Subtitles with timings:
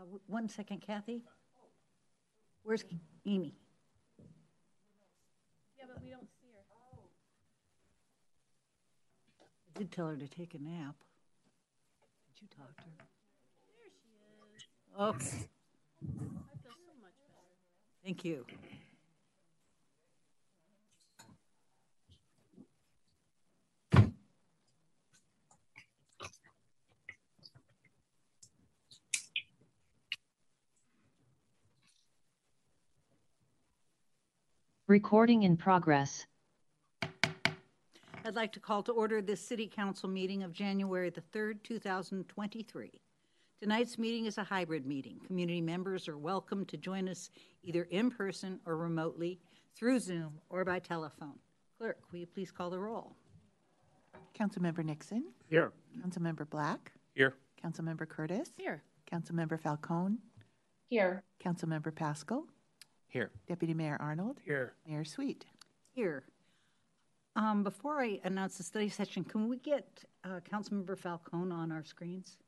[0.00, 1.22] w- one second, Kathy.
[2.62, 2.84] Where's
[3.26, 3.54] Amy?
[5.78, 6.64] Yeah, but we don't see her.
[9.74, 10.96] I did tell her to take a nap.
[12.34, 13.06] Did you talk to her?
[13.66, 14.08] There she
[14.56, 14.66] is.
[15.00, 15.48] Okay,
[15.96, 18.04] I feel so much better.
[18.04, 18.44] thank you.
[34.90, 36.26] Recording in progress.
[38.24, 43.00] I'd like to call to order this city council meeting of January the 3rd, 2023.
[43.62, 45.20] Tonight's meeting is a hybrid meeting.
[45.24, 47.30] Community members are welcome to join us
[47.62, 49.38] either in person or remotely
[49.76, 51.38] through Zoom or by telephone.
[51.78, 53.14] Clerk, will you please call the roll?
[54.36, 55.70] Councilmember Nixon, Here.
[56.04, 57.34] Councilmember Black, Here.
[57.64, 58.82] Councilmember Curtis, Here.
[59.08, 60.16] Councilmember Falcone,
[60.88, 61.22] Here.
[61.40, 62.44] Councilmember Pascal,
[63.10, 63.30] Here.
[63.48, 64.72] Deputy Mayor Arnold, Here.
[64.86, 65.44] Mayor Sweet.
[65.92, 66.22] Here.
[67.34, 71.82] Um, Before I announce the study session, can we get uh, Councilmember Falcone on our
[71.82, 72.38] screens?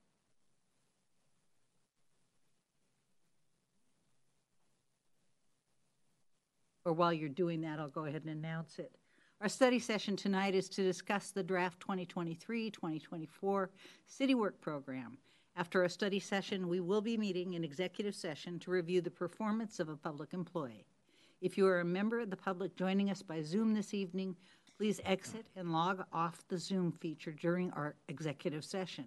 [6.84, 8.92] Or while you're doing that, I'll go ahead and announce it.
[9.40, 13.68] Our study session tonight is to discuss the draft 2023-2024
[14.06, 15.18] City Work Program.
[15.54, 19.80] After our study session, we will be meeting in executive session to review the performance
[19.80, 20.86] of a public employee.
[21.42, 24.34] If you are a member of the public joining us by Zoom this evening,
[24.78, 29.04] please exit and log off the Zoom feature during our executive session.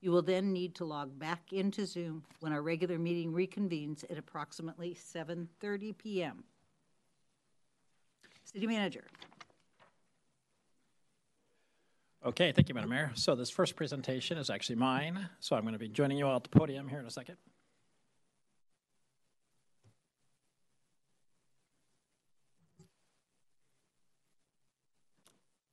[0.00, 4.18] You will then need to log back into Zoom when our regular meeting reconvenes at
[4.18, 6.44] approximately 7:30 PM.
[8.42, 9.04] City Manager.
[12.24, 13.10] Okay, thank you, Madam Mayor.
[13.14, 16.36] So this first presentation is actually mine, so I'm going to be joining you all
[16.36, 17.36] at the podium here in a second.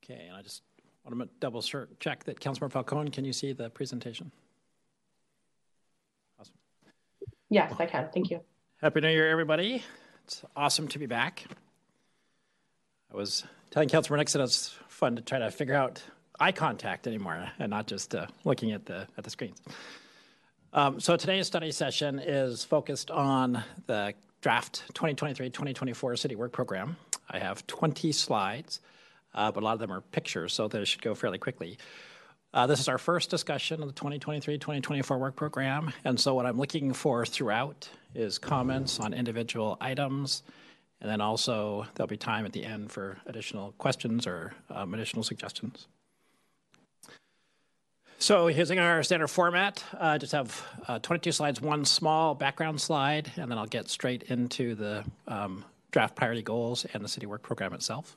[0.03, 0.61] Okay, and I just
[1.05, 4.29] want to double check that Councilmember Falcone, can you see the presentation?
[6.37, 6.55] Awesome.
[7.49, 8.09] Yes, I can.
[8.13, 8.41] Thank you.
[8.81, 9.83] Happy New Year, everybody.
[10.25, 11.45] It's awesome to be back.
[13.09, 16.03] I was telling Councilor Nixon it's fun to try to figure out
[16.41, 19.61] eye contact anymore and not just uh, looking at the, at the screens.
[20.73, 26.97] Um, so today's study session is focused on the draft 2023-2024 city work program.
[27.29, 28.81] I have 20 slides,
[29.35, 31.77] uh, but a lot of them are pictures, so they should go fairly quickly.
[32.53, 36.57] Uh, this is our first discussion of the 2023-2024 work program, and so what I'm
[36.57, 40.43] looking for throughout is comments on individual items,
[40.99, 45.23] and then also there'll be time at the end for additional questions or um, additional
[45.23, 45.87] suggestions.
[48.21, 52.79] So using our standard format, I uh, just have uh, 22 slides, one small background
[52.79, 57.25] slide, and then I'll get straight into the um, draft priority goals and the city
[57.25, 58.15] work program itself.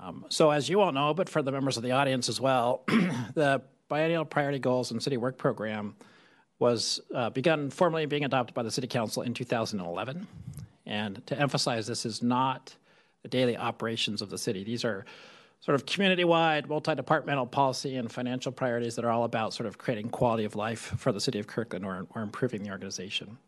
[0.00, 2.84] Um, so as you all know, but for the members of the audience as well,
[3.34, 5.96] the biennial priority goals and city work program
[6.60, 10.28] was uh, begun formally being adopted by the city council in 2011.
[10.86, 12.76] And to emphasize, this is not
[13.24, 14.62] the daily operations of the city.
[14.62, 15.06] These are
[15.60, 20.08] sort of community-wide, multi-departmental policy and financial priorities that are all about sort of creating
[20.08, 23.38] quality of life for the city of Kirkland or, or improving the organization.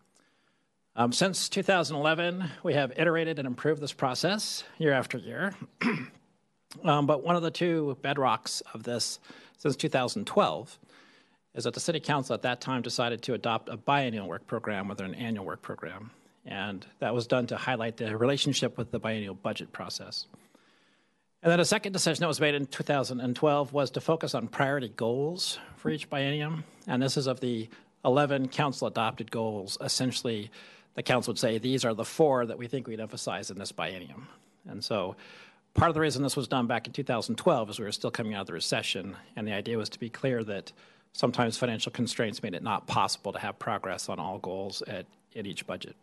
[0.96, 5.54] Um, since 2011, we have iterated and improved this process year after year.
[6.84, 9.20] um, but one of the two bedrocks of this
[9.56, 10.78] since 2012
[11.54, 14.88] is that the city council at that time decided to adopt a biennial work program
[14.88, 16.10] rather than an annual work program.
[16.44, 20.26] And that was done to highlight the relationship with the biennial budget process.
[21.42, 24.88] And then a second decision that was made in 2012 was to focus on priority
[24.88, 26.64] goals for each biennium.
[26.86, 27.68] And this is of the
[28.04, 29.78] 11 council adopted goals.
[29.80, 30.50] Essentially,
[30.94, 33.72] the council would say these are the four that we think we'd emphasize in this
[33.72, 34.24] biennium.
[34.68, 35.16] And so
[35.72, 38.34] part of the reason this was done back in 2012 is we were still coming
[38.34, 39.16] out of the recession.
[39.34, 40.72] And the idea was to be clear that
[41.14, 45.46] sometimes financial constraints made it not possible to have progress on all goals at, at
[45.46, 45.96] each budget.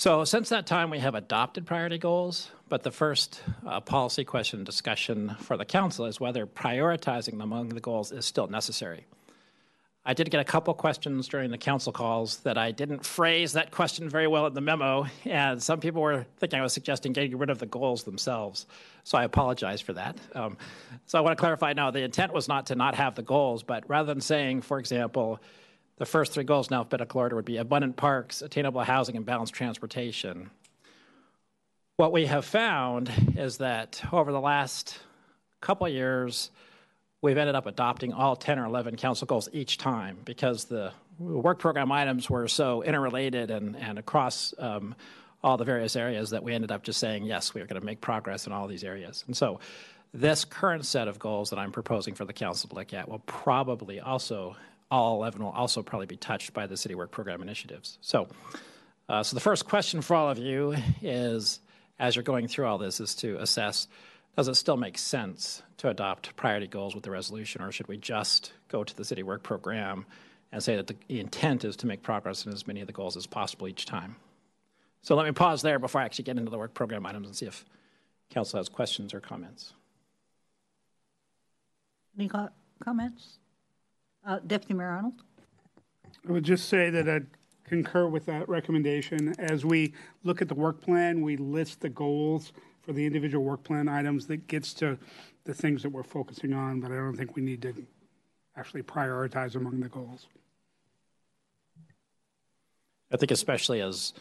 [0.00, 4.64] So since that time, we have adopted priority goals, but the first uh, policy question
[4.64, 9.04] discussion for the council is whether prioritizing them among the goals is still necessary.
[10.02, 13.72] I did get a couple questions during the council calls that I didn't phrase that
[13.72, 17.36] question very well in the memo, and some people were thinking I was suggesting getting
[17.36, 18.66] rid of the goals themselves.
[19.04, 20.16] So I apologize for that.
[20.34, 20.56] Um,
[21.04, 23.62] so I want to clarify now the intent was not to not have the goals,
[23.62, 25.40] but rather than saying, for example,
[26.00, 29.52] the first three goals in alphabetical order would be abundant parks, attainable housing, and balanced
[29.52, 30.48] transportation.
[31.98, 34.98] What we have found is that over the last
[35.60, 36.50] couple years,
[37.20, 41.58] we've ended up adopting all 10 or 11 council goals each time because the work
[41.58, 44.94] program items were so interrelated and, and across um,
[45.44, 47.84] all the various areas that we ended up just saying, yes, we are going to
[47.84, 49.22] make progress in all these areas.
[49.26, 49.60] And so
[50.14, 53.20] this current set of goals that I'm proposing for the council to look at will
[53.26, 54.56] probably also,
[54.90, 57.98] all 11 will also probably be touched by the city work program initiatives.
[58.00, 58.28] So,
[59.08, 61.60] uh, so the first question for all of you is,
[61.98, 63.88] as you're going through all this, is to assess
[64.36, 67.96] does it still make sense to adopt priority goals with the resolution, or should we
[67.96, 70.06] just go to the city work program
[70.52, 73.16] and say that the intent is to make progress in as many of the goals
[73.16, 74.16] as possible each time?
[75.02, 77.36] So let me pause there before I actually get into the work program items and
[77.36, 77.64] see if
[78.30, 79.72] council has questions or comments.
[82.18, 82.30] Any
[82.82, 83.39] comments?
[84.26, 85.22] Uh, Deputy Mayor Arnold?
[86.28, 87.20] I would just say that I
[87.64, 89.34] concur with that recommendation.
[89.38, 89.94] As we
[90.24, 92.52] look at the work plan, we list the goals
[92.82, 94.98] for the individual work plan items that gets to
[95.44, 97.74] the things that we're focusing on, but I don't think we need to
[98.56, 100.26] actually prioritize among the goals.
[103.12, 104.12] I think especially as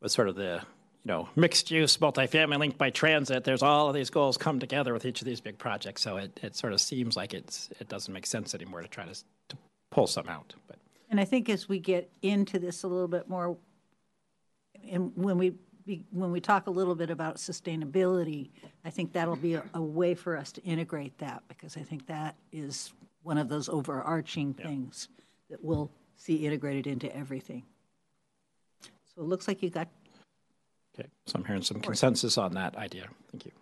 [0.00, 0.62] with sort of the
[1.08, 4.92] you know mixed use multifamily linked by transit, there's all of these goals come together
[4.92, 6.02] with each of these big projects.
[6.02, 9.06] So it, it sort of seems like it's it doesn't make sense anymore to try
[9.06, 9.56] to, to
[9.90, 10.52] pull some out.
[10.66, 10.76] But
[11.08, 13.56] And I think as we get into this a little bit more,
[14.86, 15.54] and when we
[16.10, 18.50] when we talk a little bit about sustainability,
[18.84, 22.06] I think that'll be a, a way for us to integrate that because I think
[22.08, 25.08] that is one of those overarching things
[25.48, 27.62] that we'll see integrated into everything.
[28.82, 29.88] So it looks like you got
[30.98, 33.08] okay, so I'm hearing some consensus on that idea.
[33.30, 33.52] Thank you.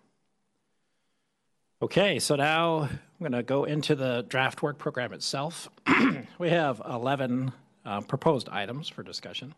[1.82, 5.68] Okay, so now I'm going to go into the draft work program itself.
[6.38, 7.52] we have 11
[7.84, 9.54] uh, proposed items for discussion.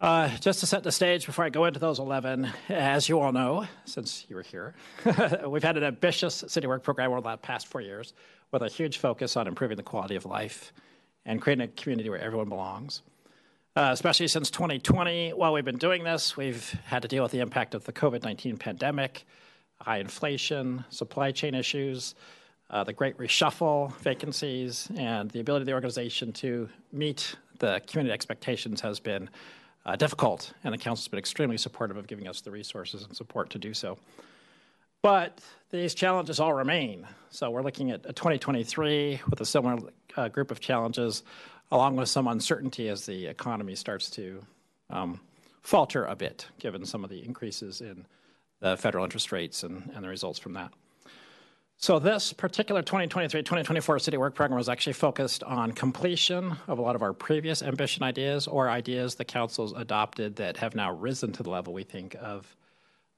[0.00, 3.32] Uh, just to set the stage before I go into those 11, as you all
[3.32, 4.74] know, since you were here,
[5.48, 8.12] we've had an ambitious city work program over the past four years
[8.52, 10.72] with a huge focus on improving the quality of life
[11.24, 13.02] and creating a community where everyone belongs.
[13.76, 17.40] Uh, especially since 2020, while we've been doing this, we've had to deal with the
[17.40, 19.26] impact of the COVID 19 pandemic,
[19.82, 22.14] high inflation, supply chain issues,
[22.70, 28.14] uh, the great reshuffle, vacancies, and the ability of the organization to meet the community
[28.14, 29.28] expectations has been
[29.84, 33.50] uh, difficult, and the council's been extremely supportive of giving us the resources and support
[33.50, 33.98] to do so.
[35.02, 35.38] But
[35.70, 37.06] these challenges all remain.
[37.28, 39.78] So we're looking at a 2023 with a similar
[40.16, 41.22] uh, group of challenges,
[41.70, 44.44] along with some uncertainty as the economy starts to
[44.90, 45.20] um,
[45.62, 48.06] falter a bit, given some of the increases in
[48.60, 50.72] the federal interest rates and, and the results from that.
[51.78, 56.96] So this particular 2023-2024 city work program was actually focused on completion of a lot
[56.96, 61.42] of our previous ambition ideas or ideas the councils adopted that have now risen to
[61.42, 62.56] the level we think of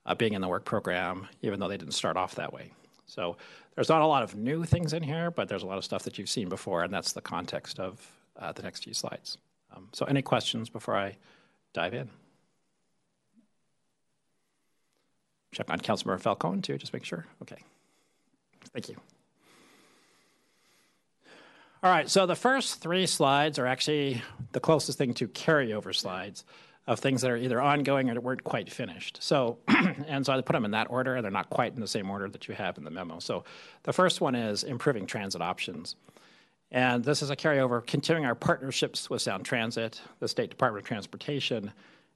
[0.07, 2.73] uh, being in the work program, even though they didn't start off that way.
[3.07, 3.37] So
[3.77, 6.03] there's not a lot of new things in here, but there's a lot of stuff
[6.03, 8.05] that you've seen before, and that's the context of
[8.39, 9.39] uh, the next few slides.
[9.75, 11.17] Um, so any questions before I
[11.73, 12.11] dive in?
[15.53, 17.27] Check on Councilmember Falcone too, just make sure.
[17.43, 17.59] Okay.
[18.73, 18.97] Thank you.
[21.83, 24.21] All right, so the first three slides are actually
[24.51, 26.45] the closest thing to carryover slides
[26.89, 29.23] of things that are either ongoing or weren't quite finished.
[29.23, 29.59] So,
[30.09, 32.11] and so I put them in that order, and they're not quite in the same
[32.11, 33.21] order that you have in the memo.
[33.21, 33.45] So,
[33.85, 35.95] the first one is improving transit options.
[36.71, 40.89] And this is a carryover, continuing our partnerships with Sound Transit, the State Department of
[40.89, 41.73] Transportation,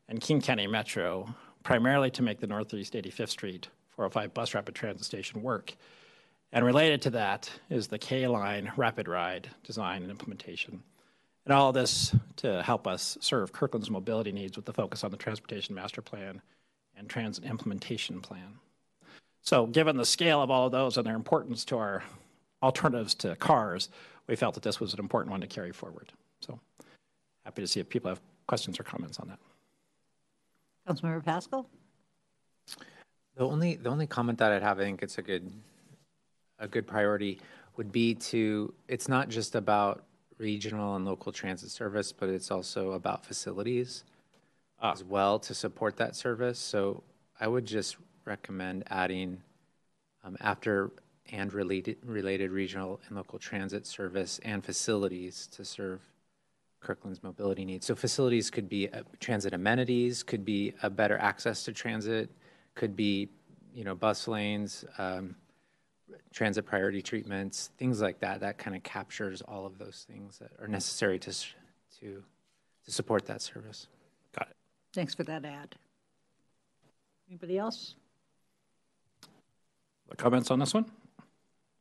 [0.08, 5.04] and King County Metro, primarily to make the Northeast 85th Street 405 bus rapid transit
[5.04, 5.74] station work.
[6.52, 10.82] And related to that is the K Line Rapid Ride design and implementation.
[11.46, 15.10] And all of this to help us serve Kirkland's mobility needs with the focus on
[15.10, 16.42] the Transportation Master Plan
[16.96, 18.58] and Transit Implementation Plan.
[19.40, 22.04] So, given the scale of all of those and their importance to our
[22.62, 23.88] alternatives to cars,
[24.26, 26.12] we felt that this was an important one to carry forward.
[26.40, 26.58] So,
[27.44, 29.38] happy to see if people have questions or comments on that.
[30.88, 31.68] Councilmember Pascal?
[33.36, 35.50] The only the only comment that I'd have, I think it's a good
[36.58, 37.40] a good priority
[37.76, 40.04] would be to it's not just about
[40.38, 44.04] regional and local transit service, but it's also about facilities
[44.82, 46.58] as well to support that service.
[46.58, 47.02] So
[47.40, 49.40] I would just recommend adding
[50.24, 50.90] um, after
[51.32, 56.00] and related related regional and local transit service and facilities to serve
[56.80, 57.86] Kirkland's mobility needs.
[57.86, 62.30] So facilities could be uh, transit amenities, could be a better access to transit,
[62.74, 63.28] could be
[63.74, 65.34] you know bus lanes, um,
[66.32, 68.40] transit priority treatments, things like that.
[68.40, 71.32] That kind of captures all of those things that are necessary to
[72.00, 72.22] to
[72.84, 73.86] to support that service.
[74.36, 74.56] Got it.
[74.92, 75.76] Thanks for that ad.
[77.28, 77.94] Anybody else?
[80.18, 80.84] Comments on this one?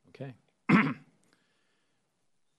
[0.08, 0.32] Okay.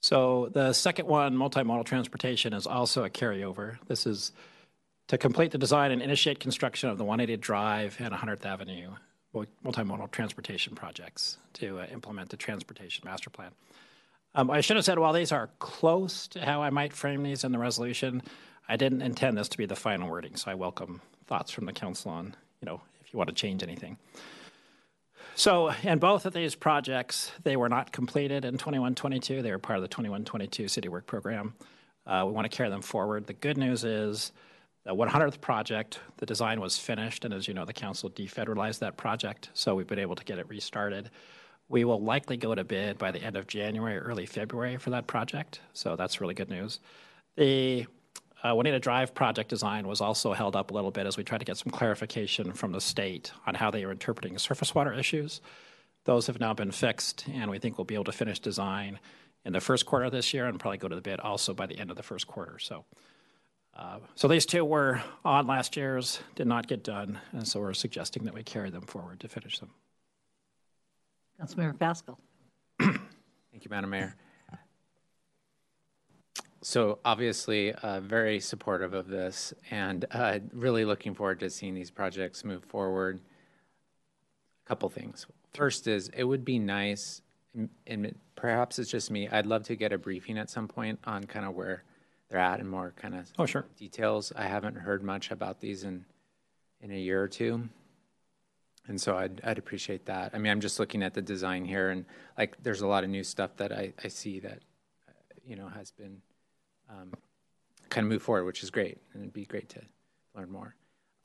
[0.03, 3.77] So the second one, multimodal transportation, is also a carryover.
[3.87, 4.33] This is
[5.07, 8.91] to complete the design and initiate construction of the Juanita Drive and 100th Avenue
[9.65, 13.51] multimodal transportation projects to uh, implement the transportation master plan.
[14.35, 17.45] Um, I should have said, while these are close to how I might frame these
[17.45, 18.21] in the resolution,
[18.67, 21.73] I didn't intend this to be the final wording, so I welcome thoughts from the
[21.73, 23.97] council on, you know, if you want to change anything.
[25.35, 29.41] So, in both of these projects, they were not completed in 21 22.
[29.41, 31.55] They were part of the 21 22 City Work Program.
[32.05, 33.25] Uh, we want to carry them forward.
[33.25, 34.31] The good news is
[34.85, 38.97] the 100th project, the design was finished, and as you know, the council defederalized that
[38.97, 41.09] project, so we've been able to get it restarted.
[41.69, 45.07] We will likely go to bid by the end of January early February for that
[45.07, 46.79] project, so that's really good news.
[47.37, 47.87] The
[48.43, 51.39] uh, Juanita Drive project design was also held up a little bit as we tried
[51.39, 55.41] to get some clarification from the state on how they are interpreting surface water issues.
[56.05, 58.99] Those have now been fixed, and we think we'll be able to finish design
[59.45, 61.65] in the first quarter of this year and probably go to the bid also by
[61.65, 62.59] the end of the first quarter.
[62.59, 62.83] So,
[63.77, 67.73] uh, so these two were on last year's, did not get done, and so we're
[67.73, 69.71] suggesting that we carry them forward to finish them.
[71.41, 72.19] Councilmember Pascal.
[72.79, 74.15] Thank you, Madam Mayor.
[76.63, 81.91] So obviously, uh, very supportive of this and uh, really looking forward to seeing these
[81.91, 83.19] projects move forward.
[84.65, 85.27] A couple things.
[85.53, 87.21] First is it would be nice,
[87.85, 91.23] and- perhaps it's just me, I'd love to get a briefing at some point on
[91.25, 91.83] kind of where
[92.29, 93.65] they're at and more kind of Oh, sure.
[93.77, 94.33] details.
[94.35, 96.03] I haven't heard much about these in,
[96.81, 97.69] in a year or two.
[98.87, 100.31] And so I'd, I'd appreciate that.
[100.33, 102.05] I mean, I'm just looking at the design here and
[102.37, 104.59] like, there's a lot of new stuff that I, I see that,
[105.07, 105.11] uh,
[105.45, 106.21] you know, has been
[106.93, 107.11] um,
[107.89, 108.97] kind of move forward, which is great.
[109.13, 109.81] And it'd be great to
[110.35, 110.75] learn more.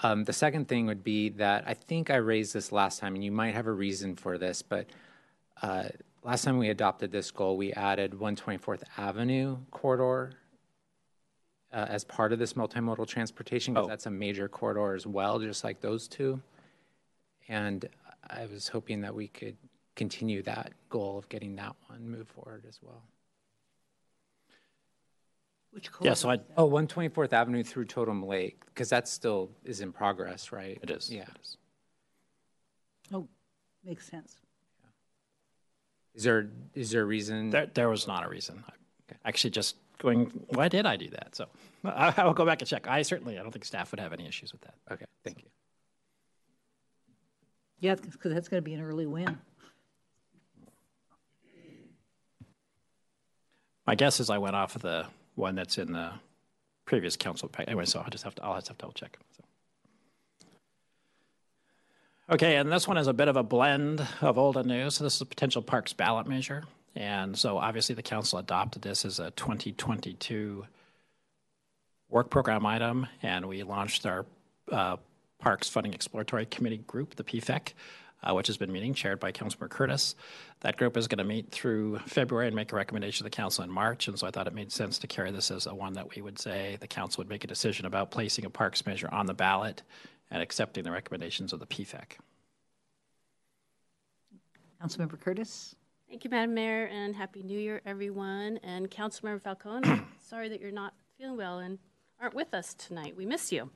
[0.01, 3.25] Um, the second thing would be that I think I raised this last time, and
[3.25, 4.87] you might have a reason for this, but
[5.61, 5.89] uh,
[6.23, 10.33] last time we adopted this goal, we added 124th Avenue corridor
[11.73, 13.89] uh, as part of this multimodal transportation because Oh.
[13.89, 16.41] that's a major corridor as well, just like those two.
[17.49, 17.89] And
[18.31, 19.57] I was hoping that we could
[19.97, 23.03] continue that goal of getting that one moved forward as well.
[25.71, 29.93] Which Yeah, so I, Oh, 124th Avenue through Totem Lake, because that still is in
[29.93, 30.79] progress, right?
[30.83, 31.11] it is.
[31.11, 31.23] Yeah.
[31.23, 31.57] it is.
[33.13, 33.29] Oh,
[33.85, 34.37] makes sense.
[36.15, 37.51] Is there, is there a reason?
[37.51, 38.65] There, there was not a reason.
[38.69, 41.35] I Actually, just going, why did I do that?
[41.37, 41.47] So
[41.85, 42.89] I, I will go back and check.
[42.89, 44.75] I certainly, I don't think staff would have any issues with that.
[44.91, 45.49] Okay, thank you.
[47.81, 49.39] Yeah, because that's going to be an early win.
[53.87, 55.07] My guess is I went off of the
[55.39, 56.11] one that's in the
[56.85, 57.69] previous council pack.
[57.69, 59.19] Anyway, so I'll just have to, I'll just have to double check.
[59.37, 59.45] So.
[62.31, 64.91] Okay, and this one is a bit of a blend of old and new.
[64.91, 66.65] So this is a potential parks ballot measure.
[66.95, 70.67] And so obviously the council adopted this as a 2022
[72.11, 74.27] work program item, and we launched our
[74.73, 74.97] uh,
[75.39, 77.73] Parks Funding Exploratory Committee group, the PFEC,
[78.23, 80.15] uh, which has been meeting, chaired by Councilmember Curtis.
[80.61, 83.65] That group is going to meet through February and make a recommendation to the council
[83.65, 85.93] in March, and so I thought it made sense to carry this as a one
[85.95, 89.09] that we would say the council would make a decision about placing a parks measure
[89.13, 89.83] on the ballot
[90.31, 92.19] and accepting the recommendations of the PFEC.
[94.83, 95.75] Councilmember Curtis?
[96.09, 98.59] Thank you, Madam Mayor, and Happy New Year, everyone.
[98.63, 101.79] And Councilmember Falcone, sorry that you're not feeling well and
[102.21, 103.17] aren't with us tonight.
[103.17, 103.71] We miss you.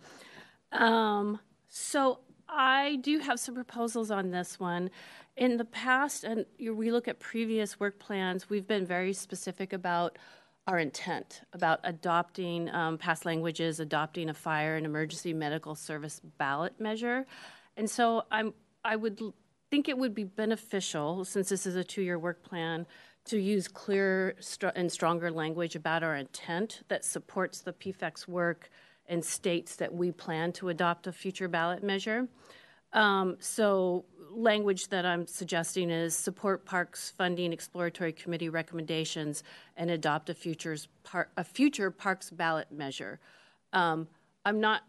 [0.73, 2.21] Um, so
[2.53, 4.91] I do have some proposals on this one.
[5.37, 10.19] In the past, and we look at previous work plans, we've been very specific about
[10.69, 16.79] our intent about adopting um, past languages, adopting a fire and emergency medical service ballot
[16.79, 17.27] measure.
[17.77, 18.55] And so I'm,
[18.85, 19.21] I would
[19.71, 22.87] think it would be beneficial, since this is a two-year work plan,
[23.25, 28.71] to use clear str- and stronger language about our intent that supports the PFEC's work
[29.07, 32.29] and states that we plan to adopt a future ballot measure.
[32.93, 39.43] Um, so language that I'm suggesting is support parks funding exploratory committee recommendations
[39.77, 43.21] and adopt a futures par- a future parks ballot measure.
[43.73, 44.09] Um,
[44.45, 44.83] I'm not.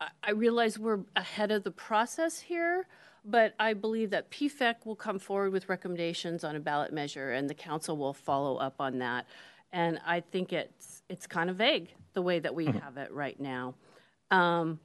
[0.00, 2.86] I- I realize we're ahead of the process here,
[3.24, 7.48] but I believe that PFEC will come forward with recommendations on a ballot measure, and
[7.48, 9.26] the council will follow up on that.
[9.74, 13.38] And I think it's it's kind of vague the way that we have it right
[13.40, 13.74] now.
[14.30, 14.78] Um,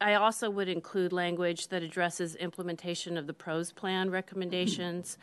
[0.00, 5.18] I also would include language that addresses implementation of the pros plan recommendations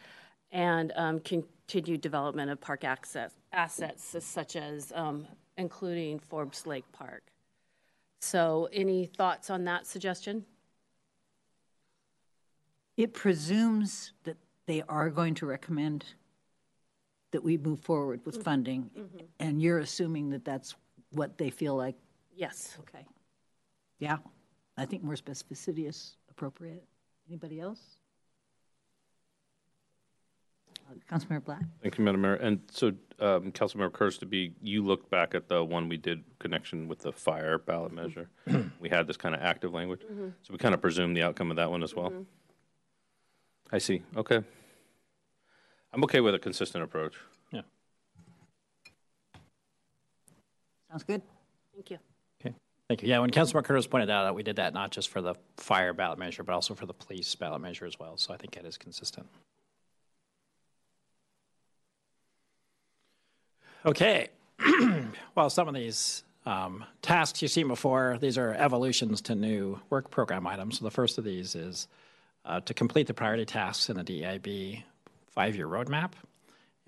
[0.50, 5.27] and um, continued development of park access assets such as um,
[5.58, 7.24] including Forbes Lake Park.
[8.22, 10.46] So, any thoughts on that suggestion?
[12.96, 14.38] It presumes that
[14.68, 16.06] they are going to recommend
[17.31, 18.89] that we move forward with funding.
[19.39, 20.75] And you're assuming that that's
[21.11, 21.95] what they feel like,
[22.35, 22.77] Yes.
[22.79, 23.05] okay.
[24.00, 24.17] Yeah,
[24.77, 26.83] I think more specificity is appropriate.
[27.29, 27.79] Anybody else?
[30.89, 31.61] Uh, Councilmember Black?
[31.81, 32.35] Thank you, Madam Mayor.
[32.35, 32.88] And so,
[33.19, 37.00] um, Councilmember Curtis, to be, you looked back at the one we did connection with
[37.00, 38.29] the fire ballot measure.
[38.79, 40.01] We had this kind of active language.
[40.41, 42.11] So we kind of presumed the outcome of that one as well.
[43.71, 44.01] I see.
[44.17, 44.41] Okay.
[45.93, 47.15] I'm okay with a consistent approach.
[47.51, 47.62] Yeah.
[50.89, 51.21] Sounds good?
[51.74, 52.00] Thank you.
[52.41, 52.55] Okay.
[52.88, 53.10] Thank you.
[53.10, 55.93] Yeah, when Councilmember Curtis pointed out that we did that not just for the fire
[55.93, 58.17] ballot measure, but also for the police ballot measure as well.
[58.17, 59.27] So I think it is consistent.
[63.86, 64.29] Okay.
[65.36, 70.10] well, some of these um, tasks you've seen before, these are evolutions to new work
[70.10, 70.79] program items.
[70.79, 71.88] So the first of these is
[72.45, 74.83] uh, to complete the priority tasks in the DEIB
[75.31, 76.11] five-year roadmap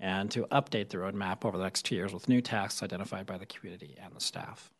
[0.00, 3.38] and to update the roadmap over the next two years with new tasks identified by
[3.38, 4.70] the community and the staff.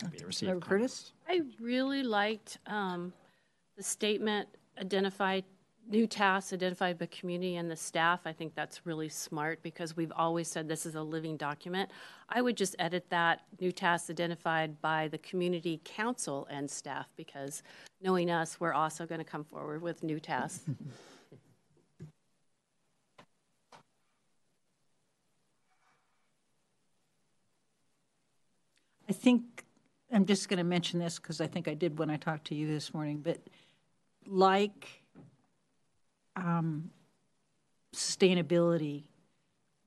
[0.00, 1.12] So happy to receive Curtis?
[1.28, 3.12] I really liked um,
[3.76, 4.48] the statement
[4.80, 5.44] identified
[5.88, 8.20] new tasks identified by community and the staff.
[8.24, 11.90] I think that's really smart because we've always said this is a living document.
[12.28, 17.62] I would just edit that new tasks identified by the community council and staff because
[18.02, 20.64] knowing us, we're also going to come forward with new tasks.
[29.06, 29.64] I think,
[30.10, 32.54] I'm just going to mention this because I think I did when I talked to
[32.54, 33.38] you this morning, but
[34.26, 35.03] like
[36.36, 36.90] um,
[37.94, 39.04] sustainability,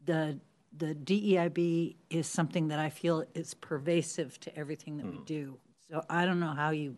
[0.05, 0.39] the,
[0.77, 5.57] the DEIB is something that I feel is pervasive to everything that we do.
[5.89, 6.95] So I don't know how you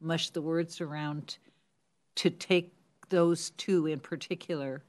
[0.00, 1.38] mush the words around
[2.16, 2.72] to take
[3.08, 4.82] those two in particular.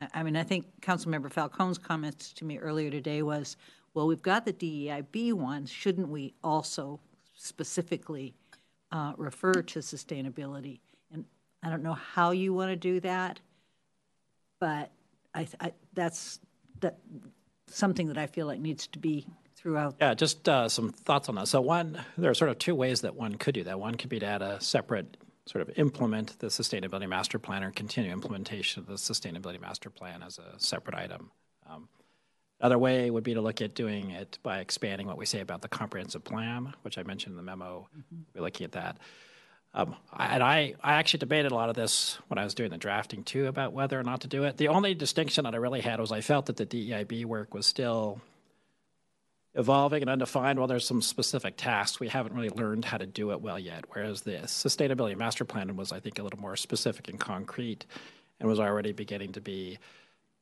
[0.00, 3.56] I- I mean, I think Councilmember Falcone's comments to me earlier today was,
[3.94, 7.00] well, we've got the DEIB one, shouldn't we also
[7.34, 8.34] specifically
[8.90, 10.80] uh, refer to sustainability?
[11.62, 13.40] I don't know how you want to do that,
[14.60, 14.90] but
[15.34, 16.40] I, I, that's,
[16.80, 16.98] that,
[17.66, 19.96] something that I feel like needs to be throughout.
[20.00, 21.48] Yeah, just uh, some thoughts on that.
[21.48, 23.78] So, one, there are sort of two ways that one could do that.
[23.78, 25.16] One could be to add a separate
[25.46, 30.22] sort of implement the sustainability master plan or continue implementation of the sustainability master plan
[30.22, 31.30] as a separate item.
[31.66, 31.88] Um,
[32.60, 35.62] Other way would be to look at doing it by expanding what we say about
[35.62, 37.88] the comprehensive plan, which I mentioned in the memo.
[38.34, 38.98] We're looking at that.
[39.78, 42.78] Um, and I, I actually debated a lot of this when I was doing the
[42.78, 44.56] drafting too about whether or not to do it.
[44.56, 47.64] The only distinction that I really had was I felt that the DEIB work was
[47.64, 48.20] still
[49.54, 50.58] evolving and undefined.
[50.58, 53.84] While there's some specific tasks, we haven't really learned how to do it well yet.
[53.90, 57.86] Whereas the sustainability master plan was, I think, a little more specific and concrete
[58.40, 59.78] and was already beginning to be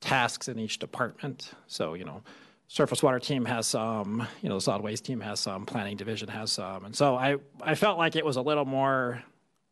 [0.01, 1.53] tasks in each department.
[1.66, 2.22] So, you know,
[2.68, 6.29] surface water team has some, you know, the solid waste team has some, planning division
[6.29, 6.85] has some.
[6.85, 9.22] And so I, I felt like it was a little more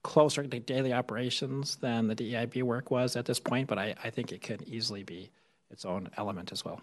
[0.02, 4.10] closer to daily operations than the DEIB work was at this point, but I, I
[4.10, 5.30] think it could easily be
[5.70, 6.80] its own element as well.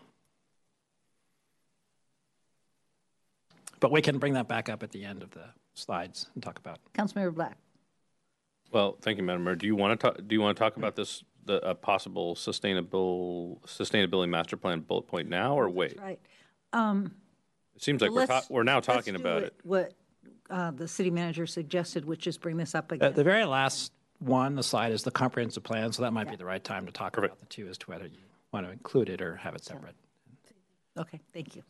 [3.79, 6.59] But we can bring that back up at the end of the slides and talk
[6.59, 6.79] about.
[6.93, 7.57] Councilmember Black?
[8.71, 9.55] Well, thank you, Madam Mayor.
[9.55, 12.35] Do you want to talk, do you want to talk about this, the, a possible
[12.35, 15.99] sustainable, sustainability master plan bullet point now or wait?
[15.99, 16.19] Right.
[16.73, 17.13] Um,
[17.75, 19.53] It seems like we're, ta- we're now let's talking do about it.
[19.63, 19.93] What
[20.49, 23.13] uh, the city manager suggested, which is bring this up The, again.
[23.13, 26.45] the very last one, the slide is the comprehensive plan, so that might be the
[26.45, 28.19] right time to talk about the two as to whether you
[28.53, 29.95] want to include it or have it separate.
[30.97, 31.63] Okay, thank you.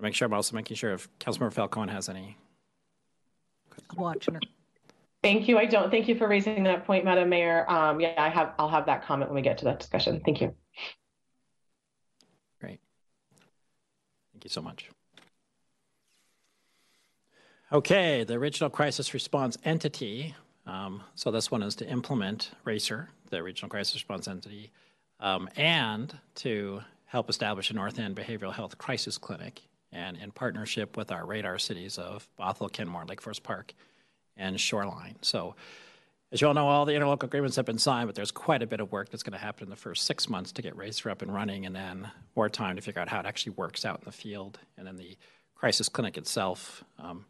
[0.00, 2.36] Make sure I'm also making sure if Councilmember Falcone has any.
[3.90, 4.40] I'm watching her.
[5.28, 5.58] Thank you.
[5.58, 5.90] I don't.
[5.90, 7.70] Thank you for raising that point, Madam Mayor.
[7.70, 10.22] Um, yeah, I have, I'll have that comment when we get to that discussion.
[10.24, 10.54] Thank you.
[12.62, 12.80] Great.
[14.32, 14.88] Thank you so much.
[17.70, 20.34] Okay, the regional crisis response entity.
[20.64, 24.70] Um, so this one is to implement RACER, the regional crisis response entity,
[25.20, 29.60] um, and to help establish a North End behavioral health crisis clinic,
[29.92, 33.74] and in partnership with our radar cities of Bothell, Kenmore, Lake Forest Park,
[34.38, 35.16] and Shoreline.
[35.20, 35.54] So
[36.30, 38.66] as you all know, all the interlocal agreements have been signed, but there's quite a
[38.66, 41.10] bit of work that's going to happen in the first six months to get Racer
[41.10, 43.98] up and running, and then more time to figure out how it actually works out
[44.00, 44.58] in the field.
[44.76, 45.16] And then the
[45.54, 47.24] crisis clinic itself, um,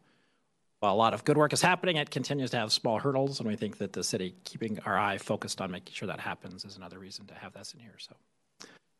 [0.81, 3.47] while a lot of good work is happening, it continues to have small hurdles, and
[3.47, 6.75] we think that the city keeping our eye focused on making sure that happens is
[6.75, 7.95] another reason to have this in here.
[7.97, 8.13] So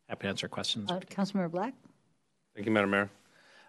[0.07, 0.89] happy to answer questions.
[0.89, 1.73] Uh, Councilmember Black?
[2.55, 3.09] Thank you, Madam Mayor.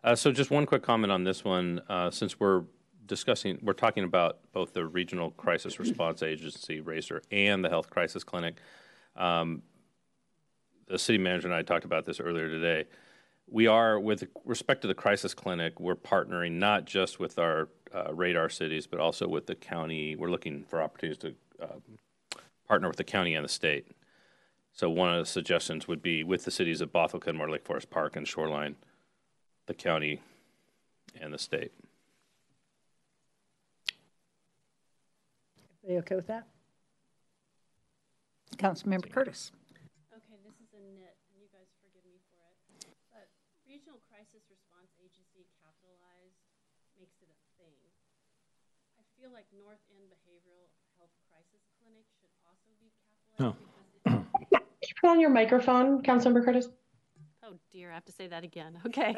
[0.02, 2.62] Uh, so just one quick comment on this one, uh, since we're
[3.10, 8.24] discussing, we're talking about both the Regional Crisis Response Agency, RACER, and the Health Crisis
[8.24, 8.54] Clinic.
[9.16, 9.62] Um,
[10.86, 12.86] the city manager and I talked about this earlier today.
[13.48, 18.14] We are, with respect to the crisis clinic, we're partnering not just with our uh,
[18.14, 20.14] radar cities, but also with the county.
[20.14, 21.82] We're looking for opportunities to um,
[22.68, 23.88] partner with the county and the state.
[24.72, 27.90] So one of the suggestions would be with the cities of Bothell, Kenmore, Lake Forest
[27.90, 28.76] Park, and Shoreline,
[29.66, 30.20] the county
[31.20, 31.72] and the state.
[35.80, 36.44] Are you okay with that?
[38.60, 39.52] Councilmember Curtis.
[40.12, 42.56] Okay, this is a nit, and you guys forgive me for it.
[43.08, 43.32] But
[43.64, 46.36] Regional Crisis Response Agency capitalized
[47.00, 47.72] makes it a thing.
[49.00, 50.68] I feel like North End Behavioral
[51.00, 53.88] Health Crisis Clinic should also be capitalized because
[54.36, 56.68] it's, Can you put on your microphone, Councilmember Curtis?
[57.70, 58.78] Oh dear, I have to say that again.
[58.86, 59.14] Okay.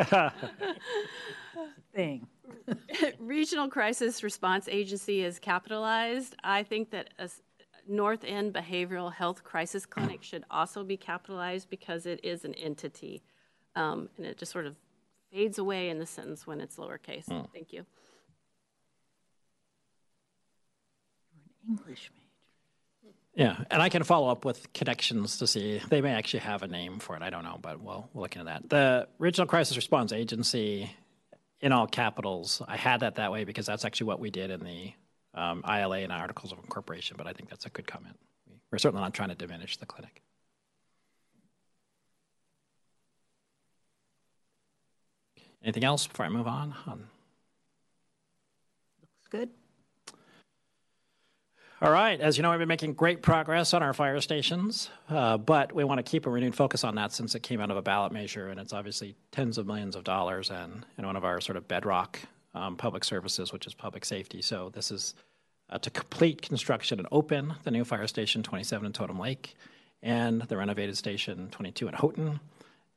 [1.94, 2.26] Thing.
[3.18, 6.34] Regional Crisis Response Agency is capitalized.
[6.42, 7.28] I think that a
[7.88, 13.22] North End Behavioral Health Crisis Clinic should also be capitalized because it is an entity.
[13.76, 14.76] Um, and it just sort of
[15.30, 17.26] fades away in the sentence when it's lowercase.
[17.52, 17.84] Thank you.
[21.64, 22.21] You're an major.
[23.34, 25.80] Yeah, and I can follow up with connections to see.
[25.88, 27.22] They may actually have a name for it.
[27.22, 28.68] I don't know, but we'll, we'll look into that.
[28.68, 30.90] The Regional Crisis Response Agency,
[31.60, 34.60] in all capitals, I had that that way because that's actually what we did in
[34.60, 34.92] the
[35.34, 38.18] um, ILA and Articles of Incorporation, but I think that's a good comment.
[38.70, 40.22] We're certainly not trying to diminish the clinic.
[45.62, 46.74] Anything else before I move on
[49.00, 49.50] Looks good.
[51.82, 52.20] All right.
[52.20, 55.82] As you know, we've been making great progress on our fire stations, uh, but we
[55.82, 58.12] want to keep a renewed focus on that since it came out of a ballot
[58.12, 61.56] measure, and it's obviously tens of millions of dollars and, and one of our sort
[61.56, 62.20] of bedrock
[62.54, 64.40] um, public services, which is public safety.
[64.42, 65.16] So this is
[65.70, 69.56] uh, to complete construction and open the new fire station 27 in Totem Lake
[70.04, 72.38] and the renovated station 22 in Houghton,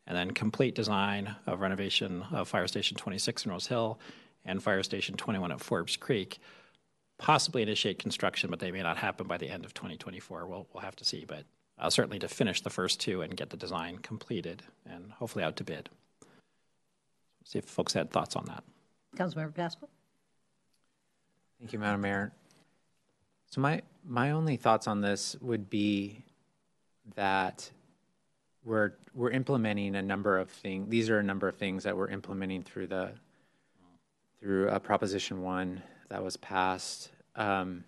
[0.05, 3.99] and then complete design of renovation of fire station 26 in Rose Hill
[4.45, 6.37] and fire station 21 at Forbes Creek
[7.17, 10.45] possibly initiate construction, but they may not happen by the end of 2024.
[10.45, 11.43] We'll, we'll have to see, but
[11.77, 15.55] uh, certainly to finish the first two and get the design completed and hopefully out
[15.57, 15.89] to bid.
[17.43, 18.63] See if folks had thoughts on that.
[19.15, 19.89] Councilmember Pascal?
[21.59, 22.33] Thank you, Madam Mayor.
[23.49, 26.23] So my, my only thoughts on this would be
[27.15, 27.69] that
[28.63, 30.89] we're, we're implementing a number of things.
[30.89, 33.11] These are a number of things that we're implementing through the,
[34.39, 37.11] through uh, Proposition One that was passed.
[37.35, 37.83] Um,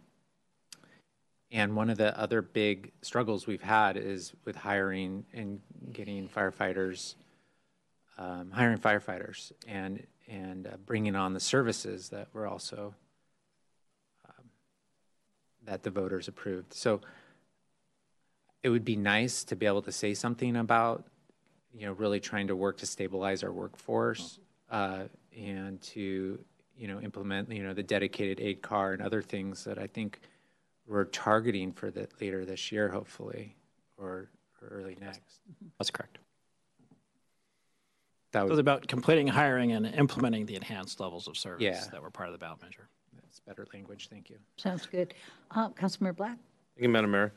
[1.52, 5.62] and one of the other big struggles we've had is with hiring and
[5.94, 7.16] getting firefighters,
[8.18, 12.94] um, hiring firefighters and, and uh, bringing on the services that we're also
[15.68, 16.74] that the voters approved.
[16.74, 17.02] So
[18.64, 21.06] it would be nice to be able to say something about,
[21.74, 24.40] you know, really trying to work to stabilize our workforce
[24.72, 25.04] uh,
[25.38, 26.40] and to,
[26.78, 30.20] you know, implement, you know, the dedicated aid car and other things that I think
[30.86, 33.56] we're targeting for the later this year, hopefully,
[33.98, 34.30] or,
[34.62, 35.40] or early next.
[35.80, 36.20] That's correct.
[38.32, 41.84] That So about completing hiring and implementing the enhanced levels of service Yeah.
[41.92, 42.88] that were part of the ballot measure.
[43.16, 44.10] that's better language.
[44.10, 44.38] Thank you.
[44.58, 45.14] Sounds good.
[45.52, 46.38] Uh, Councilmember Black?
[46.76, 47.34] Thank you, Madam Mayor.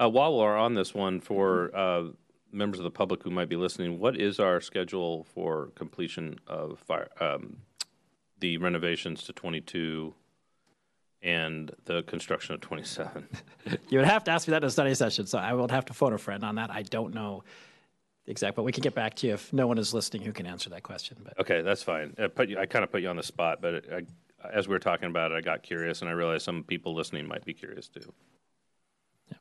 [0.00, 2.04] Uh, while we're on this one, for uh,
[2.52, 6.78] members of the public who might be listening, what is our schedule for completion of
[6.80, 7.56] fire, um,
[8.40, 10.14] the renovations to 22
[11.22, 13.28] and the construction of 27?
[13.88, 15.86] You would have to ask me that in a study session, so I would have
[15.86, 16.70] to phone a friend on that.
[16.70, 17.44] I don't know
[18.26, 20.46] exactly, but we can get back to you if no one is listening who can
[20.46, 21.16] answer that question.
[21.24, 22.14] But Okay, that's fine.
[22.18, 24.68] I, put you, I kind of put you on the spot, but it, I, as
[24.68, 27.44] we were talking about it, I got curious, and I realized some people listening might
[27.44, 28.12] be curious too.
[29.30, 29.38] Yeah.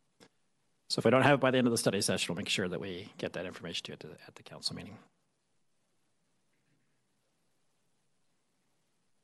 [0.88, 2.50] So if we don't have it by the end of the study session, we'll make
[2.50, 4.98] sure that we get that information to you at the, at the council meeting.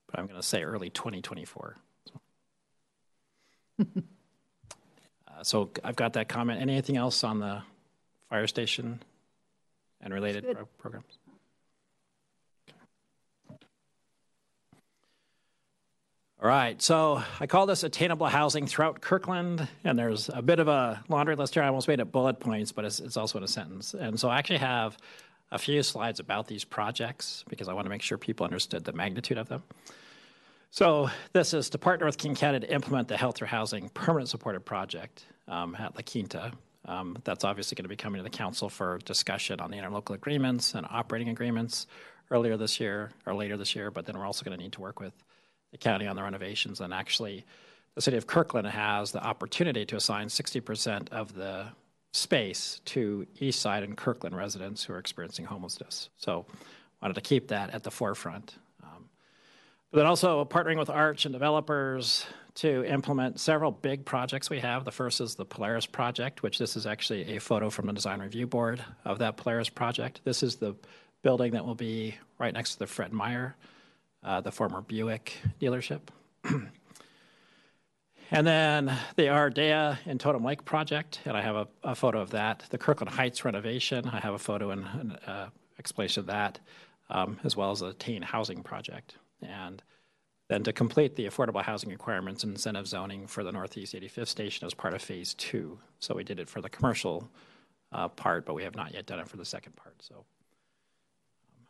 [0.10, 1.76] But I'm going to say early 2024.
[2.08, 3.86] So.
[5.28, 6.62] uh, so I've got that comment.
[6.62, 7.62] Anything else on the
[8.30, 9.02] fire station
[10.02, 11.18] and related pro- programs?
[16.42, 20.70] All right, so I call this attainable housing throughout Kirkland, and there's a bit of
[20.70, 21.64] a laundry list here.
[21.64, 23.94] I almost made it bullet points, but it's, it's also in a sentence.
[23.94, 24.98] And so I actually have
[25.52, 28.94] a few slides about these projects because I want to make sure people understood the
[28.94, 29.64] magnitude of them.
[30.72, 34.30] So this is to partner with King County to implement the Health Through Housing Permanent
[34.30, 36.52] Supported Project um, at La Quinta.
[36.86, 40.14] Um, that's obviously going to be coming to the council for discussion on the interlocal
[40.14, 41.88] agreements and operating agreements
[42.30, 43.90] earlier this year or later this year.
[43.90, 45.14] But then we're also going to need to work with
[45.72, 46.82] the county on the renovations.
[46.82, 47.46] And actually,
[47.96, 51.66] the city of Kirkland has the opportunity to assign 60% of the
[52.14, 56.10] space to East Side and Kirkland residents who are experiencing homelessness.
[56.18, 56.46] So
[57.02, 58.56] wanted to keep that at the forefront.
[59.92, 62.26] But then also partnering with Arch and developers
[62.56, 64.86] to implement several big projects we have.
[64.86, 68.20] The first is the Polaris project, which this is actually a photo from the design
[68.22, 70.22] review board of that Polaris project.
[70.24, 70.76] This is the
[71.24, 73.56] building that will be right next to the Fred Meyer,
[74.24, 76.02] uh, the former Buick dealership.
[78.32, 82.30] And then the Ardea and Totem Lake project, and I have a, a, photo of
[82.30, 82.64] that.
[82.70, 85.50] The Kirkland Heights renovation, I have a photo and an uh,
[85.80, 86.60] explanation of that,
[87.10, 89.16] um, as well as the teen housing project.
[89.42, 89.82] And
[90.50, 94.66] then to complete the affordable housing requirements and incentive zoning for the Northeast 85th station
[94.66, 95.80] as part of phase two.
[96.00, 97.30] So we did it for the commercial
[97.92, 99.96] uh, part, but we have not yet done it for the second part.
[100.02, 101.68] So um,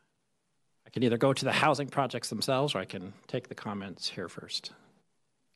[0.87, 4.09] I can either go to the housing projects themselves or I can take the comments
[4.09, 4.71] here first.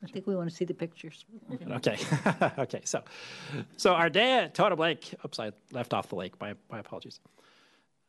[0.02, 1.24] I think we want to see the pictures.
[1.70, 1.96] Okay,
[2.58, 2.82] okay.
[2.84, 3.02] So,
[3.78, 5.14] so Ardea at Totem Lake.
[5.24, 6.38] Oops, I left off the lake.
[6.40, 7.20] My my apologies.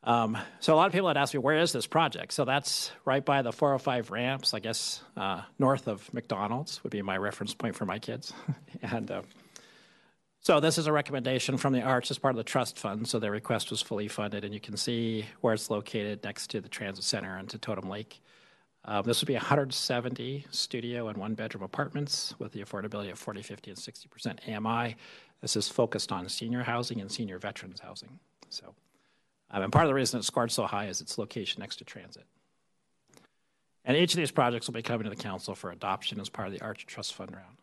[0.05, 2.31] Um, so a lot of people had asked me, where is this project?
[2.31, 7.01] So that's right by the 405 ramps, I guess, uh, north of McDonald's would be
[7.01, 8.31] my reference point for my kids.
[8.83, 9.23] and uh,
[10.41, 13.07] so this is a recommendation from the Arch as part of the trust fund.
[13.07, 16.61] So their request was fully funded, and you can see where it's located next to
[16.61, 18.21] the transit center and to Totem Lake.
[18.87, 23.41] Um, this would be 170 studio and one bedroom apartments with the affordability of 40,
[23.41, 24.95] 50, and 60% AMI.
[25.41, 28.19] This is focused on senior housing and senior veterans housing.
[28.51, 28.75] So,
[29.51, 31.84] um, and part of the reason it scored so high is its location next to
[31.84, 32.25] transit.
[33.86, 36.47] And each of these projects will be coming to the council for adoption as part
[36.47, 37.58] of the Arch Trust Fund round.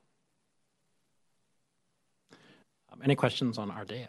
[2.93, 4.09] Um, any questions on Ardea?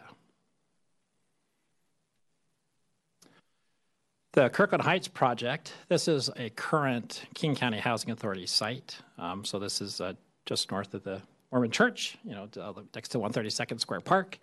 [4.32, 8.96] The Kirkland Heights project, this is a current King County Housing Authority site.
[9.16, 12.48] Um, so this is uh, just north of the Mormon Church, you know,
[12.96, 14.38] next to 132nd Square Park.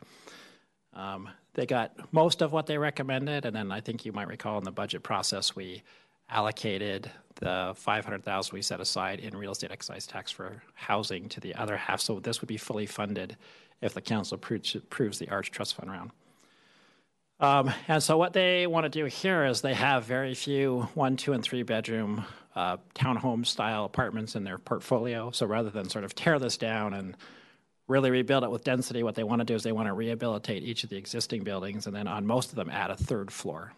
[0.94, 4.58] Um, they got most of what they recommended, and then I think you might recall
[4.58, 5.84] in the budget process we
[6.30, 11.54] allocated the 500,000 we set aside in real estate excise tax for housing to the
[11.56, 12.00] other half.
[12.00, 13.36] So this would be fully funded
[13.82, 16.12] if the council approves, the Arch Trust Fund round.
[17.40, 21.18] Um, and so what they want to do here is they have very few one,
[21.18, 22.24] two, and three bedroom
[22.56, 25.32] uh, townhome style apartments in their portfolio.
[25.32, 27.18] So rather than sort of tear this down and
[27.92, 30.64] really rebuild it with density, what they want to do is they want to rehabilitate
[30.64, 33.74] each of the existing buildings and then on most of them add a third floor.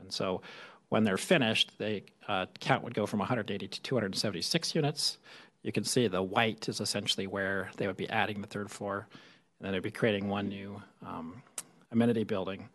[0.00, 0.40] And so
[0.88, 5.18] when they're finished, the uh, count would go from 180 to 276 units.
[5.62, 9.06] You can see the white is essentially where they would be adding the third floor,
[9.58, 11.42] and then they'd be creating one new um,
[11.90, 12.68] amenity building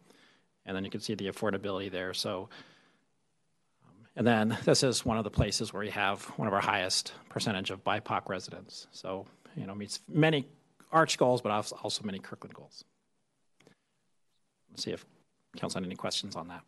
[0.66, 2.14] and then you can see the affordability there.
[2.14, 2.50] So,
[3.86, 6.62] um, and then this is one of the places where we have one of our
[6.62, 8.88] highest percentage of BIPOC residents.
[8.92, 10.48] So, you know, meets many
[10.94, 12.84] Arch goals, but also many Kirkland goals.
[14.70, 15.06] Let's see if
[15.58, 16.62] Council had any questions on that.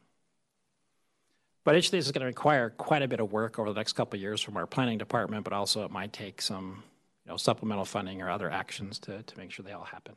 [1.63, 3.79] But each of these is going to require quite a bit of work over the
[3.79, 6.83] next couple of years from our planning department, but also it might take some,
[7.25, 10.15] you know, supplemental funding or other actions to, to make sure they all happen.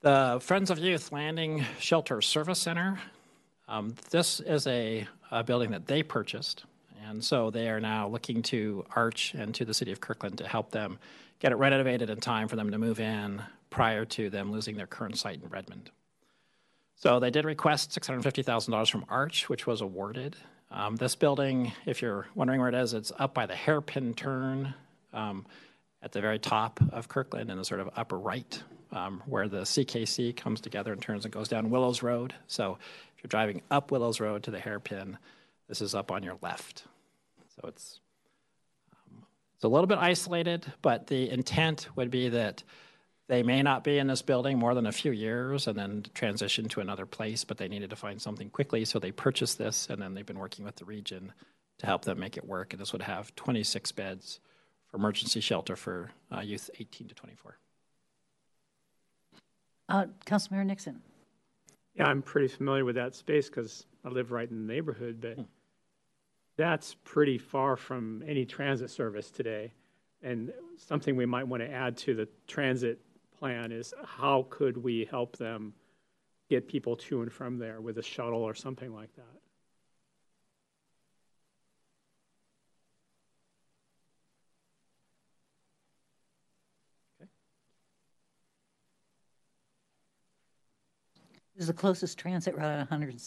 [0.00, 3.00] The Friends of Youth Landing Shelter Service Center.
[3.66, 6.64] Um, this is a, a, building that they purchased,
[7.06, 10.48] and so they are now looking to Arch and to the city of Kirkland to
[10.48, 10.98] help them
[11.38, 14.86] get it renovated in time for them to move in prior to them losing their
[14.86, 15.90] current site in Redmond.
[16.96, 20.36] So they did request $650,000 from Arch, which was awarded.
[20.70, 24.74] Um, this building, if you're wondering where it is, it's up by the hairpin turn
[25.12, 25.46] um,
[26.02, 28.60] at the very top of Kirkland in the sort of upper right
[28.92, 32.34] um, where the CKC comes together and turns and goes down Willows Road.
[32.46, 32.78] So
[33.16, 35.18] if you're driving up Willows Road to the hairpin,
[35.68, 36.84] this is up on your left.
[37.54, 38.00] So it's
[38.92, 42.62] um, it's a little bit isolated, but the intent would be that
[43.28, 46.66] they may not be in this building more than a few years and then transition
[46.70, 50.00] to another place, but they needed to find something quickly, so they purchased this, and
[50.00, 51.32] then they've been working with the region
[51.78, 52.72] to help them make it work.
[52.72, 54.40] And this would have 26 beds
[54.86, 57.58] for emergency shelter for uh, youth 18 to 24.
[59.90, 61.02] Uh, Councilmember Nixon.
[61.94, 65.38] Yeah, I'm pretty familiar with that space because I live right in the neighborhood, but
[66.58, 69.72] that's pretty far from any transit service today.
[70.22, 73.00] And something we might want to add to the transit
[73.38, 75.72] plan is how could we help them
[76.50, 79.22] get people to and from there with a shuttle or something like that?
[87.22, 87.30] Okay.
[91.56, 93.20] Is the closest transit route on 100,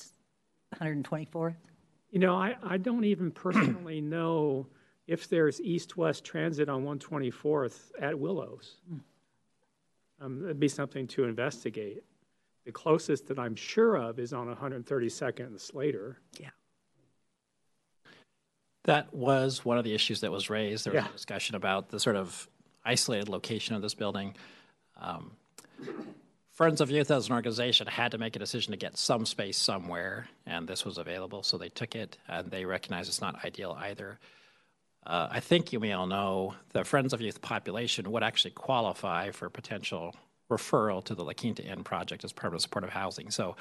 [0.76, 1.71] 124th?
[2.12, 4.68] You know, I, I don't even personally know
[5.08, 8.76] if there's east-west transit on 124th at Willows.
[10.20, 12.04] Um, That'd be something to investigate.
[12.66, 16.20] The closest that I'm sure of is on 132nd and Slater.
[16.40, 16.50] Yeah.
[18.84, 20.86] That was one of the issues that was raised.
[20.86, 21.10] There was Yeah.
[21.10, 22.48] a discussion about the sort of
[22.84, 24.36] isolated location of this building.
[25.00, 25.32] Um,
[26.62, 29.58] Friends of Youth as an organization had to make a decision to get some space
[29.58, 33.76] somewhere, and this was available, so they took it, and they recognize it's not ideal
[33.80, 34.20] either.
[35.04, 39.32] Uh, I think you may all know the Friends of Youth population would actually qualify
[39.32, 40.16] for potential
[40.52, 43.32] referral to the La Quinta Inn project as permanent supportive housing.
[43.32, 43.56] So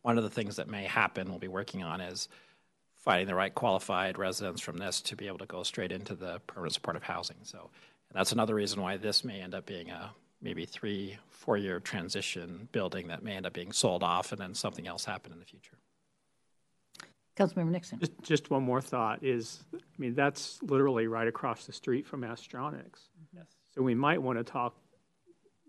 [0.00, 2.26] one of the things that may happen, we'll be working on is
[2.94, 6.40] finding the right qualified residents from this to be able to go straight into the
[6.46, 7.36] permanent supportive housing.
[7.42, 7.68] So
[8.14, 12.68] that's another reason why this may end up being a maybe three, four year transition
[12.72, 15.44] building that may end up being sold off and then something else happen in the
[15.44, 15.78] future.
[17.36, 17.98] Councilmember Nixon.
[17.98, 22.22] Just, just one more thought is, I mean, that's literally right across the street from
[22.22, 23.08] Astronics.
[23.34, 23.44] Yes.
[23.74, 24.74] So we might want to talk,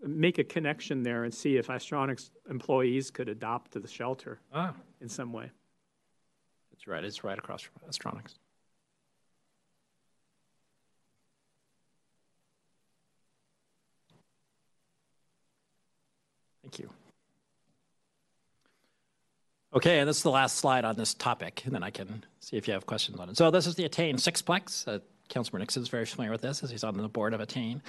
[0.02, 4.72] make a connection there and see if Astronics employees could adopt to the shelter Ah.
[5.02, 5.50] in some way.
[6.70, 7.04] That's right.
[7.04, 8.36] It's right across from Astronics.
[16.62, 16.90] Thank you.
[19.78, 22.56] Okay, and this is the last slide on this topic, and then I can see
[22.56, 23.36] if you have questions on it.
[23.36, 24.88] So this is the Attain Sixplex.
[24.88, 27.80] Uh, Councilor Nixon is very familiar with this, as he's on the board of Attain.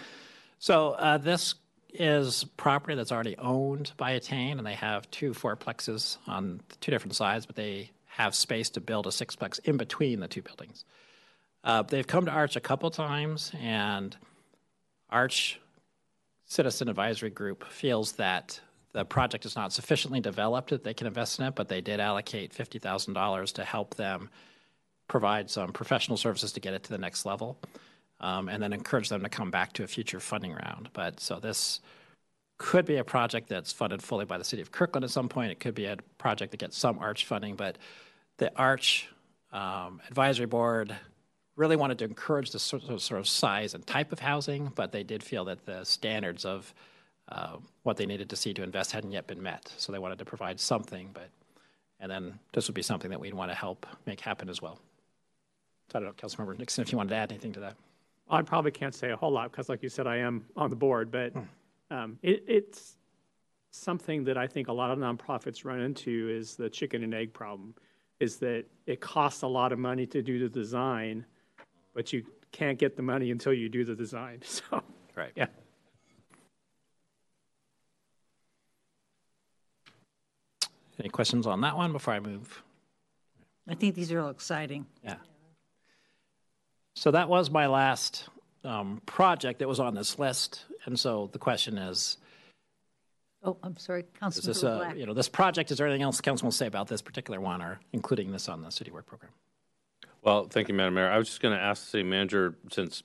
[0.59, 1.55] So uh, this
[1.91, 7.15] is property that's already owned by Attain, and they have two fourplexes on two different
[7.15, 10.85] sides, but they have space to build a sixplex in between the two buildings.
[11.63, 14.15] Uh, they've come to Arch a couple times, and
[15.09, 15.59] Arch
[16.45, 18.61] Citizen Advisory Group feels that
[18.93, 21.99] the project is not sufficiently developed that they can invest in it, but they did
[21.99, 24.29] allocate $50,000 to help them
[25.07, 27.57] provide some professional services to get it to the next level,
[28.19, 30.89] um, and then encourage them to come back to a future funding round.
[30.93, 31.81] But so this
[32.57, 35.51] could be a project that's funded fully by the city of Kirkland at some point.
[35.51, 37.77] It could be a project that gets some Arch funding, but
[38.37, 39.07] the Arch
[39.51, 40.95] um, Advisory Board
[41.55, 44.91] really wanted to encourage the sort of, sort of size and type of housing, but
[44.91, 46.73] they did feel that the standards of
[47.31, 49.71] uh, what they needed to see to invest hadn't yet been met.
[49.77, 51.29] So they wanted to provide something, but
[51.99, 54.79] and then this would be something that we'd want to help make happen as well.
[55.91, 57.75] So I don't know, Councilmember Nixon, if you wanted to add anything to that.
[58.29, 60.75] I probably can't say a whole lot because, like you said, I am on the
[60.75, 61.33] board, but
[61.89, 62.95] um, it, it's
[63.71, 67.33] something that I think a lot of nonprofits run into is the chicken and egg
[67.33, 67.73] problem.
[68.19, 71.25] Is that it costs a lot of money to do the design,
[71.93, 74.41] but you can't get the money until you do the design.
[74.43, 74.83] So,
[75.15, 75.31] Right.
[75.35, 75.47] yeah.
[80.99, 82.61] Any questions on that one before I move?
[83.67, 84.85] I think these are all exciting.
[85.03, 85.15] Yeah.
[86.95, 88.27] So that was my last
[88.63, 92.17] um, project that was on this list, and so the question is,
[93.41, 96.23] Oh, I'm sorry, is this a, you know, this project, is there anything else the
[96.23, 99.31] council will say about this particular one or including this on the city work program?
[100.21, 101.09] Well, thank you, Madam Mayor.
[101.09, 103.03] I was just going to ask the city manager, since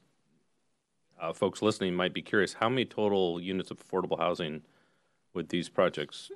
[1.21, 4.63] uh, folks listening might be curious, how many total units of affordable housing
[5.35, 6.33] would these projects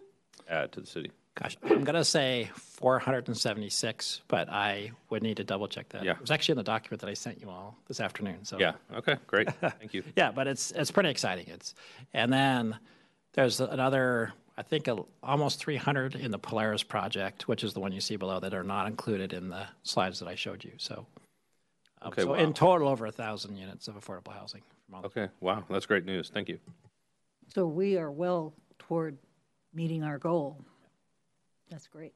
[0.48, 1.10] add to the city?
[1.40, 6.02] Gosh, I'm going to say 476, but I would need to double check that.
[6.02, 6.12] Yeah.
[6.12, 8.58] It was actually in the document that I sent you all this afternoon, so.
[8.58, 10.02] Yeah, okay, great, thank you.
[10.16, 11.46] Yeah, but it's it's pretty exciting.
[11.46, 11.74] It's
[12.12, 12.76] and then
[13.34, 17.92] there's another I think a, almost 300 in the Polaris project, which is the one
[17.92, 20.72] you see below that are not included in the slides that I showed you.
[20.78, 21.06] So,
[22.02, 22.34] um, Okay, so wow.
[22.34, 24.62] in total, over a thousand units of affordable housing.
[24.86, 26.58] From all Okay, wow, that's great news, thank you.
[27.54, 29.16] So we are well toward
[29.72, 30.58] meeting our goal.
[31.70, 32.14] That's great.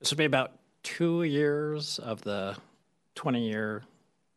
[0.00, 2.56] This would be about two years of the
[3.16, 3.82] 20-year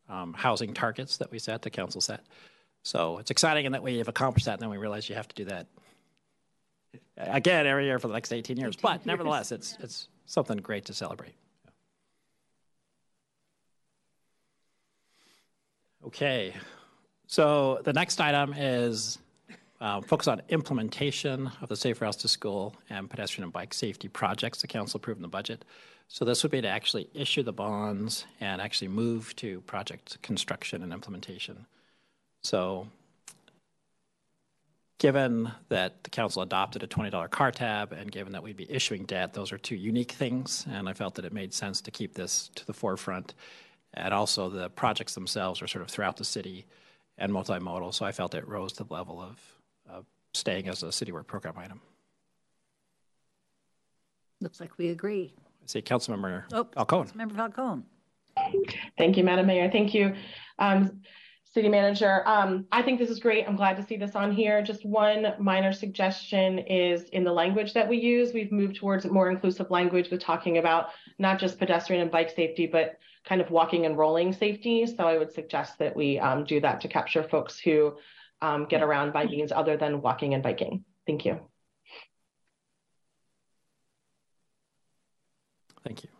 [0.08, 2.24] um, housing targets that we set, the council set.
[2.82, 5.28] So it's exciting in that we have accomplished that, and then we realize you have
[5.28, 5.68] to do that
[7.16, 8.76] again every year for the next 18 years.
[8.76, 11.34] but nevertheless, it's it's something great to celebrate.
[16.04, 16.52] Okay,
[17.28, 19.18] so the next item is
[19.82, 24.06] Uh, focus on implementation of the Safe Routes to School and pedestrian and bike safety
[24.06, 25.64] projects the council approved in the budget.
[26.06, 30.84] So this would be to actually issue the bonds and actually move to project construction
[30.84, 31.66] and implementation.
[32.44, 32.86] So
[34.98, 39.04] given that the council adopted a $20 car tab and given that we'd be issuing
[39.04, 40.64] debt, those are two unique things.
[40.70, 43.34] And I felt that it made sense to keep this to the forefront.
[43.94, 46.66] And also the projects themselves are sort of throughout the city
[47.18, 47.92] and multimodal.
[47.92, 49.40] So I felt it rose to the level of
[50.34, 51.80] staying as a city work program item.
[54.40, 55.34] Looks like we agree.
[55.38, 57.10] I see Councilmember Oh, Falcone.
[57.14, 57.82] Member Falcone.
[58.98, 59.70] Thank you, Madam Mayor.
[59.70, 60.14] Thank you,
[60.58, 61.02] um,
[61.44, 62.26] City Manager.
[62.26, 63.46] Um, I think this is great.
[63.46, 64.62] I'm glad to see this on here.
[64.62, 68.32] Just one minor suggestion is in the language that we use.
[68.32, 72.66] We've moved towards more inclusive language with talking about not just pedestrian and bike safety,
[72.66, 74.86] but kind of walking and rolling safety.
[74.86, 77.94] So I would suggest that we um, do that to capture folks who
[78.42, 80.84] um, get around by means other than walking and biking.
[81.06, 81.40] Thank you.
[85.84, 86.10] Thank you.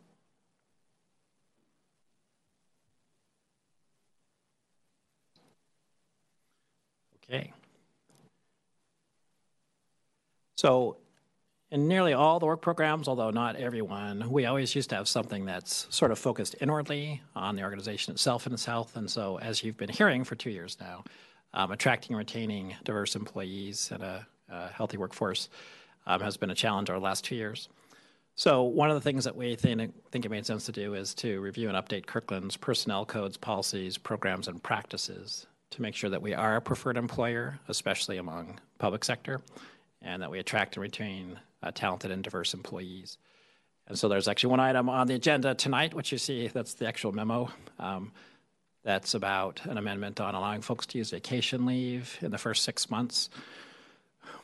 [7.25, 7.53] Okay.
[10.57, 10.97] So
[11.73, 15.47] in nearly all the work programs, although not everyone, we always used to have something
[15.47, 18.95] that's sort of focused inwardly on the organization itself in the South.
[18.97, 21.03] And so, as you've been hearing for two years now,
[21.55, 25.49] attracting and retaining diverse employees and a, a healthy workforce
[26.07, 27.69] um, has been a challenge over the last two years.
[28.35, 31.15] So, one of the things that we think, think it made sense to do is
[31.17, 36.23] to review and update Kirkland's personnel codes, policies, programs, and practices to make sure that
[36.23, 39.41] we are a preferred employer, especially among public sector,
[40.01, 43.19] and that we attract and retain uh, talented and diverse employees.
[43.89, 46.87] And so there's actually one item on the agenda tonight, which you see, that's the
[46.87, 47.51] actual memo.
[47.79, 48.13] Um,
[48.83, 52.91] that's about an amendment on allowing folks to use vacation leave in the first six
[52.91, 53.31] months.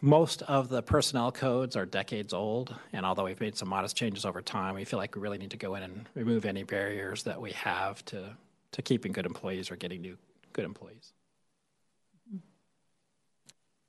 [0.01, 4.25] Most of the personnel codes are decades old, and although we've made some modest changes
[4.25, 7.25] over time, we feel like we really need to go in and remove any barriers
[7.25, 8.37] that we have to,
[8.73, 10.17] to keeping good employees or getting new
[10.53, 11.13] good employees.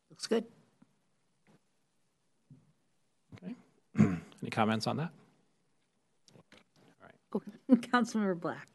[0.10, 0.45] Looks good.
[3.36, 3.56] Okay.
[4.41, 5.12] Any comments on that?
[6.36, 7.41] All
[7.72, 7.82] right.
[7.91, 8.68] Councilmember Black.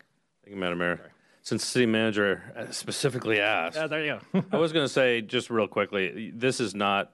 [0.43, 1.14] Thank you, Madam Mayor.
[1.45, 4.45] Since city manager uh, specifically asked, Yeah, there you go.
[4.51, 7.13] I was going to say just real quickly, this is not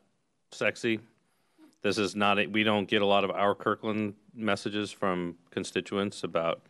[0.52, 1.00] sexy.
[1.82, 2.38] This is not.
[2.38, 6.62] A, we don't get a lot of our Kirkland messages from constituents about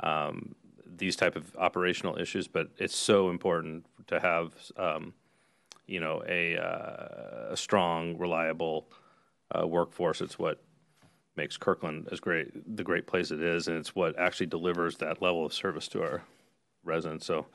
[0.00, 0.54] um,
[0.86, 5.12] these type of operational issues, but it's so important to have, um,
[5.88, 8.86] you know, a, uh, a strong, reliable
[9.58, 10.20] uh, workforce.
[10.20, 10.62] It's what
[11.36, 15.20] makes Kirkland as great the great place it is, and it's what actually delivers that
[15.20, 16.22] level of service to our
[16.84, 17.26] residents.
[17.26, 17.46] So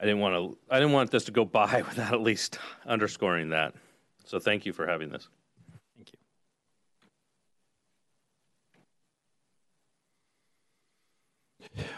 [0.00, 3.50] I didn't want to I didn't want this to go by without at least underscoring
[3.50, 3.74] that.
[4.24, 5.28] So thank you for having this.
[5.96, 6.18] Thank you.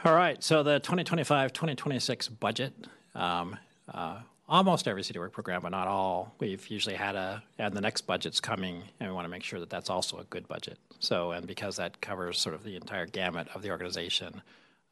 [0.05, 2.73] All right, so the 2025-2026 budget,
[3.17, 3.57] um,
[3.93, 6.35] uh, almost every city work program, but not all.
[6.39, 9.59] We've usually had a, and the next budget's coming, and we want to make sure
[9.61, 10.79] that that's also a good budget.
[10.99, 14.43] So, and because that covers sort of the entire gamut of the organization,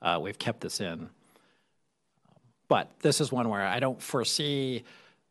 [0.03, 1.09] uh, we've kept this in.
[2.69, 4.85] But this is one where I don't foresee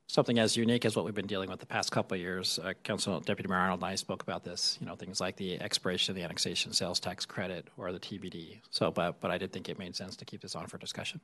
[0.08, 2.60] something as unique as what we've been dealing with the past couple of years.
[2.64, 4.78] Uh, Council Deputy Mayor Arnold and I spoke about this.
[4.82, 8.60] You know, things like the expiration of the annexation sales tax credit or the TBD.
[8.72, 11.20] So, but but I did think it made sense to keep this on for discussion.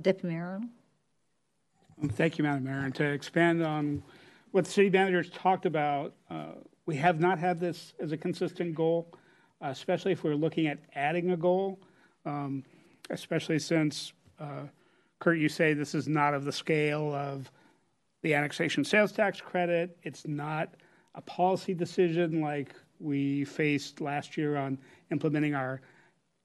[0.00, 0.70] Deputy Mayor Arnold.
[2.12, 2.84] Thank you, Madam Mayor.
[2.84, 4.02] And to expand on
[4.50, 6.52] what the city managers talked about, uh,
[6.84, 9.16] we have not had this as a consistent goal, uh,
[9.60, 11.78] especially if we're looking at adding a goal,
[12.24, 12.64] um,
[13.10, 14.64] especially since, uh,
[15.18, 17.50] Kurt, you say this is not of the scale of
[18.22, 19.96] the annexation sales tax credit.
[20.02, 20.74] It's not
[21.14, 24.78] a policy decision like we faced last year on
[25.10, 25.80] implementing our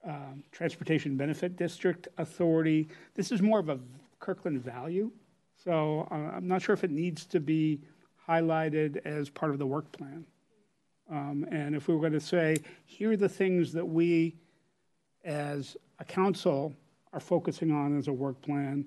[0.05, 2.88] um, Transportation Benefit District Authority.
[3.14, 3.80] This is more of a
[4.20, 5.12] Kirkland value.
[5.64, 7.82] So uh, I'm not sure if it needs to be
[8.28, 10.26] highlighted as part of the work plan.
[11.12, 14.34] Um, and if we were going to say, here are the things that we
[15.26, 16.74] as a council
[17.14, 18.86] are focusing on as a work plan,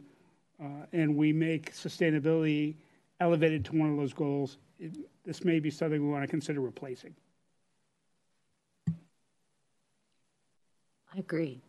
[0.61, 2.75] uh, and we make sustainability
[3.21, 4.93] elevated to one of those goals, it,
[5.25, 7.15] this may be something we want to consider replacing.
[11.15, 11.61] I agree.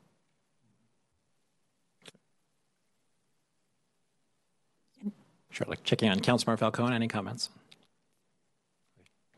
[5.52, 6.96] Sure, like checking on Councilmember Falcone.
[6.96, 7.50] Any comments?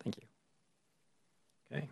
[0.03, 0.24] Thank you.
[1.72, 1.88] Okay.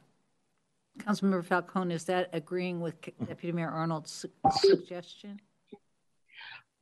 [1.05, 5.39] Councilmember Falcone, is that agreeing with Deputy Mayor Arnold's suggestion?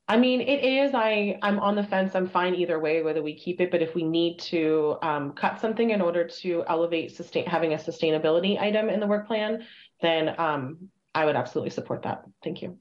[0.08, 0.94] I mean, it is.
[0.94, 2.14] I I'm on the fence.
[2.14, 3.72] I'm fine either way, whether we keep it.
[3.72, 7.78] But if we need to um, cut something in order to elevate sustain having a
[7.78, 9.66] sustainability item in the work plan,
[10.02, 12.24] then um, I would absolutely support that.
[12.44, 12.78] Thank you.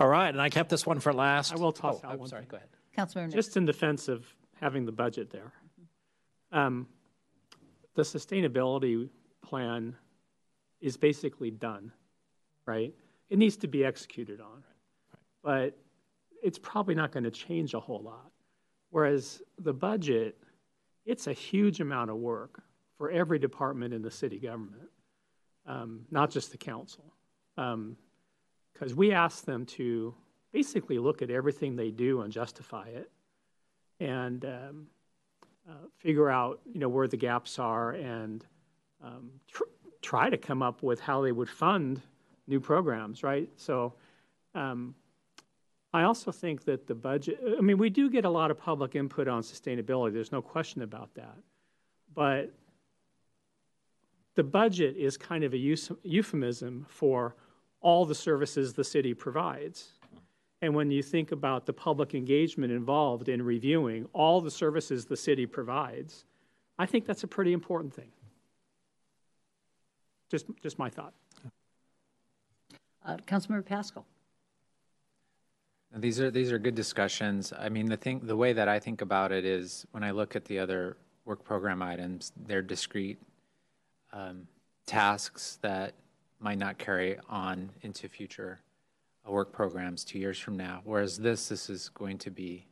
[0.00, 1.52] All right, and I kept this one for last.
[1.52, 2.42] I will toss oh, out I'm one sorry.
[2.42, 2.50] thing.
[2.50, 2.68] Go ahead.
[2.96, 4.26] Councilmember Just in defense of
[4.60, 5.52] having the budget there.
[6.52, 6.86] Um,
[7.94, 9.08] the sustainability
[9.42, 9.96] plan
[10.80, 11.92] is basically done,
[12.66, 12.94] right?
[13.28, 14.62] It needs to be executed on,
[15.42, 15.76] but
[16.42, 18.30] it's probably not going to change a whole lot.
[18.90, 20.38] Whereas the budget,
[21.04, 22.62] it's a huge amount of work
[22.96, 24.88] for every department in the city government,
[25.66, 27.04] um, not just the council.
[27.56, 30.14] Because we ask them to
[30.52, 33.10] basically look at everything they do and justify it
[34.00, 34.86] and um,
[35.68, 38.44] uh, figure out, you know, where the gaps are and
[39.04, 39.64] um, tr-
[40.00, 42.00] try to come up with how they would fund
[42.46, 43.48] new programs, right?
[43.56, 43.94] So
[44.54, 44.94] um,
[45.92, 48.94] I also think that the budget, I mean, we do get a lot of public
[48.94, 50.12] input on sustainability.
[50.12, 51.36] There's no question about that.
[52.14, 52.52] But
[54.34, 57.36] the budget is kind of a euphemism for
[57.80, 59.92] all the services the city provides.
[60.60, 65.16] And when you think about the public engagement involved in reviewing all the services the
[65.16, 66.24] city provides,
[66.78, 68.10] I think that's a pretty important thing.
[70.30, 71.14] Just, just my thought.
[73.04, 74.04] Uh, Councilmember Pascal.
[75.96, 77.50] These are these are good discussions.
[77.58, 80.36] I mean, the thing, the way that I think about it is when I look
[80.36, 83.18] at the other work program items, they're discrete
[84.12, 84.46] um,
[84.84, 85.94] tasks that
[86.40, 88.60] might not carry on into future
[89.30, 90.80] work programs two years from now.
[90.84, 92.66] Whereas this, this is going to be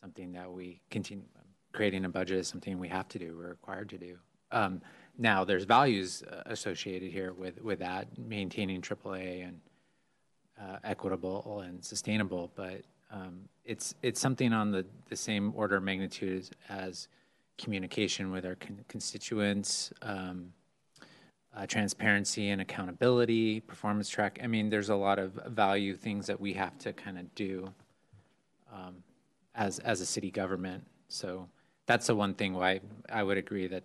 [0.00, 1.24] something that we continue
[1.72, 4.16] creating a budget is something we have to do, we're required to do.
[4.50, 4.80] Um,
[5.18, 9.60] now, there's values uh, associated here with with that, maintaining AAA and
[10.60, 15.82] uh, equitable and sustainable, but um, it's it's something on the, the same order of
[15.82, 17.08] magnitude as, as
[17.58, 20.52] communication with our con- constituents, um,
[21.58, 24.38] uh, transparency and accountability, performance track.
[24.42, 27.72] I mean, there's a lot of value things that we have to kind of do
[28.72, 29.02] um,
[29.56, 30.86] as as a city government.
[31.08, 31.48] So
[31.86, 32.80] that's the one thing why
[33.10, 33.82] I would agree that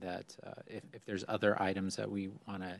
[0.00, 2.76] that uh, if, if there's other items that we want to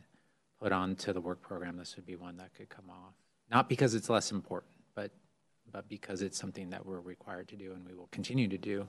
[0.59, 3.13] put onto the work program, this would be one that could come off.
[3.51, 5.11] Not because it's less important, but
[5.71, 8.87] but because it's something that we're required to do and we will continue to do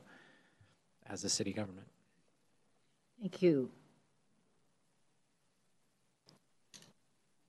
[1.07, 1.89] as a city government.
[3.21, 3.71] Thank you.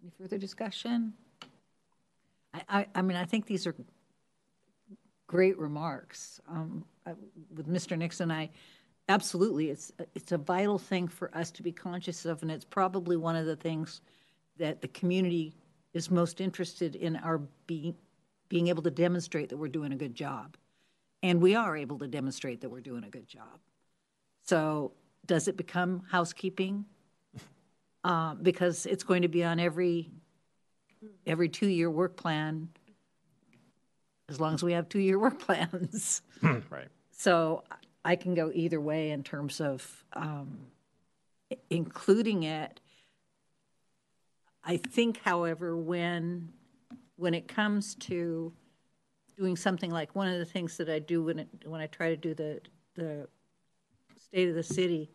[0.02, 1.14] Any further discussion?
[2.54, 3.76] I, I, I mean, I think these are
[5.28, 6.41] great remarks.
[6.49, 7.14] Um, I,
[7.56, 7.97] with Mr.
[7.97, 8.49] Nixon, I
[9.10, 13.16] absolutely, it's it's a vital thing for us to be conscious of, and it's probably
[13.16, 14.02] one of the things
[14.58, 15.54] that the community
[15.93, 17.95] is most interested in our being
[18.49, 20.58] being able to demonstrate that we're doing a good job,
[21.24, 23.60] and we are able to demonstrate that we're doing a good job.
[24.41, 24.93] So,
[25.28, 26.86] does it become housekeeping?
[28.04, 30.10] Uh, because it's going to be on every
[31.28, 32.70] every two year work plan,
[34.28, 36.22] as long as we have two year work plans.
[36.41, 36.88] right.
[37.12, 37.64] So
[38.04, 40.58] I can go either way in terms of um,
[41.70, 42.80] including it.
[44.64, 46.49] I think, however, when
[47.18, 48.52] when it comes to
[49.38, 52.10] doing something like one of the things that I do when it, when I try
[52.10, 52.62] to do the
[52.95, 53.28] the
[54.18, 55.12] state of the city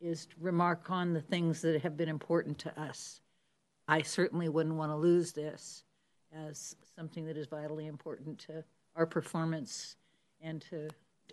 [0.00, 3.20] is to remark on the things that have been important to us.
[3.86, 5.84] I certainly wouldn't want to lose this
[6.32, 8.64] as something that is vitally important to
[8.96, 9.96] our performance
[10.40, 10.88] and to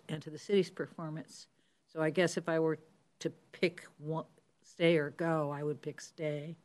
[0.08, 1.48] and to the city's performance.
[1.92, 2.78] So I guess if I were
[3.20, 4.24] to pick one,
[4.62, 6.56] stay or go, I would pick stay.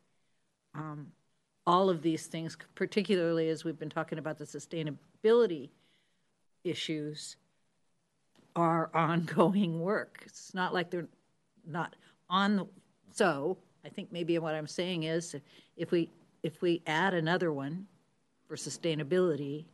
[0.75, 1.07] Um,
[1.65, 5.69] all of these things, particularly as we've been talking about the sustainability
[6.63, 7.37] issues,
[8.55, 10.23] are ongoing work.
[10.25, 11.07] It's not like they're
[11.67, 11.95] not
[12.29, 12.67] on the,
[13.11, 15.35] so I think maybe what I'm saying is
[15.77, 16.09] if we
[16.41, 17.87] if we add another one
[18.47, 19.65] for sustainability,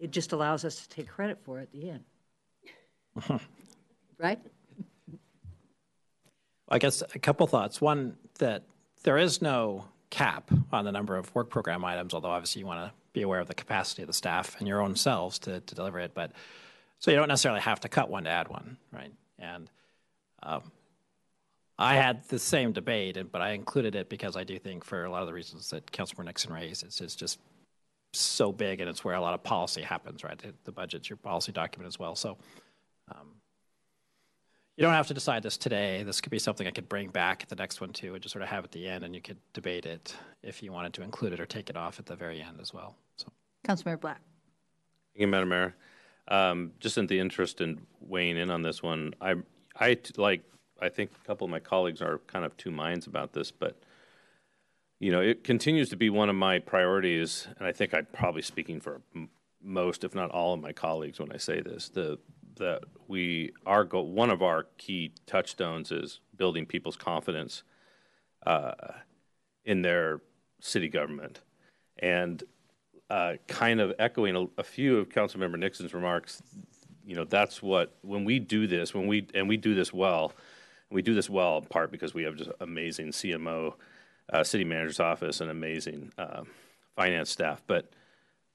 [0.00, 3.40] it just allows us to take credit for it at the end.
[4.18, 4.40] right?
[6.68, 7.80] I guess a couple thoughts.
[7.80, 8.62] One, that
[9.02, 12.80] there is no cap on the number of work program items, although obviously you want
[12.80, 15.74] to be aware of the capacity of the staff and your own selves to, to
[15.74, 16.12] deliver it.
[16.14, 16.32] But
[16.98, 19.12] so you don't necessarily have to cut one to add one, right?
[19.38, 19.70] And
[20.42, 20.62] um,
[21.82, 25.10] I had the same debate, but I included it because I do think, for a
[25.10, 27.40] lot of the reasons that Councilmember Nixon raised, it's, it's just
[28.12, 30.38] so big and it's where a lot of policy happens, right?
[30.38, 32.14] The, the budget's your policy document as well.
[32.14, 32.38] So
[33.10, 33.30] um,
[34.76, 36.04] you don't have to decide this today.
[36.04, 38.32] This could be something I could bring back at the next one too, and just
[38.32, 41.02] sort of have at the end, and you could debate it if you wanted to
[41.02, 42.94] include it or take it off at the very end as well.
[43.16, 43.26] So,
[43.66, 44.20] Councilmember Black.
[45.14, 45.74] Thank you, Madam Mayor.
[46.28, 49.34] Um, just in the interest in weighing in on this one, I,
[49.80, 50.42] I like.
[50.82, 53.76] I think a couple of my colleagues are kind of two minds about this, but
[54.98, 58.42] you know, it continues to be one of my priorities, and I think I'm probably
[58.42, 59.00] speaking for
[59.60, 61.88] most, if not all, of my colleagues when I say this.
[61.88, 62.18] The
[62.56, 67.64] that we our goal, one of our key touchstones is building people's confidence
[68.46, 68.74] uh,
[69.64, 70.20] in their
[70.60, 71.40] city government,
[71.98, 72.44] and
[73.10, 76.42] uh, kind of echoing a, a few of Councilmember Nixon's remarks.
[77.04, 80.32] You know, that's what when we do this, when we and we do this well,
[80.92, 83.74] We do this well in part because we have just amazing CMO,
[84.32, 86.42] uh, city manager's office, and amazing uh,
[86.94, 87.62] finance staff.
[87.66, 87.92] But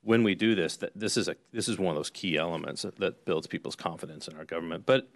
[0.03, 2.83] when we do this, that this is a this is one of those key elements
[2.83, 4.85] that, that builds people's confidence in our government.
[4.85, 5.09] But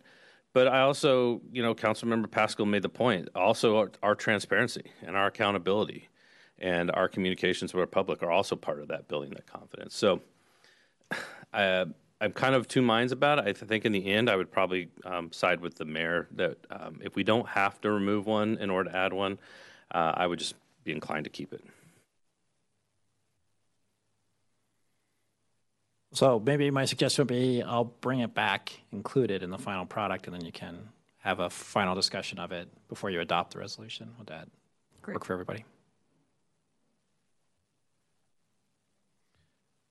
[0.54, 3.30] but I also, you know, Councilmember Pascal made the point.
[3.36, 6.10] Also, our, our transparency and our accountability
[6.60, 9.96] and our communications with our public are also part of that building that confidence.
[9.96, 10.22] So.
[11.54, 11.84] Uh,
[12.22, 13.58] I'm kind of two minds about it.
[13.62, 17.00] I think in the end, I would probably um, side with the mayor that um,
[17.04, 19.40] if we don't have to remove one in order to add one,
[19.90, 20.54] uh, I would just
[20.84, 21.64] be inclined to keep it.
[26.14, 29.88] So maybe my suggestion would be I'll bring it back, include it in the final
[29.88, 33.60] product, and then you can have a final discussion of it before you adopt the
[33.60, 34.14] resolution.
[34.20, 34.48] Would that
[35.02, 35.16] Great.
[35.16, 35.66] work for everybody?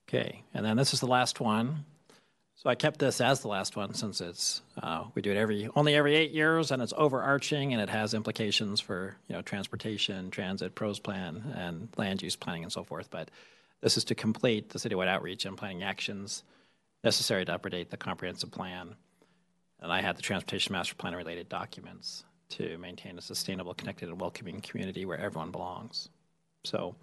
[0.07, 1.85] Okay, and then this is the last one.
[2.61, 5.67] So I kept this as the last one since it's uh, we do it every
[5.75, 10.29] only every eight years, and it's overarching and it has implications for you know transportation,
[10.29, 13.09] transit, pros plan, and land use planning and so forth.
[13.09, 13.31] But
[13.81, 16.43] this is to complete the citywide outreach and planning actions
[17.03, 18.93] necessary to update the comprehensive plan.
[19.79, 24.21] And I had the transportation master plan related documents to maintain a sustainable, connected, and
[24.21, 26.09] welcoming community where everyone belongs.
[26.63, 26.93] So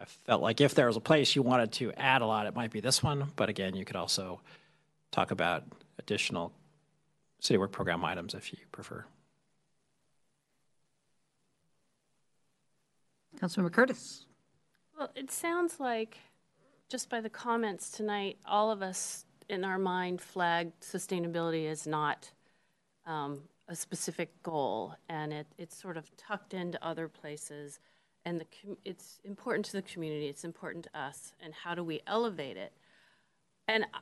[0.00, 2.54] I felt like if there was a place you wanted to add a lot, it
[2.54, 3.32] might be this one.
[3.36, 4.40] But again, you could also
[5.10, 5.64] talk about
[5.98, 6.52] additional
[7.40, 9.04] city work program items if you prefer.
[13.40, 14.26] Councilmember Curtis.
[14.98, 16.18] Well, it sounds like,
[16.88, 22.30] just by the comments tonight, all of us in our mind flagged sustainability as not
[23.06, 27.78] um, a specific goal, and it, it's sort of tucked into other places.
[28.24, 28.46] And the,
[28.84, 32.72] it's important to the community, it's important to us, and how do we elevate it?
[33.66, 33.98] And uh,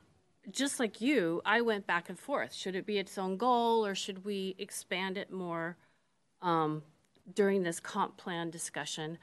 [0.51, 2.53] just like you, I went back and forth.
[2.53, 5.77] Should it be its own goal, or should we expand it more
[6.41, 6.83] um,
[7.33, 9.17] during this comp plan discussion?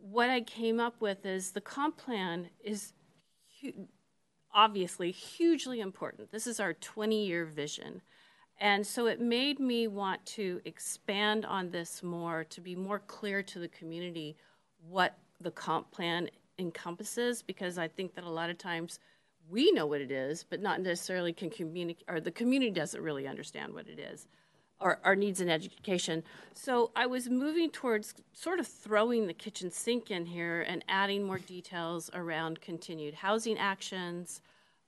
[0.00, 2.92] what I came up with is the comp plan is
[3.60, 3.88] hu-
[4.52, 6.30] obviously hugely important.
[6.30, 8.02] This is our 20 year vision.
[8.60, 13.42] And so it made me want to expand on this more to be more clear
[13.42, 14.36] to the community
[14.88, 16.28] what the comp plan
[16.58, 18.98] encompasses because I think that a lot of times
[19.48, 23.26] we know what it is, but not necessarily can communicate, or the community doesn't really
[23.26, 24.26] understand what it is
[24.80, 26.22] or our needs in education.
[26.54, 31.24] So I was moving towards sort of throwing the kitchen sink in here and adding
[31.24, 34.40] more details around continued housing actions,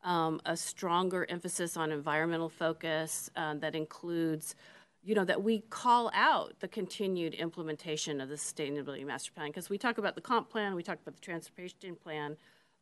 [0.03, 4.55] um, a stronger emphasis on environmental focus uh, that includes,
[5.03, 9.69] you know, that we call out the continued implementation of the sustainability master plan because
[9.69, 12.37] we talk about the comp plan, we talk about the transportation plan,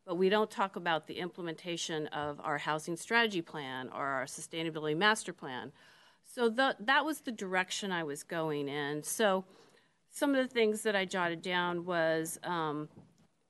[0.07, 4.97] but we don't talk about the implementation of our housing strategy plan or our sustainability
[4.97, 5.73] master plan.
[6.35, 9.03] So the, that was the direction I was going in.
[9.03, 9.45] So
[10.11, 12.89] some of the things that I jotted down was um,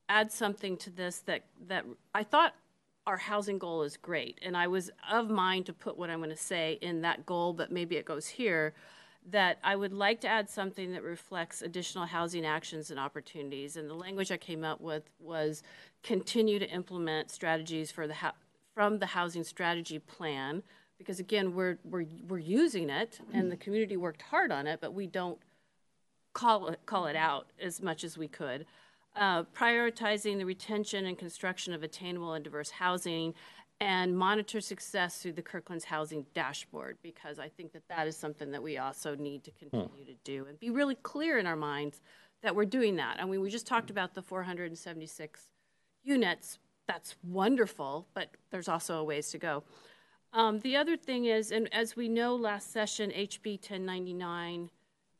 [0.08, 2.54] add something to this that that I thought
[3.09, 6.28] our housing goal is great, and I was of mind to put what I'm going
[6.28, 8.74] to say in that goal, but maybe it goes here.
[9.30, 13.76] That I would like to add something that reflects additional housing actions and opportunities.
[13.76, 15.62] And the language I came up with was
[16.02, 18.14] continue to implement strategies for the
[18.74, 20.62] from the housing strategy plan
[20.98, 24.92] because again, we're, we're, we're using it and the community worked hard on it, but
[24.92, 25.38] we don't
[26.32, 28.66] call it, call it out as much as we could.
[29.18, 33.34] Uh, prioritizing the retention and construction of attainable and diverse housing
[33.80, 38.52] and monitor success through the Kirkland's Housing Dashboard because I think that that is something
[38.52, 42.00] that we also need to continue to do and be really clear in our minds
[42.42, 43.20] that we're doing that.
[43.20, 45.50] I mean, we just talked about the 476
[46.04, 46.58] units.
[46.86, 49.64] That's wonderful, but there's also a ways to go.
[50.32, 54.70] Um, the other thing is, and as we know, last session, HB 1099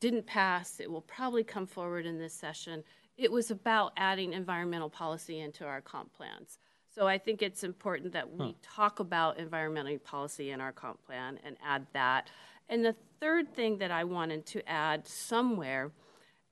[0.01, 0.81] didn't pass.
[0.81, 2.85] It will probably come forward in this session.
[3.19, 6.59] It was about adding environmental policy into our comp plans.
[6.95, 8.53] So I think it's important that we huh.
[8.63, 12.31] talk about environmental policy in our comp plan and add that.
[12.69, 15.91] And the third thing that I wanted to add somewhere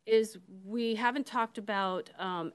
[0.06, 2.52] is we haven't talked about um,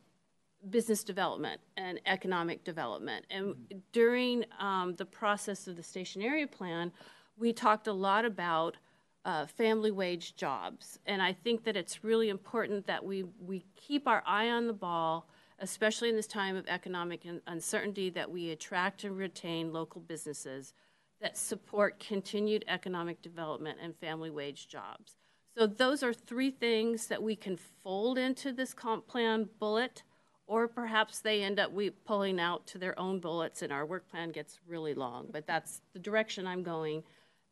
[0.69, 3.25] business development and economic development.
[3.29, 3.77] And mm-hmm.
[3.91, 6.91] during um, the process of the station area plan,
[7.37, 8.77] we talked a lot about
[9.25, 10.99] uh, family wage jobs.
[11.05, 14.73] And I think that it's really important that we, we keep our eye on the
[14.73, 15.27] ball,
[15.59, 20.73] especially in this time of economic uncertainty, that we attract and retain local businesses
[21.21, 25.17] that support continued economic development and family wage jobs.
[25.55, 30.03] So those are three things that we can fold into this comp plan bullet
[30.47, 34.09] or perhaps they end up we pulling out to their own bullets and our work
[34.09, 35.27] plan gets really long.
[35.31, 37.03] But that's the direction I'm going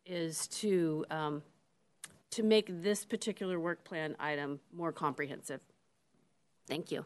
[0.06, 1.44] is to um,
[2.32, 5.62] to make this particular work plan item more comprehensive.
[6.68, 7.06] Thank you.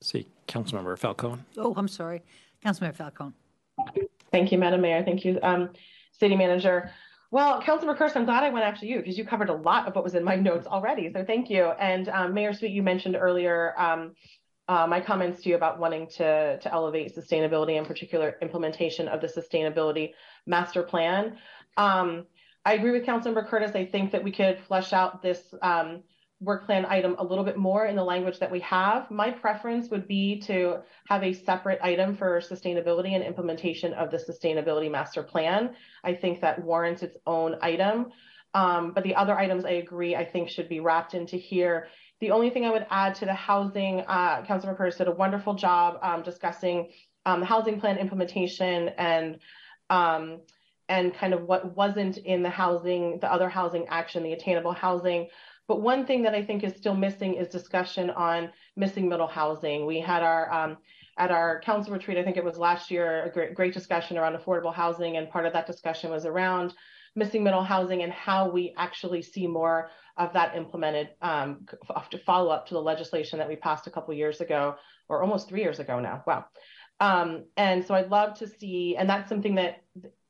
[0.00, 1.42] See, Councilmember Falcone.
[1.56, 2.22] Oh, I'm sorry.
[2.64, 3.32] Councilmember Falcone.
[4.32, 5.02] Thank you, Madam Mayor.
[5.04, 5.70] Thank you, um,
[6.12, 6.90] City Manager.
[7.30, 9.94] Well, Councilmember Curtis, I'm glad I went after you because you covered a lot of
[9.94, 11.12] what was in my notes already.
[11.12, 11.64] So thank you.
[11.78, 14.14] And um, Mayor Sweet, you mentioned earlier um,
[14.68, 19.20] uh, my comments to you about wanting to, to elevate sustainability, in particular implementation of
[19.20, 20.12] the sustainability
[20.48, 21.38] master plan.
[21.76, 22.26] Um,
[22.64, 23.74] I agree with Councilmember Curtis.
[23.74, 26.02] I think that we could flesh out this um,
[26.40, 29.10] work plan item a little bit more in the language that we have.
[29.10, 30.78] My preference would be to
[31.08, 35.74] have a separate item for sustainability and implementation of the sustainability master plan.
[36.04, 38.12] I think that warrants its own item.
[38.54, 41.88] Um, but the other items I agree, I think should be wrapped into here.
[42.20, 45.54] The only thing I would add to the housing, uh, Councilor Curtis did a wonderful
[45.54, 46.90] job um, discussing
[47.26, 49.38] um, the housing plan implementation and
[49.90, 50.40] um,
[50.88, 55.28] and kind of what wasn't in the housing, the other housing action, the attainable housing.
[55.66, 59.84] But one thing that I think is still missing is discussion on missing middle housing.
[59.84, 60.78] We had our um,
[61.18, 64.36] at our council retreat, I think it was last year, a great, great discussion around
[64.36, 66.74] affordable housing, and part of that discussion was around
[67.16, 71.66] missing middle housing and how we actually see more of that implemented um,
[72.10, 74.76] to follow up to the legislation that we passed a couple years ago,
[75.08, 76.22] or almost three years ago now.
[76.26, 76.46] Wow.
[77.00, 79.84] Um, and so I'd love to see, and that's something that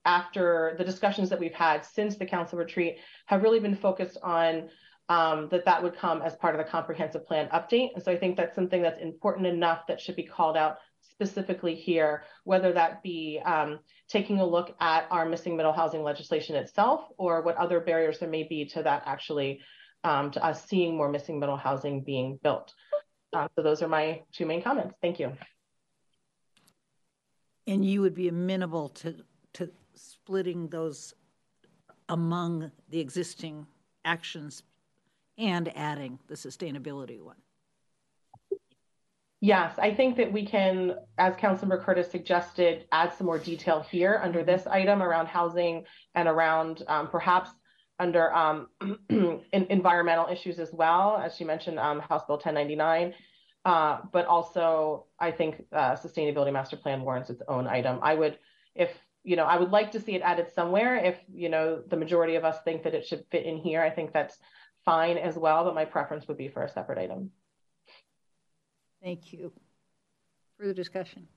[0.05, 4.69] after the discussions that we've had since the council retreat have really been focused on
[5.09, 7.91] um, that that would come as part of the comprehensive plan update.
[7.95, 11.75] And so I think that's something that's important enough that should be called out specifically
[11.75, 17.09] here, whether that be um, taking a look at our missing middle housing legislation itself
[17.17, 19.61] or what other barriers there may be to that actually,
[20.05, 22.73] um, to us seeing more missing middle housing being built.
[23.33, 24.95] Uh, so those are my two main comments.
[25.03, 25.33] Thank you.
[27.69, 29.15] And you would be amenable to,
[29.53, 31.13] to splitting those
[32.09, 33.67] among the existing
[34.07, 34.63] actions
[35.37, 37.37] and adding the sustainability one.
[39.41, 44.19] Yes, I think that we can, as Councilmember Curtis suggested, add some more detail here
[44.25, 47.51] under this item around housing and around um, perhaps
[48.01, 48.69] under um,
[49.53, 53.15] environmental issues as well, as she mentioned, um, House Bill 1099.
[53.69, 57.99] Uh, but also, I think uh, sustainability master plan warrants its own item.
[58.01, 58.39] I would,
[58.75, 58.91] if
[59.25, 60.97] you know, I would like to see it added somewhere.
[60.97, 63.91] If you know, the majority of us think that it should fit in here, I
[63.91, 64.39] think that's
[64.87, 67.31] fine as well, but my preference would be for a separate item.
[69.03, 69.53] Thank you.
[70.59, 71.29] Further discussion?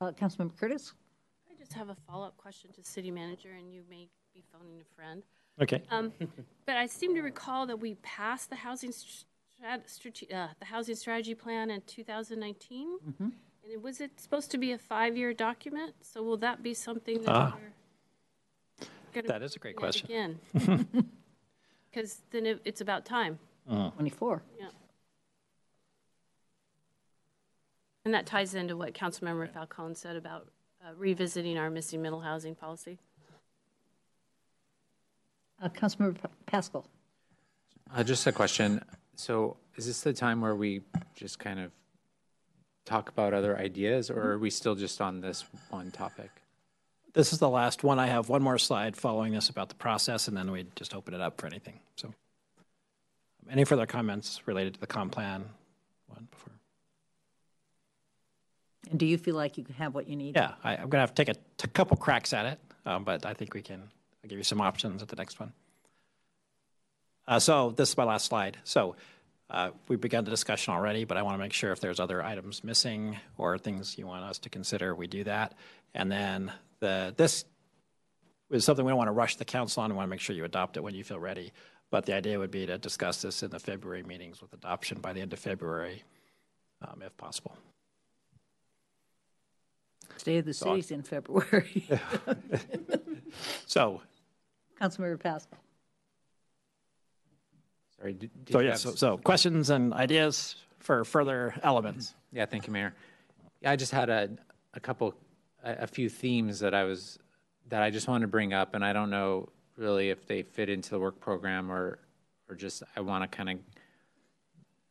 [0.00, 0.92] Uh, Councilmember Curtis?
[1.48, 4.94] I just have a follow-up question to city manager, and you may be phoning a
[4.96, 5.22] friend.
[5.62, 5.84] Okay.
[5.92, 6.12] Um,
[6.66, 8.90] but I seem to recall that we passed the housing
[9.86, 12.98] strat- uh, the housing strategy plan in 2019.
[12.98, 13.22] Mm-hmm.
[13.24, 13.32] And
[13.72, 15.94] it, was it supposed to be a five-year document?
[16.00, 17.56] So will that be something that Ah.
[19.14, 20.38] we're That is a great question.
[21.90, 23.38] Because then it, it's about time.
[23.70, 24.42] 24.
[24.60, 24.66] Yeah.
[28.04, 30.46] And that ties into what Councilmember Falcone said about
[30.84, 32.98] uh, revisiting our missing middle housing policy.
[35.62, 36.86] Uh, Councilmember Pa- Pascal?
[37.94, 38.82] Uh, just a question.
[39.16, 40.82] So is this the time where we
[41.14, 41.72] just kind of
[42.84, 46.30] talk about other ideas or are we still just on this one topic?
[47.14, 47.98] This is the last one.
[47.98, 51.14] I have one more slide following this about the process, and then we just open
[51.14, 51.80] it up for anything.
[51.96, 52.12] So,
[53.50, 55.46] any further comments related to the comp plan
[56.08, 56.52] one before?
[58.90, 60.36] And do you feel like you have what you need?
[60.36, 63.02] Yeah, I, I'm going to have to take a t- couple cracks at it, um,
[63.02, 63.80] but I think we can.
[64.22, 65.54] I'll give you some options at the next one.
[67.28, 68.56] Uh, so this is my last slide.
[68.64, 68.96] So
[69.50, 72.22] uh, we've begun the discussion already, but I want to make sure if there's other
[72.22, 75.54] items missing or things you want us to consider, we do that.
[75.94, 77.44] And then the this
[78.50, 79.90] is something we don't want to rush the council on.
[79.90, 81.52] We want to make sure you adopt it when you feel ready.
[81.90, 85.12] But the idea would be to discuss this in the February meetings with adoption by
[85.12, 86.02] the end of February,
[86.82, 87.56] um, if possible.
[90.16, 91.88] State of the city's in February.
[93.66, 94.00] So
[94.80, 95.58] Councilmember Pascal?
[97.98, 98.12] Sorry.
[98.12, 102.14] Did, did So yeah, so, so questions and ideas for further elements.
[102.32, 102.94] Yeah, thank you, Mayor.
[103.60, 104.30] Yeah, I just had a,
[104.74, 105.14] a couple,
[105.64, 107.18] a, a few themes that I was,
[107.68, 110.68] that I just wanted to bring up, and I don't know really if they fit
[110.68, 111.98] into the work program or,
[112.48, 113.58] or just, I want to kind of,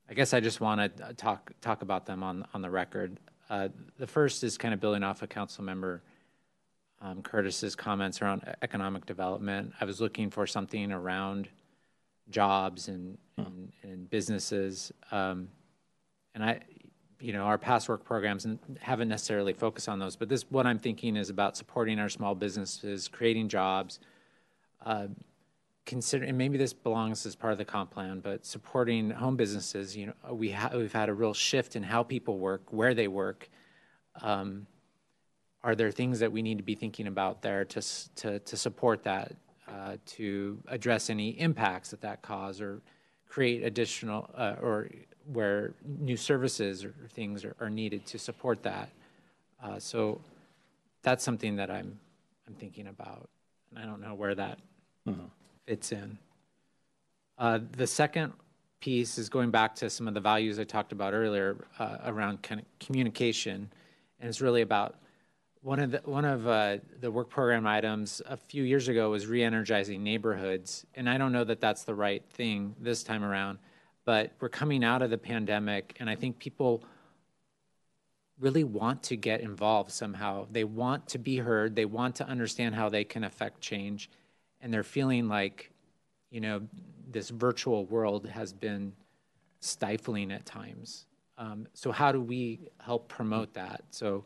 [0.10, 3.20] I guess I just want to talk, talk about them on, on the record.
[3.50, 6.02] Uh, the first is kind of building off of Council Member
[7.02, 9.74] um, Curtis's comments around economic development.
[9.80, 11.50] I was looking for something around
[12.30, 14.92] jobs and, and, and businesses.
[15.12, 15.50] Um,
[16.34, 16.62] and I,
[17.20, 18.46] you know, our past work programs
[18.80, 20.16] haven't necessarily focused on those.
[20.16, 24.00] But this, what I'm thinking is about supporting our small businesses, creating jobs,
[24.86, 25.08] uh,
[25.86, 29.96] consider, and maybe this belongs as part of the comp plan, but supporting home businesses.
[29.96, 33.08] You know, we ha- we've had a real shift in how people work, where they
[33.08, 33.50] work.
[34.22, 34.68] Um,
[35.64, 37.82] are there things that we need to be thinking about there to
[38.16, 39.34] to, to support that,
[39.68, 42.82] uh, to address any impacts that that cause, or
[43.28, 44.90] create additional, uh, or
[45.34, 48.90] where new services or things are, are needed to support that?
[49.64, 50.22] Uh, so
[51.02, 52.00] that's something that I'm
[52.48, 53.30] I'm thinking about,
[53.70, 54.60] and I don't know where that
[55.66, 56.18] fits in.
[57.38, 58.34] Uh, the second
[58.80, 62.44] piece is going back to some of the values I talked about earlier uh, around
[62.44, 63.72] kind of communication,
[64.20, 64.96] and it's really about
[65.66, 69.26] one of the one of uh, the work program items a few years ago was
[69.26, 73.58] re-energizing neighborhoods, and I don't know that that's the right thing this time around,
[74.06, 76.84] but we're coming out of the pandemic, and I think people
[78.40, 80.46] really want to get involved somehow.
[80.52, 81.76] They want to be heard.
[81.76, 84.12] They want to understand how they can affect change,
[84.62, 85.72] and they're feeling like,
[86.30, 86.62] you know,
[87.10, 88.94] this virtual world has been
[89.62, 91.08] stifling at times.
[91.40, 93.82] Um, so how do we help promote that?
[93.90, 94.26] So,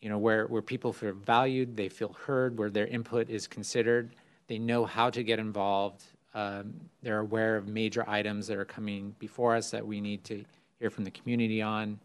[0.00, 4.14] you know, where where people feel valued, they feel heard, where their input is considered,
[4.46, 6.02] they know how to get involved.
[6.32, 10.44] Um, they're aware of major items that are coming before us that we need to
[10.78, 11.98] hear from the community on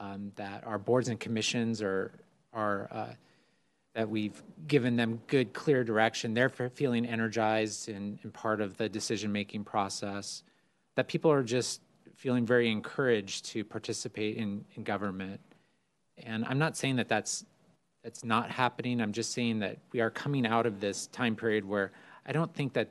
[0.00, 2.12] um, that our boards and commissions are
[2.52, 3.12] are uh,
[3.94, 6.34] that we've given them good, clear direction.
[6.34, 10.44] They're feeling energized and, and part of the decision making process.
[10.94, 11.80] That people are just
[12.14, 15.40] feeling very encouraged to participate in, in government.
[16.24, 17.44] And I'm not saying that that's
[18.04, 19.00] that's not happening.
[19.00, 21.92] I'm just saying that we are coming out of this time period where
[22.24, 22.88] I don't think that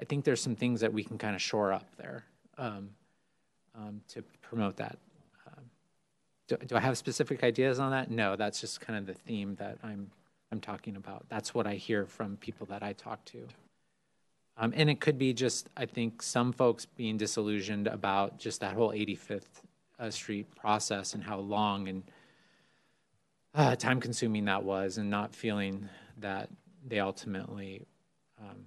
[0.00, 2.24] I think there's some things that we can kind of shore up there
[2.58, 2.90] um,
[3.74, 4.98] um, to promote that.
[5.46, 5.64] Um,
[6.48, 8.10] do, do I have specific ideas on that?
[8.10, 10.10] No, that's just kind of the theme that I'm
[10.52, 11.24] I'm talking about.
[11.28, 13.46] That's what I hear from people that I talk to.
[14.58, 18.74] Um, and it could be just, I think, some folks being disillusioned about just that
[18.74, 19.42] whole 85th
[19.98, 22.02] uh, Street process and how long and
[23.56, 25.88] uh, time consuming that was, and not feeling
[26.18, 26.50] that
[26.86, 27.86] they ultimately,
[28.38, 28.66] um,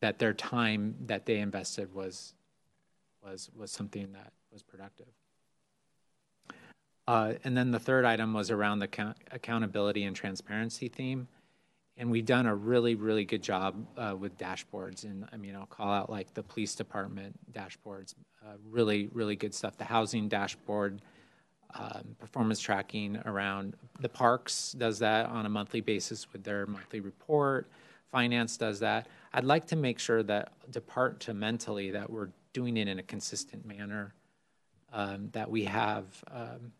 [0.00, 2.34] that their time that they invested was,
[3.22, 5.06] was, was something that was productive.
[7.06, 11.28] Uh, and then the third item was around the account- accountability and transparency theme.
[11.96, 15.04] And we've done a really, really good job uh, with dashboards.
[15.04, 19.54] And I mean, I'll call out like the police department dashboards, uh, really, really good
[19.54, 19.76] stuff.
[19.76, 21.02] The housing dashboard,
[21.74, 27.00] um, performance tracking around the parks does that on a monthly basis with their monthly
[27.00, 27.70] report.
[28.10, 29.08] Finance does that.
[29.32, 34.12] I'd like to make sure that departmentally that we're doing it in a consistent manner,
[34.92, 36.72] um, that we have um,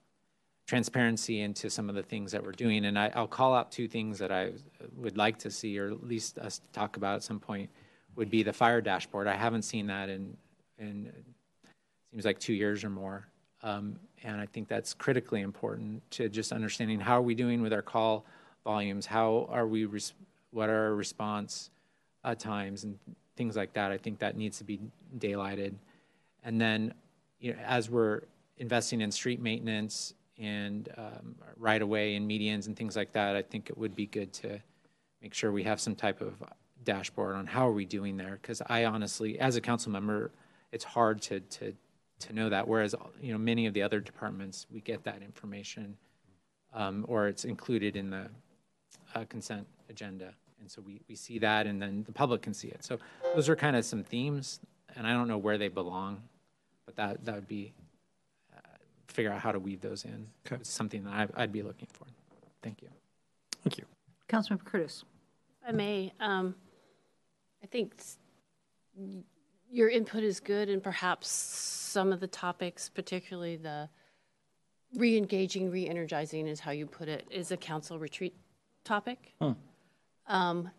[0.66, 2.84] transparency into some of the things that we're doing.
[2.84, 4.52] And I, I'll call out two things that I
[4.96, 7.70] would like to see, or at least us talk about at some point,
[8.16, 9.26] would be the fire dashboard.
[9.26, 10.36] I haven't seen that in,
[10.78, 11.10] in
[12.10, 13.26] seems like two years or more.
[13.62, 17.72] Um, and I think that's critically important to just understanding how are we doing with
[17.72, 18.24] our call
[18.64, 19.06] volumes?
[19.06, 20.14] How are we, res-
[20.50, 21.70] what are our response
[22.24, 22.98] uh, times and
[23.36, 23.90] things like that?
[23.90, 24.80] I think that needs to be
[25.18, 25.74] daylighted.
[26.44, 26.94] And then,
[27.40, 28.22] you know, as we're
[28.58, 33.42] investing in street maintenance and um, right away and medians and things like that, I
[33.42, 34.60] think it would be good to
[35.20, 36.34] make sure we have some type of
[36.84, 38.38] dashboard on how are we doing there.
[38.40, 40.30] Because I honestly, as a council member,
[40.70, 41.74] it's hard to to
[42.22, 42.66] to know that.
[42.66, 45.96] Whereas you know many of the other departments, we get that information,
[46.72, 48.28] um, or it's included in the
[49.14, 52.68] uh, consent agenda, and so we we see that, and then the public can see
[52.68, 52.84] it.
[52.84, 52.98] So
[53.34, 54.60] those are kind of some themes,
[54.96, 56.22] and I don't know where they belong,
[56.86, 57.72] but that that would be
[58.56, 58.60] uh,
[59.08, 60.26] figure out how to weave those in.
[60.46, 60.56] Okay.
[60.56, 62.06] It's something that I, I'd be looking for.
[62.62, 62.88] Thank you.
[63.62, 63.84] Thank you.
[64.28, 65.04] Councilmember Curtis.
[65.62, 66.54] If I may, um,
[67.62, 68.16] I think s-
[68.96, 69.22] y-
[69.72, 73.88] your input is good, and perhaps some of the topics, particularly the
[74.96, 78.34] re-engaging, re-energizing is how you put it, is a council retreat
[78.84, 79.32] topic.
[80.26, 80.70] Um,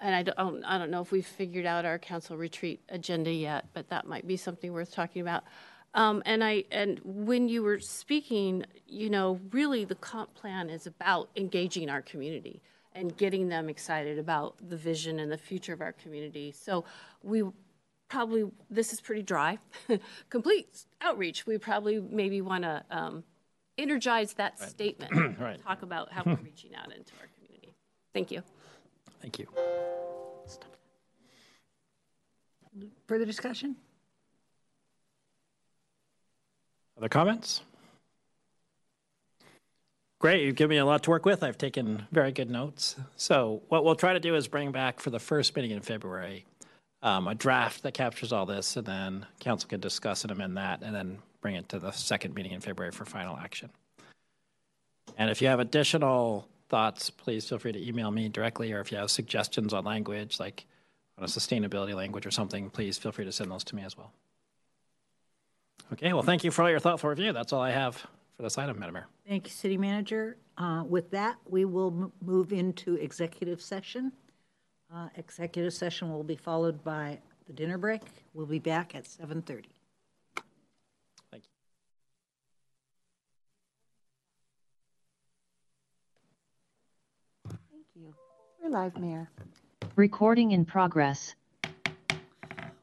[0.00, 3.66] and I don't, I don't know if we've figured out our council retreat agenda yet,
[3.74, 5.44] but that might be something worth talking about.
[5.92, 10.86] Um, and I, and when you were speaking, you know, really the comp plan is
[10.86, 12.62] about engaging our community
[12.94, 16.52] and getting them excited about the vision and the future of our community.
[16.52, 16.84] So
[17.22, 17.44] we
[18.14, 19.58] probably, this is pretty dry,
[20.30, 21.46] complete outreach.
[21.46, 23.24] We probably maybe want to um,
[23.76, 25.12] energize that statement.
[25.40, 25.60] Right.
[25.62, 27.74] Talk about how we're reaching out into our community.
[28.12, 28.42] Thank you.
[29.20, 29.48] Thank you.
[33.08, 33.74] Further discussion?
[36.96, 37.62] Other comments?
[40.20, 41.42] Great, you've given me a lot to work with.
[41.42, 42.94] I've taken very good notes.
[43.16, 46.46] So what we'll try to do is bring back for the first meeting in February
[47.04, 50.82] um, a draft that captures all this, and then council can discuss and amend that,
[50.82, 53.70] and then bring it to the second meeting in February for final action.
[55.18, 58.90] And if you have additional thoughts, please feel free to email me directly, or if
[58.90, 60.64] you have suggestions on language, like
[61.18, 63.96] on a sustainability language or something, please feel free to send those to me as
[63.96, 64.10] well.
[65.92, 67.34] Okay, well, thank you for all your thoughtful review.
[67.34, 67.96] That's all I have
[68.36, 69.06] for this item, Madam Mayor.
[69.28, 70.38] Thank you, City Manager.
[70.56, 74.10] Uh, With that, we will move into executive session.
[74.94, 77.18] Uh, Executive session will be followed by
[77.48, 78.02] the dinner break.
[78.32, 79.64] We'll be back at 7:30.
[81.32, 81.50] Thank you.
[87.48, 88.14] Thank you.
[88.62, 89.28] We're live, Mayor.
[89.96, 91.34] Recording in progress.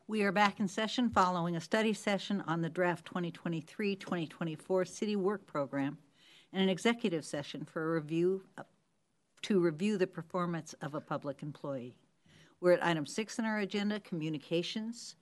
[0.09, 5.45] We are back in session following a study session on the draft 2023-2024 city work
[5.45, 5.97] program
[6.51, 8.43] and an executive session for a review,
[9.43, 11.95] to review the performance of a public employee.
[12.61, 15.15] We're at item six in our agenda, communications,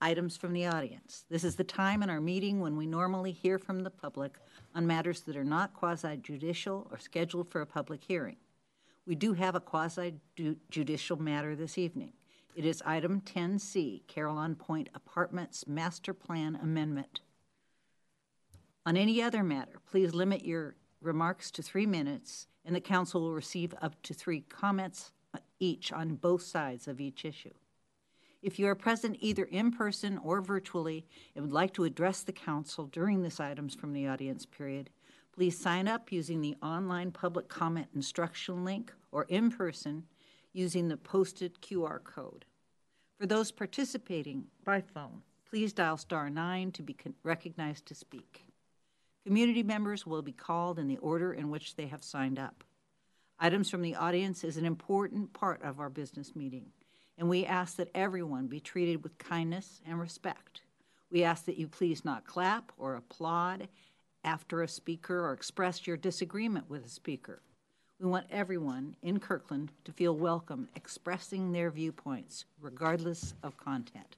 [0.00, 1.26] items from the audience.
[1.28, 4.38] This is the time in our meeting when we normally hear from the public
[4.74, 8.36] on matters that are not quasi-judicial or scheduled for a public hearing.
[9.06, 12.14] We do have a quasi-judicial matter this evening.
[12.54, 17.20] It is item 10C, Carillon Point Apartments Master Plan Amendment.
[18.86, 23.34] On any other matter, please limit your remarks to three minutes, and the council will
[23.34, 25.12] receive up to three comments
[25.58, 27.54] each on both sides of each issue.
[28.42, 32.32] If you are present either in person or virtually and would like to address the
[32.32, 34.90] council during this items from the audience period,
[35.32, 40.04] please sign up using the online public comment instruction link or in person
[40.52, 42.44] using the posted QR code.
[43.18, 48.44] For those participating by phone, please dial star nine to be con- recognized to speak.
[49.24, 52.62] Community members will be called in the order in which they have signed up.
[53.38, 56.64] Items from the audience is an important part of our business meeting,
[57.18, 60.62] and we ask that everyone be treated with kindness and respect.
[61.10, 63.68] We ask that you please not clap or applaud
[64.24, 67.42] after a speaker or express your disagreement with a speaker.
[68.00, 74.16] We want everyone in Kirkland to feel welcome expressing their viewpoints, regardless of content.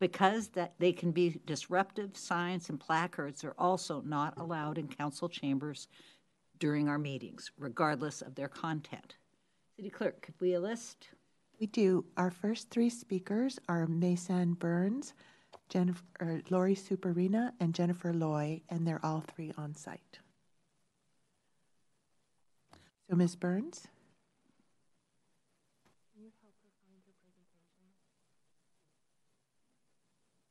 [0.00, 5.28] Because that they can be disruptive, signs and placards are also not allowed in council
[5.28, 5.88] chambers
[6.58, 9.16] during our meetings, regardless of their content.
[9.76, 11.08] City Clerk, could we list?
[11.60, 12.04] We do.
[12.16, 15.14] Our first three speakers are Mason Burns,
[15.68, 20.18] Jennifer, or Lori Superina, and Jennifer Loy, and they're all three on site.
[23.08, 23.36] So, Ms.
[23.36, 23.86] Burns?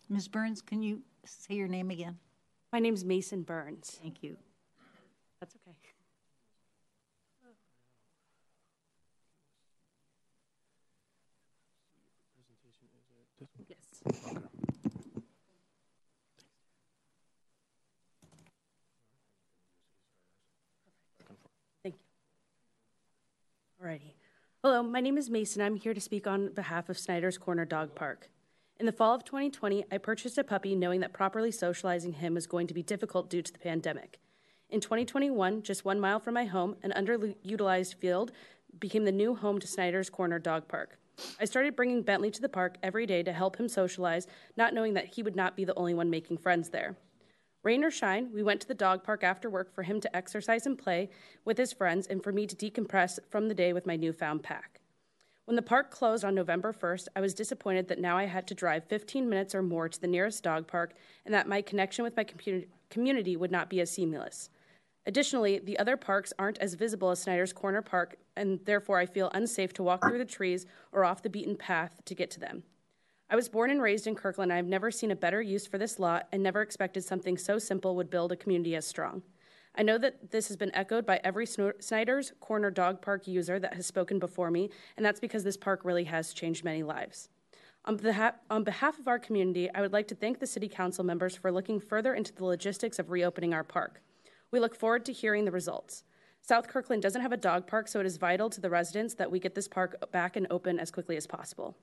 [0.09, 0.27] Ms.
[0.27, 2.19] Burns, can you say your name again?
[2.71, 3.97] My name's Mason Burns.
[4.01, 4.37] Thank you.
[5.39, 5.75] That's okay.
[23.83, 24.13] Alrighty.
[24.63, 25.61] Hello, my name is Mason.
[25.61, 28.29] I'm here to speak on behalf of Snyder's Corner Dog Park.
[28.79, 32.47] In the fall of 2020, I purchased a puppy knowing that properly socializing him was
[32.47, 34.19] going to be difficult due to the pandemic.
[34.69, 38.31] In 2021, just one mile from my home, an underutilized field
[38.79, 40.97] became the new home to Snyder's Corner Dog Park.
[41.41, 44.93] I started bringing Bentley to the park every day to help him socialize, not knowing
[44.93, 46.95] that he would not be the only one making friends there.
[47.63, 50.65] Rain or shine, we went to the dog park after work for him to exercise
[50.65, 51.09] and play
[51.45, 54.81] with his friends and for me to decompress from the day with my newfound pack.
[55.45, 58.53] When the park closed on November 1st, I was disappointed that now I had to
[58.53, 60.93] drive 15 minutes or more to the nearest dog park
[61.25, 62.25] and that my connection with my
[62.89, 64.49] community would not be as seamless.
[65.05, 69.31] Additionally, the other parks aren't as visible as Snyder's Corner Park, and therefore I feel
[69.33, 72.63] unsafe to walk through the trees or off the beaten path to get to them.
[73.29, 74.53] I was born and raised in Kirkland.
[74.53, 77.95] I've never seen a better use for this lot and never expected something so simple
[77.95, 79.23] would build a community as strong.
[79.75, 83.73] I know that this has been echoed by every Snyder's Corner Dog Park user that
[83.73, 87.29] has spoken before me, and that's because this park really has changed many lives.
[87.85, 91.03] On behalf, on behalf of our community, I would like to thank the City Council
[91.03, 94.03] members for looking further into the logistics of reopening our park.
[94.51, 96.03] We look forward to hearing the results.
[96.41, 99.31] South Kirkland doesn't have a dog park, so it is vital to the residents that
[99.31, 101.75] we get this park back and open as quickly as possible.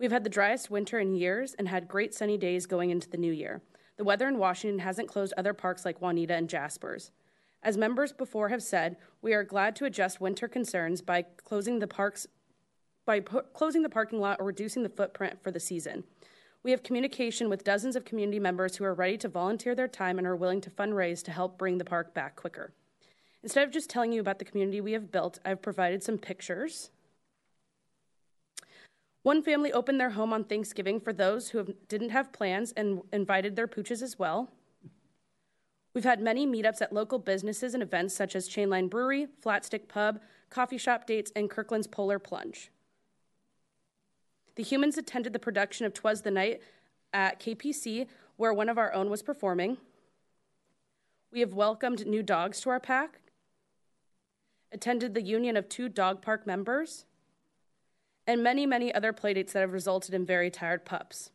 [0.00, 3.18] We've had the driest winter in years and had great sunny days going into the
[3.18, 3.60] new year.
[3.98, 7.10] The weather in Washington hasn't closed other parks like Juanita and Jaspers.
[7.62, 11.86] As members before have said, we are glad to adjust winter concerns by closing the
[11.86, 12.26] parks
[13.04, 16.04] by closing the parking lot or reducing the footprint for the season.
[16.62, 20.16] We have communication with dozens of community members who are ready to volunteer their time
[20.16, 22.72] and are willing to fundraise to help bring the park back quicker.
[23.42, 26.90] Instead of just telling you about the community we have built, I've provided some pictures.
[29.22, 33.54] One family opened their home on Thanksgiving for those who didn't have plans and invited
[33.54, 34.50] their pooches as well.
[35.92, 40.20] We've had many meetups at local businesses and events such as Chainline Brewery, Flatstick Pub,
[40.48, 42.70] coffee shop dates, and Kirkland's Polar Plunge.
[44.54, 46.62] The humans attended the production of Twas the Night
[47.12, 48.06] at KPC,
[48.36, 49.78] where one of our own was performing.
[51.32, 53.20] We have welcomed new dogs to our pack,
[54.72, 57.04] attended the union of two dog park members,
[58.30, 61.30] and many, many other playdates that have resulted in very tired pups.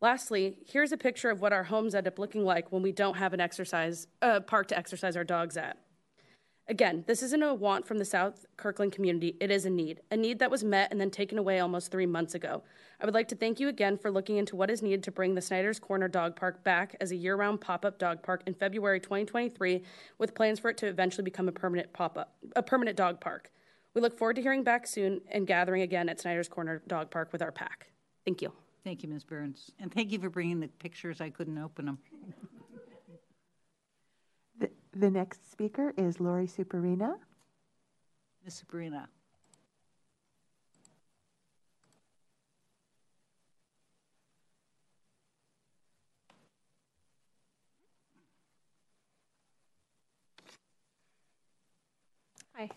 [0.00, 3.18] Lastly, here's a picture of what our homes end up looking like when we don't
[3.18, 5.76] have an exercise uh, park to exercise our dogs at.
[6.68, 10.16] Again, this isn't a want from the South Kirkland community, it is a need, a
[10.16, 12.62] need that was met and then taken away almost three months ago.
[12.98, 15.34] I would like to thank you again for looking into what is needed to bring
[15.34, 18.54] the Snyder's Corner Dog Park back as a year round pop up dog park in
[18.54, 19.82] February 2023,
[20.16, 23.50] with plans for it to eventually become a permanent pop up, a permanent dog park.
[23.96, 27.32] We look forward to hearing back soon and gathering again at Snyder's Corner Dog Park
[27.32, 27.86] with our pack.
[28.26, 28.52] Thank you.
[28.84, 29.24] Thank you, Ms.
[29.24, 29.72] Burns.
[29.80, 31.22] And thank you for bringing the pictures.
[31.22, 31.98] I couldn't open them.
[34.60, 37.16] The, the next speaker is Lori Superina.
[38.44, 38.62] Ms.
[38.62, 39.06] Superina.
[52.56, 52.68] Hi,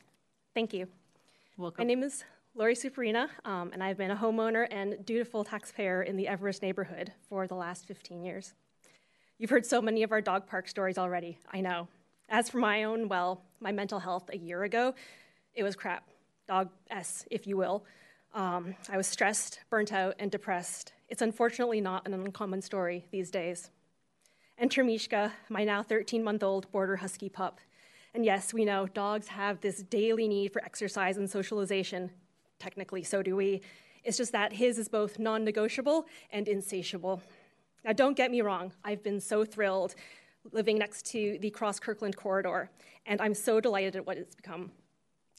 [0.54, 0.88] thank you.
[1.60, 1.84] Welcome.
[1.84, 2.24] My name is
[2.56, 7.12] Lori Superina, um, and I've been a homeowner and dutiful taxpayer in the Everest neighborhood
[7.28, 8.54] for the last 15 years.
[9.38, 11.90] You've heard so many of our dog park stories already, I know.
[12.30, 14.96] As for my own, well, my mental health a year ago,
[15.54, 16.08] it was crap.
[16.48, 17.84] Dog S, if you will.
[18.34, 20.94] Um, I was stressed, burnt out, and depressed.
[21.10, 23.70] It's unfortunately not an uncommon story these days.
[24.58, 27.60] Enter Mishka, my now 13 month old border husky pup.
[28.14, 32.12] And yes, we know dogs have this daily need for exercise and socialization.
[32.58, 33.62] Technically, so do we.
[34.04, 37.22] It's just that his is both non negotiable and insatiable.
[37.86, 39.96] Now, don't get me wrong, I've been so thrilled
[40.52, 42.70] living next to the Cross Kirkland corridor,
[43.06, 44.72] and I'm so delighted at what it's become.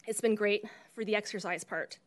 [0.06, 0.64] It's been great
[0.94, 1.98] for the exercise part.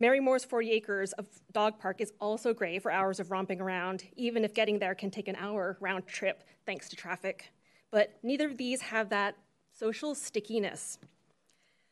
[0.00, 4.44] Marymoor's 40 acres of dog park is also great for hours of romping around, even
[4.44, 7.52] if getting there can take an hour round trip thanks to traffic.
[7.90, 9.36] But neither of these have that
[9.76, 10.98] social stickiness.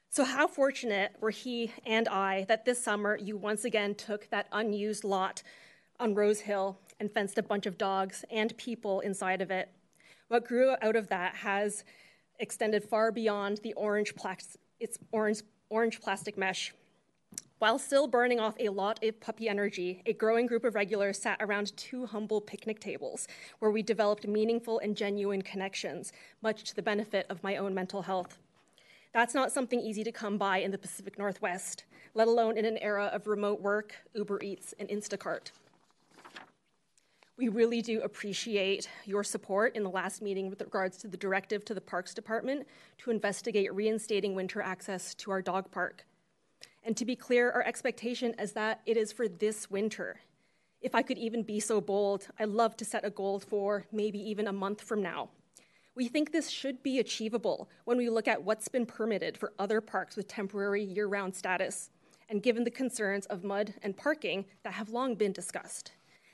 [0.08, 4.46] So, how fortunate were he and I that this summer you once again took that
[4.52, 5.42] unused lot
[5.98, 9.68] on Rose Hill and fenced a bunch of dogs and people inside of it?
[10.28, 11.84] What grew out of that has
[12.38, 16.72] extended far beyond the orange, plas- its orange, orange plastic mesh.
[17.62, 21.36] While still burning off a lot of puppy energy, a growing group of regulars sat
[21.40, 23.28] around two humble picnic tables
[23.60, 28.02] where we developed meaningful and genuine connections, much to the benefit of my own mental
[28.02, 28.40] health.
[29.14, 31.84] That's not something easy to come by in the Pacific Northwest,
[32.14, 35.52] let alone in an era of remote work, Uber Eats, and Instacart.
[37.36, 41.64] We really do appreciate your support in the last meeting with regards to the directive
[41.66, 42.66] to the Parks Department
[42.98, 46.04] to investigate reinstating winter access to our dog park.
[46.84, 50.20] And to be clear, our expectation is that it is for this winter.
[50.80, 54.18] If I could even be so bold, I'd love to set a goal for maybe
[54.18, 55.28] even a month from now.
[55.94, 59.80] We think this should be achievable when we look at what's been permitted for other
[59.80, 61.90] parks with temporary year round status,
[62.28, 65.92] and given the concerns of mud and parking that have long been discussed.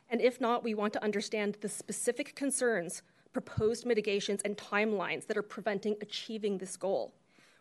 [0.09, 3.03] And if not, we want to understand the specific concerns,
[3.33, 7.13] proposed mitigations, and timelines that are preventing achieving this goal.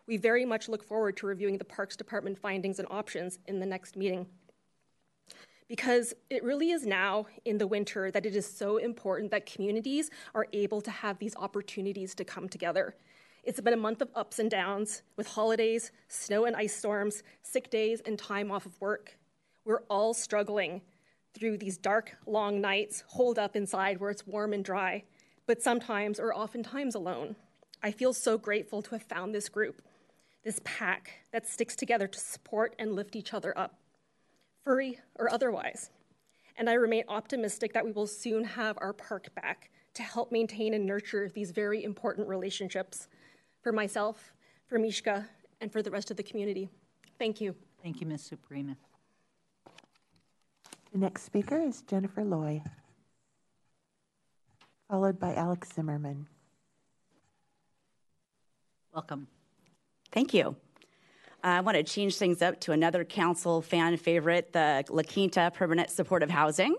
[0.08, 3.66] We very much look forward to reviewing the Parks Department findings and options in the
[3.66, 4.26] next meeting.
[5.68, 10.10] Because it really is now in the winter that it is so important that communities
[10.34, 12.94] are able to have these opportunities to come together.
[13.44, 17.68] It's been a month of ups and downs with holidays, snow and ice storms, sick
[17.68, 19.18] days, and time off of work.
[19.66, 20.80] We're all struggling
[21.34, 25.04] through these dark, long nights, holed up inside where it's warm and dry,
[25.46, 27.36] but sometimes or oftentimes alone.
[27.82, 29.82] I feel so grateful to have found this group,
[30.44, 33.74] this pack that sticks together to support and lift each other up,
[34.64, 35.90] furry or otherwise.
[36.56, 40.74] And I remain optimistic that we will soon have our park back to help maintain
[40.74, 43.08] and nurture these very important relationships
[43.62, 44.32] for myself,
[44.66, 45.26] for Mishka,
[45.60, 46.68] and for the rest of the community.
[47.18, 47.54] Thank you.
[47.82, 48.30] Thank you, Ms.
[48.30, 48.76] Superina.
[50.92, 52.62] The next speaker is Jennifer Loy,
[54.88, 56.26] followed by Alex Zimmerman.
[58.92, 59.28] Welcome.
[60.12, 60.56] Thank you.
[61.42, 65.90] I want to change things up to another council fan favorite, the La Quinta Permanent
[65.90, 66.76] Supportive Housing.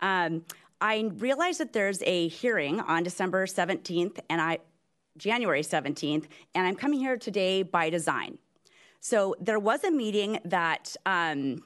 [0.00, 0.44] Um,
[0.80, 4.58] I realize that there's a hearing on December 17th and I,
[5.16, 8.38] January 17th, and I'm coming here today by design.
[9.00, 11.62] So there was a meeting that um,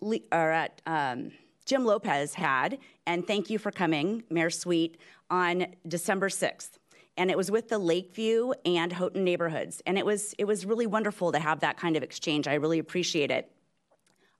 [0.00, 1.30] or at um,
[1.64, 4.98] Jim Lopez had, and thank you for coming, Mayor Sweet,
[5.30, 6.78] on December 6th.
[7.16, 9.82] And it was with the Lakeview and Houghton neighborhoods.
[9.86, 12.48] And it was, it was really wonderful to have that kind of exchange.
[12.48, 13.50] I really appreciate it.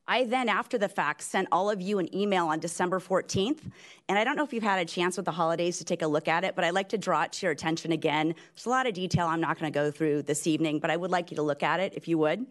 [0.08, 3.60] I then, after the fact, sent all of you an email on December 14th.
[4.08, 6.06] And I don't know if you've had a chance with the holidays to take a
[6.06, 8.34] look at it, but I'd like to draw it to your attention again.
[8.54, 10.96] There's a lot of detail I'm not going to go through this evening, but I
[10.96, 12.46] would like you to look at it if you would.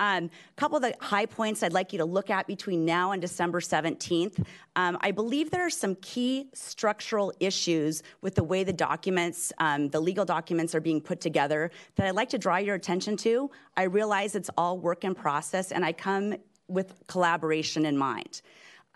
[0.00, 3.12] A um, couple of the high points I'd like you to look at between now
[3.12, 4.44] and December 17th.
[4.74, 9.90] Um, I believe there are some key structural issues with the way the documents, um,
[9.90, 13.52] the legal documents are being put together that I'd like to draw your attention to.
[13.76, 16.34] I realize it's all work in process and I come
[16.66, 18.42] with collaboration in mind.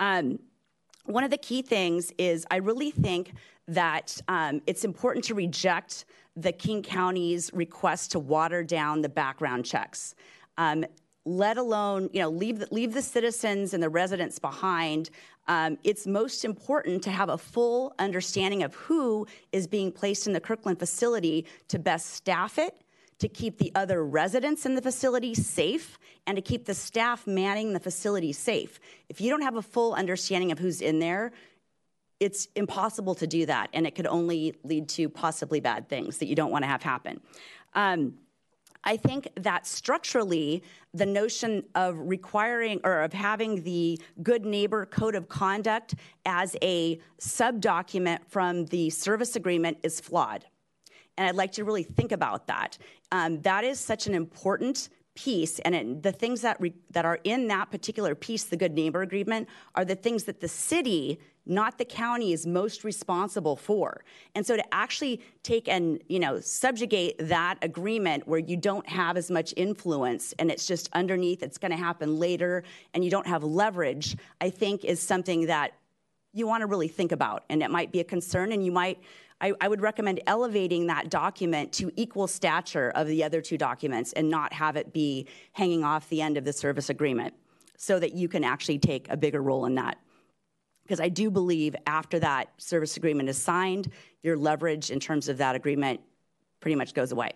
[0.00, 0.40] Um,
[1.04, 3.34] one of the key things is I really think
[3.68, 6.06] that um, it's important to reject
[6.36, 10.14] the King County's request to water down the background checks.
[10.58, 10.84] Um,
[11.24, 15.10] let alone, you know, leave the, leave the citizens and the residents behind.
[15.46, 20.32] Um, it's most important to have a full understanding of who is being placed in
[20.32, 22.74] the Kirkland facility to best staff it
[23.18, 27.72] to keep the other residents in the facility safe and to keep the staff manning
[27.72, 28.78] the facility safe.
[29.08, 31.32] If you don't have a full understanding of who's in there,
[32.20, 36.26] it's impossible to do that, and it could only lead to possibly bad things that
[36.26, 37.20] you don't want to have happen.
[37.74, 38.14] Um,
[38.84, 40.62] I think that structurally,
[40.94, 45.94] the notion of requiring or of having the good neighbor code of conduct
[46.24, 50.44] as a sub document from the service agreement is flawed
[51.18, 52.78] and I'd like to really think about that.
[53.12, 57.18] Um, that is such an important piece, and it, the things that re, that are
[57.24, 61.18] in that particular piece, the Good Neighbor Agreement, are the things that the city,
[61.48, 64.04] not the county, is most responsible for.
[64.34, 69.16] And so, to actually take and you know subjugate that agreement where you don't have
[69.16, 72.62] as much influence, and it's just underneath, it's going to happen later,
[72.94, 75.72] and you don't have leverage, I think is something that
[76.32, 78.98] you want to really think about, and it might be a concern, and you might
[79.40, 84.12] I, I, would recommend elevating that document to equal stature of the other two documents
[84.14, 87.34] and not have it be hanging off the end of the service agreement
[87.76, 89.98] so that you can actually take a bigger role in that.
[90.88, 93.92] Because I do believe after that service agreement is signed,
[94.22, 96.00] your leverage in terms of that agreement
[96.60, 97.32] pretty much goes away.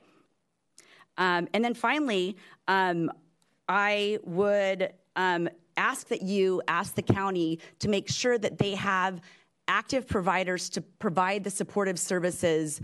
[1.18, 3.12] Um, and then finally, um,
[3.68, 9.20] I would um, ask that you ask the county to make sure that they have
[9.68, 12.80] active providers to provide the supportive services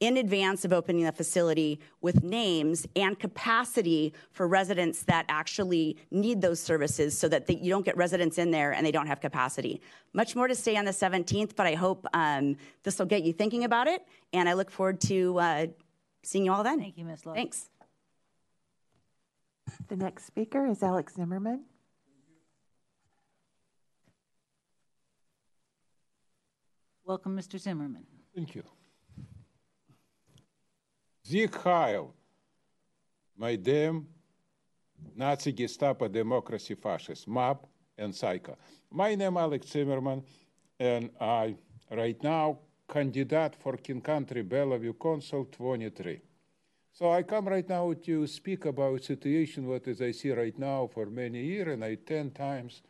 [0.00, 6.40] in advance of opening the facility with names and capacity for residents that actually need
[6.40, 9.20] those services so that they, you don't get residents in there and they don't have
[9.20, 9.80] capacity.
[10.12, 13.32] Much more to say on the 17th, but I hope um, this will get you
[13.32, 15.66] thinking about it, and I look forward to uh,
[16.22, 16.78] seeing you all then.
[16.78, 17.24] Thank you, Ms.
[17.24, 17.36] Love.
[17.36, 17.70] Thanks.
[19.88, 21.64] The next speaker is Alex Zimmerman.
[27.04, 27.58] Welcome, Mr.
[27.58, 28.04] Zimmerman.
[28.34, 28.64] Thank you.
[31.28, 32.14] Sieg Heil,
[33.36, 34.06] my damn
[35.16, 37.66] Nazi Gestapo democracy fascist, MAP
[37.98, 38.56] and Psycho.
[38.92, 40.22] My name Alex Zimmerman,
[40.78, 41.56] and I
[41.90, 46.20] right now candidate for King Country Bellevue Council 23.
[46.92, 50.86] So I come right now to speak about situation what is I see right now
[50.86, 52.82] for many years, and I 10 times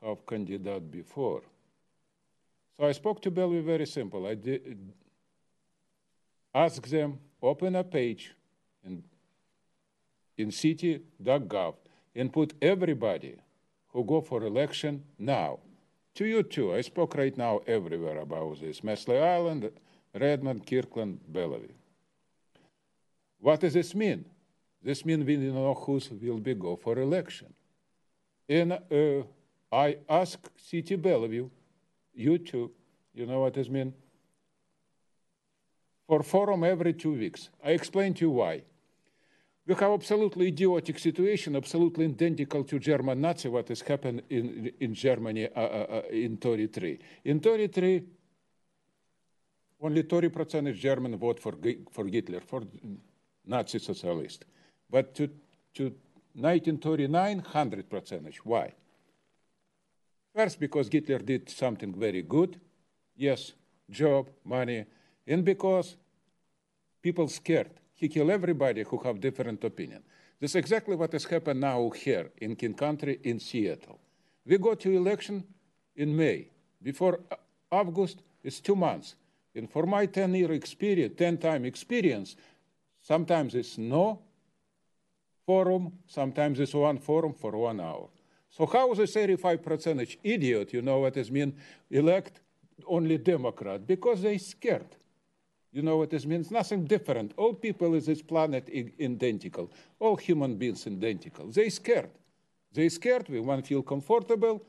[0.00, 1.42] have candidate before.
[2.76, 4.28] So I spoke to Bellevue very simple.
[4.28, 4.78] I did
[6.54, 8.34] ask them, open a page
[8.84, 9.02] in,
[10.36, 11.74] in city.gov
[12.14, 13.36] and put everybody
[13.88, 15.58] who go for election now.
[16.14, 16.74] To you too.
[16.74, 18.82] I spoke right now everywhere about this.
[18.82, 19.70] Mercer Island,
[20.14, 21.68] Redmond, Kirkland, Bellevue.
[23.40, 24.24] What does this mean?
[24.82, 27.52] This means we know who will be go for election.
[28.48, 29.22] And uh,
[29.70, 31.48] I ask City Bellevue
[32.14, 32.72] you too.
[33.14, 33.94] You know what this means?
[36.08, 37.50] For forum every two weeks.
[37.62, 38.62] I explain to you why.
[39.66, 44.94] We have absolutely idiotic situation, absolutely identical to German Nazi, what has happened in, in
[44.94, 46.98] Germany uh, uh, uh in 33.
[47.26, 48.02] In 33,
[49.82, 51.54] only 30% of German vote for,
[51.90, 52.62] for Hitler, for
[53.44, 54.46] Nazi socialist.
[54.88, 55.28] But to,
[55.74, 55.92] to
[56.32, 58.34] 1939, 100%.
[58.44, 58.72] Why?
[60.34, 62.58] First, because Hitler did something very good.
[63.14, 63.52] Yes,
[63.90, 64.86] job, money.
[65.28, 65.96] And because
[67.02, 67.70] people scared.
[67.94, 70.02] He killed everybody who have different opinion.
[70.40, 73.98] This is exactly what has happened now here in King Country in Seattle.
[74.46, 75.44] We go to election
[75.96, 76.48] in May.
[76.82, 77.20] Before
[77.70, 79.16] August, it's two months.
[79.54, 82.36] And for my 10 year experience, 10 time experience,
[83.00, 84.20] sometimes it's no
[85.44, 88.08] forum, sometimes it's one forum for one hour.
[88.50, 91.54] So how is a 35 percentage idiot, you know what it means,
[91.90, 92.40] elect
[92.86, 93.86] only Democrat?
[93.86, 94.97] Because they scared.
[95.78, 96.50] You know what this means?
[96.50, 97.34] Nothing different.
[97.36, 98.68] All people in this planet
[99.00, 99.70] identical.
[100.00, 101.46] All human beings identical.
[101.52, 102.10] They scared.
[102.72, 103.28] They scared.
[103.28, 104.60] We want feel comfortable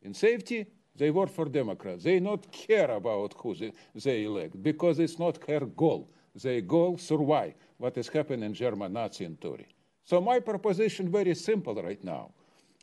[0.00, 0.64] in safety.
[0.96, 2.04] They vote for Democrats.
[2.04, 6.08] They not care about who they, they elect because it's not their goal.
[6.34, 9.68] Their goal survive what is happening in German Nazi and Tory.
[10.02, 12.30] So my proposition very simple right now.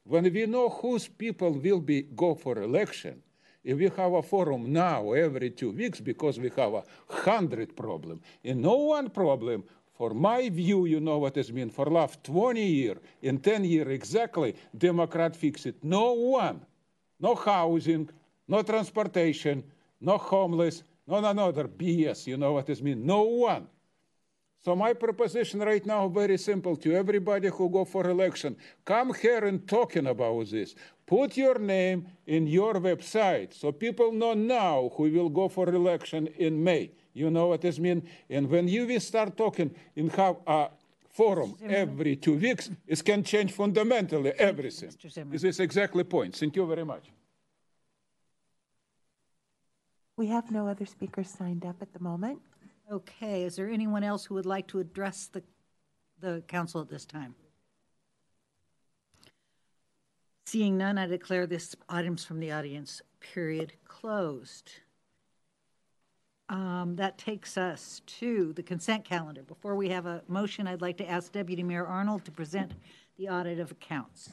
[0.04, 3.24] When we know whose people will be go for election,
[3.64, 8.22] if we have a forum now every two weeks because we have a hundred problem,
[8.44, 9.64] and no one problem,
[9.94, 13.90] for my view, you know what it means, for last 20 year, in 10 year
[13.92, 15.84] exactly, Democrat fix it.
[15.84, 16.66] No one,
[17.20, 18.10] no housing,
[18.48, 19.64] no transportation,
[20.00, 23.68] no homeless, no another BS, you know what it means, no one.
[24.64, 28.56] So my proposition right now very simple to everybody who go for election.
[28.86, 30.76] Come here and talking about this.
[31.12, 36.28] Put your name in your website so people know now who will go for election
[36.38, 36.92] in May.
[37.12, 38.04] You know what this means?
[38.30, 40.70] And when you will start talking in have a
[41.10, 44.92] forum every two weeks, it can change fundamentally everything.
[45.30, 46.38] This is exactly point.
[46.38, 47.12] Thank you very much.
[50.16, 52.40] We have no other speakers signed up at the moment.
[52.90, 55.44] Okay, is there anyone else who would like to address the,
[56.22, 57.36] the council at this time?
[60.46, 64.72] Seeing none, I declare this items from the audience period closed.
[66.50, 69.44] Um, that takes us to the consent calendar.
[69.44, 72.74] Before we have a motion, I'd like to ask Deputy Mayor Arnold to present
[73.18, 74.30] the audit of accounts.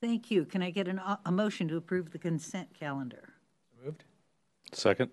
[0.01, 0.45] Thank you.
[0.45, 3.29] Can I get an, a motion to approve the consent calendar?
[3.85, 4.03] Moved.
[4.73, 5.11] Second.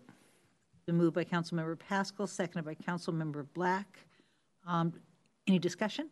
[0.87, 3.99] Been moved by Councilmember Pascal, seconded by Councilmember Black.
[4.67, 4.95] Um,
[5.47, 6.09] any discussion?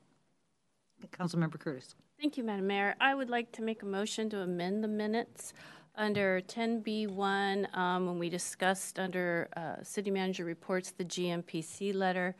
[1.18, 1.94] Councilmember Curtis.
[2.20, 2.94] Thank you, Madam Mayor.
[3.00, 5.54] I would like to make a motion to amend the minutes
[5.94, 12.36] under 10B1, um, when we discussed under uh, City Manager Reports the GMPC letter.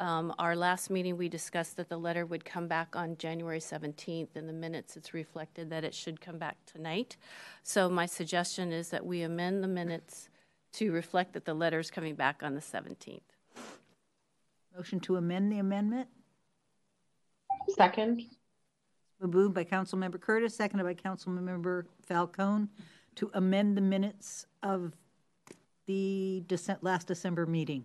[0.00, 4.34] Um, our last meeting, we discussed that the letter would come back on January 17th.
[4.34, 7.18] In the minutes, it's reflected that it should come back tonight.
[7.62, 10.30] So my suggestion is that we amend the minutes
[10.72, 13.20] to reflect that the letter is coming back on the 17th.
[14.74, 16.08] Motion to amend the amendment?
[17.68, 18.22] Second.
[19.20, 22.68] Moved by Councilmember Curtis, seconded by Councilmember Falcone
[23.16, 24.92] to amend the minutes of
[25.84, 26.42] the
[26.80, 27.84] last December meeting.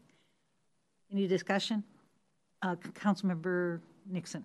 [1.12, 1.84] Any discussion?
[2.66, 3.80] Uh, Councilmember
[4.10, 4.44] Nixon.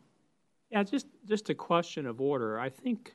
[0.70, 2.60] Yeah, just, just a question of order.
[2.60, 3.14] I think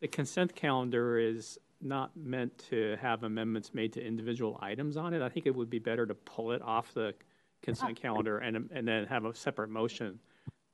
[0.00, 5.22] the consent calendar is not meant to have amendments made to individual items on it.
[5.22, 7.14] I think it would be better to pull it off the
[7.62, 10.18] consent calendar and, and then have a separate motion,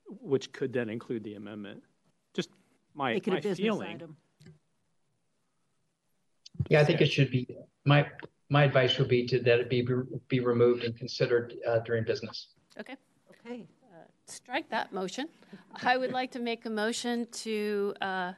[0.07, 1.83] which could then include the amendment.
[2.33, 2.49] Just
[2.95, 3.97] my, Make it my business feeling.
[3.97, 4.17] item.
[6.71, 7.47] Yeah, I think it should be,
[7.85, 8.07] my,
[8.49, 9.87] my advice would be to, that it be,
[10.29, 12.49] be removed and considered uh, during business.
[12.81, 12.97] Okay.
[13.47, 13.67] Okay.
[13.85, 13.97] Uh,
[14.27, 15.29] strike that motion.
[15.83, 18.33] I would like to make a motion to uh,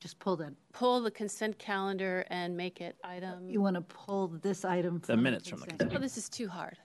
[0.00, 0.52] Just pull that.
[0.72, 3.48] pull the consent calendar and make it item.
[3.48, 5.92] You want to pull this item from minutes from the consent?
[5.94, 6.76] Oh, this is too hard.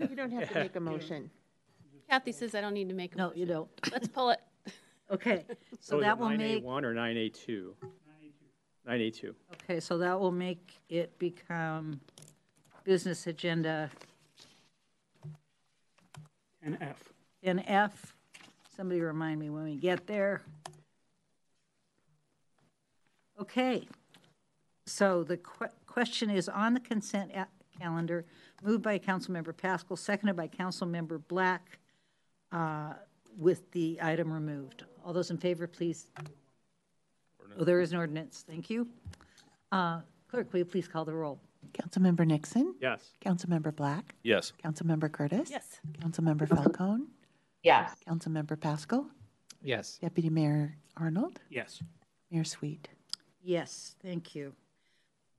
[0.00, 1.30] You don't have to make a motion.
[2.10, 3.40] Kathy says I don't need to make a No, motion.
[3.40, 3.68] you don't.
[3.92, 4.40] Let's pull it.
[5.08, 5.44] Okay,
[5.78, 7.68] so is that will make, 9A1 or 9A2?
[8.88, 9.34] 9A2.
[9.52, 12.00] okay, so that will make it become
[12.82, 13.88] business agenda
[16.66, 17.12] And F.
[17.42, 18.12] in F.
[18.76, 20.42] Somebody remind me when we get there.
[23.40, 23.86] Okay,
[24.84, 27.46] so the que- question is on the consent a-
[27.78, 28.24] calendar,
[28.64, 31.78] moved by Councilmember Pascal, seconded by Councilmember Black,
[32.50, 32.94] uh,
[33.36, 34.84] with the item removed.
[35.04, 36.10] All those in favor, please.
[37.56, 38.88] Oh, there is an ordinance, thank you.
[39.70, 41.38] Uh, Clerk, will you please call the roll?
[41.72, 42.74] Councilmember Nixon?
[42.80, 43.12] Yes.
[43.24, 44.14] Councilmember Black?
[44.22, 44.52] Yes.
[44.64, 45.50] Councilmember Curtis?
[45.50, 45.80] Yes.
[46.00, 47.04] Councilmember Falcone?
[47.62, 47.94] Yes.
[48.08, 49.06] Councilmember Pascal?
[49.62, 49.98] Yes.
[50.00, 51.40] Deputy Mayor Arnold?
[51.50, 51.82] Yes.
[52.30, 52.88] Mayor Sweet?
[53.42, 54.54] Yes, thank you.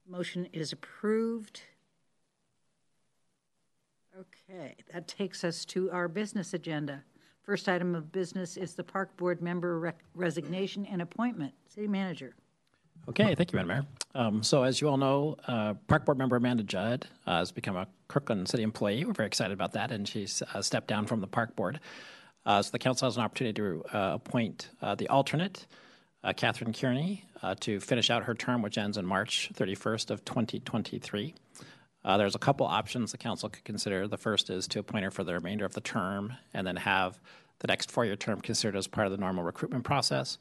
[0.08, 1.62] Motion is approved.
[4.18, 7.04] Okay, that takes us to our business agenda.
[7.44, 11.54] First item of business is the Park Board member rec- resignation and appointment.
[11.68, 12.36] City Manager.
[13.10, 13.86] Okay, thank you, Madam Mayor.
[14.16, 17.78] Um, so, as you all know, uh, Park Board member Amanda Judd uh, has become
[17.78, 19.06] a Kirkland City employee.
[19.06, 21.80] We're very excited about that, and she's uh, stepped down from the Park Board.
[22.46, 25.68] Uh, so, the council has an opportunity to uh, appoint uh, the alternate,
[26.36, 27.24] Catherine Kearney,
[27.62, 31.34] to finish out her term, which ends on March 31st of 2023.
[32.04, 34.10] Uh, there's a couple options the council could consider.
[34.10, 37.22] The first is to appoint her for the remainder of the term, and then have
[37.60, 40.38] the next four-year term considered as part of the normal recruitment process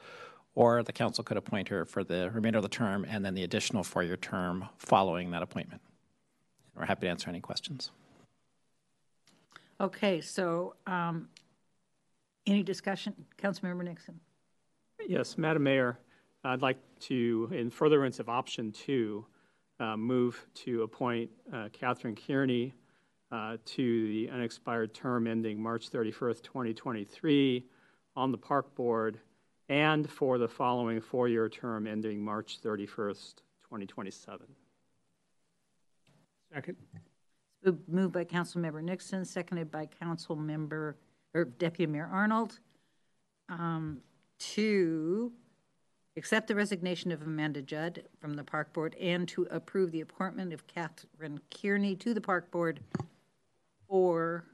[0.57, 3.45] or the council could appoint her for the remainder of the term and then the
[3.45, 5.81] additional four-year term following that appointment.
[6.75, 7.91] We're happy to answer any questions.
[9.81, 11.29] Okay, so um,
[12.47, 13.15] any discussion?
[13.41, 14.19] Councilmember Nixon.
[15.07, 15.99] Yes, Madam Mayor,
[16.43, 19.27] I'd like to, in furtherance of option two,
[19.79, 22.73] uh, move to appoint uh, Catherine Kearney
[23.31, 27.67] uh, to the unexpired term ending March 31st, 2023
[28.17, 29.19] on the Park Board
[29.69, 34.47] and for the following four-year term ending March 31st, 2027.
[36.53, 36.77] Second.
[37.89, 40.95] Moved by Councilmember Nixon, seconded by Councilmember,
[41.35, 42.61] or Deputy Mayor Arnold,
[43.49, 44.01] um,
[44.39, 45.33] to
[46.17, 50.53] accept the resignation of Amanda Judd from the Park Board and to approve the appointment
[50.53, 52.81] of Catherine Kearney to the Park Board
[53.89, 54.45] for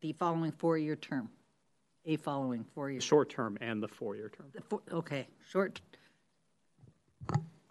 [0.00, 1.30] the following four-year term,
[2.06, 3.00] a following four-year.
[3.00, 5.80] Short term and the four-year term, The four- Okay, short,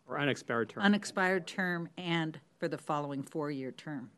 [0.07, 0.83] or unexpired term.
[0.83, 4.11] unexpired term and for the following four-year term.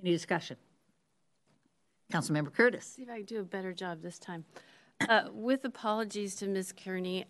[0.00, 0.56] Any discussion?
[2.12, 2.84] Councilmember Curtis.
[2.84, 4.44] See if I can do a better job this time.
[5.08, 6.72] Uh, with apologies to Ms.
[6.72, 7.24] Kearney,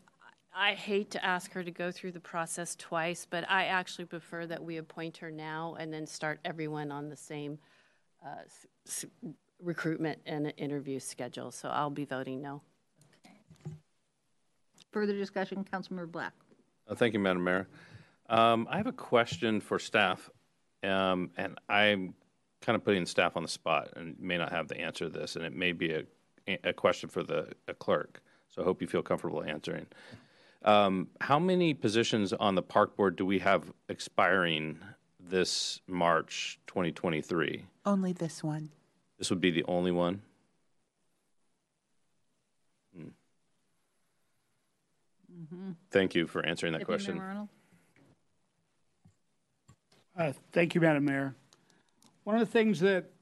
[0.54, 4.46] I hate to ask her to go through the process twice, but I actually prefer
[4.46, 7.58] that we appoint her now and then start everyone on the same
[8.24, 9.04] uh, s- s-
[9.62, 11.50] recruitment and interview schedule.
[11.50, 12.62] So I'll be voting no.
[14.92, 16.32] Further discussion, Councilmember Black.
[16.88, 17.68] Uh, Thank you, Madam Mayor.
[18.28, 20.30] Um, I have a question for staff,
[20.82, 22.14] um, and I'm
[22.60, 25.36] kind of putting staff on the spot and may not have the answer to this,
[25.36, 28.22] and it may be a, a question for the a clerk.
[28.50, 29.86] So I hope you feel comfortable answering.
[30.64, 34.78] Um, how many positions on the park board do we have expiring
[35.18, 37.64] this March 2023?
[37.84, 38.70] Only this one.
[39.22, 40.20] This would be the only one.
[42.92, 43.10] Hmm.
[45.92, 47.18] Thank you for answering that Deputy question.
[47.18, 47.48] Mayor Arnold?
[50.18, 51.36] Uh, Thank you, Madam Mayor.
[52.24, 53.12] One of the things that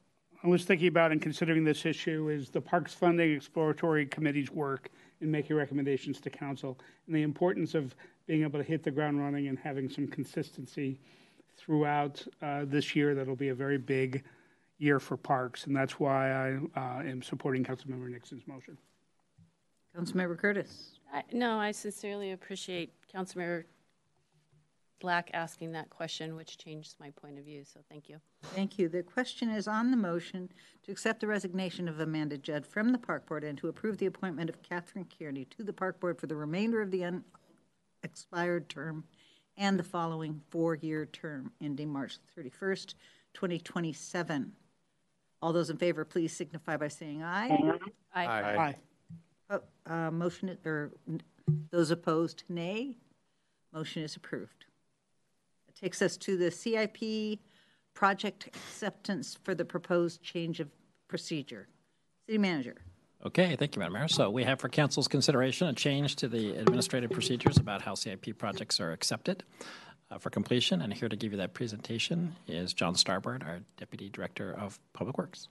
[0.42, 4.88] I was thinking about in considering this issue is the Parks Funding Exploratory Committee's work
[5.20, 6.78] in making recommendations to council
[7.08, 7.94] and the importance of
[8.26, 10.98] being able to hit the ground running and having some consistency
[11.58, 13.14] throughout uh, this year.
[13.14, 14.24] That'll be a very big
[14.80, 18.78] year for parks, and that's why I uh, am supporting Councilmember Nixon's motion.
[19.96, 20.98] Councilmember Curtis.
[21.12, 23.64] I, no, I sincerely appreciate Councilmember
[25.00, 27.64] Black asking that question, which changed my point of view.
[27.64, 28.20] So thank you.
[28.54, 28.88] Thank you.
[28.88, 30.50] The question is on the motion
[30.84, 34.06] to accept the resignation of Amanda Judd from the Park Board and to approve the
[34.06, 37.22] appointment of Catherine Kearney to the Park Board for the remainder of the
[38.02, 39.04] unexpired term
[39.56, 42.94] and the following four-year term ending March 31st,
[43.34, 44.52] 2027.
[45.42, 47.78] All those in favor, please signify by saying aye.
[48.14, 48.26] Aye.
[48.26, 48.74] Aye.
[49.48, 50.92] Oh, uh, Motion, or
[51.70, 52.98] those opposed, nay.
[53.72, 54.66] Motion is approved.
[55.68, 57.40] It takes us to the CIP
[57.94, 60.68] project acceptance for the proposed change of
[61.08, 61.68] procedure.
[62.26, 62.76] City Manager.
[63.24, 64.08] Okay, thank you, Madam Mayor.
[64.08, 68.38] So we have for council's consideration a change to the administrative procedures about how CIP
[68.38, 69.44] projects are accepted
[70.18, 70.82] for completion.
[70.82, 75.18] And here to give you that presentation is John Starbird, our Deputy Director of Public
[75.18, 75.48] Works.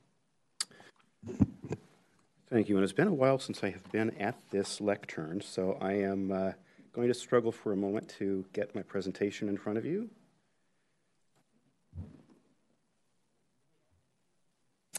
[2.49, 2.75] Thank you.
[2.75, 6.31] And it's been a while since I have been at this lectern, so I am
[6.31, 6.51] uh,
[6.93, 10.09] going to struggle for a moment to get my presentation in front of you.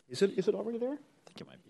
[0.08, 0.94] Is it, is it already there?
[0.94, 1.69] I think it might be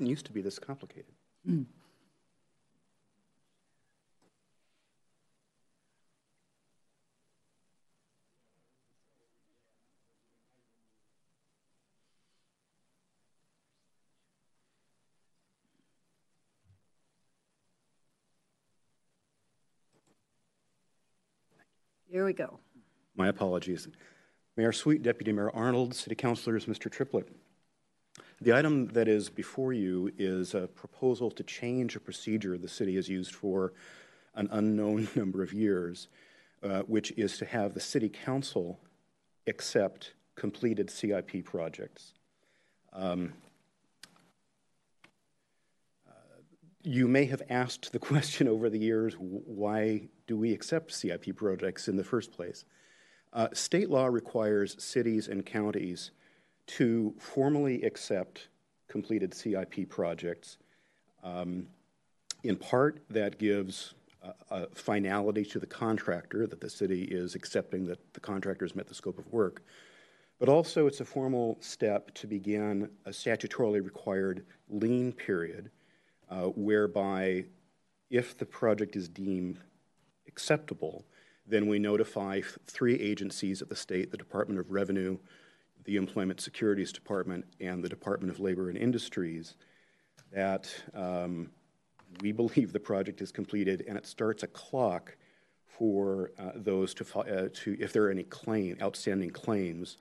[0.00, 1.12] didn't used to be this complicated.
[1.44, 1.62] Hmm.
[22.08, 22.58] Here we go.
[23.14, 23.86] My apologies.
[24.56, 26.90] Mayor Sweet, Deputy Mayor Arnold, City Councilors, Mr.
[26.90, 27.28] Triplett.
[28.42, 32.96] The item that is before you is a proposal to change a procedure the city
[32.96, 33.74] has used for
[34.34, 36.08] an unknown number of years,
[36.62, 38.80] uh, which is to have the City Council
[39.46, 42.14] accept completed CIP projects.
[42.94, 43.34] Um,
[46.08, 46.12] uh,
[46.82, 51.88] you may have asked the question over the years why do we accept CIP projects
[51.88, 52.64] in the first place?
[53.34, 56.10] Uh, state law requires cities and counties
[56.76, 58.48] to formally accept
[58.88, 60.58] completed CIP projects.
[61.24, 61.66] Um,
[62.44, 67.86] in part, that gives a, a finality to the contractor that the city is accepting
[67.86, 69.62] that the contractor has met the scope of work.
[70.38, 75.70] But also, it's a formal step to begin a statutorily required lien period
[76.30, 77.46] uh, whereby,
[78.10, 79.58] if the project is deemed
[80.28, 81.04] acceptable,
[81.46, 85.18] then we notify three agencies at the state the Department of Revenue,
[85.84, 89.54] the Employment Securities Department, and the Department of Labor and Industries
[90.32, 91.50] that um,
[92.20, 95.16] we believe the project is completed and it starts a clock
[95.66, 99.96] for uh, those to, uh, to, if there are any claim, outstanding claims,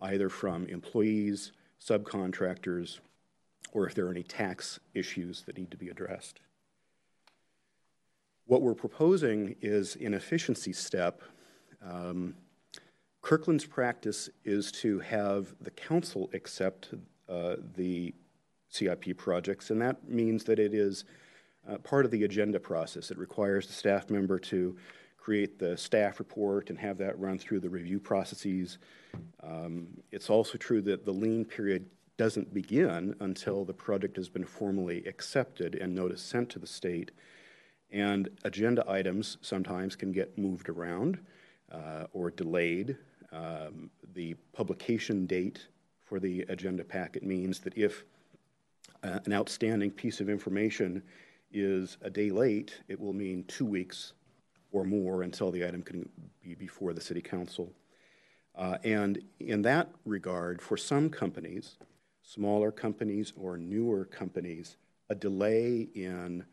[0.00, 1.52] either from employees,
[1.84, 3.00] subcontractors,
[3.72, 6.40] or if there are any tax issues that need to be addressed.
[8.46, 11.22] What we're proposing is an efficiency step.
[11.82, 12.34] Um,
[13.24, 16.92] Kirkland's practice is to have the council accept
[17.26, 18.14] uh, the
[18.68, 21.06] CIP projects, and that means that it is
[21.66, 23.10] uh, part of the agenda process.
[23.10, 24.76] It requires the staff member to
[25.16, 28.76] create the staff report and have that run through the review processes.
[29.42, 31.86] Um, it's also true that the lien period
[32.18, 37.10] doesn't begin until the project has been formally accepted and notice sent to the state.
[37.90, 41.20] And agenda items sometimes can get moved around
[41.72, 42.96] uh, or delayed.
[43.34, 45.66] Um, the publication date
[46.04, 48.04] for the agenda packet means that if
[49.02, 51.02] uh, an outstanding piece of information
[51.52, 54.12] is a day late, it will mean two weeks
[54.70, 56.08] or more until the item can
[56.42, 57.72] be before the City Council.
[58.56, 61.76] Uh, and in that regard, for some companies,
[62.22, 64.76] smaller companies or newer companies,
[65.10, 66.44] a delay in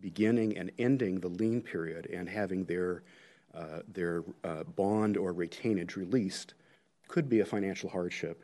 [0.00, 3.02] beginning and ending the lien period and having their,
[3.56, 6.54] uh, their uh, bond or retainage released
[7.08, 8.42] could be a financial hardship.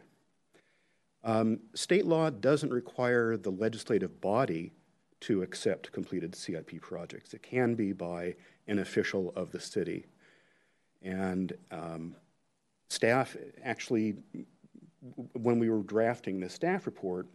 [1.24, 4.72] Um, state law doesn't require the legislative body
[5.20, 7.34] to accept completed CIP projects.
[7.34, 8.34] It can be by
[8.66, 10.06] an official of the city.
[11.02, 12.16] And um,
[12.88, 14.16] staff actually,
[15.34, 17.28] when we were drafting the staff report,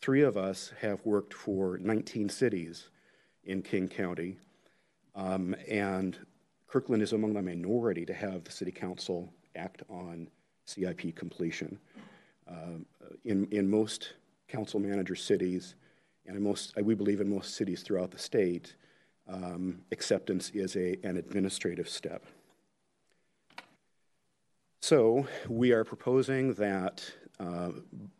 [0.00, 2.90] three of us have worked for 19 cities
[3.44, 4.36] in King County.
[5.16, 6.16] Um, and
[6.68, 10.28] Kirkland is among the minority to have the City Council act on
[10.66, 11.78] CIP completion.
[12.48, 12.78] Uh,
[13.24, 14.12] in, in most
[14.48, 15.74] council manager cities,
[16.26, 18.76] and in most, we believe in most cities throughout the state,
[19.28, 22.24] um, acceptance is a, an administrative step.
[24.80, 27.70] So we are proposing that uh,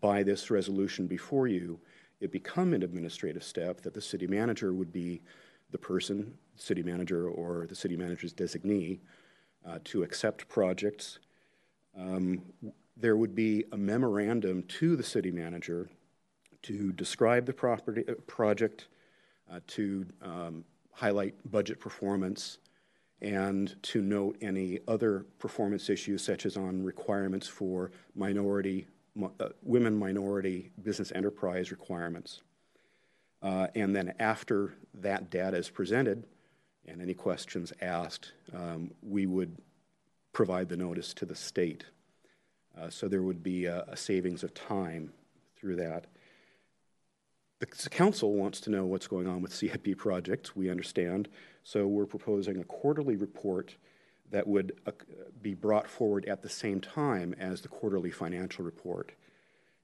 [0.01, 1.79] by this resolution before you,
[2.21, 5.21] it become an administrative step that the city manager would be
[5.71, 9.01] the person, city manager or the city manager's designee,
[9.67, 11.19] uh, to accept projects.
[11.99, 12.43] Um,
[12.97, 15.89] there would be a memorandum to the city manager
[16.63, 18.89] to describe the property uh, project,
[19.51, 22.59] uh, to um, highlight budget performance,
[23.21, 28.87] and to note any other performance issues such as on requirements for minority
[29.41, 32.43] uh, women minority business enterprise requirements.
[33.43, 36.25] Uh, and then after that data is presented
[36.87, 39.57] and any questions asked, um, we would
[40.33, 41.85] provide the notice to the state.
[42.77, 45.13] Uh, so there would be a, a, savings of time
[45.57, 46.07] through that.
[47.61, 51.29] The council wants to know what's going on with CIP projects, we understand.
[51.65, 53.77] So we're proposing a quarterly report
[54.31, 54.93] that would uh,
[55.43, 59.13] be brought forward at the same time as the quarterly financial report.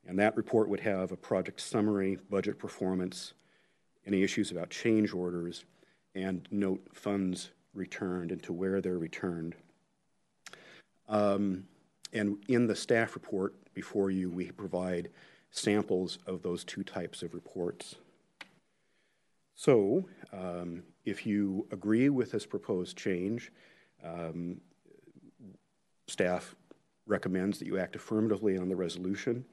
[0.07, 3.33] And that report would have a project summary, budget performance,
[4.07, 5.65] any issues about change orders,
[6.15, 9.55] and note funds returned and to where they're returned.
[11.09, 11.65] Um,
[12.13, 15.11] and in the staff report before you, we provide
[15.51, 17.97] samples of those two types of reports.
[19.57, 23.53] So, um, if you agree with this proposed change,
[24.03, 24.61] um,
[26.09, 26.55] staff
[27.07, 29.45] recommends that you act affirmatively on the resolution.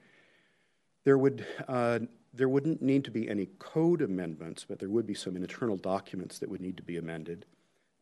[1.03, 1.99] There would uh,
[2.33, 6.39] there wouldn't need to be any code amendments, but there would be some internal documents
[6.39, 7.45] that would need to be amended.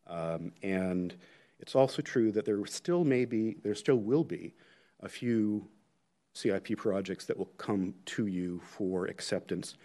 [0.08, 1.16] Um, and
[1.60, 4.54] it's also true that there still may be, there still will be,
[5.02, 5.68] a few
[6.34, 9.76] CIP projects that will come to you for acceptance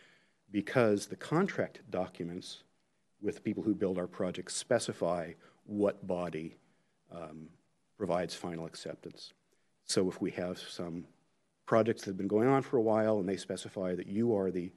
[0.51, 2.63] because the contract documents
[3.23, 5.33] with people who build our projects specify
[5.65, 6.57] what body
[7.13, 7.49] um,
[7.97, 9.33] provides final acceptance.
[9.85, 11.07] So if we have some
[11.67, 14.51] projects that have been going on for a while and they specify that you are
[14.51, 14.73] the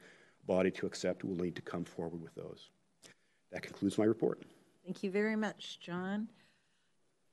[0.45, 2.69] body to accept, we'll need to come forward with those.
[3.51, 4.43] That concludes my report.
[4.85, 6.27] Thank you very much, John.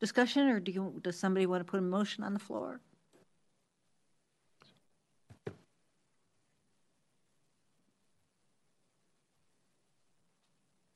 [0.01, 2.81] Discussion, or do you, does somebody want to put a motion on the floor?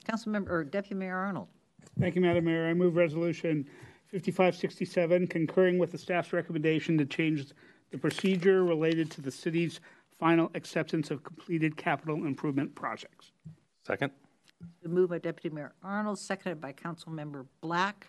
[0.05, 1.49] Councilmember, or Deputy Mayor Arnold.
[2.01, 2.67] Thank you, Madam Mayor.
[2.67, 3.69] I move resolution
[4.11, 7.53] 5567 concurring with the staff's recommendation to change
[7.91, 9.81] the procedure related to the city's
[10.19, 13.33] final acceptance of completed capital improvement projects.
[13.87, 14.13] Second.
[14.85, 18.09] Moved by Deputy Mayor Arnold, seconded by Council Member Black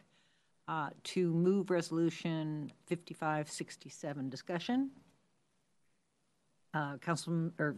[0.68, 4.30] uh, to move resolution 5567.
[4.30, 4.90] Discussion?
[6.74, 7.76] Uh, Council, or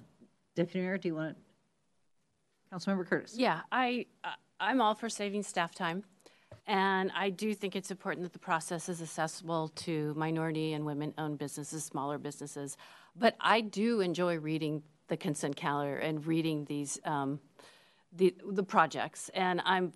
[0.55, 1.41] Deputy Mayor, do you want to?
[2.75, 3.35] Councilmember Curtis?
[3.37, 6.03] Yeah, I, I- I'm all for saving staff time.
[6.67, 11.37] And I do think it's important that the process is accessible to minority and women-owned
[11.37, 12.77] businesses, smaller businesses.
[13.15, 17.39] But I do enjoy reading the consent calendar and reading these, um,
[18.13, 19.29] the, the projects.
[19.33, 19.91] And I'm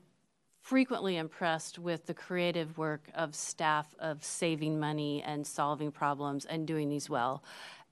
[0.60, 6.65] frequently impressed with the creative work of staff of saving money and solving problems and
[6.65, 7.44] doing these well.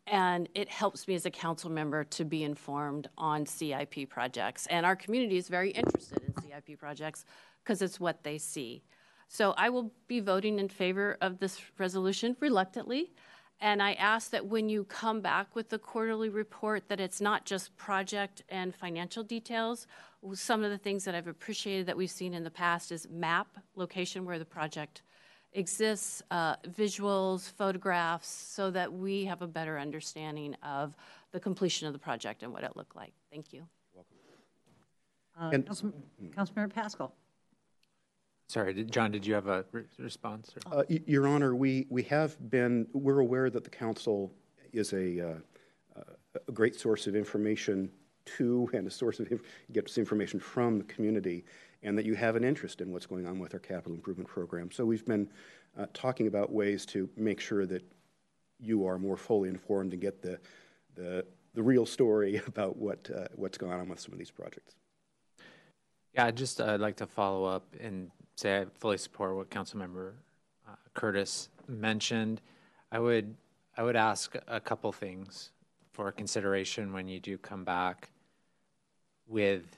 [0.07, 4.65] And it helps me as a council member to be informed on CIP projects.
[4.67, 7.25] And our community is very interested in CIP projects
[7.63, 8.83] because it's what they see.
[9.27, 13.11] So I will be voting in favor of this resolution reluctantly.
[13.59, 17.45] And I ask that when you come back with the quarterly report, that it's not
[17.45, 19.87] just project and financial details.
[20.33, 23.47] Some of the things that I've appreciated that we've seen in the past is map,
[23.75, 25.01] location where the project
[25.53, 30.95] exists, uh, visuals, photographs, so that we have a better understanding of
[31.31, 33.13] the completion of the project and what it looked like.
[33.31, 33.65] Thank you.
[35.39, 35.93] Uh, And- Council,
[36.31, 37.15] Councilmember Pascal?
[38.53, 40.53] Sorry, did, John, did you have a re- response?
[40.71, 44.31] Uh, Your Honor, we, we have been, we're aware that the council
[44.71, 45.31] is a,
[45.97, 46.01] uh,
[46.47, 47.89] a great source of information
[48.37, 51.45] to and a source of, inf- gets information from the community,
[51.81, 54.69] and that you have an interest in what's going on with our capital improvement program.
[54.69, 55.27] So we've been
[55.75, 57.83] uh, talking about ways to make sure that
[58.59, 60.39] you are more fully informed and get the,
[60.93, 61.25] the,
[61.55, 64.75] the real story about what, uh, what's going on with some of these projects.
[66.13, 70.13] Yeah, I'd just uh, like to follow up and say I fully support what Councilmember
[70.67, 72.41] uh, Curtis mentioned.
[72.91, 73.35] I would
[73.75, 75.51] I would ask a couple things
[75.91, 78.09] for consideration when you do come back
[79.27, 79.77] with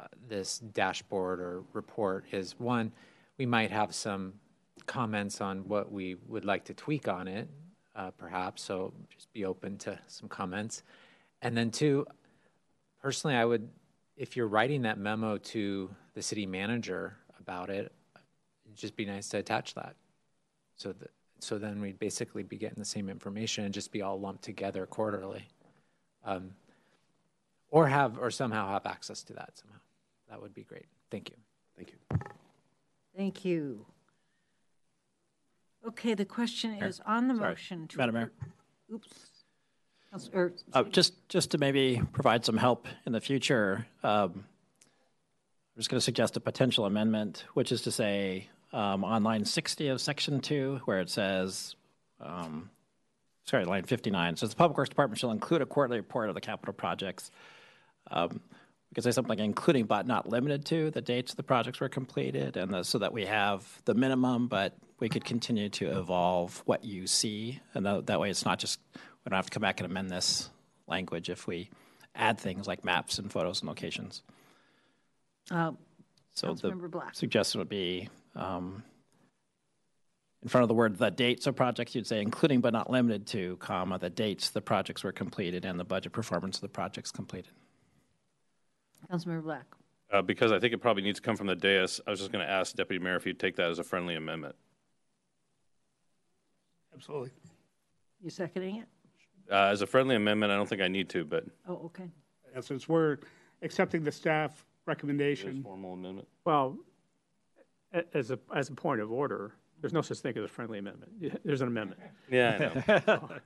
[0.00, 2.24] uh, this dashboard or report.
[2.32, 2.92] Is one,
[3.36, 4.34] we might have some
[4.86, 7.48] comments on what we would like to tweak on it,
[7.94, 8.62] uh, perhaps.
[8.62, 10.82] So just be open to some comments.
[11.42, 12.06] And then two,
[13.02, 13.68] personally, I would
[14.16, 17.16] if you're writing that memo to the city manager
[17.48, 17.90] about it,
[18.66, 19.96] it'd just be nice to attach that.
[20.76, 21.10] So that
[21.40, 24.84] so then we'd basically be getting the same information and just be all lumped together
[24.86, 25.46] quarterly.
[26.24, 26.50] Um,
[27.70, 29.78] or have or somehow have access to that somehow.
[30.28, 30.86] That would be great.
[31.10, 31.36] Thank you.
[31.76, 32.18] Thank you.
[33.16, 33.86] Thank you.
[35.86, 36.86] Okay, the question Mayor.
[36.88, 37.48] is on the Sorry.
[37.50, 37.88] motion.
[37.88, 38.32] to Madam Mayor.
[38.92, 39.08] Oops.
[40.34, 44.44] Or- Uh, just, just to maybe provide some help in the future, um, I'm
[45.78, 49.88] just going to suggest a potential amendment, which is to say, um, on line 60
[49.88, 51.76] of section 2, where it says,
[52.20, 52.68] um,
[53.44, 56.40] sorry, line 59, says the Public Works Department shall include a quarterly report of the
[56.40, 57.30] capital projects.
[58.10, 58.40] Um,
[58.90, 61.88] we could say something like including but not limited to the dates the projects were
[61.88, 66.60] completed, and the, so that we have the minimum, but we could continue to evolve
[66.66, 69.78] what you see, and that way it's not just we don't have to come back
[69.80, 70.50] and amend this
[70.88, 71.70] language if we
[72.16, 74.22] add things like maps and photos and locations.
[75.50, 75.72] Uh,
[76.34, 77.14] So the Councilmember Black.
[77.14, 78.82] suggestion would be um,
[80.42, 83.26] in front of the word the dates of projects, you'd say including but not limited
[83.28, 87.10] to, comma, the dates the projects were completed and the budget performance of the projects
[87.10, 87.50] completed.
[89.10, 89.64] Councilmember Black.
[90.10, 92.32] Uh, because I think it probably needs to come from the dais, I was just
[92.32, 94.54] going to ask Deputy Mayor if you'd take that as a friendly amendment.
[96.94, 97.30] Absolutely.
[98.22, 98.88] You seconding it?
[99.52, 102.08] Uh, as a friendly amendment, I don't think I need to, but Oh, okay.
[102.54, 103.18] Yeah, Since we're
[103.62, 106.26] accepting the staff it is recommendation, formal amendment.
[106.44, 106.78] Well,
[108.14, 111.12] as a, as a point of order, there's no such thing as a friendly amendment.
[111.44, 112.00] There's an amendment.
[112.30, 113.28] Yeah, I know.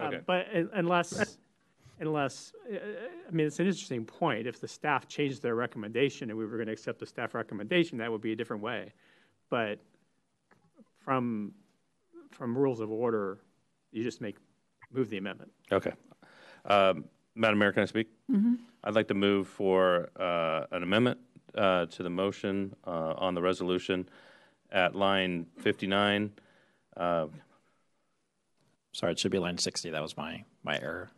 [0.00, 0.20] Um, Okay.
[0.26, 1.38] But unless,
[2.00, 4.46] unless, I mean, it's an interesting point.
[4.46, 7.98] If the staff changed their recommendation and we were going to accept the staff recommendation,
[7.98, 8.92] that would be a different way.
[9.50, 9.78] But
[10.98, 11.52] from,
[12.30, 13.38] from rules of order,
[13.92, 14.36] you just make,
[14.92, 15.52] move the amendment.
[15.72, 15.92] Okay.
[16.64, 17.04] Um,
[17.34, 18.08] Madam Mayor, can I speak?
[18.30, 18.58] Mhm.
[18.84, 21.18] I'd like to move for uh, an amendment
[21.54, 24.08] uh, to the motion uh, on the resolution
[24.70, 26.32] at line 59.
[26.96, 27.26] uh,
[28.92, 29.90] Sorry, it should be line 60.
[29.90, 31.10] That was my, my error.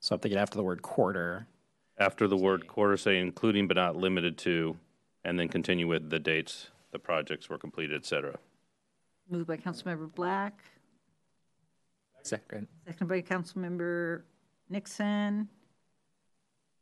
[0.00, 1.46] So I'm thinking after the word quarter.
[1.98, 4.76] After the word quarter, say including but not limited to,
[5.24, 8.36] and then continue with the dates the projects were completed, et cetera.
[9.28, 10.62] Moved by Councilmember Black,
[12.22, 12.68] Second.
[12.86, 14.22] seconded by Councilmember
[14.68, 15.48] Nixon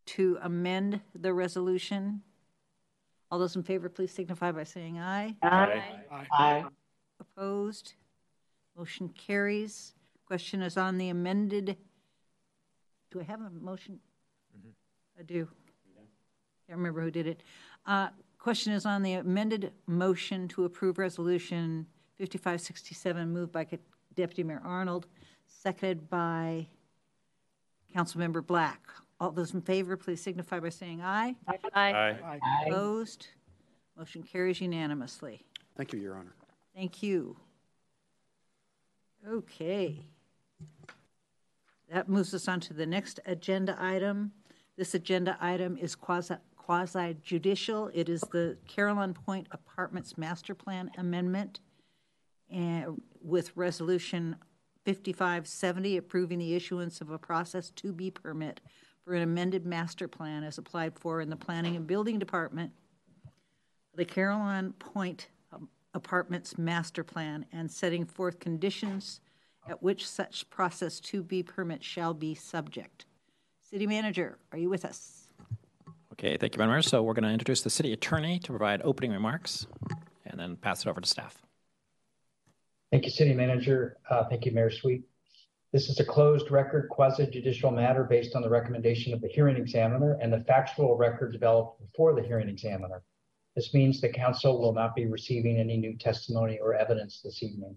[0.07, 2.23] to amend the resolution.
[3.31, 5.35] All those in favor, please signify by saying aye.
[5.43, 5.83] Aye.
[6.33, 6.65] Aye.
[7.21, 7.95] Opposed?
[8.77, 9.95] Motion carries.
[10.27, 11.77] Question is on the amended,
[13.11, 13.99] do I have a motion?
[15.19, 15.47] I do.
[16.67, 17.43] Can't remember who did it.
[17.87, 21.87] Uh, Question is on the amended motion to approve Resolution
[22.19, 23.65] 5567, moved by
[24.17, 25.07] Deputy Mayor Arnold,
[25.47, 26.67] seconded by
[27.95, 28.81] Councilmember Black.
[29.21, 31.37] All those in favor, please signify by saying aye.
[31.75, 32.17] Aye.
[32.67, 33.29] Opposed?
[33.97, 35.45] Motion carries unanimously.
[35.77, 36.35] Thank you, Your Honor.
[36.75, 37.37] Thank you.
[39.29, 40.01] Okay.
[41.91, 44.33] That moves us on to the next agenda item.
[44.77, 47.91] This agenda item is quasi quasi judicial.
[47.93, 51.61] It is the Carillon Point Apartments Master Plan Amendment
[52.51, 54.37] and with Resolution
[54.85, 58.61] 5570 approving the issuance of a Process 2B permit
[59.05, 62.73] for an amended master plan as applied for in the Planning and Building Department
[63.95, 65.29] the Carillon Point
[65.95, 69.21] Apartments Master Plan and setting forth conditions
[69.69, 73.05] at which such process 2B permit shall be subject.
[73.61, 75.29] City Manager, are you with us?
[76.13, 76.83] Okay, thank you, Madam Mayor.
[76.83, 79.67] So we're going to introduce the city attorney to provide opening remarks
[80.25, 81.43] and then pass it over to staff.
[82.93, 83.97] Thank you, City Manager.
[84.11, 85.05] Uh, Thank you, Mayor Sweet.
[85.73, 89.57] This is a closed record quasi judicial matter based on the recommendation of the hearing
[89.57, 93.03] examiner and the factual record developed before the hearing examiner.
[93.57, 97.75] This means the council will not be receiving any new testimony or evidence this evening.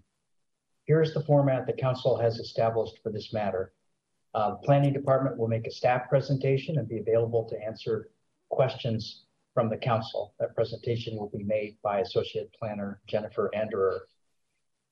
[0.83, 3.71] Here is the format the council has established for this matter.
[4.33, 8.09] Uh, the Planning Department will make a staff presentation and be available to answer
[8.49, 9.23] questions
[9.53, 10.33] from the council.
[10.39, 13.99] That presentation will be made by Associate Planner Jennifer Anderer.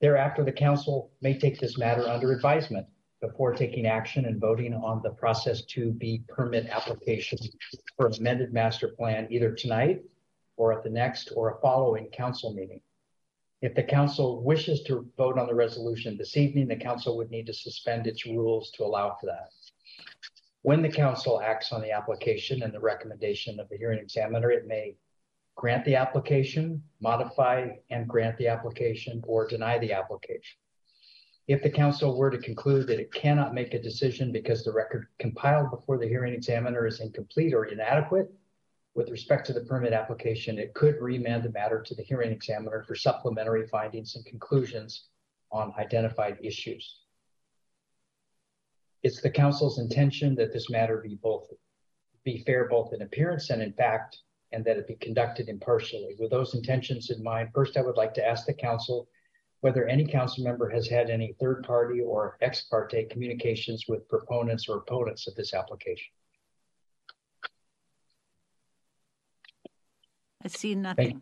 [0.03, 2.85] Thereafter, the council may take this matter under advisement
[3.21, 7.38] before taking action and voting on the process 2B permit application
[7.95, 10.01] for amended master plan either tonight
[10.57, 12.81] or at the next or a following council meeting.
[13.61, 17.45] If the council wishes to vote on the resolution this evening, the council would need
[17.45, 19.51] to suspend its rules to allow for that.
[20.63, 24.67] When the council acts on the application and the recommendation of the hearing examiner, it
[24.67, 24.97] may
[25.55, 30.57] grant the application, modify and grant the application, or deny the application.
[31.47, 35.07] If the council were to conclude that it cannot make a decision because the record
[35.19, 38.31] compiled before the hearing examiner is incomplete or inadequate,
[38.95, 42.84] with respect to the permit application, it could remand the matter to the hearing examiner
[42.84, 45.07] for supplementary findings and conclusions
[45.51, 46.99] on identified issues.
[49.01, 51.49] It's the council's intention that this matter be both
[52.23, 54.19] be fair both in appearance and in fact,
[54.53, 56.15] and that it be conducted impartially.
[56.19, 59.09] With those intentions in mind, first I would like to ask the council
[59.61, 64.67] whether any council member has had any third party or ex parte communications with proponents
[64.69, 66.11] or opponents of this application.
[70.43, 71.21] I see nothing.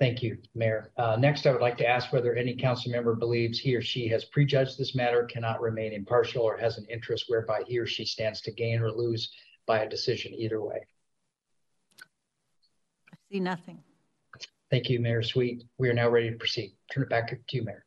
[0.00, 0.90] Thank you, Mayor.
[0.96, 4.08] Uh, next, I would like to ask whether any council member believes he or she
[4.08, 8.06] has prejudged this matter, cannot remain impartial, or has an interest whereby he or she
[8.06, 9.30] stands to gain or lose
[9.66, 10.86] by a decision either way.
[13.30, 13.78] I see nothing.
[14.70, 15.64] Thank you, Mayor Sweet.
[15.78, 16.72] We are now ready to proceed.
[16.92, 17.84] Turn it back to you, Mayor.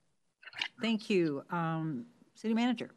[0.82, 1.44] Thank you.
[1.50, 2.06] Um,
[2.36, 2.92] City Manager.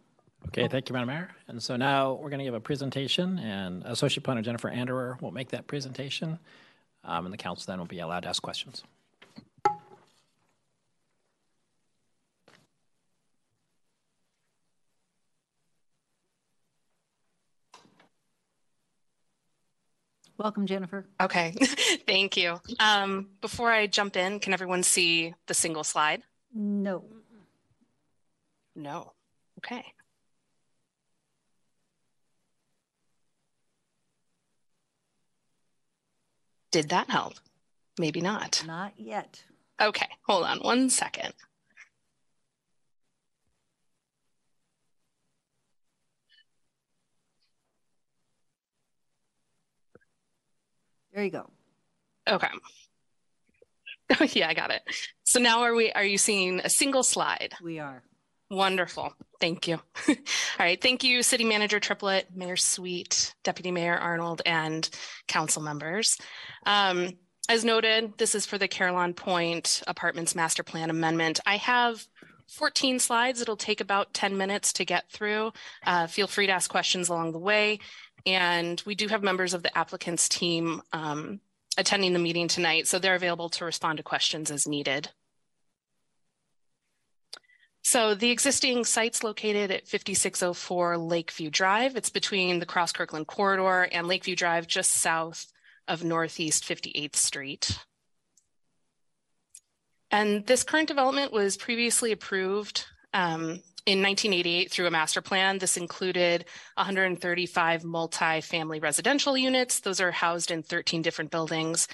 [0.48, 1.30] Okay, thank you, Madam Mayor.
[1.48, 5.32] And so now we're going to give a presentation, and Associate Planner Jennifer Anderer will
[5.32, 6.38] make that presentation,
[7.04, 8.84] um, and the council then will be allowed to ask questions.
[20.38, 21.06] Welcome, Jennifer.
[21.20, 21.52] Okay,
[22.06, 22.60] thank you.
[22.78, 26.22] Um, before I jump in, can everyone see the single slide?
[26.54, 27.04] No.
[28.74, 29.12] No.
[29.58, 29.84] Okay.
[36.70, 37.34] Did that help?
[37.98, 38.62] Maybe not.
[38.66, 39.42] Not yet.
[39.80, 41.32] Okay, hold on one second.
[51.16, 51.48] There you go.
[52.28, 52.48] Okay.
[54.38, 54.82] yeah, I got it.
[55.24, 57.54] So now are we are you seeing a single slide?
[57.62, 58.02] We are.
[58.50, 59.14] Wonderful.
[59.40, 59.80] Thank you.
[60.08, 60.14] All
[60.60, 60.80] right.
[60.80, 64.88] Thank you, City Manager Triplett, Mayor Sweet, Deputy Mayor Arnold, and
[65.26, 66.18] council members.
[66.66, 67.12] Um,
[67.48, 71.40] as noted, this is for the Carillon Point Apartments Master Plan Amendment.
[71.46, 72.06] I have
[72.48, 73.40] 14 slides.
[73.40, 75.52] It'll take about 10 minutes to get through.
[75.84, 77.80] Uh, feel free to ask questions along the way.
[78.26, 81.40] And we do have members of the applicants team um,
[81.78, 85.10] attending the meeting tonight, so they're available to respond to questions as needed.
[87.82, 91.94] So the existing site's located at 5604 Lakeview Drive.
[91.94, 95.46] It's between the Cross Kirkland Corridor and Lakeview Drive, just south
[95.86, 97.78] of Northeast 58th Street.
[100.10, 105.58] And this current development was previously approved um, in 1988 through a master plan.
[105.58, 106.44] This included
[106.74, 109.80] 135 multi-family residential units.
[109.80, 111.86] Those are housed in 13 different buildings,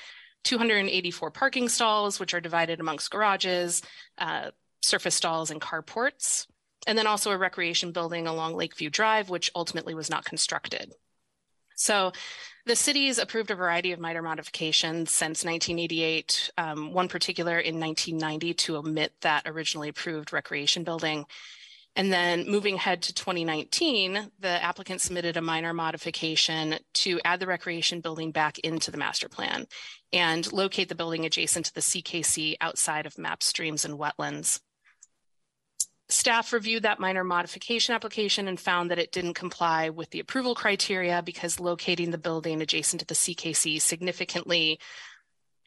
[0.44, 3.82] 284 parking stalls, which are divided amongst garages,
[4.16, 4.51] uh,
[4.81, 6.47] surface stalls, and carports.
[6.86, 10.93] And then also a recreation building along Lakeview Drive, which ultimately was not constructed.
[11.77, 12.12] So
[12.64, 18.55] the city's approved a variety of minor modifications since 1988, um, one particular in 1990
[18.55, 21.27] to omit that originally approved recreation building.
[21.94, 27.47] And then moving ahead to 2019, the applicant submitted a minor modification to add the
[27.47, 29.66] recreation building back into the master plan
[30.10, 34.60] and locate the building adjacent to the CKC outside of map streams and wetlands.
[36.09, 40.55] Staff reviewed that minor modification application and found that it didn't comply with the approval
[40.55, 44.78] criteria because locating the building adjacent to the CKC significantly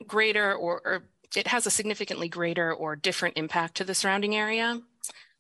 [0.06, 1.04] greater or, or
[1.36, 4.80] it has a significantly greater or different impact to the surrounding area.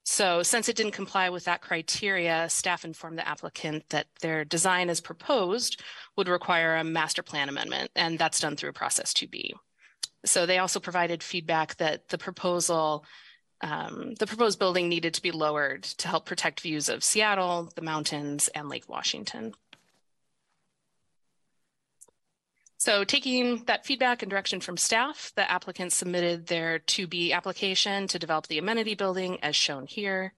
[0.05, 4.89] So since it didn't comply with that criteria, staff informed the applicant that their design
[4.89, 5.81] as proposed
[6.15, 9.51] would require a master plan amendment, and that's done through process 2B.
[10.23, 13.03] So they also provided feedback that the proposal
[13.61, 17.81] um, the proposed building needed to be lowered to help protect views of Seattle, the
[17.81, 19.53] mountains, and Lake Washington.
[22.85, 28.19] So taking that feedback and direction from staff, the applicant submitted their 2B application to
[28.19, 30.35] develop the amenity building as shown here.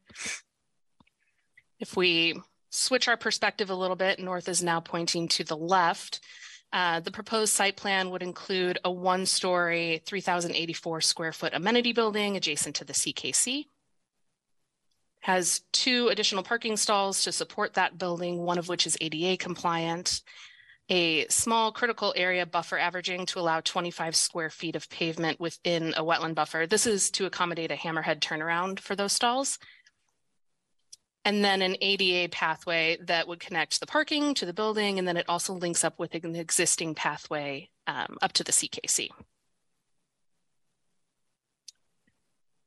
[1.78, 6.22] If we switch our perspective a little bit, north is now pointing to the left.
[6.72, 12.78] Uh, the proposed site plan would include a one-story, 3,084 square foot amenity building adjacent
[12.78, 13.66] to the CKC.
[15.20, 20.22] Has two additional parking stalls to support that building, one of which is ADA compliant.
[20.90, 26.04] A small critical area buffer averaging to allow 25 square feet of pavement within a
[26.04, 26.66] wetland buffer.
[26.66, 29.60] This is to accommodate a hammerhead turnaround for those stalls
[31.28, 35.18] and then an ADA pathway that would connect the parking to the building, and then
[35.18, 39.10] it also links up with an existing pathway um, up to the CKC.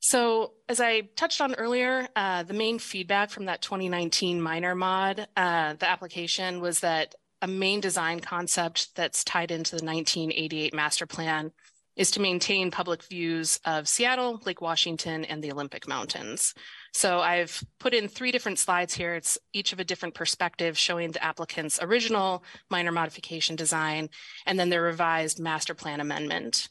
[0.01, 5.27] So as I touched on earlier, uh, the main feedback from that 2019 minor mod,
[5.39, 11.07] uh, the application was that a main design concept that's tied into the 1988 master
[11.07, 11.53] plan
[11.97, 16.55] is to maintain public views of Seattle, Lake Washington, and the Olympic Mountains.
[16.93, 19.15] So I've put in three different slides here.
[19.15, 24.09] It's each of a different perspective showing the applicant's original minor modification design
[24.47, 26.69] and then their revised master plan amendment.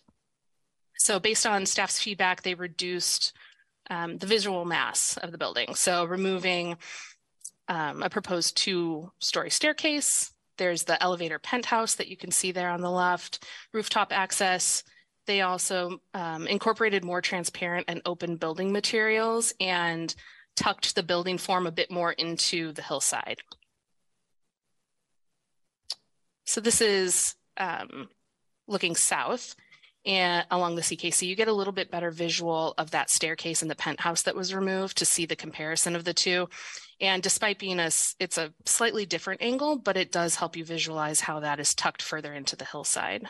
[0.97, 3.33] So based on staff's feedback, they reduced
[3.89, 5.75] um, the visual mass of the building.
[5.75, 6.77] So removing
[7.67, 10.31] um, a proposed two-story staircase.
[10.59, 14.83] There's the elevator penthouse that you can see there on the left, rooftop access,
[15.29, 20.15] they also um, incorporated more transparent and open building materials and
[20.55, 23.37] tucked the building form a bit more into the hillside.
[26.45, 28.09] So this is um,
[28.67, 29.55] looking south
[30.05, 33.69] and along the CKC, you get a little bit better visual of that staircase and
[33.69, 36.47] the penthouse that was removed to see the comparison of the two.
[37.01, 37.87] And despite being a,
[38.19, 42.01] it's a slightly different angle, but it does help you visualize how that is tucked
[42.01, 43.27] further into the hillside.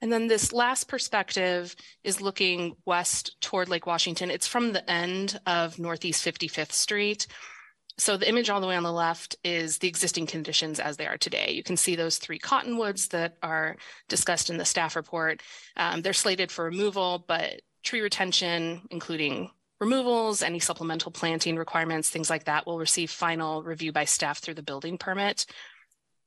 [0.00, 4.32] And then this last perspective is looking west toward Lake Washington.
[4.32, 7.28] It's from the end of Northeast 55th Street.
[7.98, 11.06] So the image all the way on the left is the existing conditions as they
[11.06, 11.52] are today.
[11.52, 13.76] You can see those three cottonwoods that are
[14.08, 15.42] discussed in the staff report.
[15.76, 19.50] Um, they're slated for removal, but tree retention, including
[19.80, 24.54] removals, any supplemental planting requirements, things like that will receive final review by staff through
[24.54, 25.44] the building permit.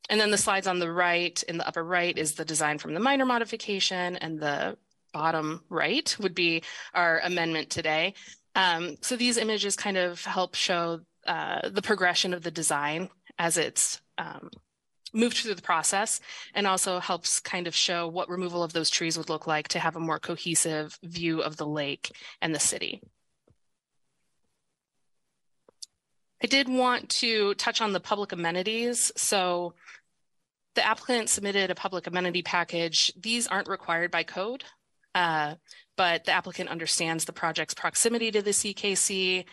[0.10, 2.94] and then the slides on the right, in the upper right, is the design from
[2.94, 4.78] the minor modification, and the
[5.14, 6.62] bottom right would be
[6.94, 8.14] our amendment today.
[8.56, 13.58] Um, so these images kind of help show uh, the progression of the design as
[13.58, 14.50] it's um,
[15.14, 16.20] moved through the process
[16.54, 19.80] and also helps kind of show what removal of those trees would look like to
[19.80, 22.12] have a more cohesive view of the lake
[22.42, 23.02] and the city.
[26.44, 29.12] I did want to touch on the public amenities.
[29.16, 29.74] So
[30.76, 33.12] the applicant submitted a public amenity package.
[33.20, 34.66] These aren't required by code,
[35.16, 35.56] uh,
[35.96, 39.46] but the applicant understands the project's proximity to the CKC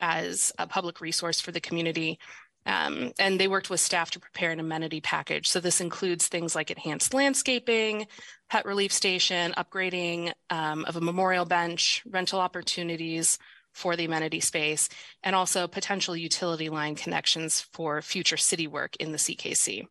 [0.00, 2.18] as a public resource for the community.
[2.66, 5.48] Um, and they worked with staff to prepare an amenity package.
[5.48, 8.06] So this includes things like enhanced landscaping,
[8.50, 13.38] pet relief station, upgrading um, of a memorial bench, rental opportunities
[13.72, 14.88] for the amenity space,
[15.22, 19.86] and also potential utility line connections for future city work in the CKC.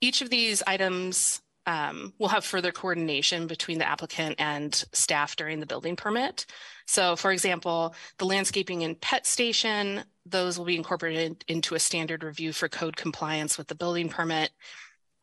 [0.00, 5.60] Each of these items um, will have further coordination between the applicant and staff during
[5.60, 6.46] the building permit.
[6.86, 12.24] So for example, the landscaping and pet station, those will be incorporated into a standard
[12.24, 14.50] review for code compliance with the building permit.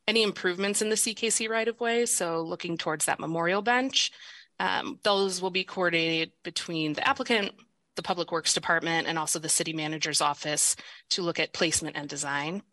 [0.08, 4.12] Any improvements in the CKC right of way, so looking towards that memorial bench,
[4.60, 7.52] um, those will be coordinated between the applicant,
[7.96, 10.76] the Public Works Department, and also the city manager's office
[11.12, 12.64] to look at placement and design.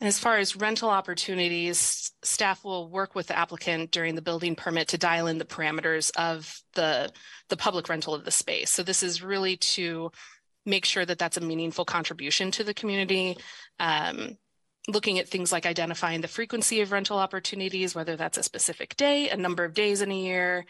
[0.00, 4.56] And as far as rental opportunities, staff will work with the applicant during the building
[4.56, 7.12] permit to dial in the parameters of the,
[7.50, 8.70] the public rental of the space.
[8.70, 10.10] So this is really to
[10.64, 13.36] make sure that that's a meaningful contribution to the community.
[13.78, 14.38] Um,
[14.88, 19.28] looking at things like identifying the frequency of rental opportunities, whether that's a specific day,
[19.28, 20.64] a number of days in a year,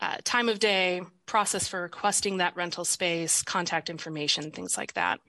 [0.00, 5.20] uh, time of day, process for requesting that rental space, contact information, things like that.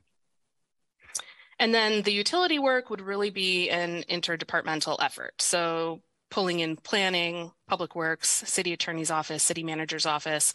[1.60, 5.42] And then the utility work would really be an interdepartmental effort.
[5.42, 10.54] So pulling in planning, public works, city attorney's office, city manager's office,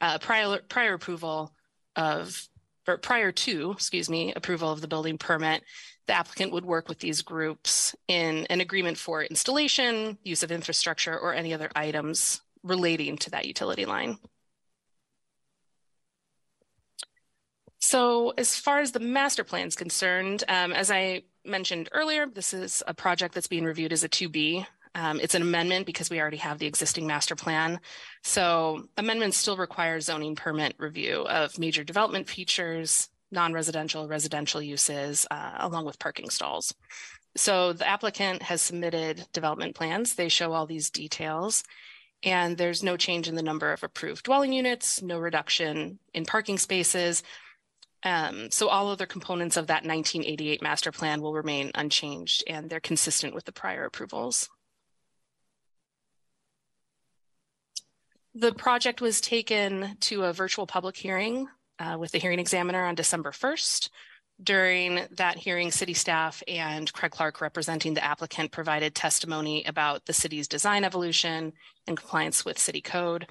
[0.00, 1.52] uh, prior, prior approval
[1.96, 2.48] of,
[2.86, 5.62] or prior to, excuse me, approval of the building permit,
[6.06, 11.18] the applicant would work with these groups in an agreement for installation, use of infrastructure,
[11.18, 14.18] or any other items relating to that utility line.
[17.84, 22.54] So as far as the master plan is concerned, um, as I mentioned earlier, this
[22.54, 24.66] is a project that's being reviewed as a 2B.
[24.94, 27.78] Um, it's an amendment because we already have the existing master plan.
[28.22, 35.56] So amendments still require zoning permit review of major development features, non-residential, residential uses, uh,
[35.58, 36.72] along with parking stalls.
[37.36, 40.14] So the applicant has submitted development plans.
[40.14, 41.62] They show all these details
[42.22, 46.56] and there's no change in the number of approved dwelling units, no reduction in parking
[46.56, 47.22] spaces,
[48.04, 52.80] um, so all other components of that 1988 master plan will remain unchanged and they're
[52.80, 54.50] consistent with the prior approvals.
[58.34, 61.48] The project was taken to a virtual public hearing
[61.78, 63.88] uh, with the hearing examiner on December 1st.
[64.42, 70.12] During that hearing, city staff and Craig Clark representing the applicant provided testimony about the
[70.12, 71.52] city's design evolution
[71.86, 73.28] and compliance with city code.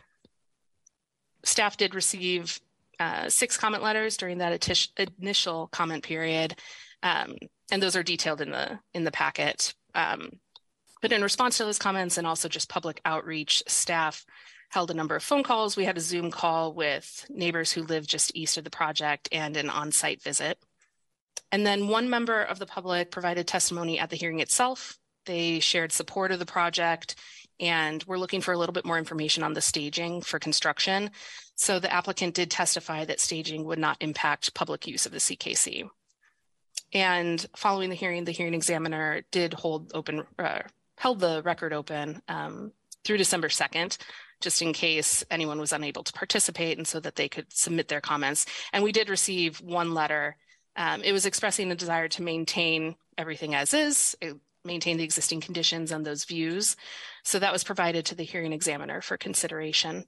[1.44, 2.62] Staff did receive
[3.00, 4.70] uh, six comment letters during that
[5.20, 6.56] initial comment period,
[7.02, 7.36] um,
[7.72, 9.74] and those are detailed in the in the packet.
[9.96, 10.30] Um,
[11.02, 14.26] but in response to those comments and also just public outreach, staff
[14.70, 15.76] held a number of phone calls.
[15.76, 19.56] We had a Zoom call with neighbors who live just east of the project and
[19.58, 20.58] an on-site visit.
[21.52, 24.98] And then one member of the public provided testimony at the hearing itself.
[25.26, 27.16] They shared support of the project
[27.64, 31.10] and we're looking for a little bit more information on the staging for construction.
[31.56, 35.90] So the applicant did testify that staging would not impact public use of the CKC.
[36.92, 40.60] And following the hearing, the hearing examiner did hold open, uh,
[40.98, 42.74] held the record open um,
[43.06, 43.98] through December 2nd,
[44.42, 48.02] just in case anyone was unable to participate and so that they could submit their
[48.02, 48.46] comments.
[48.74, 50.36] And we did receive one letter.
[50.76, 54.18] Um, it was expressing a desire to maintain everything as is,
[54.66, 56.76] maintain the existing conditions and those views.
[57.24, 60.06] So that was provided to the hearing examiner for consideration.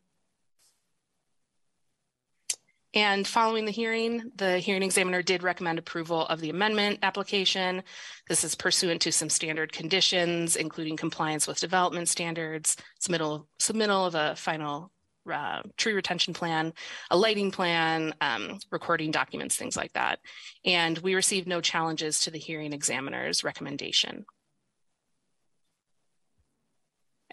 [2.93, 7.83] And following the hearing, the hearing examiner did recommend approval of the amendment application.
[8.29, 14.15] This is pursuant to some standard conditions, including compliance with development standards, submittal, submittal of
[14.15, 14.93] a final
[15.29, 16.71] uh, tree retention plan,
[17.11, 20.19] a lighting plan, um, recording documents, things like that.
[20.63, 24.25] And we received no challenges to the hearing examiner's recommendation.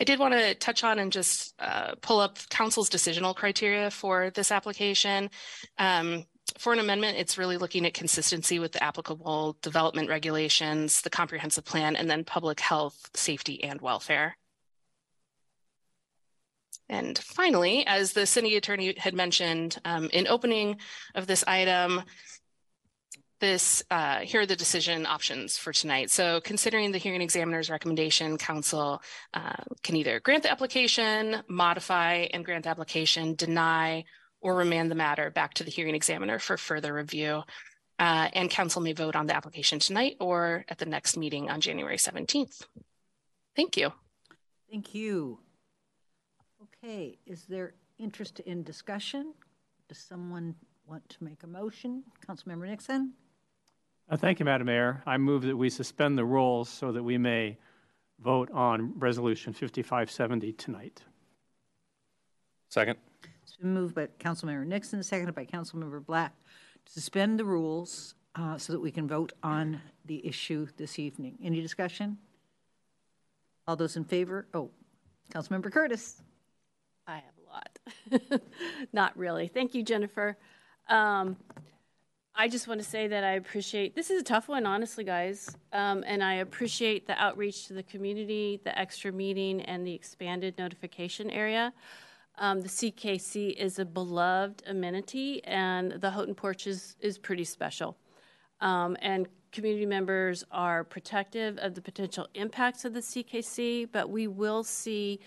[0.00, 4.30] I did want to touch on and just uh, pull up council's decisional criteria for
[4.30, 5.30] this application.
[5.78, 6.24] Um,
[6.58, 11.64] for an amendment, it's really looking at consistency with the applicable development regulations, the comprehensive
[11.64, 14.36] plan, and then public health, safety, and welfare.
[16.88, 20.76] And finally, as the city attorney had mentioned um, in opening
[21.14, 22.02] of this item,
[23.42, 26.10] this uh, here are the decision options for tonight.
[26.10, 29.02] So considering the hearing examiner's recommendation, council
[29.34, 34.04] uh, can either grant the application, modify and grant the application, deny,
[34.40, 37.42] or remand the matter back to the hearing examiner for further review.
[37.98, 41.60] Uh, and council may vote on the application tonight or at the next meeting on
[41.60, 42.64] January 17th.
[43.56, 43.92] Thank you.
[44.70, 45.40] Thank you.
[46.62, 49.34] Okay, is there interest in discussion?
[49.88, 50.54] Does someone
[50.86, 52.04] want to make a motion?
[52.26, 53.14] Councilmember Nixon?
[54.08, 55.02] Uh, thank you, Madam Mayor.
[55.06, 57.56] I move that we suspend the rules so that we may
[58.20, 61.02] vote on Resolution 5570 tonight.
[62.68, 62.98] Second.
[63.42, 66.32] It's been moved by Councilmember Nixon, seconded by Councilmember Black,
[66.84, 71.38] to suspend the rules uh, so that we can vote on the issue this evening.
[71.42, 72.18] Any discussion?
[73.66, 74.46] All those in favor?
[74.54, 74.70] Oh,
[75.32, 76.22] Councilmember Curtis.
[77.06, 78.40] I have a lot.
[78.92, 79.48] Not really.
[79.48, 80.36] Thank you, Jennifer.
[80.88, 81.36] Um,
[82.34, 85.54] I just want to say that I appreciate this is a tough one, honestly, guys.
[85.72, 90.56] Um, and I appreciate the outreach to the community, the extra meeting, and the expanded
[90.56, 91.74] notification area.
[92.38, 97.98] Um, the CKC is a beloved amenity, and the Houghton Porch is, is pretty special.
[98.62, 104.26] Um, and community members are protective of the potential impacts of the CKC, but we
[104.26, 105.20] will see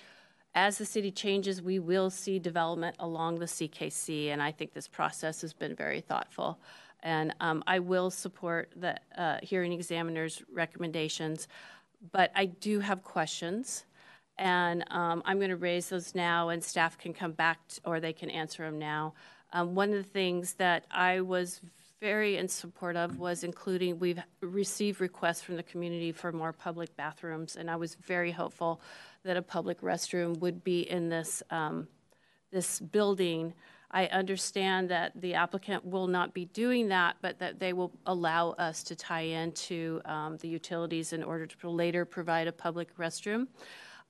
[0.56, 4.88] as the city changes, we will see development along the CKC, and I think this
[4.88, 6.60] process has been very thoughtful.
[7.06, 11.48] And um, I will support the uh, hearing examiner's recommendations,
[12.12, 13.86] but I do have questions,
[14.40, 18.12] and um, I'm going to raise those now, and staff can come back or they
[18.12, 19.14] can answer them now.
[19.54, 21.62] Um, one of the things that I was
[22.02, 26.98] very in support of was including we've received requests from the community for more public
[26.98, 28.82] bathrooms, and I was very hopeful
[29.24, 31.88] that a public restroom would be in this um,
[32.52, 33.54] this building.
[33.96, 38.50] I understand that the applicant will not be doing that, but that they will allow
[38.52, 43.48] us to tie into um, the utilities in order to later provide a public restroom.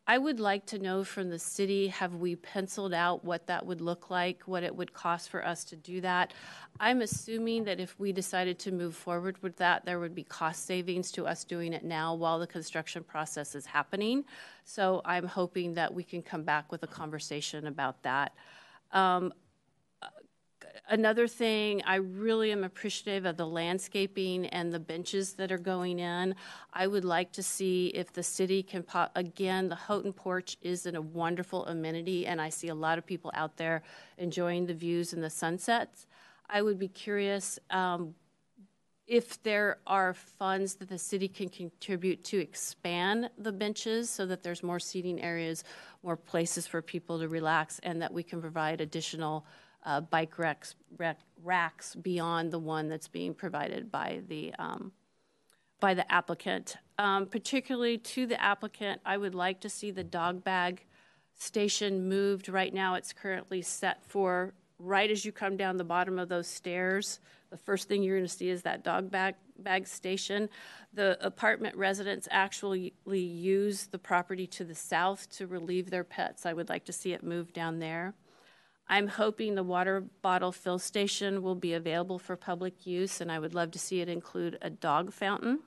[0.08, 3.80] I would like to know from the city have we penciled out what that would
[3.80, 6.34] look like, what it would cost for us to do that?
[6.80, 10.66] I'm assuming that if we decided to move forward with that, there would be cost
[10.66, 14.26] savings to us doing it now while the construction process is happening.
[14.64, 18.34] So I'm hoping that we can come back with a conversation about that.
[18.92, 19.34] Um,
[20.90, 26.00] another thing, I really am appreciative of the landscaping and the benches that are going
[26.00, 26.36] in.
[26.74, 30.86] I would like to see if the city can, pop, again, the Houghton Porch is
[30.86, 33.84] a wonderful amenity, and I see a lot of people out there
[34.18, 36.08] enjoying the views and the sunsets.
[36.50, 38.16] I would be curious um,
[39.08, 44.44] if there are funds that the city can contribute to expand the benches so that
[44.44, 45.64] there's more seating areas,
[46.04, 49.46] more places for people to relax, and that we can provide additional
[49.86, 54.92] uh, bike racks, rack, racks beyond the one that's being provided by the um,
[55.80, 56.78] by the applicant.
[56.98, 60.86] Um, particularly to the applicant, I would like to see the dog bag
[61.38, 62.50] station moved.
[62.50, 66.48] Right now, it's currently set for right as you come down the bottom of those
[66.48, 67.20] stairs.
[67.52, 70.50] The first thing you're going to see is that dog bag bag station.
[70.94, 76.46] The apartment residents actually use the property to the south to relieve their pets.
[76.46, 78.16] I would like to see it moved down there.
[78.88, 83.40] I'm hoping the water bottle fill station will be available for public use, and I
[83.40, 85.60] would love to see it include a dog fountain.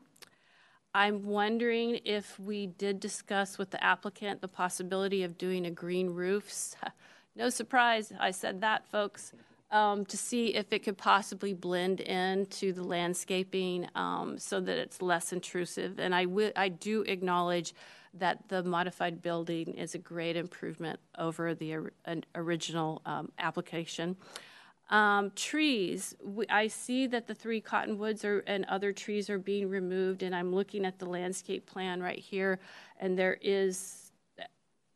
[0.95, 6.11] I'm wondering if we did discuss with the applicant the possibility of doing a green
[6.11, 6.75] roof.
[7.37, 9.33] no surprise, I said that, folks.
[9.71, 15.03] Um, to see if it could possibly blend into the landscaping um, so that it's
[15.03, 15.99] less intrusive.
[15.99, 17.75] And I, w- I do acknowledge
[18.19, 21.93] that the modified building is a great improvement over the or,
[22.35, 24.17] original um, application.
[24.91, 29.69] Um, trees, we, I see that the three cottonwoods are, and other trees are being
[29.69, 32.59] removed, and I'm looking at the landscape plan right here,
[32.99, 34.13] and there is,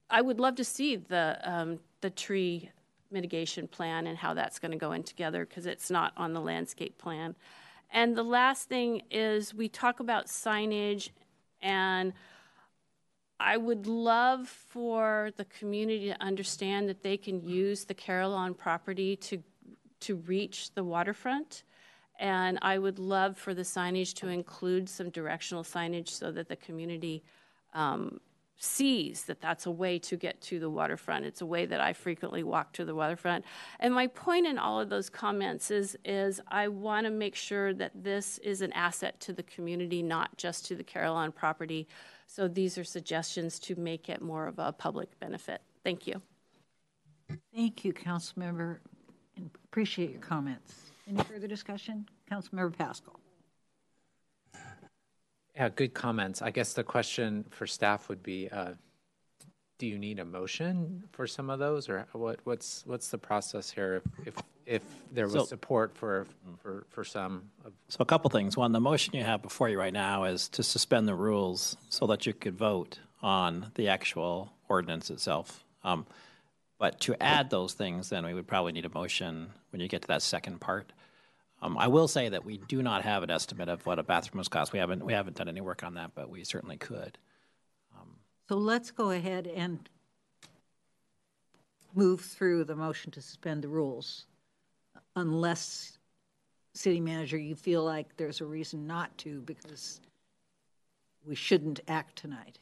[0.09, 2.71] I would love to see the um, the tree
[3.11, 6.41] mitigation plan and how that's going to go in together because it's not on the
[6.41, 7.35] landscape plan.
[7.93, 11.11] And the last thing is we talk about signage
[11.61, 12.13] and
[13.43, 19.17] I would love for the community to understand that they can use the Carillon property
[19.17, 19.43] to
[20.01, 21.63] to reach the waterfront.
[22.19, 26.57] And I would love for the signage to include some directional signage so that the
[26.57, 27.23] community
[27.73, 28.21] um,
[28.59, 31.25] sees that that's a way to get to the waterfront.
[31.25, 33.45] It's a way that I frequently walk to the waterfront.
[33.81, 37.75] And my point in all of those comments is, is I want to make sure
[37.75, 41.89] that this is an asset to the community, not just to the Carillon property.
[42.35, 45.61] So these are suggestions to make it more of a public benefit.
[45.85, 46.23] Thank you.
[47.55, 48.79] Thank you, Councilmember,
[49.37, 50.93] and appreciate your comments.
[51.07, 52.09] Any further discussion?
[52.31, 53.21] Councilmember Pascal.
[55.55, 56.41] Yeah, good comments.
[56.41, 58.73] I guess the question for staff would be, uh,
[59.83, 63.69] do you need a motion for some of those, or what, what's, what's the process
[63.69, 64.35] here if, if,
[64.65, 66.25] if there was So- support for,
[66.63, 68.57] for, for some of So a couple things.
[68.57, 72.07] One, the motion you have before you right now is to suspend the rules so
[72.07, 75.65] that you could vote on the actual ordinance itself.
[75.83, 76.07] Um,
[76.79, 80.03] But to add those things, then we would probably need a motion when you get
[80.03, 80.93] to that second part.
[81.61, 84.39] Um, I will say that we do not have an estimate of what a bathroom
[84.39, 84.73] must cost.
[84.73, 87.19] We haven't, we haven't done any work on that, but we certainly could.
[88.53, 89.89] So let's go ahead and
[91.95, 94.27] move through the motion to suspend the rules,
[95.17, 95.97] unless,
[96.75, 100.03] city manager, you feel like there's a reason not to because
[101.27, 102.59] we shouldn't act tonight.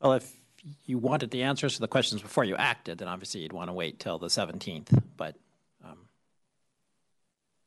[0.00, 0.32] Well, if
[0.84, 3.74] you wanted the answers to the questions before you acted, then obviously you'd want to
[3.74, 5.02] wait till the 17th.
[5.16, 5.34] But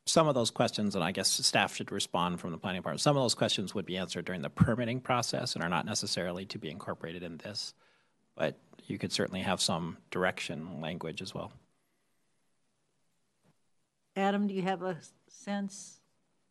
[0.09, 3.15] some of those questions, and I guess staff should respond from the planning department, some
[3.15, 6.57] of those questions would be answered during the permitting process and are not necessarily to
[6.57, 7.73] be incorporated in this.
[8.35, 8.57] But
[8.87, 11.51] you could certainly have some direction language as well.
[14.15, 14.97] Adam, do you have a
[15.29, 15.99] sense?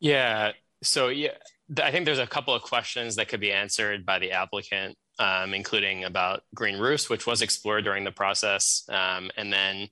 [0.00, 0.52] Yeah.
[0.82, 1.30] So yeah,
[1.82, 5.52] I think there's a couple of questions that could be answered by the applicant, um,
[5.52, 9.88] including about green roofs, which was explored during the process, um, and then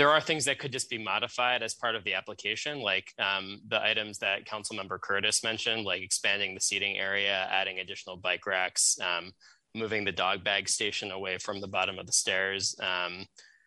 [0.00, 3.60] there are things that could just be modified as part of the application, like um,
[3.68, 8.96] the items that Councilmember Curtis mentioned, like expanding the seating area, adding additional bike racks,
[9.02, 9.30] um,
[9.74, 13.26] moving the dog bag station away from the bottom of the stairs, um,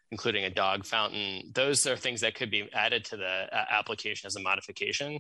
[0.09, 1.51] including a dog fountain.
[1.53, 5.19] Those are things that could be added to the uh, application as a modification.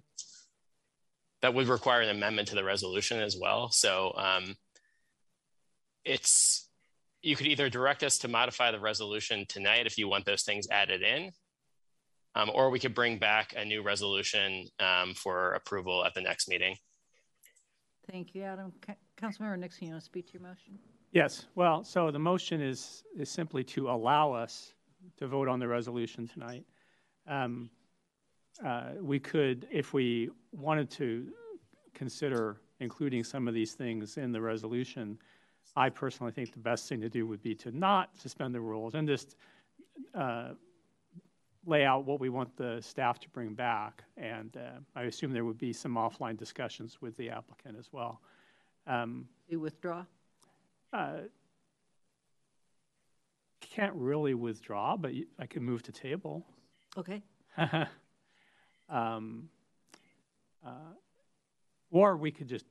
[1.43, 3.69] That would require an amendment to the resolution as well.
[3.69, 4.55] So um,
[6.03, 6.67] it's
[7.23, 10.67] you could either direct us to modify the resolution tonight if you want those things
[10.69, 11.31] added in,
[12.35, 16.49] um, or we could bring back a new resolution um, for approval at the next
[16.49, 16.75] meeting.
[18.11, 18.73] Thank you, Adam.
[18.85, 20.77] Ca- Councilmember Nixon, you want to speak to your motion?
[21.13, 24.73] Yes, well, so the motion is, is simply to allow us
[25.17, 26.65] to vote on the resolution tonight.
[27.25, 27.69] Um,
[28.65, 31.27] uh, We could, if we wanted to
[31.93, 35.17] consider including some of these things in the resolution,
[35.75, 38.93] I personally think the best thing to do would be to not suspend the rules
[38.93, 39.35] and just
[40.13, 40.49] uh,
[41.65, 44.03] lay out what we want the staff to bring back.
[44.17, 48.21] And uh, I assume there would be some offline discussions with the applicant as well.
[48.85, 50.05] Um, You withdraw?
[50.91, 51.21] uh,
[53.61, 56.45] Can't really withdraw, but I can move to table.
[56.97, 57.23] Okay.
[58.89, 59.49] Um,
[60.63, 60.69] uh,
[61.89, 62.65] Or we could just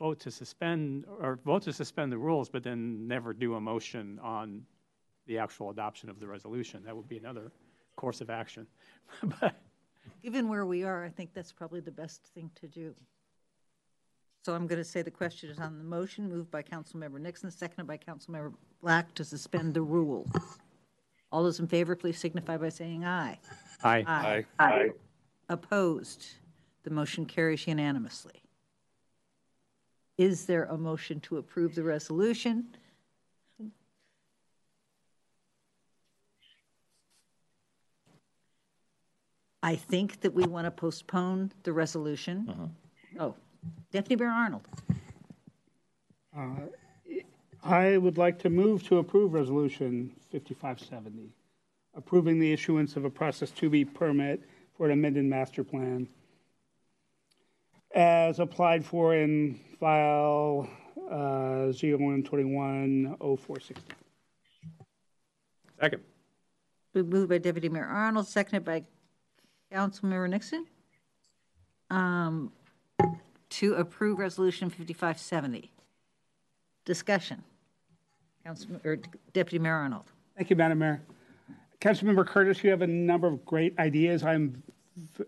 [0.00, 4.18] vote to suspend, or vote to suspend the rules, but then never do a motion
[4.22, 4.62] on
[5.26, 6.82] the actual adoption of the resolution.
[6.84, 7.52] That would be another
[7.94, 8.66] course of action.
[9.40, 9.54] But
[10.22, 12.94] Given where we are, I think that's probably the best thing to do.
[14.42, 17.50] So I'm going to say the question is on the motion, moved by Councilmember Nixon,
[17.50, 20.30] seconded by Councilmember Black to suspend the rules.
[21.30, 23.38] All those in favor, please signify by saying aye.
[23.84, 24.04] Aye.
[24.06, 24.44] Aye.
[24.58, 24.90] Aye.
[25.50, 26.26] Opposed?
[26.84, 28.42] The motion carries unanimously.
[30.20, 32.66] Is there a motion to approve the resolution?
[39.62, 42.70] I think that we want to postpone the resolution.
[43.18, 43.34] Oh,
[43.92, 44.68] Deputy Mayor Arnold.
[46.36, 46.66] Uh,
[47.64, 51.30] I would like to move to approve Resolution 5570,
[51.94, 54.42] approving the issuance of a Process 2B permit
[54.76, 56.06] for an amended master plan
[57.94, 60.68] as applied for in file
[61.10, 63.76] uh, 0121-0460.
[65.80, 66.02] Second.
[66.92, 68.84] Been moved by Deputy Mayor Arnold, seconded by
[69.72, 70.66] Councilmember Nixon.
[71.90, 72.52] Um,
[73.50, 75.70] to approve Resolution 5570.
[76.84, 77.42] Discussion.
[78.44, 78.98] Councilman, or
[79.32, 80.04] Deputy Mayor Arnold.
[80.36, 81.02] Thank you, Madam Mayor.
[81.80, 84.22] Councilmember Curtis, you have a number of great ideas.
[84.22, 84.62] I'm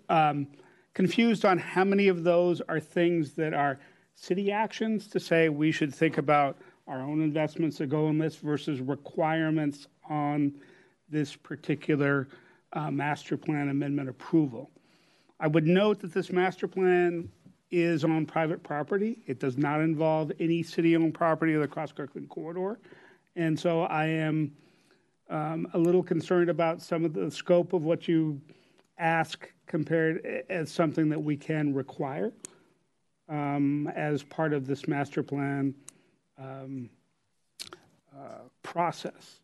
[0.08, 0.46] um,
[0.94, 3.78] confused on how many of those are things that are
[4.14, 8.36] city actions to say we should think about our own investments that go in this
[8.36, 10.54] versus requirements on
[11.08, 12.28] this particular
[12.72, 14.70] uh, master plan amendment approval.
[15.40, 17.28] I would note that this master plan
[17.70, 19.18] is on private property.
[19.26, 22.78] It does not involve any city-owned property of the Cross Kirkland corridor.
[23.34, 24.52] And so I am
[25.30, 28.40] um, a little concerned about some of the scope of what you
[28.98, 32.32] ask compared as something that we can require
[33.28, 35.74] um, as part of this master plan
[36.38, 36.90] um,
[38.14, 39.40] uh, process.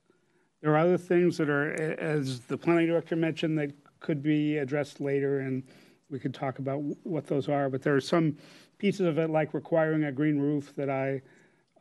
[0.61, 5.01] There are other things that are, as the planning director mentioned, that could be addressed
[5.01, 5.63] later, and
[6.11, 7.71] we could talk about what those are.
[7.71, 8.37] But there are some
[8.79, 11.23] pieces of it, like requiring a green roof, that I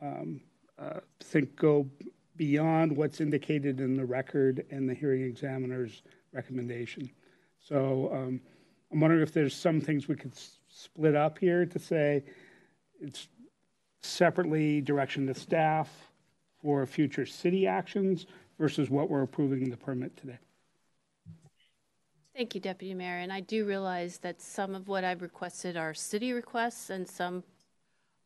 [0.00, 0.40] um,
[0.78, 1.88] uh, think go
[2.36, 7.10] beyond what's indicated in the record and the hearing examiner's recommendation.
[7.68, 8.40] So um,
[8.90, 10.32] I'm wondering if there's some things we could
[10.68, 12.24] split up here to say
[12.98, 13.28] it's
[14.00, 15.90] separately direction to staff
[16.62, 18.26] for future city actions
[18.58, 20.38] versus what we're approving in the permit today.
[22.34, 23.18] Thank you, Deputy Mayor.
[23.18, 27.44] And I do realize that some of what I've requested are city requests and some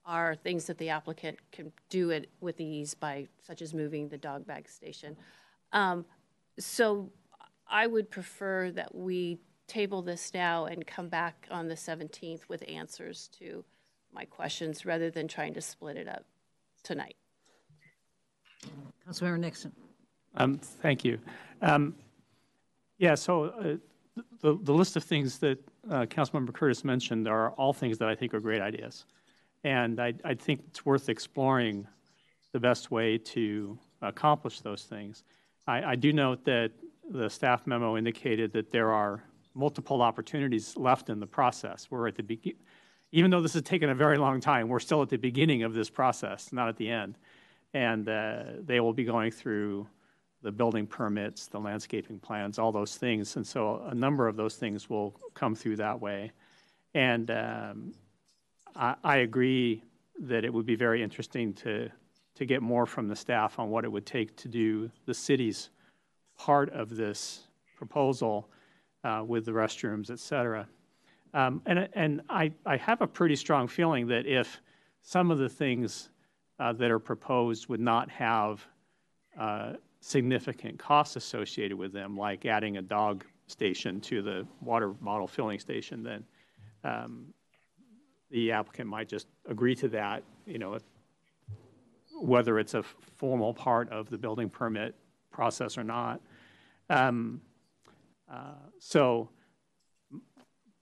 [0.05, 4.19] are things that the applicant can do it with ease by, such as moving the
[4.19, 5.17] dog bag station.
[5.73, 6.05] Um,
[6.59, 7.11] so
[7.69, 12.63] I would prefer that we table this now and come back on the 17th with
[12.69, 13.65] answers to
[14.13, 16.25] my questions rather than trying to split it up
[16.83, 17.17] tonight.
[19.09, 19.73] Councilmember Nixon.
[20.35, 21.19] Um, thank you.
[21.63, 21.95] Um,
[22.99, 23.77] yeah, so uh,
[24.41, 25.59] the, the list of things that
[25.91, 29.07] uh, Councilmember Curtis mentioned are all things that I think are great ideas.
[29.65, 31.87] And I, I think it's worth exploring
[32.53, 35.25] the best way to accomplish those things.
[35.67, 36.73] I, I do note that
[37.13, 39.23] the staff memo indicated that there are
[39.55, 41.89] multiple opportunities left in the process.
[41.91, 42.59] We're at the beginning,
[43.13, 45.75] even though this has taken a very long time, we're still at the beginning of
[45.75, 47.19] this process, not at the end.
[47.75, 49.87] And uh, they will be going through
[50.43, 53.37] the building permits, the landscaping plans, all those things.
[53.37, 56.33] And so a number of those things will come through that way.
[56.95, 57.95] And um,
[58.75, 59.83] I, I agree
[60.21, 61.91] that it would be very interesting to,
[62.35, 65.71] to get more from the staff on what it would take to do the city's
[66.39, 68.49] part of this proposal
[69.05, 70.67] uh, with the restrooms, et cetera.
[71.35, 74.61] Um, and and I, I have a pretty strong feeling that if
[75.01, 76.11] some of the things
[76.61, 78.67] uh, that are proposed would not have
[79.39, 85.27] uh, significant costs associated with them, like adding a dog station to the water bottle
[85.27, 86.25] filling station, then
[86.85, 87.27] um,
[88.31, 90.79] the applicant might just agree to that, you know,
[92.21, 92.83] whether it's a
[93.17, 94.95] formal part of the building permit
[95.33, 96.21] process or not.
[96.89, 97.41] Um,
[98.31, 99.31] uh, so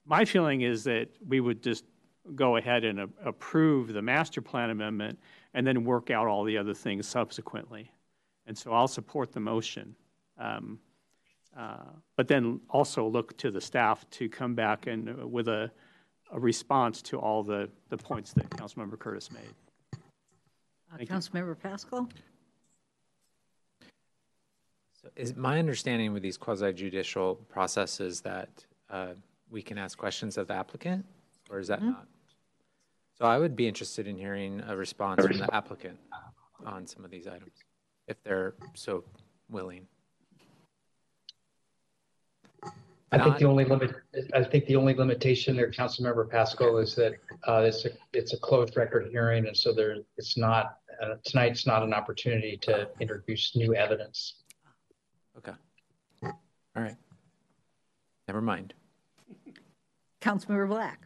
[0.05, 1.85] my feeling is that we would just
[2.35, 5.19] go ahead and a- approve the master plan amendment
[5.55, 7.91] and then work out all the other things subsequently.
[8.47, 9.95] And so I'll support the motion.
[10.39, 10.79] Um,
[11.57, 11.85] uh,
[12.17, 15.71] but then also look to the staff to come back and uh, with a,
[16.33, 20.01] a response to all the, the points that Councilmember Curtis made.
[20.93, 22.09] Uh, Councilmember Pascal?
[25.03, 28.51] So is my understanding with these quasi judicial processes that
[28.91, 29.15] uh,
[29.51, 31.07] we can ask questions of the applicant,
[31.49, 31.93] or is that Mhm.
[31.93, 32.07] not?
[33.15, 35.99] So I would be interested in hearing a response from the applicant
[36.67, 37.53] on some of these items,
[38.09, 39.05] if they're so
[39.49, 39.89] willing.
[43.13, 43.97] I think the only limit,
[44.35, 47.15] I think the only limitation there, Councilmember Pascal, is that
[47.49, 51.67] uh, it's a, it's a closed record hearing, and so there, it's not, uh, tonight's
[51.67, 54.40] not an opportunity to introduce new evidence.
[55.41, 55.57] Okay.
[56.23, 56.97] All right.
[58.29, 58.75] Never mind.
[60.21, 61.01] Councilmember Black.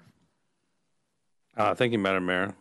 [1.57, 2.55] Uh, thank you, Madam Mayor.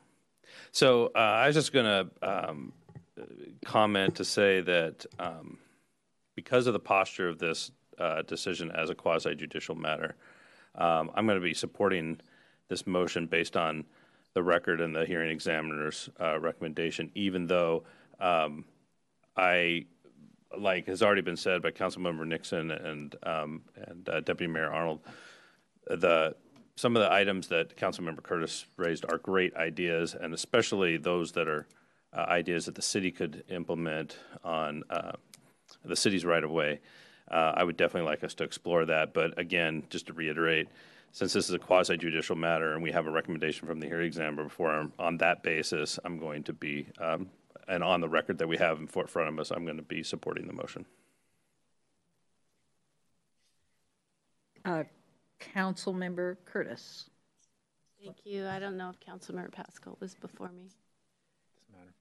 [0.72, 2.74] So uh, I was just going to um,
[3.66, 5.58] comment to say that um,
[6.36, 10.16] because of the posture of this uh, decision as a quasi judicial matter,
[10.76, 12.20] um, I'm going to be supporting
[12.70, 13.84] this motion based on
[14.34, 17.84] the record and the hearing examiner's uh, recommendation, even though
[18.20, 18.66] um,
[19.38, 19.86] I,
[20.58, 25.02] like has already been said by Councilmember Nixon and um, and uh, Deputy Mayor Arnold,
[25.88, 26.36] the
[26.76, 31.48] some of the items that Councilmember Curtis raised are great ideas, and especially those that
[31.48, 31.68] are
[32.16, 35.12] uh, ideas that the city could implement on uh,
[35.84, 36.80] the city's right of way.
[37.30, 39.14] Uh, I would definitely like us to explore that.
[39.14, 40.68] But again, just to reiterate,
[41.12, 44.08] since this is a quasi judicial matter and we have a recommendation from the hearing
[44.08, 47.30] examiner before, on that basis, I'm going to be, um,
[47.68, 50.04] and on the record that we have in front of us, I'm going to be
[50.04, 50.86] supporting the motion.
[54.66, 54.84] Uh,
[55.40, 57.10] Councilmember Curtis.
[58.02, 58.48] Thank you.
[58.48, 60.70] I don't know if Councilmember Pascal was before me.
[61.56, 61.94] Doesn't matter.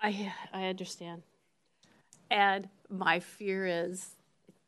[0.00, 0.32] Okay.
[0.52, 1.22] I, I understand.
[2.30, 4.16] And my fear is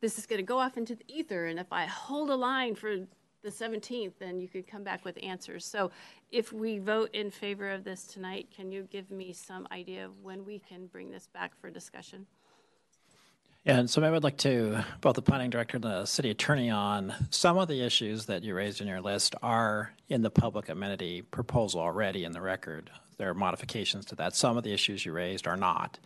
[0.01, 2.75] this is going to go off into the ether, and if I hold a line
[2.75, 3.07] for
[3.45, 5.65] the 17th, then you could come back with answers.
[5.65, 5.93] So
[6.33, 10.13] if we vote in favor of this tonight, can you give me some idea of
[10.23, 12.27] when we can bring this back for discussion?
[13.65, 16.69] Yeah, and so I would like to, both the planning director and the city attorney
[16.69, 20.69] on some of the issues that you raised in your list are in the public
[20.69, 22.91] amenity proposal already in the record.
[23.17, 24.35] There are modifications to that.
[24.35, 25.99] Some of the issues you raised are not.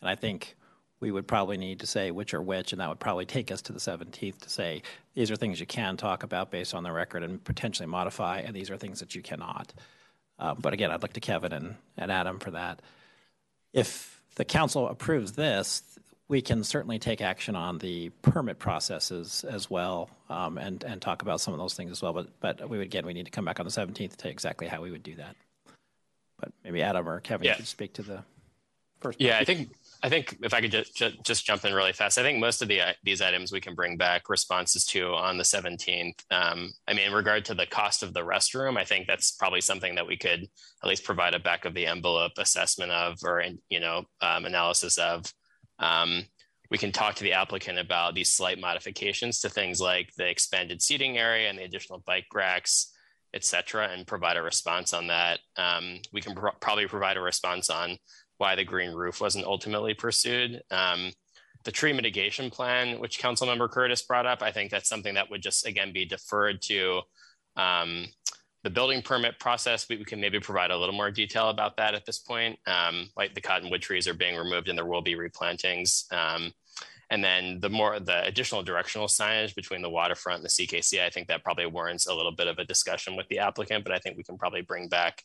[0.00, 0.56] And I think
[1.04, 3.60] we would probably need to say which are which, and that would probably take us
[3.60, 4.80] to the 17th to say
[5.12, 8.56] these are things you can talk about based on the record and potentially modify, and
[8.56, 9.74] these are things that you cannot.
[10.38, 12.80] Um, but again, I'd look to Kevin and, and Adam for that.
[13.74, 15.82] If the council approves this,
[16.28, 21.20] we can certainly take action on the permit processes as well um, and, and talk
[21.20, 22.14] about some of those things as well.
[22.14, 24.30] But, but we would, again, we need to come back on the 17th to tell
[24.30, 25.36] you exactly how we would do that.
[26.40, 27.56] But maybe Adam or Kevin yeah.
[27.56, 28.24] should speak to the
[29.00, 29.20] first.
[29.20, 29.68] Yeah, I think
[30.04, 32.68] I think if I could just, just, jump in really fast, I think most of
[32.68, 36.22] the these items we can bring back responses to on the 17th.
[36.30, 39.62] Um, I mean, in regard to the cost of the restroom, I think that's probably
[39.62, 40.46] something that we could
[40.82, 44.98] at least provide a back of the envelope assessment of, or you know, um, analysis
[44.98, 45.24] of.
[45.78, 46.24] Um,
[46.70, 50.82] we can talk to the applicant about these slight modifications to things like the expanded
[50.82, 52.92] seating area and the additional bike racks,
[53.32, 55.40] et cetera, and provide a response on that.
[55.56, 57.96] Um, we can pro- probably provide a response on
[58.38, 60.62] why the green roof wasn't ultimately pursued.
[60.70, 61.12] Um,
[61.64, 65.42] the tree mitigation plan, which Councilmember Curtis brought up, I think that's something that would
[65.42, 67.02] just again be deferred to
[67.56, 68.06] um,
[68.62, 69.88] the building permit process.
[69.88, 72.58] We, we, can maybe provide a little more detail about that at this point.
[72.66, 76.12] Um, like the cottonwood trees are being removed and there will be replantings.
[76.12, 76.52] Um,
[77.10, 81.10] and then the more the additional directional signage between the waterfront and the CKC, I
[81.10, 83.98] think that probably warrants a little bit of a discussion with the applicant, but I
[83.98, 85.22] think we can probably bring back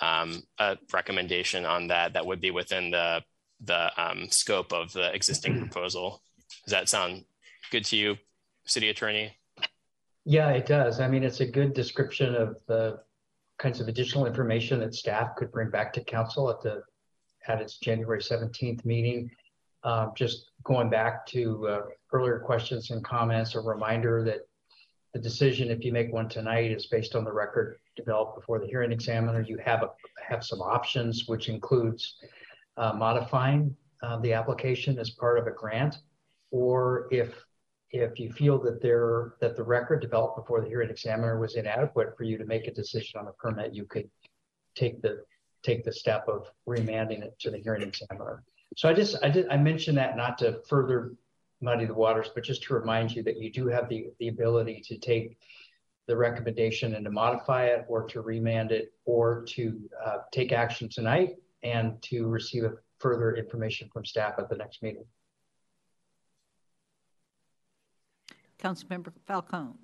[0.00, 3.22] um, a recommendation on that that would be within the
[3.60, 6.22] the um, scope of the existing proposal.
[6.64, 7.24] Does that sound
[7.70, 8.16] good to you,
[8.66, 9.32] City Attorney?
[10.24, 11.00] Yeah, it does.
[11.00, 13.00] I mean, it's a good description of the
[13.58, 16.82] kinds of additional information that staff could bring back to council at the
[17.48, 19.30] at its January 17th meeting.
[19.84, 21.82] Um, just going back to uh,
[22.12, 24.40] earlier questions and comments, a reminder that
[25.12, 28.66] the decision, if you make one tonight, is based on the record developed before the
[28.66, 29.40] hearing examiner.
[29.40, 29.90] You have a,
[30.28, 32.16] have some options, which includes
[32.76, 35.96] uh, modifying uh, the application as part of a grant,
[36.50, 37.34] or if
[37.90, 42.16] if you feel that there that the record developed before the hearing examiner was inadequate
[42.16, 44.10] for you to make a decision on the permit, you could
[44.74, 45.22] take the
[45.62, 48.42] take the step of remanding it to the hearing examiner.
[48.76, 51.14] So I just I did I mentioned that not to further
[51.60, 54.82] muddy the waters, but just to remind you that you do have the, the ability
[54.86, 55.38] to take
[56.06, 60.88] the recommendation and to modify it or to remand it or to uh, take action
[60.88, 62.64] tonight and to receive
[62.98, 65.04] further information from staff at the next meeting.
[68.58, 69.74] Councilmember Falcone.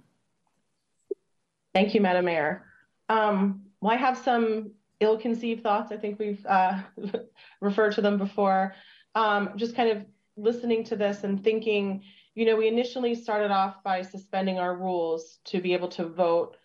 [1.74, 2.64] Thank you, Madam Mayor.
[3.08, 5.92] Um, well, I have some ill-conceived thoughts.
[5.92, 6.80] I think we've uh,
[7.60, 8.74] referred to them before.
[9.14, 10.04] Um, just kind of
[10.36, 12.02] listening to this and thinking,
[12.34, 16.56] you know, we initially started off by suspending our rules to be able to vote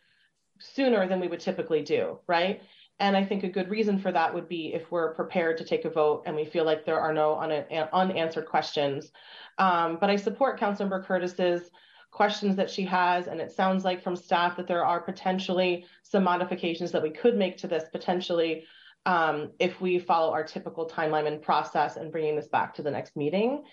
[0.60, 2.62] sooner than we would typically do, right?
[3.00, 5.86] And I think a good reason for that would be if we're prepared to take
[5.86, 9.12] a vote and we feel like there are no un- unanswered questions.
[9.60, 11.70] Um, but I support Councilmember Curtis's
[12.12, 16.24] questions that she has, and it sounds like from staff that there are potentially some
[16.24, 18.66] modifications that we could make to this potentially
[19.08, 22.92] um, if we follow our typical timeline and process and bringing this back to the
[22.92, 23.64] next meeting.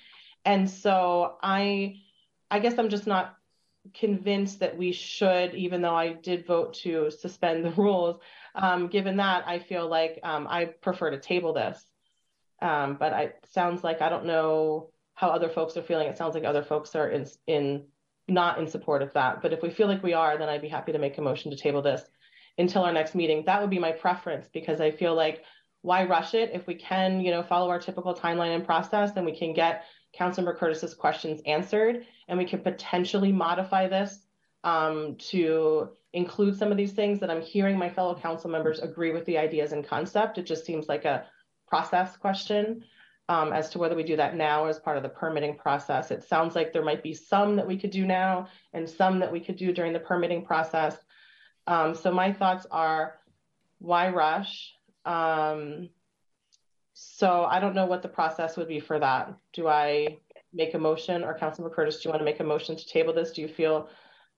[0.45, 1.97] And so I,
[2.53, 3.35] I guess I'm just not
[3.95, 8.21] convinced that we should, even though I did vote to suspend the rules.
[8.55, 11.85] Um, given that, I feel like um, I prefer to table this.
[12.63, 16.07] Um, but it sounds like I don't know how other folks are feeling.
[16.07, 17.87] It sounds like other folks are in, in
[18.29, 19.43] not in support of that.
[19.43, 21.51] But if we feel like we are, then I'd be happy to make a motion
[21.51, 22.05] to table this
[22.59, 23.45] until our next meeting.
[23.47, 25.43] That would be my preference because I feel like
[25.83, 29.25] why rush it if we can, you know, follow our typical timeline and process, then
[29.25, 29.85] we can get
[30.19, 34.27] Councilmember Curtis's questions answered, and we can potentially modify this
[34.63, 39.13] um, to include some of these things that I'm hearing my fellow council members agree
[39.13, 40.39] with the ideas and concept.
[40.39, 41.27] It just seems like a
[41.67, 42.85] process question
[43.29, 46.11] um, as to whether we do that now as part of the permitting process.
[46.11, 49.33] It sounds like there might be some that we could do now and some that
[49.33, 50.97] we could do during the permitting process.
[51.67, 53.15] Um, so my thoughts are
[53.79, 54.75] why rush?
[55.05, 55.91] Um,
[56.93, 59.35] so I don't know what the process would be for that.
[59.53, 60.19] Do I
[60.53, 63.13] make a motion or Councilmember Curtis, do you want to make a motion to table
[63.13, 63.33] this?
[63.33, 63.89] Do you feel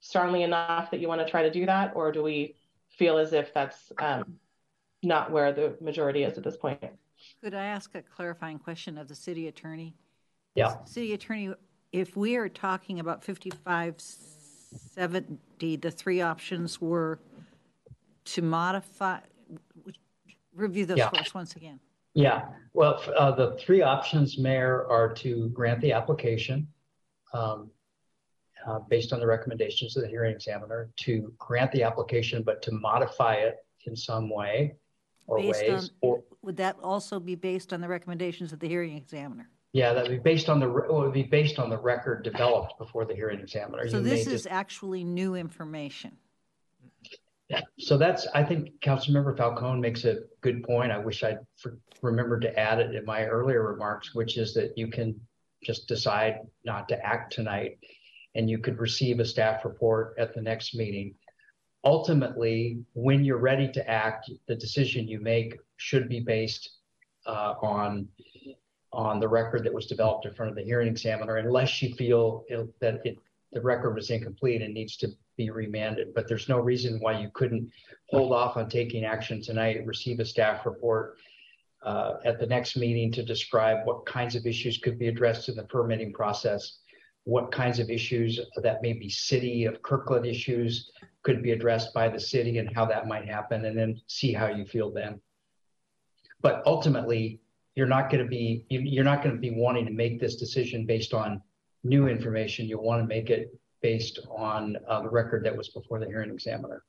[0.01, 1.93] strongly enough that you want to try to do that?
[1.95, 2.57] Or do we
[2.89, 4.39] feel as if that's um,
[5.03, 6.83] not where the majority is at this point?
[7.43, 9.95] Could I ask a clarifying question of the city attorney?
[10.55, 10.77] Yeah.
[10.85, 11.53] City attorney,
[11.93, 13.23] if we are talking about
[14.71, 17.19] 5570, the three options were
[18.25, 19.21] to modify,
[20.55, 21.11] review those Yeah.
[21.11, 21.81] for us once again.
[22.15, 26.67] Yeah, well, uh, the three options, Mayor, are to grant the application
[27.35, 27.71] um,
[28.67, 32.73] uh, based on the recommendations of the hearing examiner, to grant the application, but to
[32.73, 34.75] modify it in some way
[35.27, 35.85] or Based ways.
[35.85, 39.51] on, Or, would that also be based on the recommendations of the hearing examiner?
[39.77, 42.25] Yeah, that would be based on the, re- it would be based on the record
[42.25, 43.87] developed before the hearing examiner.
[43.87, 46.17] So You may this just- is actually new information.
[47.51, 50.93] Yeah, so that's, I think Councilmember Falcone makes a good point.
[50.93, 54.79] I wish I'd for- remembered to add it in my earlier remarks, which is that
[54.79, 55.21] you can
[55.63, 57.79] just decide not to act tonight
[58.35, 61.15] and you could receive a staff report at the next meeting.
[61.85, 66.71] Ultimately, when you're ready to act, the decision you make should be based
[67.27, 68.09] uh, on
[68.93, 72.45] on the record that was developed in front of the hearing examiner, unless you feel
[72.49, 73.19] it- that it,
[73.53, 76.15] the record was incomplete and needs to be remanded.
[76.15, 77.71] But there's no reason why you couldn't
[78.09, 81.17] hold off on taking action tonight, receive a staff report
[81.83, 85.57] uh, at the next meeting to describe what kinds of issues could be addressed in
[85.57, 86.79] the permitting process,
[87.25, 90.91] what kinds of issues that may be city of Kirkland issues
[91.23, 94.47] could be addressed by the city and how that might happen, and then see how
[94.47, 95.21] you feel then.
[96.41, 97.41] But ultimately,
[97.77, 100.37] you're not going to be you- you're not going to be wanting to make this
[100.37, 101.41] decision based on
[101.85, 102.67] new information.
[102.67, 106.31] You'll want to make it based on uh, the record that was before the hearing
[106.31, 106.83] examiner.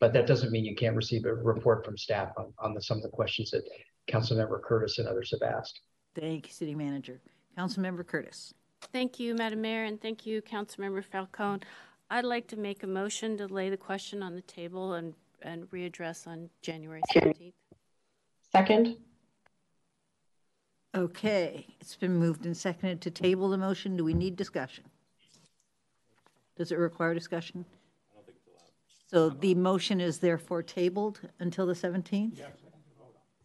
[0.00, 2.96] But that doesn't mean you can't receive a report from staff on, on the, some
[2.96, 3.62] of the questions that
[4.10, 5.80] Councilmember Curtis and others have asked.
[6.18, 7.20] Thank you, City Manager.
[7.56, 8.54] Councilmember Curtis.
[8.92, 11.60] Thank you, Madam Mayor, and thank you, Councilmember Falcone.
[12.08, 15.12] I'd like to make a motion to lay the question on the table and,
[15.42, 17.52] and readdress on January 17th.
[18.50, 18.96] Second?
[20.94, 23.96] Okay, it's been moved and seconded to table the motion.
[23.96, 24.84] Do we need discussion?
[26.56, 27.64] Does it require discussion?
[28.12, 28.36] I don't think
[29.06, 32.38] So the motion is therefore tabled until the 17th?
[32.38, 32.44] You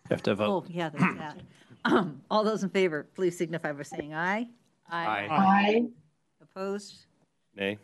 [0.10, 0.50] have to vote.
[0.50, 1.42] Oh, yeah, that's that.
[1.86, 4.48] Um, All those in favor, please signify by saying aye.
[4.90, 5.28] Aye.
[5.30, 5.84] Aye.
[6.42, 7.06] Opposed?
[7.56, 7.78] Nay.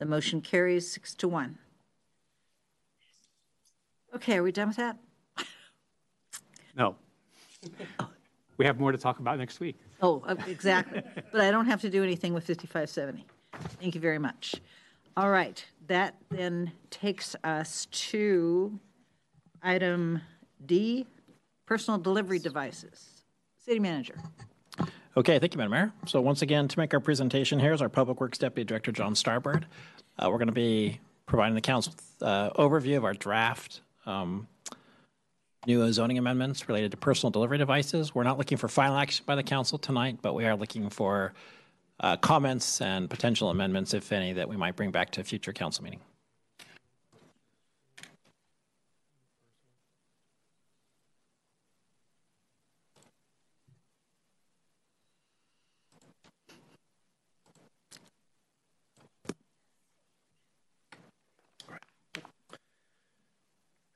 [0.00, 1.58] The motion carries six to one.
[4.16, 4.96] Okay, are we done with that?
[6.76, 6.96] No.
[8.56, 9.76] We have more to talk about next week.
[10.00, 11.02] Oh, uh, exactly.
[11.32, 13.26] But I don't have to do anything with 5570.
[13.80, 14.54] Thank you very much.
[15.16, 18.78] All right, that then takes us to
[19.62, 20.20] item
[20.64, 21.06] D,
[21.66, 23.24] personal delivery devices.
[23.58, 24.16] City Manager.
[25.16, 25.92] Okay, thank you, Madam Mayor.
[26.06, 29.14] So once again, to make our presentation here is our Public Works Deputy Director, John
[29.14, 29.64] Starbird.
[30.18, 34.48] Uh, we're going to be providing the council with uh, overview of our draft um,
[35.66, 38.14] new zoning amendments related to personal delivery devices.
[38.14, 41.32] We're not looking for final action by the council tonight, but we are looking for
[42.00, 45.52] uh, comments and potential amendments, if any, that we might bring back to a future
[45.52, 46.00] council meeting.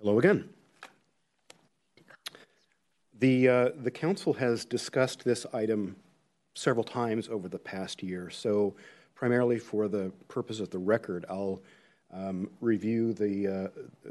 [0.00, 0.48] Hello again.
[3.18, 5.96] The, uh, the council has discussed this item
[6.54, 8.76] several times over the past year, so
[9.14, 11.60] primarily for the purpose of the record, I'll
[12.12, 14.10] um, review the uh,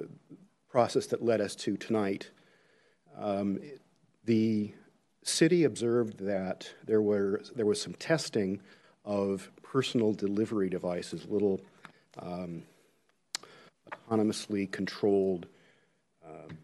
[0.69, 2.29] process that led us to tonight.
[3.17, 3.59] Um,
[4.25, 4.73] the
[5.23, 8.61] city observed that there were there was some testing
[9.05, 11.61] of personal delivery devices, little
[12.19, 12.63] um,
[14.09, 15.47] autonomously controlled
[16.25, 16.57] um,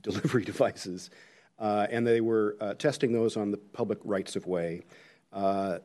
[0.02, 1.10] delivery devices,
[1.58, 4.82] uh, and they were uh, testing those on the public rights of way.
[5.32, 5.78] Uh,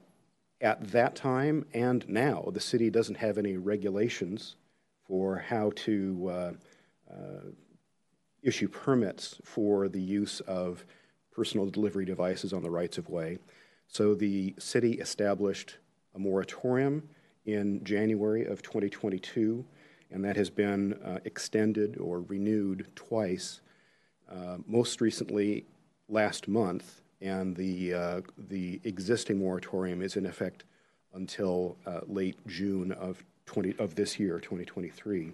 [0.61, 4.55] at that time and now, the city doesn't have any regulations
[5.05, 6.55] for how to
[8.41, 10.85] issue permits for the use of
[11.31, 13.37] personal delivery devices on the rights of way.
[13.87, 15.77] So the city established
[16.15, 17.09] a moratorium
[17.45, 19.65] in January of 2022,
[20.11, 23.61] and that has been uh, extended or renewed twice.
[24.29, 25.65] Uh, most recently,
[26.09, 30.63] last month, and the uh, the existing moratorium is in effect
[31.13, 35.31] until uh, late June of 20 of this year, 2023.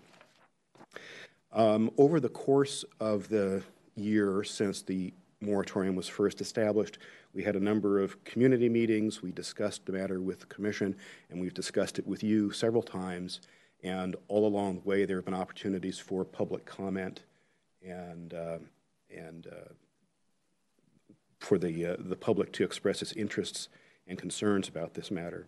[1.53, 3.63] Um, over the course of the
[3.95, 6.99] year since the moratorium was first established,
[7.33, 9.21] we had a number of community meetings.
[9.21, 10.95] We discussed the matter with the commission,
[11.29, 13.41] and we've discussed it with you several times.
[13.83, 17.21] And all along the way, there have been opportunities for public comment
[17.83, 18.57] and uh,
[19.15, 19.73] and uh,
[21.39, 23.67] for the, uh, the public to express its interests
[24.07, 25.47] and concerns about this matter.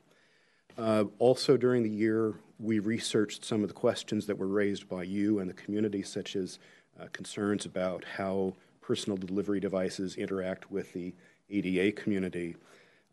[0.77, 5.03] Uh, also, during the year, we researched some of the questions that were raised by
[5.03, 6.57] you and the community, such as
[6.99, 11.14] uh, concerns about how personal delivery devices interact with the
[11.49, 12.56] ADA community.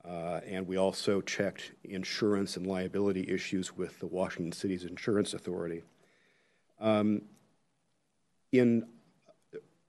[0.05, 5.82] Uh, and we also checked insurance and liability issues with the Washington Cities Insurance Authority.
[6.81, 7.22] Um,
[8.52, 8.89] in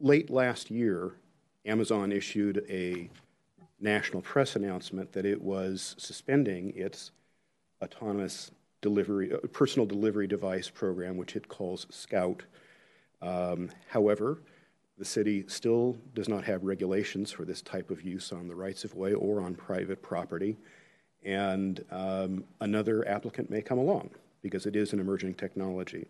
[0.01, 1.13] late last year,
[1.65, 3.09] Amazon issued a
[3.79, 7.11] national press announcement that it was suspending its
[7.81, 8.51] autonomous
[8.81, 12.43] delivery, uh, personal delivery device program, which it calls Scout.
[13.21, 14.41] Um, however,
[14.97, 18.83] the city still does not have regulations for this type of use on the rights
[18.83, 20.57] of way or on private property.
[21.23, 24.11] And um, another applicant may come along
[24.41, 26.07] because it is an emerging technology.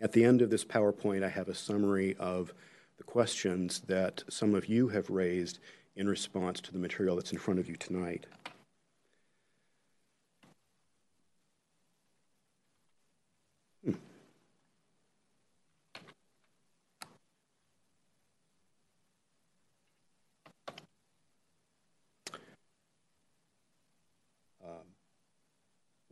[0.00, 2.52] At the end of this PowerPoint, I have a summary of
[3.00, 5.58] the questions that some of you have raised
[5.96, 8.26] in response to the material that's in front of you tonight.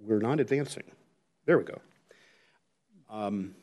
[0.00, 0.84] we're not advancing.
[1.44, 1.78] There we go.
[3.10, 3.54] Um,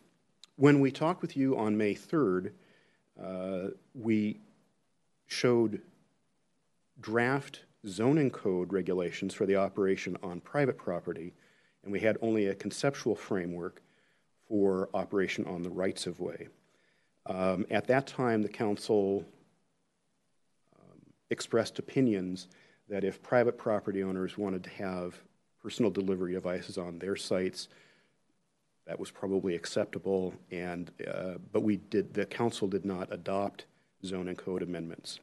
[0.58, 2.52] when we talked with you on May 3rd, uh,
[3.94, 4.40] we
[5.28, 5.82] showed
[7.00, 11.34] draft zoning code regulations for the operation on private property,
[11.84, 13.82] and we had only a conceptual framework
[14.48, 16.48] for operation on the rights of way.
[17.26, 19.26] Um, at that time, the council
[20.80, 22.48] um, expressed opinions
[22.88, 25.16] that if private property owners wanted to have
[25.66, 27.70] personal delivery devices on their sites.
[28.88, 32.14] That was probably acceptable, and uh, but we did.
[32.14, 33.66] The council did not adopt
[34.06, 35.20] zoning code amendments.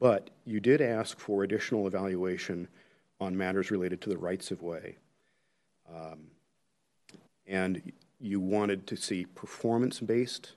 [0.00, 2.68] But you did ask for additional evaluation
[3.20, 4.96] on matters related to the rights of way,
[5.94, 6.30] um,
[7.46, 10.52] and you wanted to see performance-based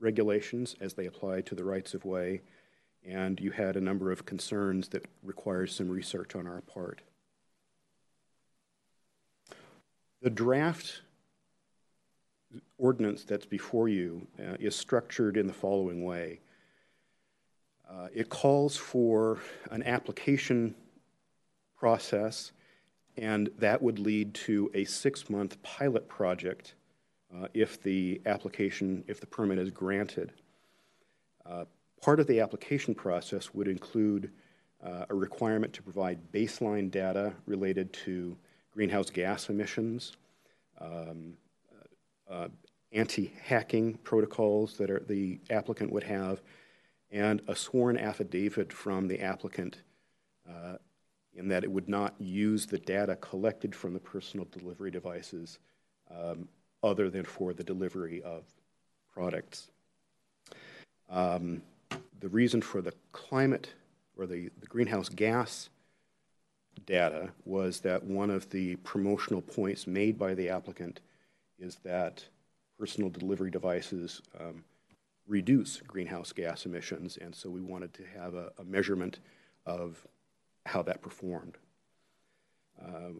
[0.00, 2.40] regulations as they apply to the rights of way,
[3.06, 7.02] and you had a number of concerns that requires some research on our part.
[10.24, 11.02] The draft
[12.78, 16.40] ordinance that's before you uh, is structured in the following way.
[17.86, 19.38] Uh, it calls for
[19.70, 20.74] an application
[21.76, 22.52] process,
[23.18, 26.72] and that would lead to a six month pilot project
[27.36, 30.32] uh, if the application, if the permit is granted.
[31.44, 31.66] Uh,
[32.00, 34.30] part of the application process would include
[34.82, 38.38] uh, a requirement to provide baseline data related to
[38.74, 40.16] greenhouse gas emissions,
[40.80, 41.34] um,
[42.28, 42.48] uh,
[42.92, 46.42] anti-hacking protocols that are, the applicant would have,
[47.10, 49.78] and a sworn affidavit from the applicant
[50.48, 50.76] uh,
[51.34, 55.58] in that it would not use the data collected from the personal delivery devices
[56.10, 56.48] um,
[56.82, 58.44] other than for the delivery of
[59.12, 59.70] products.
[61.08, 61.62] Um,
[62.20, 63.68] the reason for the climate
[64.16, 65.70] or the, the greenhouse gas
[66.86, 71.00] data was that one of the promotional points made by the applicant
[71.58, 72.24] is that
[72.78, 74.64] personal delivery devices um,
[75.26, 79.20] reduce greenhouse gas emissions, and so we wanted to have a, a measurement
[79.66, 80.06] of
[80.66, 81.56] how that performed.
[82.82, 83.10] Uh,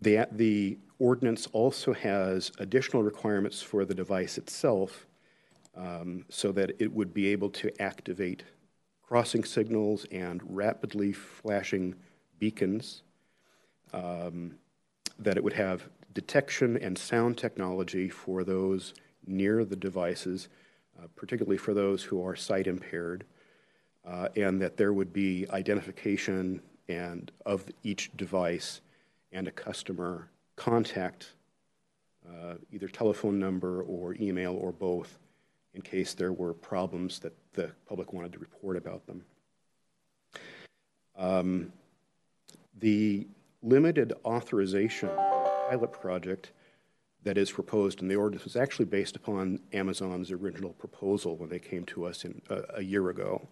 [0.00, 5.06] the, the ordinance also has additional requirements for the device itself
[5.76, 8.42] um, so that it would be able to activate
[9.02, 11.94] crossing signals and rapidly flashing
[12.38, 13.02] beacons,
[13.92, 14.56] um,
[15.18, 18.94] that it would have detection and sound technology for those
[19.26, 20.48] near the devices,
[20.98, 23.24] uh, particularly for those who are sight impaired,
[24.06, 28.80] uh, and that there would be identification and of each device
[29.32, 31.32] and a customer contact,
[32.28, 35.18] uh, either telephone number or email or both,
[35.74, 39.22] in case there were problems that the public wanted to report about them.
[41.16, 41.72] Um,
[42.78, 43.26] the
[43.62, 45.08] limited authorization
[45.68, 46.52] pilot project
[47.24, 51.58] that is proposed in the ordinance was actually based upon Amazon's original proposal when they
[51.58, 53.48] came to us in, uh, a year ago.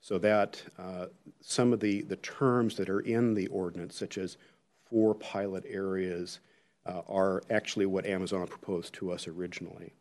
[0.00, 1.06] So that uh,
[1.40, 4.36] some of the, the terms that are in the ordinance, such as
[4.88, 6.40] four pilot areas,
[6.84, 9.92] uh, are actually what Amazon proposed to us originally.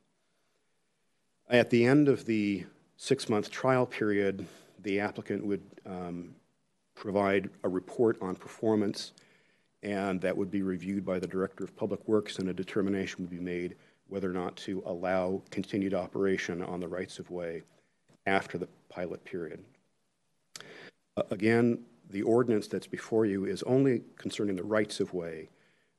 [1.49, 2.65] At the end of the
[2.97, 4.47] six month trial period,
[4.81, 6.35] the applicant would um,
[6.95, 9.11] provide a report on performance,
[9.83, 13.29] and that would be reviewed by the Director of Public Works, and a determination would
[13.29, 13.75] be made
[14.07, 17.63] whether or not to allow continued operation on the rights of way
[18.25, 19.63] after the pilot period.
[21.17, 25.49] Uh, again, the ordinance that's before you is only concerning the rights of way.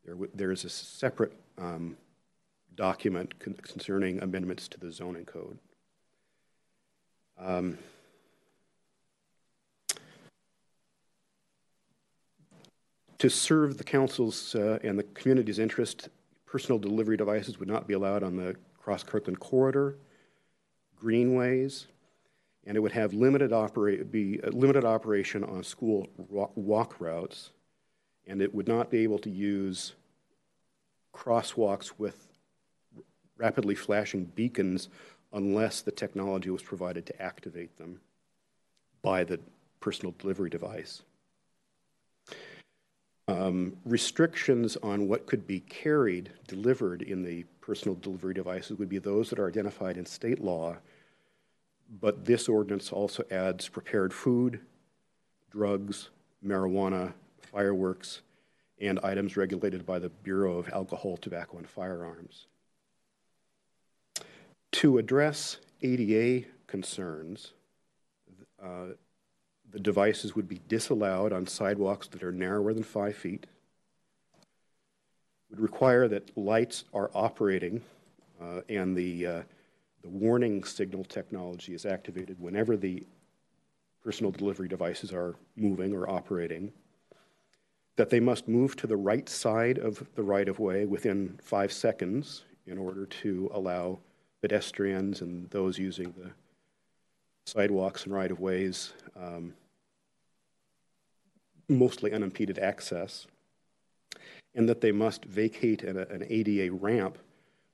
[0.05, 1.97] There, there is a separate um,
[2.77, 5.59] document con concerning amendments to the zoning code.
[7.39, 7.79] Um,
[13.19, 16.09] to serve the council's uh, and the community's interest,
[16.45, 19.97] personal delivery devices would not be allowed on the Cross Kirkland corridor,
[20.97, 21.87] greenways,
[22.67, 23.51] and it would have limited
[24.11, 27.51] be limited operation on school walk routes,
[28.27, 29.95] and it would not be able to use
[31.15, 32.29] crosswalks with
[33.39, 34.89] rapidly flashing beacons
[35.33, 38.01] unless the technology was provided to activate them
[39.03, 39.39] by the
[39.81, 41.03] personal delivery device.
[43.29, 48.99] Um, restrictions on what could be carried, delivered in the personal delivery devices would be
[48.99, 50.77] those that are identified in state law,
[52.01, 54.61] but this ordinance also adds prepared food,
[55.51, 56.11] drugs,
[56.45, 58.23] marijuana, fireworks,
[58.81, 62.47] and items regulated by the Bureau of Alcohol, Tobacco, and Firearms.
[64.73, 67.53] To address ADA concerns,
[68.63, 68.89] uh,
[69.73, 73.47] the devices would be disallowed on sidewalks that are narrower than five feet,
[75.51, 77.81] would require that lights are operating
[78.41, 79.43] uh, and the, uh,
[80.03, 83.05] the warning signal technology is activated whenever the
[84.03, 86.73] personal delivery devices are moving or operating,
[87.97, 91.73] that they must move to the right side of the right of way within five
[91.73, 93.99] seconds in order to allow
[94.43, 96.31] pedestrians and those using the
[97.47, 99.55] sidewalks and right of ways, um,
[101.69, 103.27] mostly unimpeded access,
[104.55, 107.19] and that they must vacate an, an ADA ramp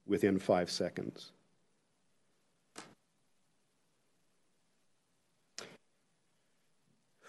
[0.07, 1.33] within five seconds.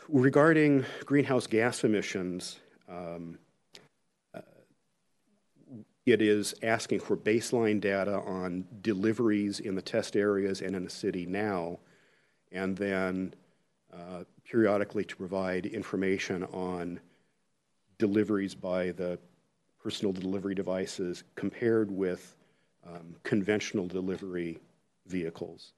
[0.09, 3.37] Regarding greenhouse gas emissions, um,
[4.35, 4.41] uh,
[6.05, 10.89] it is asking for baseline data on deliveries in the test areas and in the
[10.89, 11.79] city now
[12.53, 13.33] and then
[13.91, 16.99] uh, periodically to provide information on
[17.97, 19.19] deliveries by the
[19.81, 22.35] personal delivery devices compared with
[22.87, 24.59] um, conventional delivery
[25.07, 25.73] vehicles.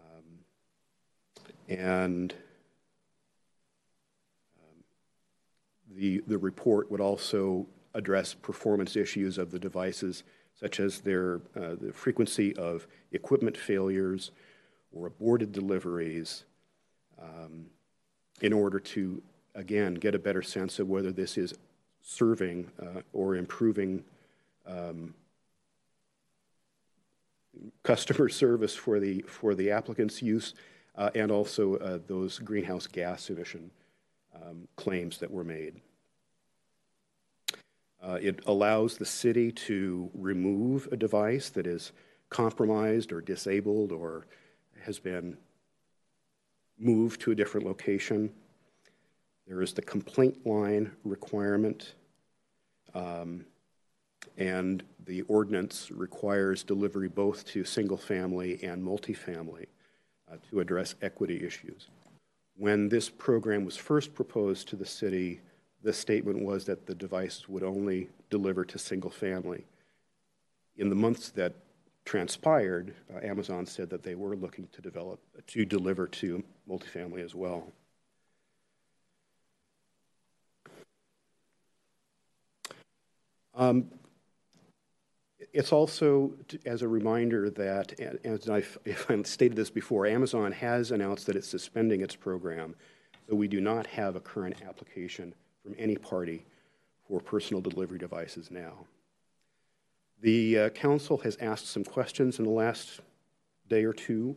[0.00, 2.34] Um, and
[4.60, 4.84] um,
[5.96, 10.22] the, the report would also address performance issues of the devices,
[10.58, 14.30] such as their, uh, the frequency of equipment failures,
[14.92, 16.44] or aborted deliveries
[17.20, 17.66] um,
[18.40, 19.22] in order to,
[19.54, 21.54] again, get a better sense of whether this is
[22.02, 24.04] serving uh, or improving
[24.66, 25.14] um,
[27.82, 30.54] customer service for the, for the applicant's use
[30.96, 33.70] uh, and also uh, those greenhouse gas emission
[34.34, 35.80] um, claims that were made.
[38.02, 41.92] Uh, it allows the city to remove a device that is
[42.28, 44.26] compromised or disabled or
[44.86, 45.36] has been
[46.78, 48.32] moved to a different location.
[49.48, 51.94] There is the complaint line requirement,
[52.94, 53.44] um,
[54.36, 59.66] and the ordinance requires delivery both to single family and multifamily
[60.30, 61.88] uh, to address equity issues.
[62.56, 65.40] When this program was first proposed to the city,
[65.82, 69.64] the statement was that the devices would only deliver to single family.
[70.76, 71.54] In the months that
[72.06, 77.34] transpired, uh, Amazon said that they were looking to develop to deliver to multifamily as
[77.34, 77.70] well.
[83.54, 83.90] Um,
[85.52, 86.32] it's also
[86.64, 88.78] as a reminder that, as I've,
[89.08, 92.76] I've stated this before, Amazon has announced that it's suspending its program,
[93.28, 96.44] so we do not have a current application from any party
[97.08, 98.86] for personal delivery devices now.
[100.22, 103.00] The uh, council has asked some questions in the last
[103.68, 104.36] day or two.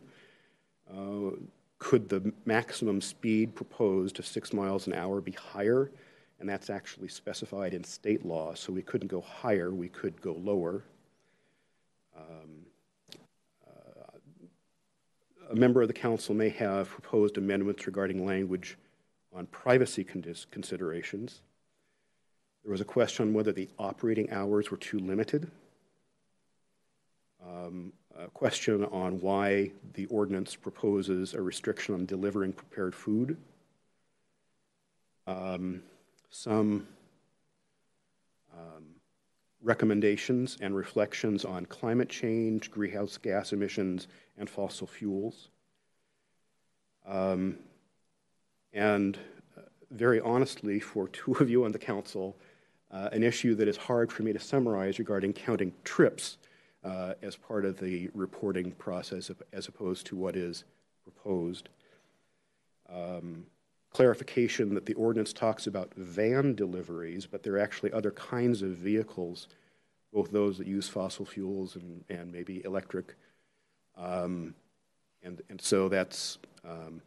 [0.90, 1.30] Uh,
[1.78, 5.90] could the maximum speed proposed of six miles an hour be higher?
[6.38, 10.32] And that's actually specified in state law, so we couldn't go higher, we could go
[10.32, 10.84] lower.
[12.16, 12.66] Um,
[13.66, 14.18] uh,
[15.50, 18.76] a member of the council may have proposed amendments regarding language
[19.34, 21.40] on privacy considerations.
[22.64, 25.50] There was a question on whether the operating hours were too limited
[27.46, 33.36] um, a question on why the ordinance proposes a restriction on delivering prepared food.
[35.26, 35.82] Um,
[36.30, 36.86] some
[38.52, 38.84] um,
[39.62, 45.48] recommendations and reflections on climate change, greenhouse gas emissions, and fossil fuels.
[47.06, 47.58] Um,
[48.72, 49.18] and
[49.56, 52.36] uh, very honestly, for two of you on the council,
[52.90, 56.38] uh, an issue that is hard for me to summarize regarding counting trips
[56.84, 60.64] uh, as part of the reporting process as opposed to what is
[61.02, 61.68] proposed.
[62.88, 63.46] Um,
[63.90, 68.70] clarification that the ordinance talks about van deliveries, but there are actually other kinds of
[68.70, 69.48] vehicles,
[70.12, 73.14] both those that use fossil fuels and, and maybe electric.
[73.96, 74.54] Um,
[75.22, 77.02] and, and so that's um,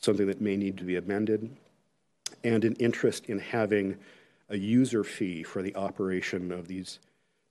[0.00, 1.56] something that may need to be amended.
[2.44, 3.96] And an interest in having
[4.50, 6.98] a user fee for the operation of these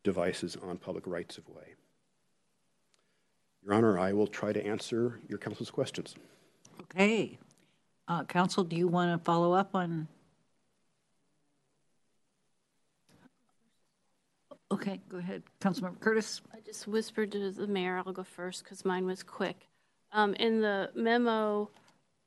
[0.08, 1.76] devices on public rights of way.
[3.61, 6.16] Your Honor, I will try to answer your council's questions.
[6.84, 7.38] Okay.
[8.08, 10.08] Uh, Council, do you want to follow up on?
[14.72, 15.44] Okay, go ahead.
[15.60, 16.40] Councilmember Curtis?
[16.53, 19.68] I just whispered to the mayor, I'll go first because mine was quick.
[20.14, 21.69] Um, in the memo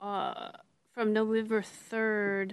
[0.02, 0.50] uh,
[0.92, 2.52] from November 3rd,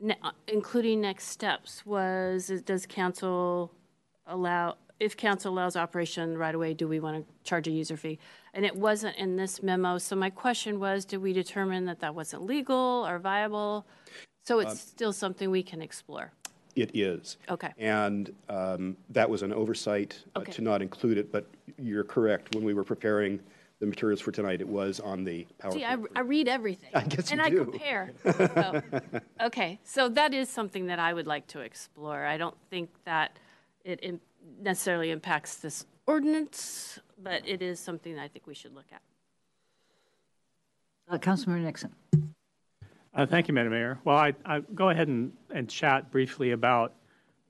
[0.00, 3.74] ne- uh, including next steps, was does council
[4.28, 8.18] allow, if council allows operation right away, do we want to charge a user fee?
[8.54, 9.98] And it wasn't in this memo.
[9.98, 13.86] So my question was, did we determine that that wasn't legal or viable?
[14.46, 16.32] So it's Um, still something we can explore.
[16.76, 17.38] It is.
[17.50, 17.72] Okay.
[17.76, 20.52] And um, that was an oversight uh, Okay.
[20.52, 22.54] to not include it, but you're correct.
[22.54, 23.40] When we were preparing
[23.80, 25.72] the materials for tonight, it was on the PowerPoint.
[25.74, 26.90] See, I, I read everything.
[26.94, 27.64] I guess and you I do.
[27.64, 28.12] compare.
[28.24, 28.82] So,
[29.42, 32.24] okay, so that is something that I would like to explore.
[32.24, 33.38] I don't think that
[33.84, 34.20] it im-
[34.60, 39.02] necessarily impacts this ordinance, but it is something that I think we should look at.
[41.10, 41.94] Uh, Councilmember Nixon?
[43.14, 43.98] Uh, Thank you, Madam Mayor.
[44.04, 46.94] Well, I, I go ahead and, and chat briefly about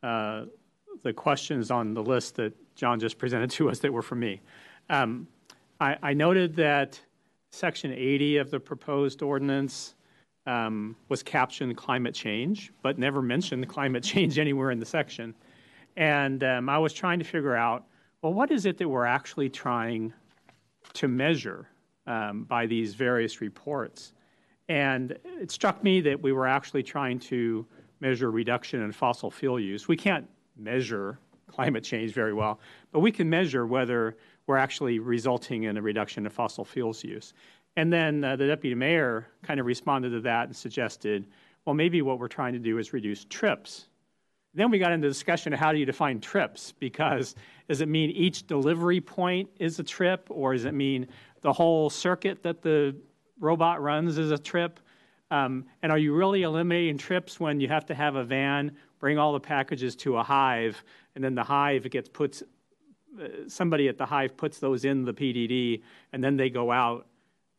[0.02, 0.44] uh,
[1.02, 4.40] the questions on the list that John just presented to us that were from me.
[4.90, 5.26] Um,
[5.80, 7.00] I, I noted that
[7.50, 9.94] Section 80 of the proposed ordinance
[10.46, 15.34] um, was captioned climate change, but never mentioned climate change anywhere in the section.
[15.98, 17.84] And um, I was trying to figure out,
[18.22, 20.12] well, what is it that we're actually trying
[20.92, 21.68] to measure
[22.06, 24.14] um, by these various reports?
[24.68, 27.66] And it struck me that we were actually trying to
[27.98, 29.88] measure reduction in fossil fuel use.
[29.88, 30.24] We can't
[30.56, 31.18] measure
[31.48, 32.60] climate change very well,
[32.92, 37.32] but we can measure whether we're actually resulting in a reduction in fossil fuels use.
[37.76, 41.26] And then uh, the deputy mayor kind of responded to that and suggested,
[41.64, 43.88] well, maybe what we're trying to do is reduce trips.
[44.58, 46.72] Then we got into discussion of how do you define trips?
[46.80, 47.36] Because
[47.68, 51.06] does it mean each delivery point is a trip, or does it mean
[51.42, 52.96] the whole circuit that the
[53.38, 54.80] robot runs is a trip?
[55.30, 59.16] Um, and are you really eliminating trips when you have to have a van bring
[59.16, 60.82] all the packages to a hive,
[61.14, 65.14] and then the hive gets puts uh, somebody at the hive puts those in the
[65.14, 67.06] PDD, and then they go out.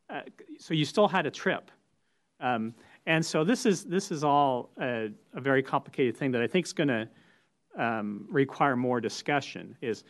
[0.09, 0.21] Uh,
[0.57, 1.71] so you still had a trip.
[2.41, 2.73] Um,
[3.09, 6.67] and so this is this is all a, a very complicated thing that I think
[6.67, 7.09] is going to
[7.75, 9.75] um, require more discussion.
[9.81, 10.03] Is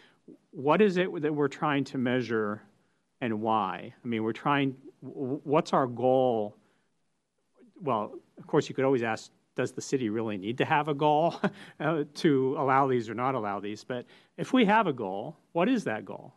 [0.51, 2.61] what is it that we're trying to measure,
[3.21, 3.93] and why?
[4.03, 4.75] I mean, we're trying.
[4.99, 6.57] What's our goal?
[7.81, 10.93] Well, of course, you could always ask, does the city really need to have a
[10.93, 11.39] goal
[11.79, 13.81] uh, to allow these or not allow these?
[13.81, 16.33] But if we have a goal, what is that goal?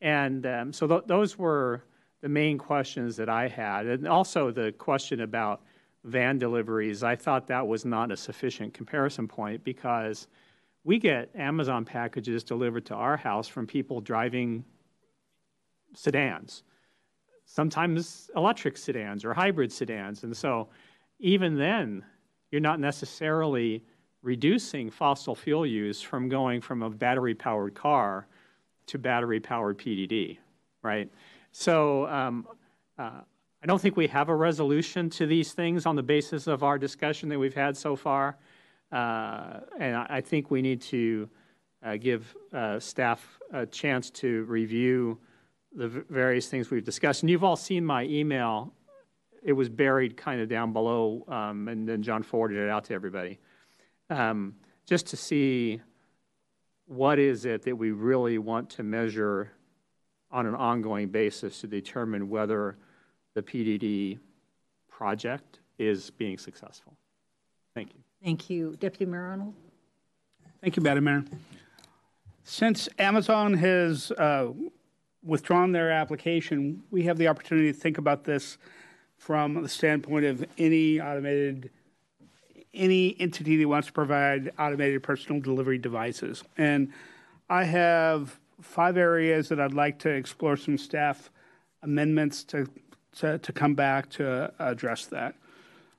[0.00, 1.82] And um, so th- those were
[2.20, 5.62] the main questions that I had, and also the question about
[6.04, 10.28] van deliveries, I thought that was not a sufficient comparison point because
[10.84, 14.64] we get Amazon packages delivered to our house from people driving
[15.94, 16.62] sedans,
[17.46, 20.24] sometimes electric sedans or hybrid sedans.
[20.24, 20.68] And so
[21.20, 22.04] even then,
[22.50, 23.82] you're not necessarily
[24.22, 28.26] reducing fossil fuel use from going from a battery powered car
[28.86, 30.38] to battery powered PDD,
[30.82, 31.10] right?
[31.52, 32.46] So, um,
[32.98, 33.20] uh,
[33.64, 36.76] I don't think we have a resolution to these things on the basis of our
[36.76, 38.36] discussion that we've had so far.
[38.92, 41.30] Uh, and I, think we need to
[41.82, 45.18] uh, give uh, staff a chance to review
[45.74, 47.22] the various things we've discussed.
[47.22, 48.74] And you've all seen my email.
[49.42, 52.94] It was buried kind of down below, um, and then John forwarded it out to
[52.94, 53.40] everybody.
[54.10, 55.80] Um, just to see
[56.84, 59.52] what is it that we really want to measure
[60.30, 62.76] on an ongoing basis to determine whether
[63.34, 64.18] the PDD
[64.88, 66.94] project is being successful.
[67.74, 68.00] Thank you.
[68.22, 68.76] Thank you.
[68.80, 69.54] Deputy Mayor Arnold?
[70.60, 71.24] Thank you, Madam Mayor.
[72.44, 74.48] Since Amazon has uh,
[75.22, 78.58] withdrawn their application, we have the opportunity to think about this
[79.16, 81.70] from the standpoint of any automated,
[82.72, 86.44] any entity that wants to provide automated personal delivery devices.
[86.56, 86.92] And
[87.48, 91.30] I have five areas that I'd like to explore some staff
[91.82, 92.66] amendments to
[93.16, 95.34] to, to come back to address that.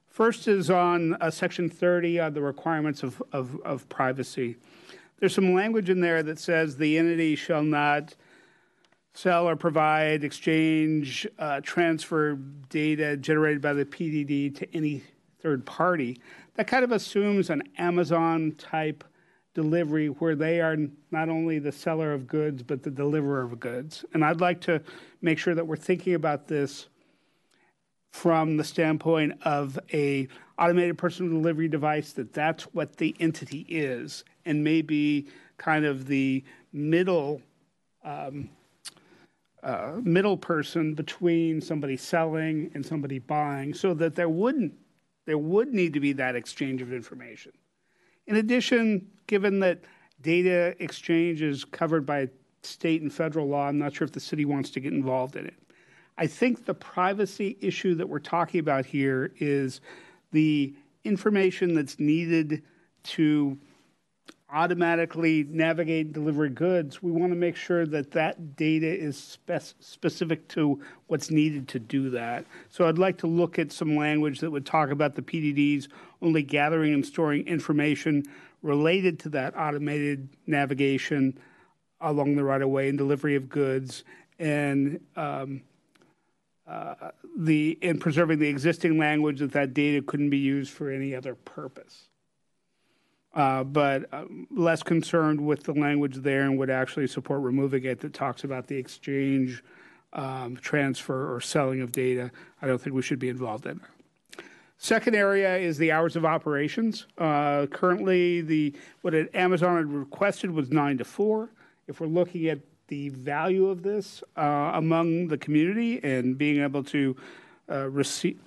[0.10, 4.56] First is on uh, Section 30 on the requirements of, of, of privacy.
[5.20, 8.16] There's some language in there that says the entity shall not
[9.14, 12.36] sell or provide, exchange, uh, transfer
[12.70, 15.04] data generated by the PDD to any
[15.42, 16.20] third party.
[16.56, 19.04] That kind of assumes an Amazon type
[19.54, 20.76] delivery where they are
[21.12, 24.04] not only the seller of goods but the deliverer of goods.
[24.14, 24.82] And I'd like to
[25.22, 26.88] make sure that we're thinking about this
[28.16, 30.26] from the standpoint of a
[30.58, 34.24] automated personal delivery device that that's what the entity is.
[34.46, 35.28] And maybe
[35.58, 37.42] kind of the middle
[38.06, 38.50] um,
[39.62, 44.74] uh, middle person between somebody selling and somebody buying so that there wouldn't
[45.26, 47.52] there would need to be that exchange of information.
[48.28, 49.84] In addition given that
[50.22, 52.30] data exchange is covered by
[52.62, 55.46] state and federal law i'm not sure if the city wants to get involved in
[55.46, 55.54] it
[56.18, 59.82] I think the privacy issue that we're talking about here is
[60.32, 62.64] the information that's needed
[63.04, 63.58] to
[64.50, 67.04] automatically navigate and deliver goods.
[67.04, 71.80] We want to make sure that that data is spec- specific to what's needed to
[71.80, 72.46] do that.
[72.70, 75.88] So I'd like to look at some language that would talk about the PDDs
[76.22, 78.24] only gathering and storing information
[78.62, 81.38] related to that automated navigation
[82.00, 84.04] along the right of way and delivery of goods
[84.40, 85.62] and um,
[87.38, 91.36] the in preserving the existing language that that data couldn't be used for any other
[91.36, 92.08] purpose.
[93.34, 98.00] Uh, but um, less concerned with the language there and would actually support removing it
[98.00, 99.62] that talks about the exchange,
[100.14, 102.32] um, transfer, or selling of data.
[102.62, 103.82] I don't think we should be involved in.
[104.78, 107.08] Second area is the hours of operations.
[107.18, 111.50] Uh, currently, the what Amazon had requested was nine to four.
[111.88, 116.84] If we're looking at the value of this uh, among the community and being able
[116.84, 117.16] to
[117.70, 118.40] uh, receive,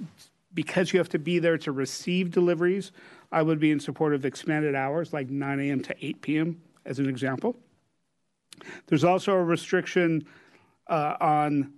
[0.54, 2.92] because you have to be there to receive deliveries,
[3.32, 5.82] I would be in support of expanded hours like 9 a.m.
[5.82, 6.62] to 8 p.m.
[6.84, 7.56] as an example.
[8.86, 10.26] There's also a restriction
[10.88, 11.72] uh, on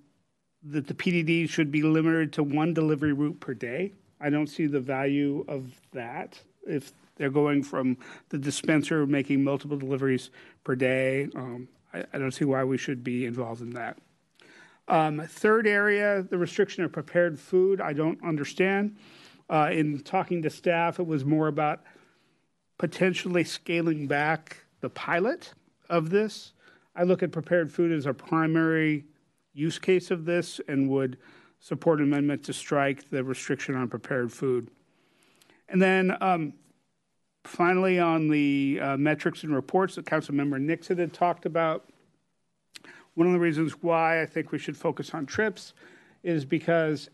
[0.62, 3.92] that the PDD should be limited to one delivery route per day.
[4.20, 7.96] I don't see the value of that if they're going from
[8.28, 10.30] the dispenser making multiple deliveries
[10.64, 11.28] per day.
[11.34, 13.98] Um, I, I don't see why we should be involved in that.
[14.88, 18.96] Um, third area, the restriction of prepared food, I don't understand.
[19.48, 21.82] Uh, in talking to staff, it was more about
[22.78, 25.54] potentially scaling back the pilot
[25.88, 26.52] of this.
[26.96, 29.04] I look at prepared food as a primary
[29.52, 31.18] use case of this and would
[31.60, 34.70] support an amendment to strike the restriction on prepared food.
[35.68, 36.54] And then um,
[37.44, 41.88] finally, on the uh, metrics and reports that Councilmember Nixon had talked about,
[43.14, 45.74] one of the reasons why I think we should focus on trips
[46.22, 47.08] is because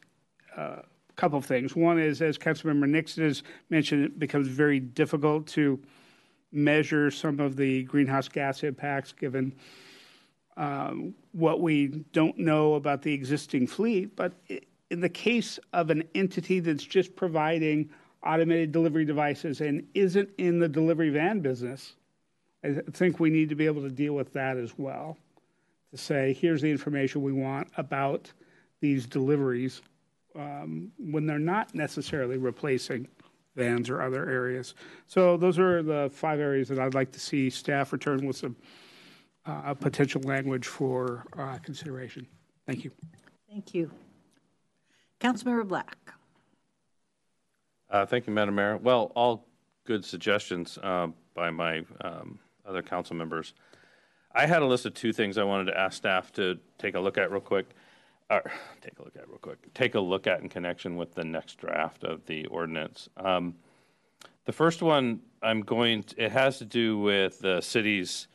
[0.57, 1.75] uh, a couple of things.
[1.75, 5.81] One is, as Councilmember Nixon has mentioned, it becomes very difficult to
[6.53, 9.55] measure some of the greenhouse gas impacts given
[10.57, 14.17] um, what we don't know about the existing fleet.
[14.17, 14.33] But
[14.91, 17.91] in the case of an entity that's just providing
[18.25, 21.95] automated delivery devices and isn't in the delivery van business,
[22.65, 25.17] I think we need to be able to deal with that as well.
[25.93, 28.33] To say, here's the information we want about
[28.81, 29.83] these deliveries
[30.35, 33.09] um, when they're not necessarily replacing
[33.55, 34.75] vans or other areas.
[35.07, 38.57] So those are the five areas that I'd like to see staff return with some
[39.47, 42.27] uh, potential language for uh, consideration.
[42.67, 42.91] Thank you.
[43.49, 43.91] Thank you.
[45.21, 45.97] Councilmember Black.
[47.89, 48.77] Uh, thank you, Madam Mayor.
[48.79, 49.47] Well, all
[49.85, 53.55] good suggestions uh, by my um, other council members.
[54.35, 57.01] I had a list of two things I wanted to ask staff to take a
[57.01, 57.67] look at real quick.
[58.29, 58.41] Uh,
[58.81, 59.73] take a look at real quick.
[59.73, 63.09] Take a look at in connection with the next draft of the ordinance.
[63.17, 63.55] Um,
[64.47, 66.03] the first one, I'm going.
[66.03, 68.27] To, it has to do with the city's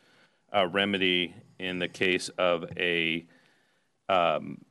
[0.54, 3.26] uh, remedy in the case of a
[4.08, 4.62] um,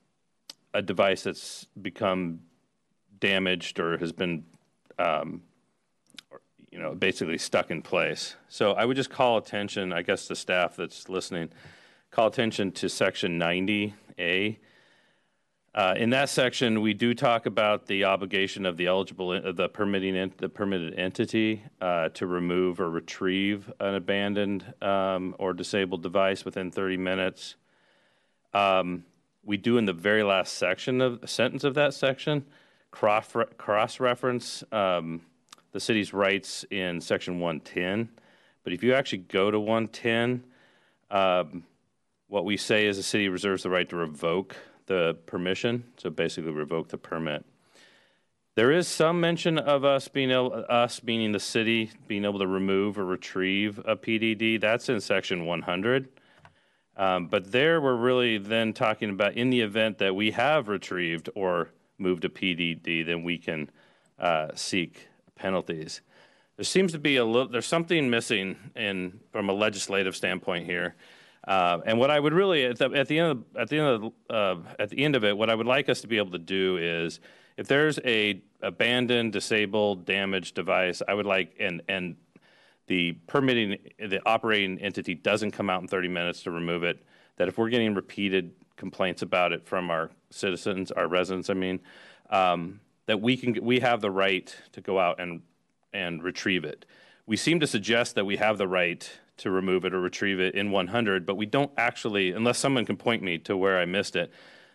[0.74, 2.40] a device that's become
[3.20, 4.44] damaged or has been
[5.02, 5.42] um,
[6.72, 8.36] you know, basically stuck in place.
[8.48, 11.50] So I would just call attention, I guess, the staff that's listening,
[12.12, 14.58] call attention to section 90A.
[15.74, 19.70] Uh, in that section, we do talk about the obligation of the eligible, uh, the
[19.70, 26.44] permitting, the permitted entity uh, to remove or retrieve an abandoned um, or disabled device
[26.44, 27.56] within 30 minutes.
[28.54, 29.06] Um,
[29.44, 32.46] we do in the very last section of sentence of that section
[32.92, 35.22] cross reference um,
[35.72, 38.10] the city's rights in section 110.
[38.64, 40.44] But if you actually go to 110,
[41.10, 41.64] um,
[42.28, 46.10] what we say is the city reserves the right to revoke the the permission, so
[46.10, 47.46] basically revoke the permit.
[48.56, 52.48] There is some mention of us being able, us meaning the city, being able to
[52.48, 54.60] remove or retrieve a PDD.
[54.60, 56.10] That's in section 100.
[56.98, 61.30] Um, but there we're really then talking about in the event that we have retrieved
[61.36, 61.70] or
[62.02, 63.70] moved to PDD, then we can
[64.20, 66.02] uh, seek penalties.
[66.58, 70.96] There seems to be a little, there's something missing in from a legislative standpoint here.
[71.48, 73.88] Uh, and what I would really at the, at the end of, at the end
[73.88, 76.32] of uh, at the end of it, what I would like us to be able
[76.32, 77.20] to do is,
[77.58, 82.16] if there's a abandoned, disabled, damaged device, I would like and and
[82.86, 87.04] the permitting the operating entity doesn't come out in 30 minutes to remove it.
[87.38, 91.80] That if we're getting repeated complaints about it from our citizens, our residents, I mean,
[92.30, 95.42] um, that we can we have the right to go out and
[95.94, 96.86] and retrieve it.
[97.26, 100.56] We seem to suggest that we have the right to remove it or retrieve it
[100.56, 104.16] in 100, but we don't actually, unless someone can point me to where I missed
[104.16, 104.32] it.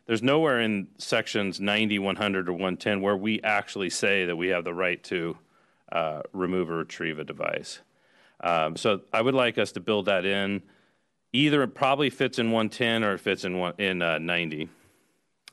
[0.06, 4.64] There's nowhere in sections 90, 100, or 110 where we actually say that we have
[4.64, 5.36] the right to
[5.92, 7.80] uh, remove or retrieve a device.
[8.40, 10.62] Um, so I would like us to build that in.
[11.32, 14.68] Either it probably fits in 110 or it fits in one, in uh, 90.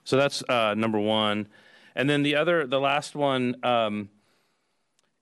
[0.03, 1.47] So that's uh, number one.
[1.95, 4.09] And then the other, the last one, um,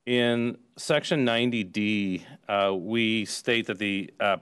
[0.05, 4.37] in section 90D, uh, we state that the uh,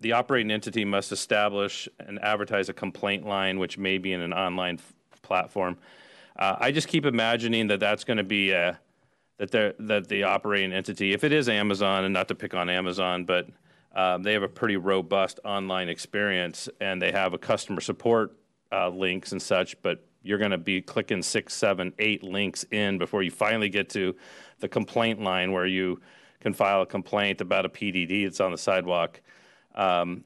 [0.00, 4.32] the operating entity must establish and advertise a complaint line, which may be in an
[4.32, 5.76] online f- platform.
[6.38, 8.78] Uh, I just keep imagining that that's going to be a
[9.38, 12.70] that the that the operating entity, if it is Amazon, and not to pick on
[12.70, 13.48] Amazon, but
[13.94, 18.32] um, they have a pretty robust online experience, and they have a customer support
[18.72, 19.80] uh, links and such.
[19.82, 23.88] But you're going to be clicking six, seven, eight links in before you finally get
[23.90, 24.14] to
[24.58, 26.00] the complaint line where you
[26.40, 29.20] can file a complaint about a PDD that's on the sidewalk.
[29.74, 30.24] Um,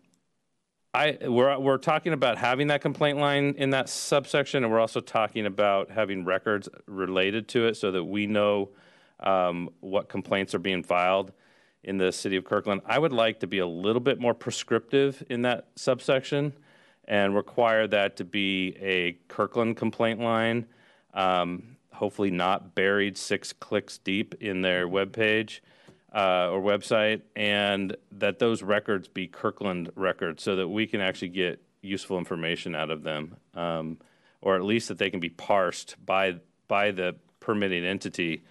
[0.93, 5.01] I, we're, we're talking about having that complaint line in that subsection, and we're also
[5.01, 8.71] talking about having records related to it so that we know
[9.19, 11.33] um, what complaints are being filed
[11.83, 12.81] in the city of Kirkland.
[12.87, 16.53] I would like to be a little bit more prescriptive in that subsection
[17.07, 20.67] and require that to be a Kirkland complaint line,
[21.13, 25.61] um, hopefully not buried six clicks deep in their webpage
[26.15, 31.29] uh, or website, and that those records be Kirkland records so that we can actually
[31.29, 33.99] get useful information out of them, um,
[34.41, 38.43] or at least that they can be parsed by by the permitting entity,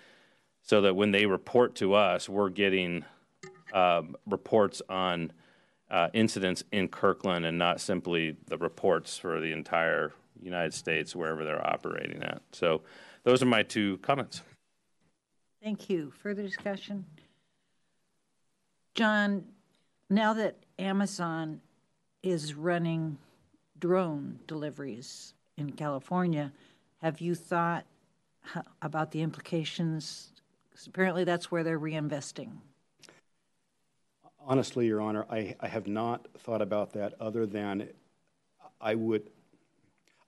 [0.62, 3.04] so that when they report to us, we're getting
[3.74, 5.32] um, reports on
[5.94, 11.46] uh, incidents in Kirkland and not simply the reports for the entire United States wherever
[11.46, 12.42] they're operating at.
[12.52, 12.82] So
[13.24, 14.42] those are my two comments.
[15.64, 16.12] Thank you.
[16.22, 17.06] Further discussion?
[18.96, 19.46] John,
[20.10, 21.62] now that Amazon
[22.24, 23.20] is running
[23.80, 26.52] drone deliveries in California,
[27.04, 27.86] have you thought
[28.82, 30.32] about the implications?
[30.72, 32.50] Because apparently that's where they're reinvesting.
[34.46, 37.90] Honestly, Your Honor, I, I have not thought about that other than
[38.82, 39.30] I would,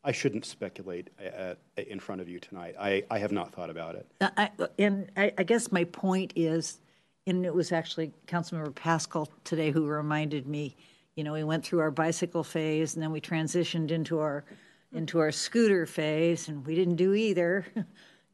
[0.03, 2.75] I shouldn't speculate at, in front of you tonight.
[2.79, 4.07] I, I have not thought about it.
[4.21, 6.79] I, and I, I guess my point is,
[7.27, 10.75] and it was actually Councilmember Pascal today who reminded me,
[11.15, 14.45] you know, we went through our bicycle phase and then we transitioned into our
[14.95, 17.65] into our scooter phase, and we didn't do either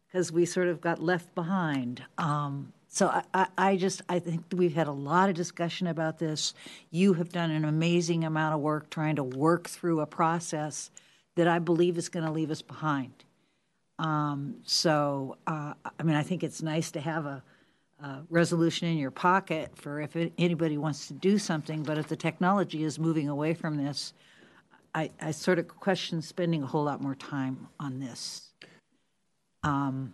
[0.08, 2.04] because we sort of got left behind.
[2.18, 6.20] Um, so I, I, I, just I think we've had a lot of discussion about
[6.20, 6.54] this.
[6.90, 10.92] You have done an amazing amount of work trying to work through a process
[11.36, 13.14] that I believe is going to leave us behind.
[13.98, 17.42] Um, so uh, I mean I think it's nice to have a,
[18.04, 21.84] a, resolution in your pocket for if it, anybody wants to do something.
[21.84, 24.12] But if the technology is moving away from this,
[24.94, 28.50] I, I sort of question spending a whole lot more time on this.
[29.64, 30.12] Um,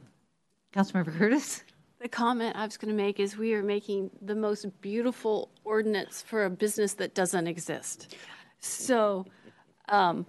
[0.75, 1.63] Councilmember Curtis.
[2.07, 6.21] The comment I was going to make is we are making the most beautiful ordinance
[6.21, 8.15] for a business that doesn't exist.
[8.61, 9.25] So,
[9.89, 10.25] um,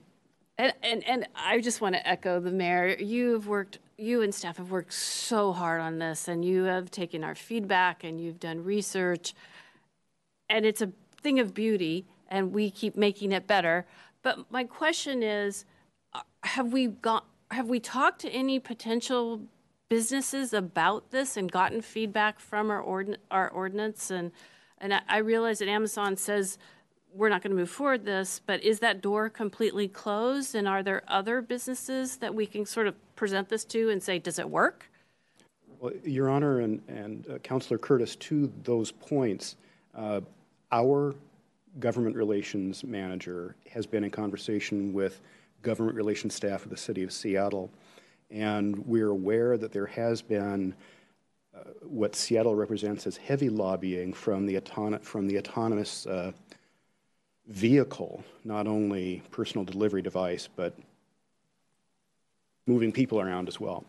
[0.58, 2.96] and, and, and I just want to echo the mayor.
[2.98, 6.90] You have worked, you and staff have worked so hard on this, and you have
[6.90, 9.32] taken our feedback and you've done research.
[10.50, 10.90] And it's a
[11.22, 13.86] thing of beauty, and we keep making it better.
[14.22, 15.64] But my question is
[16.12, 19.42] uh, have we got, have we talked to any potential
[19.88, 24.10] businesses about this and gotten feedback from our, ordin- our ordinance.
[24.10, 24.32] And,
[24.78, 26.58] and I, I realize that Amazon says
[27.14, 30.54] we're not going to move forward this, but is that door completely closed?
[30.54, 34.18] And are there other businesses that we can sort of present this to and say,
[34.18, 34.90] does it work?
[35.80, 39.56] Well, Your Honor and, and uh, Councilor Curtis, to those points,
[39.94, 40.20] uh,
[40.70, 41.14] our
[41.80, 45.20] government relations manager has been in conversation with
[45.62, 47.70] government relations staff of the city of Seattle.
[48.30, 50.74] And we're aware that there has been
[51.54, 54.60] uh, what Seattle represents as heavy lobbying from the,
[55.02, 56.32] from the autonomous uh,
[57.46, 60.74] vehicle, not only personal delivery device, but
[62.66, 63.84] moving people around as well.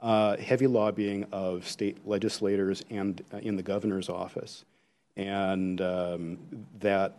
[0.00, 4.64] Uh, heavy lobbying of state legislators and uh, in the governor's office.
[5.16, 6.38] And um,
[6.80, 7.18] that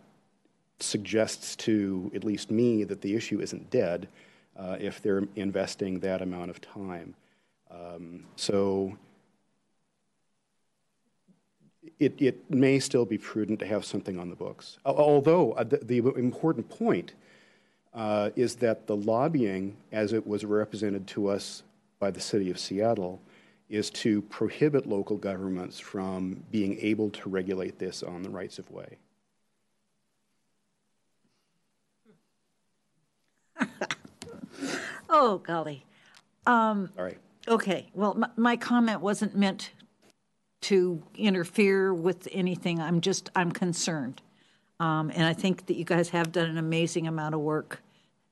[0.80, 4.08] suggests to at least me that the issue isn't dead
[4.56, 7.14] uh, if they're investing that amount of time.
[7.70, 8.96] Um, so
[11.98, 14.78] it, it may still be prudent to have something on the books.
[14.84, 17.14] Although uh, the, the, important point
[17.92, 21.62] uh, is that the lobbying, as it was represented to us
[21.98, 23.20] by the city of Seattle,
[23.68, 28.70] is to prohibit local governments from being able to regulate this on the rights of
[28.70, 28.98] way.
[35.14, 35.84] oh, golly.
[36.46, 37.18] Um, All right.
[37.46, 37.88] Okay.
[37.94, 39.70] Well, my, my comment wasn't meant
[40.62, 42.80] to interfere with anything.
[42.80, 44.22] I'm just, I'm concerned.
[44.80, 47.80] Um, and I think that you guys have done an amazing amount of work.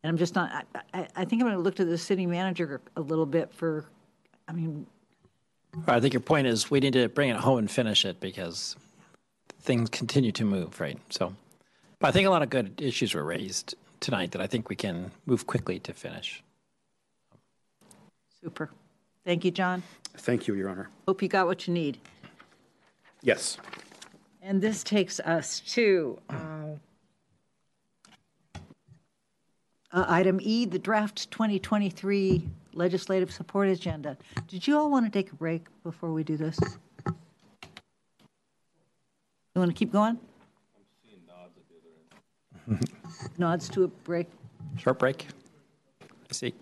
[0.02, 2.26] And I'm just not, I, I, I think I'm going to look to the city
[2.26, 3.84] manager a little bit for,
[4.48, 4.86] I mean.
[5.86, 8.76] I think your point is we need to bring it home and finish it because
[9.60, 10.98] things continue to move, right?
[11.10, 11.34] So,
[12.00, 14.76] but I think a lot of good issues were raised tonight that I think we
[14.76, 16.42] can move quickly to finish.
[18.42, 18.70] Super.
[19.24, 19.82] Thank you, John.
[20.16, 20.88] Thank you, Your Honor.
[21.06, 21.98] Hope you got what you need.
[23.22, 23.56] Yes.
[24.42, 26.34] And this takes us to uh,
[29.92, 34.16] uh, item E, the draft 2023 legislative support agenda.
[34.48, 36.58] Did you all want to take a break before we do this?
[39.54, 40.18] You want to keep going?
[40.18, 41.54] I'm seeing nods
[42.66, 42.80] together.
[43.38, 44.26] Nods to a break.
[44.78, 45.28] Short break.
[46.02, 46.54] I see.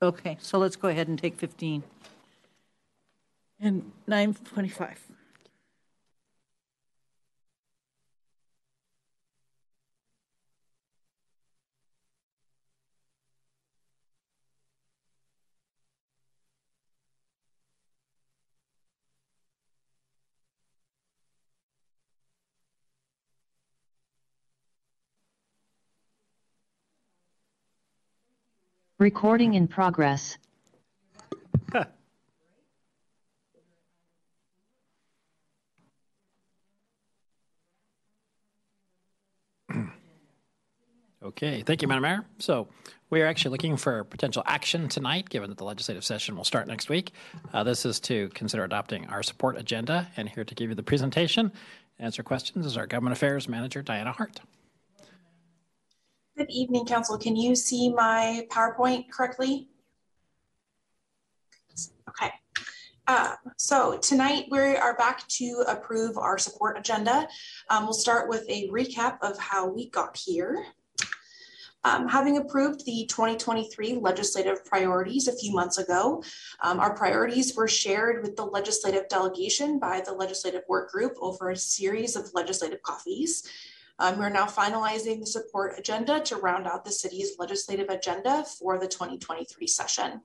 [0.00, 1.82] Okay, so let's go ahead and take 15.
[3.60, 5.07] And 925.
[28.98, 30.38] Recording in progress.
[41.20, 42.24] Okay, thank you, Madam Mayor.
[42.38, 42.68] So
[43.10, 46.66] we are actually looking for potential action tonight, given that the legislative session will start
[46.66, 47.12] next week.
[47.52, 50.82] Uh, this is to consider adopting our support agenda, and here to give you the
[50.82, 51.52] presentation,
[51.98, 54.40] answer questions is our Government Affairs Manager, Diana Hart.
[56.38, 57.18] Good evening, Council.
[57.18, 59.66] Can you see my PowerPoint correctly?
[62.08, 62.30] Okay.
[63.08, 67.26] Uh, so tonight we are back to approve our support agenda.
[67.70, 70.64] Um, we'll start with a recap of how we got here.
[71.82, 76.22] Um, having approved the 2023 legislative priorities a few months ago,
[76.62, 81.50] um, our priorities were shared with the legislative delegation by the legislative work group over
[81.50, 83.42] a series of legislative coffees.
[83.98, 88.78] Um, we're now finalizing the support agenda to round out the city's legislative agenda for
[88.78, 90.20] the 2023 session.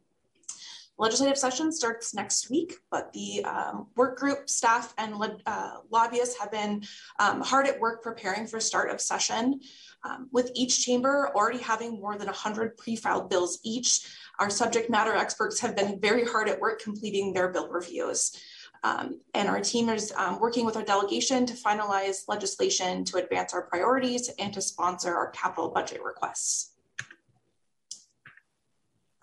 [0.99, 5.15] Legislative session starts next week, but the um, work group staff and
[5.47, 6.83] uh, lobbyists have been
[7.17, 9.59] um, hard at work preparing for start of session.
[10.03, 14.07] Um, with each chamber already having more than 100 pre-filed bills each,
[14.39, 18.37] our subject matter experts have been very hard at work completing their bill reviews.
[18.83, 23.53] Um, and our team is um, working with our delegation to finalize legislation to advance
[23.53, 26.71] our priorities and to sponsor our capital budget requests.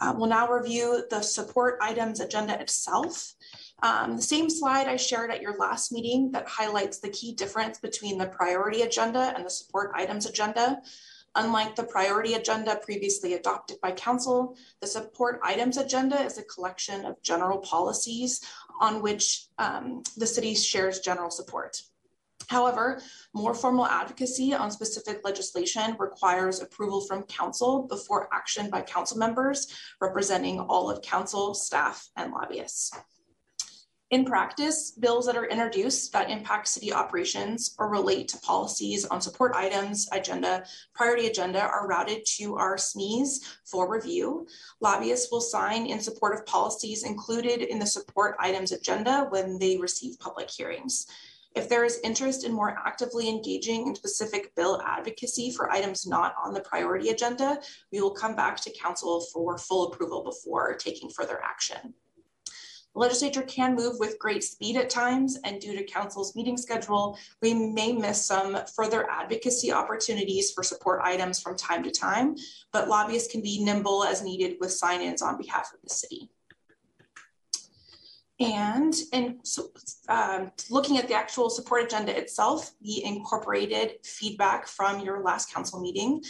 [0.01, 3.35] Uh, we'll now review the support items agenda itself.
[3.83, 7.79] Um, the same slide I shared at your last meeting that highlights the key difference
[7.79, 10.81] between the priority agenda and the support items agenda.
[11.37, 17.05] Unlike the priority agenda previously adopted by council, the support items agenda is a collection
[17.05, 18.41] of general policies
[18.81, 21.81] on which um, the city shares general support.
[22.49, 23.00] However,
[23.33, 29.68] more formal advocacy on specific legislation requires approval from council before action by council members
[30.00, 32.92] representing all of council, staff, and lobbyists.
[34.11, 39.21] In practice, bills that are introduced that impact city operations or relate to policies on
[39.21, 40.65] support items, agenda,
[40.97, 44.49] priority agenda are routed to our SMEs for review.
[44.81, 49.77] Lobbyists will sign in support of policies included in the support items agenda when they
[49.77, 51.07] receive public hearings.
[51.55, 56.35] If there is interest in more actively engaging in specific bill advocacy for items not
[56.45, 57.61] on the priority agenda,
[57.93, 61.95] we will come back to council for full approval before taking further action.
[62.94, 67.17] The legislature can move with great speed at times, and due to council's meeting schedule,
[67.41, 72.35] we may miss some further advocacy opportunities for support items from time to time,
[72.73, 76.31] but lobbyists can be nimble as needed with sign-ins on behalf of the city.
[78.41, 79.70] And, and so
[80.09, 85.78] um, looking at the actual support agenda itself, we incorporated feedback from your last council
[85.78, 86.23] meeting.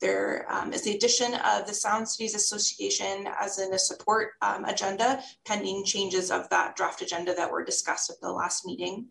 [0.00, 4.64] There um, is the addition of the Sound Cities Association as in a support um,
[4.64, 9.08] agenda, pending changes of that draft agenda that were discussed at the last meeting.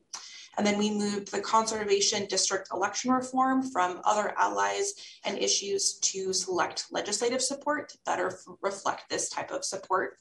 [0.57, 4.93] And then we moved the conservation district election reform from other allies
[5.23, 10.17] and issues to select legislative support that better reflect this type of support.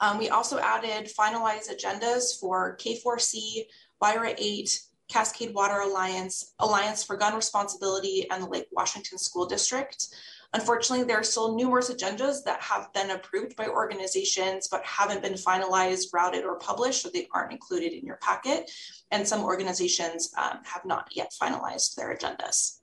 [0.00, 3.66] Um, we also added finalized agendas for K4C,
[4.02, 4.80] WRIA 8,
[5.12, 10.06] Cascade Water Alliance, Alliance for Gun Responsibility, and the Lake Washington School District.
[10.54, 15.34] Unfortunately, there are still numerous agendas that have been approved by organizations but haven't been
[15.34, 18.70] finalized, routed, or published, so they aren't included in your packet.
[19.10, 22.78] And some organizations um, have not yet finalized their agendas.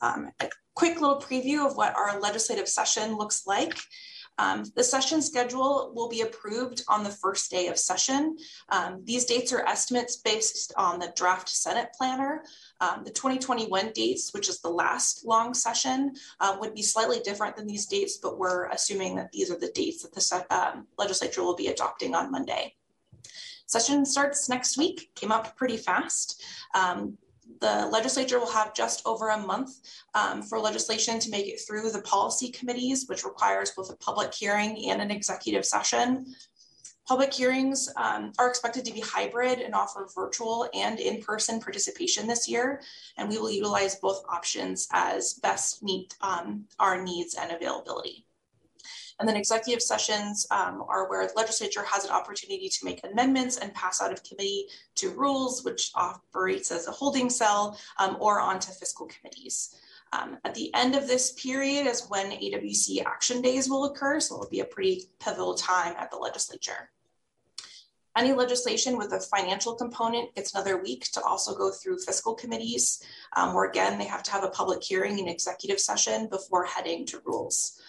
[0.00, 3.76] Um, a quick little preview of what our legislative session looks like.
[4.38, 8.36] Um, the session schedule will be approved on the first day of session.
[8.70, 12.44] Um, these dates are estimates based on the draft Senate planner.
[12.80, 17.56] Um, the 2021 dates, which is the last long session, uh, would be slightly different
[17.56, 21.42] than these dates, but we're assuming that these are the dates that the um, legislature
[21.42, 22.74] will be adopting on Monday.
[23.66, 26.42] Session starts next week, came up pretty fast.
[26.74, 27.18] Um,
[27.60, 29.80] the legislature will have just over a month
[30.14, 34.34] um, for legislation to make it through the policy committees, which requires both a public
[34.34, 36.26] hearing and an executive session.
[37.06, 42.46] Public hearings um, are expected to be hybrid and offer virtual and in-person participation this
[42.46, 42.82] year,
[43.16, 48.26] and we will utilize both options as best meet um, our needs and availability.
[49.18, 53.56] And then executive sessions um, are where the legislature has an opportunity to make amendments
[53.56, 54.66] and pass out of committee
[54.96, 59.74] to rules, which operates as a holding cell um, or onto fiscal committees.
[60.12, 64.36] Um, at the end of this period is when AWC action days will occur, so
[64.36, 66.90] it'll be a pretty pivotal time at the legislature.
[68.16, 73.00] Any legislation with a financial component gets another week to also go through fiscal committees,
[73.36, 77.06] um, where again, they have to have a public hearing and executive session before heading
[77.06, 77.80] to rules.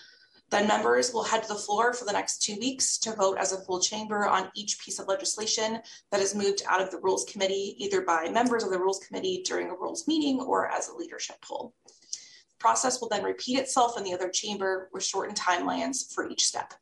[0.50, 3.52] Then members will head to the floor for the next two weeks to vote as
[3.52, 5.80] a full chamber on each piece of legislation
[6.12, 9.44] that is moved out of the Rules Committee, either by members of the Rules Committee
[9.46, 11.74] during a Rules meeting or as a leadership poll.
[11.86, 16.48] The process will then repeat itself in the other chamber with shortened timelines for each
[16.48, 16.74] step.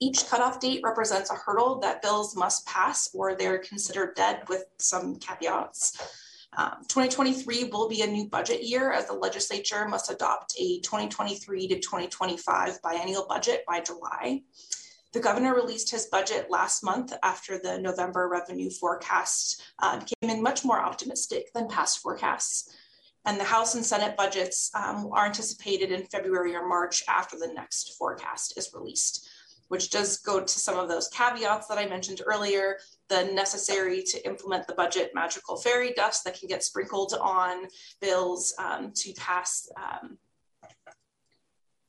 [0.00, 4.64] Each cutoff date represents a hurdle that bills must pass or they're considered dead with
[4.78, 6.25] some caveats.
[6.58, 11.68] Um, 2023 will be a new budget year as the legislature must adopt a 2023
[11.68, 14.42] to 2025 biennial budget by July.
[15.12, 20.42] The governor released his budget last month after the November revenue forecast um, came in
[20.42, 22.74] much more optimistic than past forecasts.
[23.26, 27.52] And the House and Senate budgets um, are anticipated in February or March after the
[27.52, 29.28] next forecast is released
[29.68, 32.78] which does go to some of those caveats that I mentioned earlier,
[33.08, 37.66] the necessary to implement the budget magical fairy dust that can get sprinkled on
[38.00, 40.18] bills um, to pass um,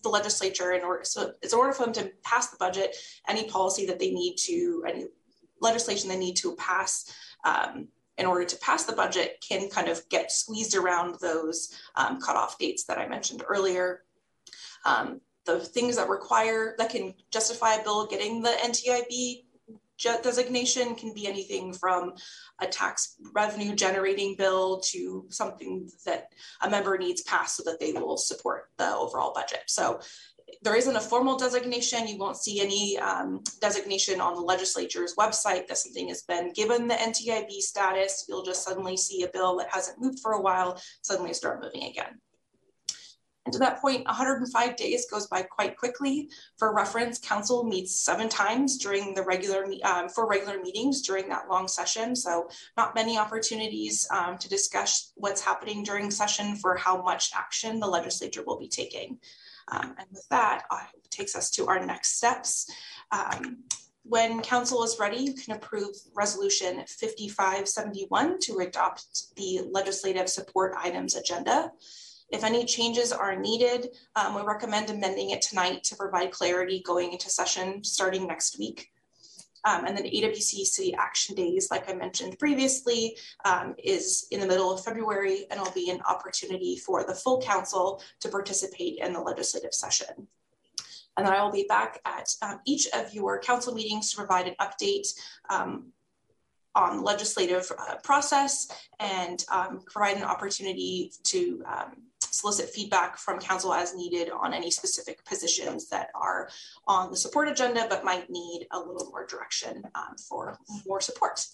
[0.04, 2.96] the legislature in order, so it's in order for them to pass the budget,
[3.28, 5.06] any policy that they need to, any
[5.60, 7.12] legislation they need to pass
[7.46, 7.88] um,
[8.18, 12.58] in order to pass the budget can kind of get squeezed around those um, cutoff
[12.58, 14.04] dates that I mentioned earlier.
[14.86, 19.46] Um, the things that require that can justify a bill getting the NTIB
[19.98, 22.14] designation can be anything from
[22.60, 26.30] a tax revenue generating bill to something that
[26.62, 29.64] a member needs passed so that they will support the overall budget.
[29.68, 30.00] So
[30.62, 32.08] there isn't a formal designation.
[32.08, 36.88] You won't see any um, designation on the legislature's website that something has been given
[36.88, 38.26] the NTIB status.
[38.28, 41.84] You'll just suddenly see a bill that hasn't moved for a while suddenly start moving
[41.84, 42.20] again.
[43.48, 46.30] And to that point, 105 days goes by quite quickly.
[46.58, 51.48] For reference, council meets seven times during the regular um, for regular meetings during that
[51.50, 52.14] long session.
[52.14, 57.80] So not many opportunities um, to discuss what's happening during session for how much action
[57.80, 59.18] the legislature will be taking.
[59.70, 60.64] Um, and with that,
[61.10, 62.70] takes us to our next steps.
[63.14, 63.60] Um,
[64.04, 71.16] when council is ready, you can approve resolution 5571 to adopt the legislative support items
[71.16, 71.72] agenda.
[72.30, 77.14] If any changes are needed, um, we recommend amending it tonight to provide clarity going
[77.14, 78.92] into session starting next week.
[79.64, 84.48] Um, and then AWC City Action Days, like I mentioned previously, um, is in the
[84.48, 89.14] middle of February and will be an opportunity for the full council to participate in
[89.14, 90.28] the legislative session.
[91.18, 94.48] And then I will be back at um, each of your council meetings to provide
[94.48, 95.08] an update
[96.76, 98.68] um, on the legislative uh, process
[99.00, 104.70] and um, provide an opportunity to um, solicit feedback from council as needed on any
[104.70, 106.50] specific positions that are
[106.88, 111.46] on the support agenda but might need a little more direction um, for more support.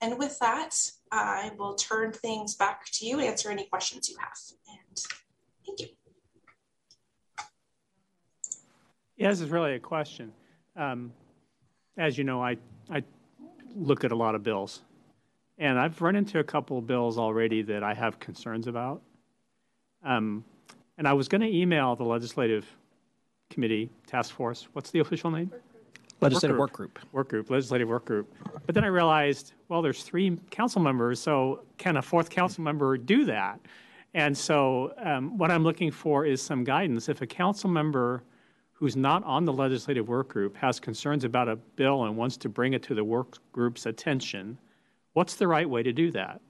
[0.00, 0.74] And with that,
[1.12, 4.36] I will turn things back to you, answer any questions you have.
[4.68, 4.98] And
[5.64, 5.86] thank you.
[9.16, 10.32] Yeah, this is really a question.
[10.74, 11.12] Um,
[11.96, 12.56] as you know, I,
[12.90, 13.04] I
[13.76, 14.82] look at a lot of bills.
[15.58, 19.02] And I've run into a couple of bills already that I have concerns about.
[20.04, 20.44] Um,
[20.98, 22.66] and I was going to email the legislative
[23.50, 24.68] committee task force.
[24.72, 25.52] What's the official name?
[26.20, 26.98] Legislative work group.
[27.12, 28.32] Work group, legislative work group.
[28.64, 32.96] But then I realized, well, there's three council members, so can a fourth council member
[32.96, 33.60] do that?
[34.14, 37.08] And so um, what I'm looking for is some guidance.
[37.08, 38.22] If a council member
[38.82, 42.48] who's not on the legislative work group has concerns about a bill and wants to
[42.48, 44.58] bring it to the work group's attention,
[45.12, 46.40] what's the right way to do that?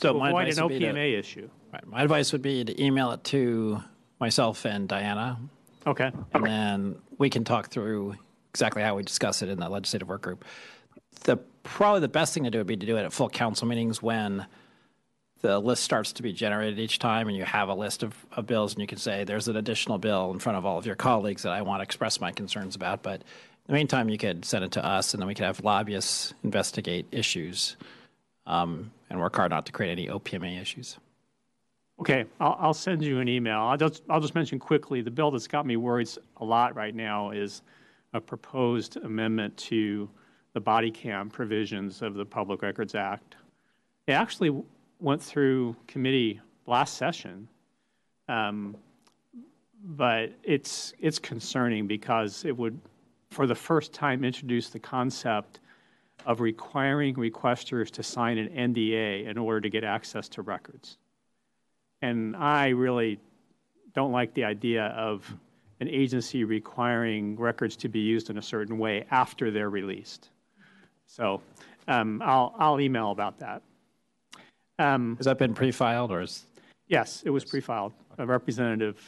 [0.00, 1.50] So to my avoid advice an would be to- OPMA issue.
[1.74, 1.86] Right.
[1.86, 3.82] My advice would be to email it to
[4.18, 5.38] myself and Diana.
[5.86, 6.10] Okay.
[6.32, 8.14] And then we can talk through
[8.48, 10.46] exactly how we discuss it in the legislative work group.
[11.24, 13.68] The probably the best thing to do would be to do it at full council
[13.68, 14.46] meetings when
[15.46, 18.46] the list starts to be generated each time and you have a list of, of
[18.46, 20.96] bills and you can say there's an additional bill in front of all of your
[20.96, 23.04] colleagues that I want to express my concerns about.
[23.04, 23.22] But in
[23.68, 27.06] the meantime, you could send it to us and then we could have lobbyists investigate
[27.12, 27.76] issues
[28.46, 30.98] um, and work hard not to create any OPMA issues.
[32.00, 33.60] Okay, I'll, I'll send you an email.
[33.60, 36.94] I'll just, I'll just mention quickly, the bill that's got me worried a lot right
[36.94, 37.62] now is
[38.14, 40.10] a proposed amendment to
[40.54, 43.36] the body cam provisions of the Public Records Act.
[44.06, 44.50] It actually
[45.00, 47.48] went through committee last session,
[48.28, 48.76] um,
[49.84, 52.78] but it's, it's concerning because it would,
[53.30, 55.60] for the first time, introduce the concept
[56.24, 60.98] of requiring requesters to sign an NDA in order to get access to records.
[62.02, 63.20] And I really
[63.94, 65.32] don't like the idea of
[65.80, 70.30] an agency requiring records to be used in a certain way after they're released.
[71.06, 71.40] So
[71.86, 73.62] um, I'll, I'll email about that.
[74.78, 76.46] Um, Has that been pre-filed or is?
[76.88, 77.92] Yes, it was pre-filed.
[78.18, 79.02] Uh, Representative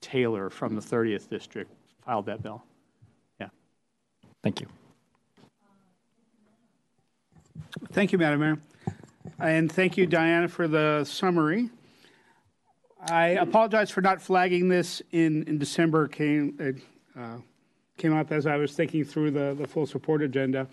[0.00, 1.70] Taylor from the 30th District
[2.04, 2.62] filed that bill.
[3.40, 3.48] Yeah.
[4.42, 4.66] Thank you.
[7.92, 8.58] Thank you, Madam Mayor.
[9.38, 11.70] And thank you, Diana, for the summary.
[13.08, 16.06] I apologize for not flagging this in, in December.
[16.08, 16.76] Came, it,
[17.18, 17.38] uh,
[17.96, 20.68] came up as I was thinking through the, the full support agenda.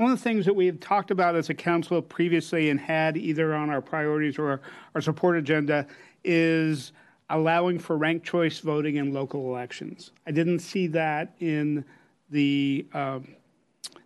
[0.00, 3.18] One of the things that we have talked about as a council previously and had
[3.18, 4.62] either on our priorities or
[4.94, 5.86] our, support agenda
[6.24, 6.92] is
[7.28, 10.12] allowing for ranked choice voting in local elections.
[10.26, 11.84] I didn't see that in
[12.30, 13.28] the um,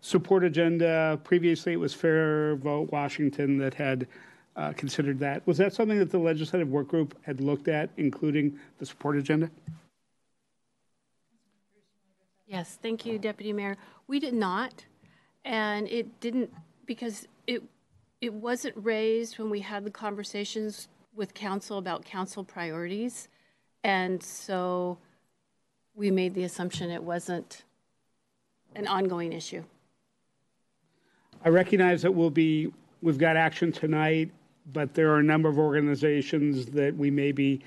[0.01, 1.21] support agenda.
[1.23, 4.09] Previously, it was Fair Vote Washington that had
[4.57, 5.47] uh, considered that.
[5.47, 9.49] Was that something that the legislative work group had looked at, including the support agenda?
[12.49, 13.77] Yes, thank you, Deputy Mayor.
[14.09, 14.87] We did not,
[15.45, 16.53] and it didn't
[16.87, 17.63] because it
[18.21, 23.29] it wasn't raised when we had the conversations with council about council priorities,
[23.83, 24.99] and so
[25.95, 27.65] we made the assumption it wasn't
[28.75, 29.63] an ongoing issue.
[31.45, 34.31] I recognize that we'll be, we've got action tonight,
[34.73, 37.61] but there are a number of organizations that we may be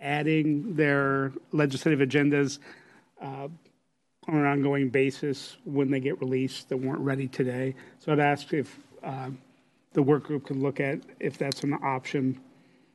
[0.00, 2.58] adding their legislative agendas
[3.22, 3.48] uh,
[4.28, 7.74] on an ongoing basis when they get released that weren't ready today.
[7.98, 9.30] So I'd ask if uh,
[9.92, 12.40] the work group could look at if that's an option.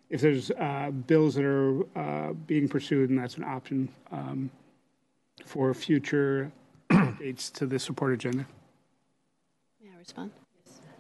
[0.10, 4.50] If there's uh, bills that are uh, being pursued and that's an option um,
[5.46, 6.52] for future
[7.20, 8.46] dates to the support agenda.
[9.82, 10.32] May I respond?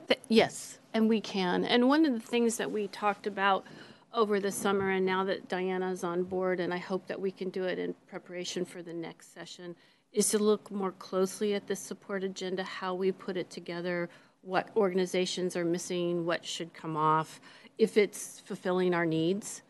[0.08, 1.66] Th- Yes, and we can.
[1.66, 3.66] And one of the things that we talked about
[4.14, 7.49] over the summer, and now that Diana's on board, and I hope that we can
[7.49, 9.75] do it in preparation for the next session,
[10.13, 14.09] is to look more closely at the support agenda, how we put it together,
[14.41, 17.39] what organizations are missing, what should come off,
[17.77, 19.61] if it's fulfilling our needs.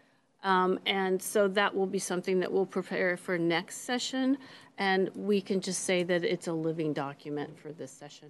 [0.43, 4.37] Um, and so that will be something that we'll prepare for next session,
[4.77, 8.29] and we can just say that it's a living document for this session.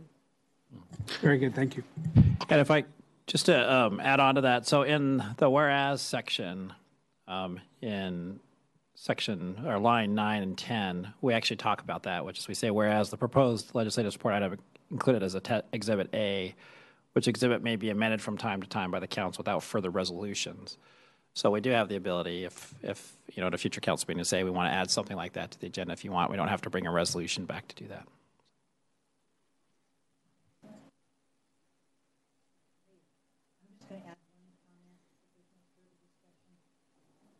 [1.21, 1.83] Very good, thank you.
[2.49, 2.85] And if I,
[3.27, 6.73] just to um, add on to that, so in the whereas section,
[7.27, 8.39] um, in
[8.99, 12.69] section or line nine and 10, we actually talk about that, which is we say,
[12.69, 14.57] whereas the proposed legislative support item
[14.91, 16.53] included as a te- exhibit A,
[17.13, 20.77] which exhibit may be amended from time to time by the council without further resolutions.
[21.33, 24.19] So we do have the ability, if, if, you know, at a future council meeting
[24.19, 26.29] to say we want to add something like that to the agenda if you want.
[26.29, 28.05] We don't have to bring a resolution back to do that.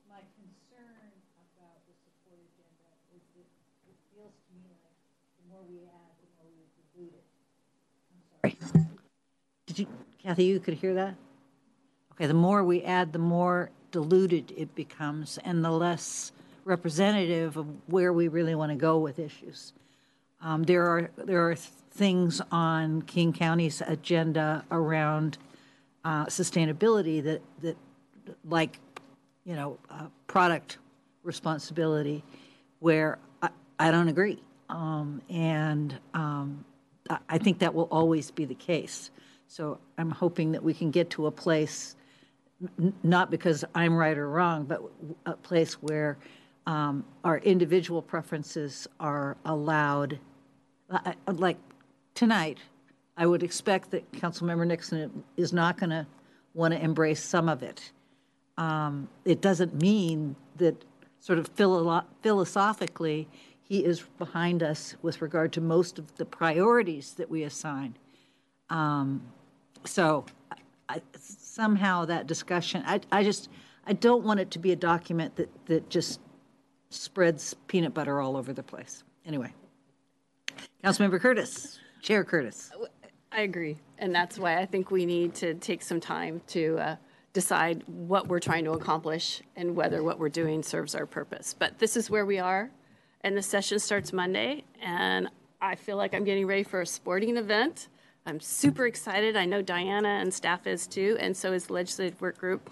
[0.09, 3.49] My concern about the support agenda is that
[3.85, 4.97] it feels to me like
[5.37, 7.27] the more we add, the more we dilute it.
[8.09, 8.28] I'm sorry.
[8.43, 9.87] Did you,
[10.21, 11.15] Kathy, you could hear that?
[12.13, 16.31] Okay, the more we add, the more diluted it becomes and the less
[16.65, 19.73] representative of where we really want to go with issues.
[20.41, 25.37] Um, there are there are things on King County's agenda around
[26.05, 27.77] uh, sustainability that that
[28.45, 28.79] like
[29.43, 30.77] you know uh, product
[31.23, 32.23] responsibility
[32.79, 36.63] where I, I don't agree um, and um,
[37.27, 39.11] I, think that will always be the case.
[39.47, 41.95] So I'm hoping that we can get to a place
[42.79, 44.81] n- not because I'm right or wrong, but
[45.25, 46.17] a place where
[46.67, 50.19] um, our individual preferences are allowed.
[50.91, 51.57] I- like
[52.13, 52.59] tonight,
[53.17, 56.05] I would expect that Councilmember Nixon is not going to
[56.53, 57.91] want to embrace some of it.
[58.57, 60.83] Um, it doesn't mean that
[61.19, 63.27] sort of philo- philosophically
[63.69, 67.95] he is behind us with regard to most of the priorities that we assign.
[68.71, 69.21] Um,
[69.85, 70.25] so
[70.89, 73.49] I, somehow that discussion, I, I just,
[73.85, 76.19] I don't want it to be a document that, that just
[76.89, 79.03] spreads peanut butter all over the place.
[79.23, 79.53] Anyway,
[80.83, 82.71] Councilmember Curtis, Chair Curtis.
[83.31, 83.77] I agree.
[83.99, 86.95] And that's why I think we need to take some time to uh,
[87.33, 91.53] decide what we're trying to accomplish and whether what we're doing serves our purpose.
[91.57, 92.71] But this is where we are,
[93.21, 95.29] and the session starts Monday, and
[95.61, 97.89] I feel like I'm getting ready for a sporting event.
[98.25, 99.35] I'm super excited.
[99.35, 102.69] I know Diana and staff is too, and so is the legislative work group.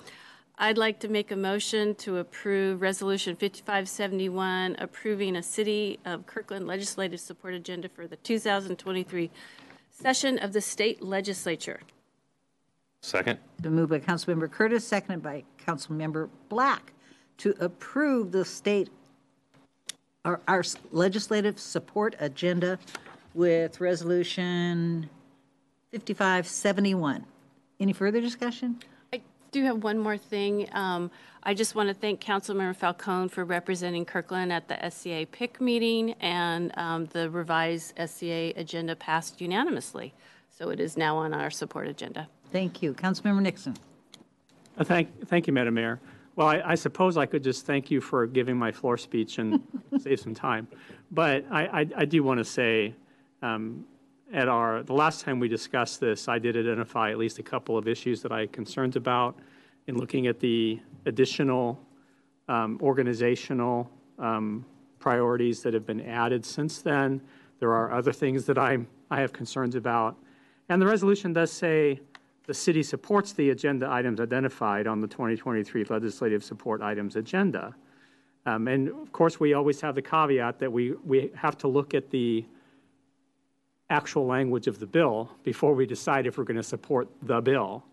[0.60, 6.66] I'd like to make a motion to approve Resolution 5571, approving a City of Kirkland
[6.66, 9.30] legislative support agenda for the 2023
[9.92, 11.80] session of the state legislature.
[13.02, 13.40] Second.
[13.62, 16.94] Been moved by Councilmember Curtis, seconded by Councilmember Black
[17.38, 18.90] to approve the state,
[20.28, 22.78] our, our legislative support agenda
[23.34, 25.10] with resolution
[25.94, 27.26] 5571.
[27.80, 28.78] Any further discussion?
[29.14, 30.68] I do have one more thing.
[30.74, 31.10] Um,
[31.44, 36.12] I just want to thank Councilmember Falcone for representing Kirkland at the SCA PIC meeting,
[36.20, 40.14] and um, the revised SCA agenda passed unanimously.
[40.50, 42.28] So it is now on our support agenda.
[42.52, 42.94] Thank you.
[42.94, 43.78] Councilmember Nixon.
[44.78, 46.00] Uh, Thank, thank you, Madam Mayor.
[46.38, 49.60] Well, I, I suppose I could just thank you for giving my floor speech and
[50.00, 50.68] save some time.
[51.10, 52.94] But I, I, I do want to say,
[53.42, 53.86] um,
[54.32, 57.76] at our, the last time we discussed this, I did identify at least a couple
[57.76, 59.40] of issues that I had concerns about
[59.88, 61.80] in looking at the additional
[62.48, 64.64] um, organizational um,
[65.00, 67.20] priorities that have been added since then.
[67.60, 70.16] There are other things that I'm, I have concerns about.
[70.70, 72.00] And the resolution does say
[72.48, 77.76] the city supports the agenda items identified on the 2023 legislative support items agenda.
[78.46, 81.94] Um, and of course, we always have the caveat that we, we have to look
[81.94, 82.46] at the
[83.90, 87.84] actual language of the bill before we decide if we're going to support the bill.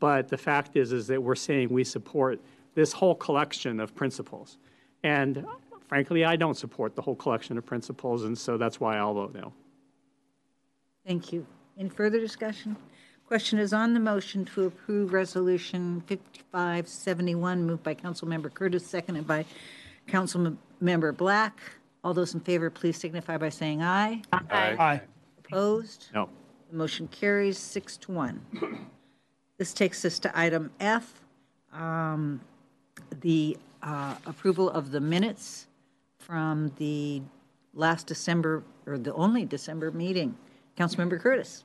[0.00, 2.40] But the fact is, is that we're saying we support
[2.74, 4.58] this whole collection of principles.
[5.04, 5.46] And
[5.86, 9.34] frankly, I don't support the whole collection of principles, and so that's why I'll vote
[9.34, 9.52] no.
[11.06, 11.46] Thank you.
[11.78, 12.76] Any further discussion?
[13.28, 19.44] Question is on the motion to approve Resolution 5571, moved by Councilmember Curtis, seconded by
[20.08, 21.60] Councilmember Black.
[22.02, 24.22] All those in favor, please signify by saying aye.
[24.32, 24.76] Aye.
[24.78, 25.00] Aye.
[25.40, 26.06] Opposed?
[26.14, 26.30] No.
[26.70, 28.40] The motion carries six to one.
[29.58, 31.20] This takes us to item F,
[31.74, 32.40] um,
[33.20, 35.66] the uh, approval of the minutes
[36.18, 37.20] from the
[37.74, 40.34] last December, or the only December meeting.
[40.78, 41.64] Councilmember Curtis.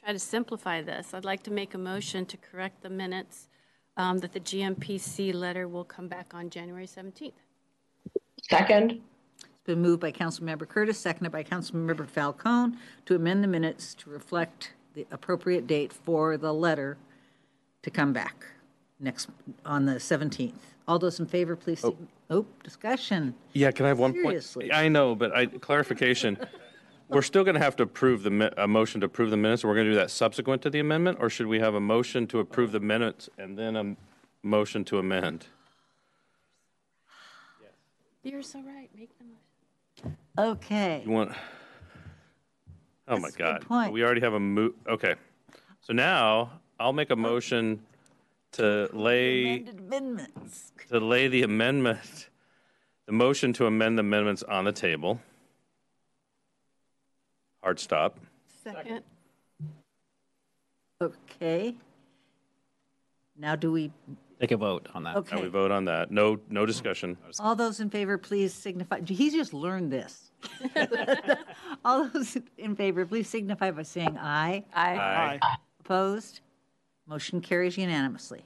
[0.00, 1.12] I'll try to simplify this.
[1.12, 3.48] I'd like to make a motion to correct the minutes
[3.98, 7.32] um, that the GMPC letter will come back on January 17th.
[8.48, 9.02] Second.
[9.42, 14.08] It's been moved by Councilmember Curtis, seconded by Councilmember Falcone to amend the minutes to
[14.08, 16.96] reflect the appropriate date for the letter
[17.82, 18.46] to come back
[19.00, 19.28] next,
[19.66, 20.54] on the 17th.
[20.88, 21.94] All those in favor, please, sig-
[22.30, 23.34] oh, discussion.
[23.52, 24.70] Yeah, can I have one Seriously.
[24.70, 24.74] point?
[24.74, 26.38] I know, but I, clarification.
[27.10, 29.64] We're still going to have to approve the, a motion to approve the minutes.
[29.64, 31.18] We're going to do that subsequent to the amendment?
[31.20, 33.96] Or should we have a motion to approve the minutes and then a
[34.42, 35.46] motion to amend?
[37.60, 37.70] Yes.
[38.22, 38.88] You're so right.
[38.96, 40.16] Make the motion.
[40.38, 41.02] Okay.
[41.04, 41.32] You want?
[43.08, 43.66] Oh my That's a good God!
[43.66, 43.92] point.
[43.92, 44.70] We already have a mo.
[44.88, 45.16] Okay,
[45.80, 47.80] so now I'll make a motion
[48.52, 50.72] to lay Amended amendments.
[50.90, 52.28] to lay the amendment,
[53.06, 55.20] the motion to amend the amendments on the table.
[57.62, 58.18] Hard stop.
[58.62, 59.02] Second.
[61.02, 61.74] Okay.
[63.36, 63.90] Now do we,
[64.40, 65.14] Take a vote on that.
[65.14, 65.42] Now okay.
[65.42, 66.10] we vote on that.
[66.10, 67.18] No, no discussion.
[67.38, 70.30] All those in favor, please signify, he's just learned this.
[71.84, 74.64] All those in favor, please signify by saying aye.
[74.74, 74.96] aye.
[74.96, 75.40] Aye.
[75.80, 76.40] Opposed?
[77.06, 78.40] Motion carries unanimously.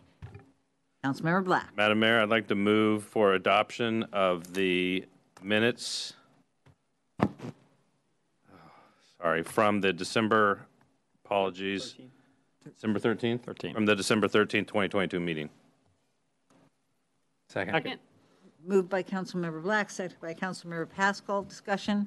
[1.05, 1.71] Councilmember Black.
[1.77, 5.05] Madam Mayor, I'd like to move for adoption of the
[5.43, 6.15] minutes.
[9.25, 10.67] Sorry, from the December,
[11.25, 11.95] apologies,
[12.63, 13.41] December 13th?
[13.41, 13.73] 13th.
[13.73, 15.49] From the December 13th, 2022 meeting.
[17.49, 17.73] Second.
[17.73, 18.01] Second.
[18.67, 21.43] Moved by Councilmember Black, seconded by Councilmember Pascal.
[21.43, 22.07] Discussion?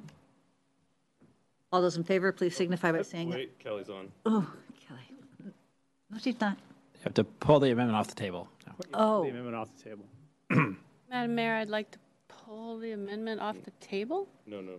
[1.72, 3.30] All those in favor, please signify by saying.
[3.30, 4.12] Wait, Kelly's on.
[4.24, 4.48] Oh,
[4.86, 5.00] Kelly.
[6.12, 6.56] No, she's not.
[6.94, 8.48] You have to pull the amendment off the table.
[8.94, 9.24] Oh.
[9.24, 10.04] The amendment off the table.
[11.10, 11.98] Madam Mayor, I'd like to
[12.28, 14.28] pull the amendment off the table.
[14.46, 14.74] No, no.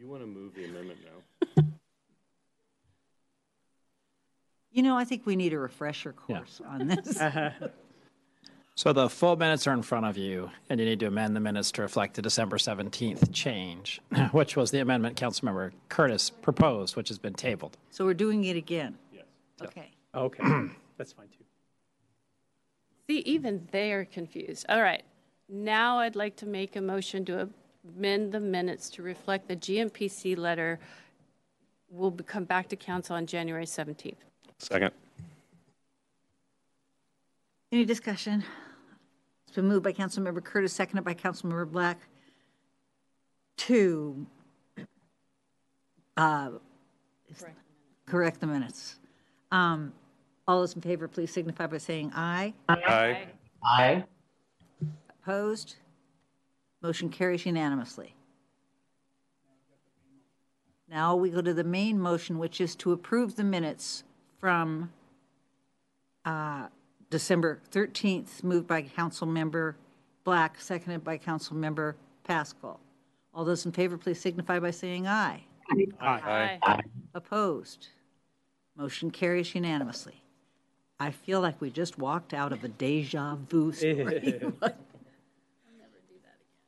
[0.00, 1.62] You want to move the amendment now?
[4.72, 7.20] You know, I think we need a refresher course on this.
[7.20, 7.50] Uh-huh.
[8.76, 11.40] So the full minutes are in front of you, and you need to amend the
[11.40, 17.08] minutes to reflect the December 17th change, which was the amendment Councilmember Curtis proposed, which
[17.08, 17.76] has been tabled.
[17.90, 18.96] So we're doing it again?
[19.12, 19.24] Yes.
[19.60, 19.90] Okay.
[20.14, 20.42] Okay,
[20.96, 21.44] that's fine too.
[23.08, 24.66] See, even they're confused.
[24.68, 25.02] All right.
[25.48, 27.50] Now I'd like to make a motion to
[27.88, 30.78] amend the minutes to reflect the GMPC letter
[31.90, 34.14] will come back to council on January 17th.
[34.58, 34.92] Second.
[37.72, 38.44] Any discussion?
[39.46, 41.98] It's been moved by Councilmember Curtis, seconded by Councilmember Black
[43.58, 44.26] to
[46.16, 46.50] uh,
[48.06, 48.98] correct the minutes.
[49.50, 49.92] Um,
[50.46, 52.54] All those in favor, please signify by saying aye.
[52.68, 53.26] Aye.
[53.64, 54.04] Aye.
[55.22, 55.76] Opposed?
[56.82, 58.14] Motion carries unanimously.
[60.88, 64.02] Now we go to the main motion, which is to approve the minutes
[64.38, 64.90] from
[66.24, 66.66] uh,
[67.10, 69.76] December 13th, moved by Council Member
[70.24, 72.80] Black, seconded by Council Member Pascal.
[73.32, 75.44] All those in favor, please signify by saying "aye."
[76.00, 76.58] aye.
[76.62, 76.80] Aye.
[77.14, 77.88] Opposed?
[78.76, 80.22] Motion carries unanimously.
[80.98, 84.40] I feel like we just walked out of a deja vu story.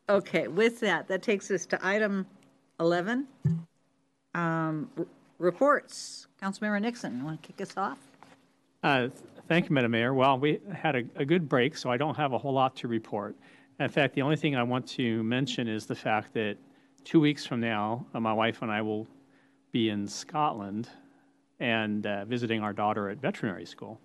[0.08, 2.26] Okay, with that, that takes us to item
[2.80, 3.26] 11.
[4.34, 4.90] Um,
[5.38, 6.28] Reports.
[6.40, 7.98] Councilmember Nixon, you want to kick us off?
[8.82, 9.08] Uh,
[9.48, 10.14] Thank you, Madam Mayor.
[10.14, 12.88] Well, we had a, a good break, so I don't have a whole lot to
[12.88, 13.36] report.
[13.80, 16.56] In fact, the only thing I want to mention is the fact that
[17.04, 19.06] two weeks from now, uh, my wife and I will
[19.72, 20.88] be in Scotland
[21.58, 24.00] and uh, visiting our daughter at veterinary school.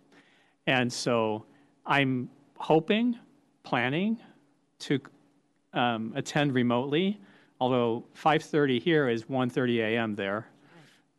[0.66, 1.45] And so
[1.85, 3.17] I'm hoping,
[3.64, 4.19] planning
[4.80, 5.00] to
[5.74, 7.20] um, attend remotely,
[7.60, 10.16] although 5:30 here is 1:30 a.m.
[10.16, 10.48] there.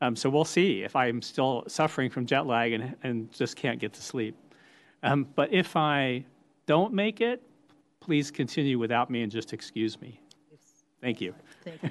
[0.01, 3.81] Um, so we'll see if I'm still suffering from jet lag and, and just can't
[3.81, 4.36] get to sleep.
[5.02, 6.25] Um, but if I
[6.67, 7.43] don't make it,
[8.01, 10.20] please continue without me and just excuse me.
[11.01, 11.35] Thank you.
[11.65, 11.91] Thank you.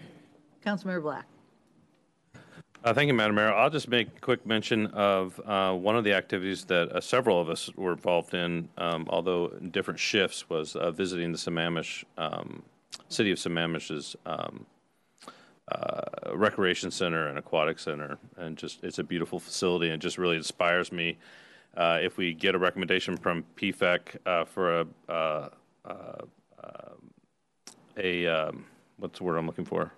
[0.66, 1.26] Councilmember Black.
[2.84, 3.54] Uh, Thank you, Madam Mayor.
[3.54, 7.42] I'll just make a quick mention of uh, one of the activities that uh, several
[7.42, 12.06] of us were involved in, um, although in different shifts, was uh, visiting the Sammamish,
[12.18, 12.64] um,
[13.10, 14.66] city of Sammamish's um,
[15.70, 16.02] uh,
[16.34, 18.18] recreation center and aquatic center.
[18.38, 21.18] And just, it's a beautiful facility and just really inspires me.
[21.76, 25.52] Uh, If we get a recommendation from PFEC uh, for a,
[25.90, 27.12] um,
[27.98, 28.66] a, um,
[28.98, 29.92] what's the word I'm looking for?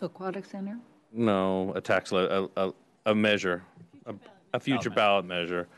[0.00, 0.78] Aquatic Center?
[1.12, 2.72] No, a tax, le- a, a,
[3.06, 3.62] a measure,
[4.06, 4.14] a,
[4.54, 5.68] a future ballot measure.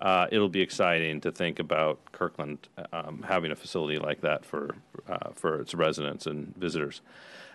[0.00, 4.74] Uh, it'll be exciting to think about Kirkland um, having a facility like that for
[5.08, 7.00] uh, for its residents and visitors.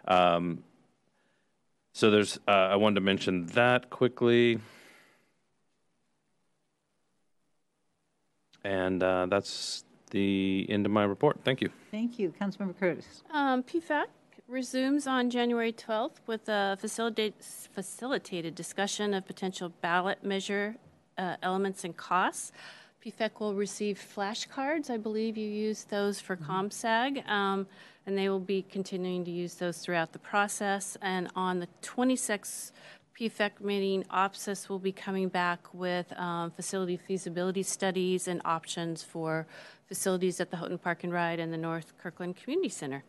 [0.08, 0.64] Um,
[1.94, 4.60] so there's, uh, I wanted to mention that quickly.
[8.64, 11.40] And uh, that's the end of my report.
[11.44, 11.70] Thank you.
[11.92, 12.34] Thank you.
[12.40, 13.24] Councilmember Curtis.
[13.32, 14.06] Um, PFEC
[14.50, 17.36] resumes on January 12th with a facilitate,
[17.74, 20.76] facilitated discussion of potential ballot measure
[21.18, 22.52] uh, elements and costs.
[23.06, 24.90] PFEC will receive flashcards.
[24.90, 27.68] I believe you used those for ComSag, um,
[28.06, 30.98] and they will be continuing to use those throughout the process.
[31.02, 32.72] And on the 26th,
[33.18, 39.46] PFEC meeting, OPSIS will be coming back with um, facility feasibility studies and options for
[39.88, 43.04] facilities at the Houghton Park and Ride and the North Kirkland Community Center.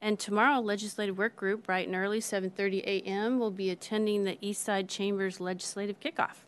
[0.00, 4.62] And tomorrow, Legislative Work Group, bright and early, 7:30 a.m., will be attending the East
[4.62, 6.44] Side Chambers Legislative Kickoff.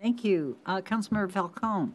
[0.00, 0.56] Thank you.
[0.64, 1.92] Uh, Councilmember Falcone.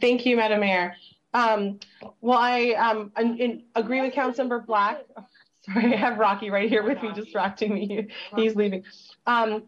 [0.00, 0.96] Thank you, Madam Mayor.
[1.34, 1.80] Um,
[2.20, 5.04] well, I um, in, in, agree with Councilmember Black.
[5.62, 8.08] Sorry, I have Rocky right here with me distracting me.
[8.36, 8.84] He's leaving.
[9.26, 9.64] Um,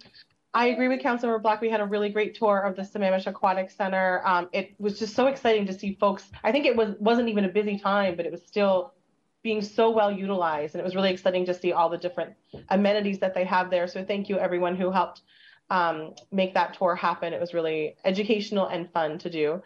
[0.57, 1.61] I agree with Councilmember Black.
[1.61, 4.23] We had a really great tour of the Sammamish Aquatic Center.
[4.25, 6.31] Um, it was just so exciting to see folks.
[6.43, 8.95] I think it was wasn't even a busy time, but it was still
[9.43, 12.33] being so well utilized, and it was really exciting to see all the different
[12.71, 13.87] amenities that they have there.
[13.87, 15.21] So thank you everyone who helped
[15.69, 17.35] um, make that tour happen.
[17.35, 19.63] It was really educational and fun to do.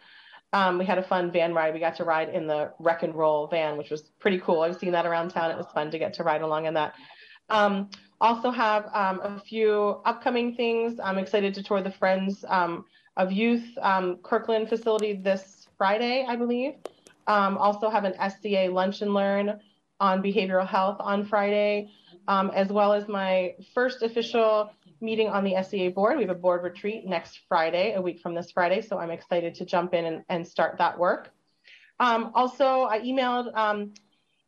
[0.51, 1.73] Um, we had a fun van ride.
[1.73, 4.59] We got to ride in the Rec and Roll van, which was pretty cool.
[4.59, 5.51] I've seen that around town.
[5.51, 6.95] It was fun to get to ride along in that.
[8.21, 10.99] Um, also have um, a few upcoming things.
[10.99, 12.85] I'm excited to tour the Friends um,
[13.17, 16.75] of Youth um, Kirkland facility this Friday, I believe.
[17.27, 19.59] Um, also have an SCA lunch and learn
[19.99, 21.89] on behavioral health on Friday,
[22.27, 26.17] as well as my first official meeting on the SCA board.
[26.17, 28.81] We have a board retreat next Friday, a week from this Friday.
[28.81, 31.31] So I'm excited to jump in and, and start that work.
[31.99, 33.93] Um, also, I emailed um,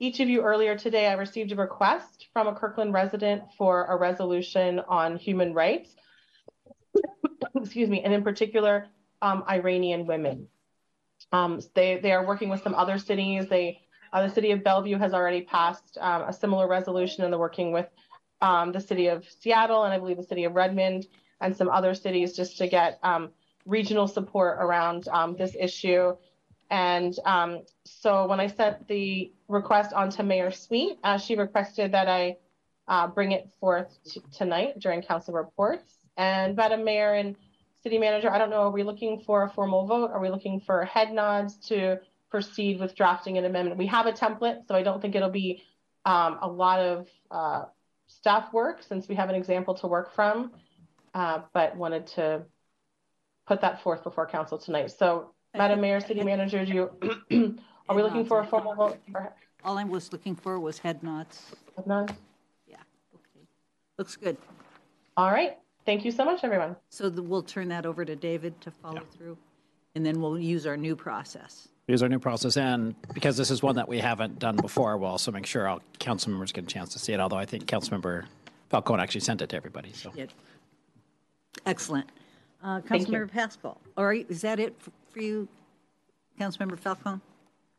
[0.03, 1.07] each of you earlier today.
[1.07, 5.95] I received a request from a Kirkland resident for a resolution on human rights.
[7.56, 8.88] Excuse me, and in particular,
[9.22, 10.49] um, Iranian women.
[11.32, 13.48] Um, they, they are working with some other cities.
[13.48, 13.80] They,
[14.11, 17.72] uh, the city of Bellevue has already passed um, a similar resolution, and they're working
[17.72, 17.88] with
[18.41, 21.07] um, the city of Seattle and I believe the city of Redmond
[21.40, 23.30] and some other cities just to get um,
[23.65, 26.17] regional support around um, this issue.
[26.69, 31.92] And um, so when I sent the request on to Mayor Sweet, uh, she requested
[31.92, 32.38] that I
[32.88, 33.98] uh, bring it forth
[34.32, 35.92] tonight during council reports.
[36.17, 37.35] And Madam Mayor and
[37.82, 40.11] City Manager, I don't know, are we looking for a formal vote?
[40.11, 43.77] Are we looking for head nods to proceed with drafting an amendment?
[43.77, 45.64] We have a template, so I don't think it'll be
[46.06, 47.66] um, a lot of uh,
[48.08, 50.51] staff work since we have an example to work from,
[51.14, 52.43] uh, but wanted to
[53.48, 54.92] put that forth before council tonight.
[54.92, 56.90] So, Madam Mayor, City Manager, do
[57.30, 57.59] you,
[57.90, 58.99] are we looking for a formal vote?
[59.64, 61.56] All I was looking for was head nods.
[61.75, 62.14] Head nods?
[62.67, 62.77] Yeah,
[63.14, 63.45] okay.
[63.98, 64.38] Looks good.
[65.15, 65.57] All right.
[65.85, 66.75] Thank you so much, everyone.
[66.90, 69.17] So the, we'll turn that over to David to follow yeah.
[69.17, 69.38] through,
[69.95, 72.57] and then we'll use our new process use our new process.
[72.57, 75.82] And because this is one that we haven't done before, we'll also make sure all
[75.99, 77.19] council members get a chance to see it.
[77.19, 78.25] Although I think Councilmember
[78.69, 79.91] Falcone actually sent it to everybody.
[79.93, 80.11] So
[81.65, 82.09] excellent.
[82.64, 83.80] Uh, Councilmember Pascal.
[83.98, 84.74] All right, is that it
[85.11, 85.48] for you,
[86.40, 87.19] Councilmember Falcone?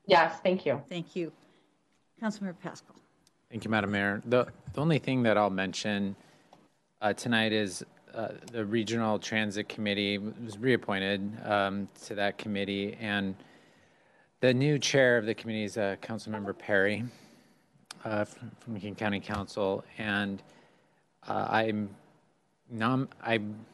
[0.07, 0.83] Yes, thank you.
[0.89, 1.33] Thank you.
[2.23, 2.95] Councilmember Pascal.
[3.51, 4.23] Thank you, Madam Mayor.
[4.27, 6.15] The, the only thing that I'll mention
[7.01, 7.83] uh, tonight is
[8.15, 13.35] uh, the Regional Transit Committee was reappointed um, to that committee, and
[14.41, 17.05] the new chair of the committee is uh, Councilmember Perry
[18.05, 20.43] uh, from, from King County Council, and
[21.27, 21.89] uh, I'm
[22.71, 23.65] nom- I'm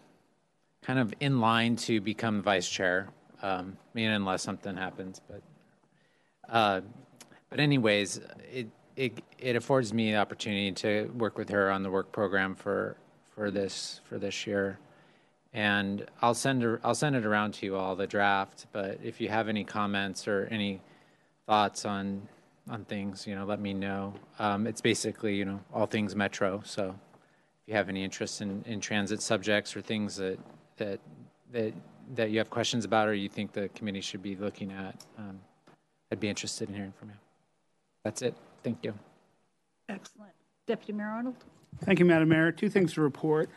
[0.83, 3.09] kind of in line to become vice chair.
[3.43, 5.43] Um, I mean, unless something happens, but
[6.49, 6.81] uh,
[7.49, 8.21] but anyways,
[8.53, 12.55] it, it it affords me the opportunity to work with her on the work program
[12.55, 12.97] for
[13.35, 14.79] for this for this year
[15.53, 18.67] and I'll send i I'll send it around to you all the draft.
[18.73, 20.81] But if you have any comments or any
[21.47, 22.29] thoughts on
[22.69, 24.15] on things, you know, let me know.
[24.39, 26.63] Um, it's basically you know all things metro.
[26.65, 26.95] So
[27.63, 30.39] if you have any interest in, in transit subjects or things that
[30.81, 30.99] that
[31.53, 31.73] that
[32.17, 35.39] that you have questions about or you think the committee should be looking at, um,
[36.11, 37.15] I'd be interested in hearing from you.
[38.03, 38.35] That's it.
[38.65, 38.95] Thank you.
[39.89, 40.33] Excellent.
[40.67, 41.37] Deputy Mayor Arnold.
[41.85, 42.51] Thank you, Madam Mayor.
[42.51, 43.49] Two things to report.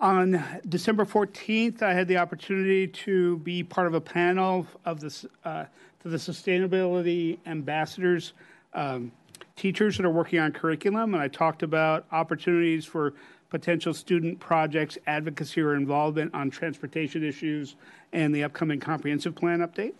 [0.00, 5.26] On December 14th, I had the opportunity to be part of a panel of this
[5.44, 5.66] uh,
[6.02, 8.32] to the sustainability ambassadors,
[8.72, 9.12] um,
[9.56, 13.12] teachers that are working on curriculum, and I talked about opportunities for
[13.50, 17.76] potential student projects, advocacy, or involvement on transportation issues,
[18.12, 19.92] and the upcoming comprehensive plan update.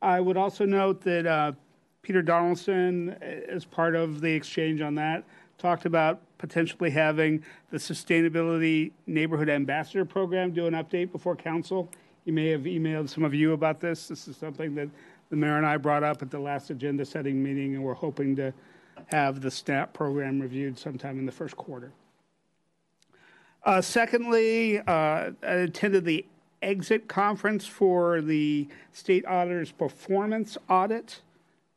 [0.00, 1.52] I would also note that uh,
[2.02, 5.24] Peter Donaldson, as part of the exchange on that,
[5.56, 11.90] talked about potentially having the Sustainability Neighborhood Ambassador Program do an update before council.
[12.24, 14.06] He may have emailed some of you about this.
[14.06, 14.88] This is something that
[15.30, 18.36] the mayor and I brought up at the last agenda setting meeting, and we're hoping
[18.36, 18.52] to
[19.06, 21.92] have the SNAP program reviewed sometime in the first quarter.
[23.64, 26.24] Uh, secondly, uh, I attended the
[26.62, 31.20] exit conference for the state auditor's performance audit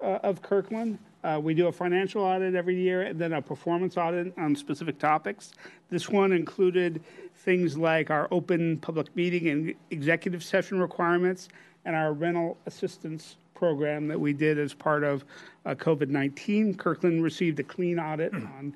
[0.01, 0.99] uh, of Kirkland.
[1.23, 4.97] Uh, we do a financial audit every year and then a performance audit on specific
[4.97, 5.51] topics.
[5.89, 7.03] This one included
[7.35, 11.49] things like our open public meeting and executive session requirements
[11.85, 15.23] and our rental assistance program that we did as part of
[15.65, 16.75] uh, COVID 19.
[16.75, 18.75] Kirkland received a clean audit on,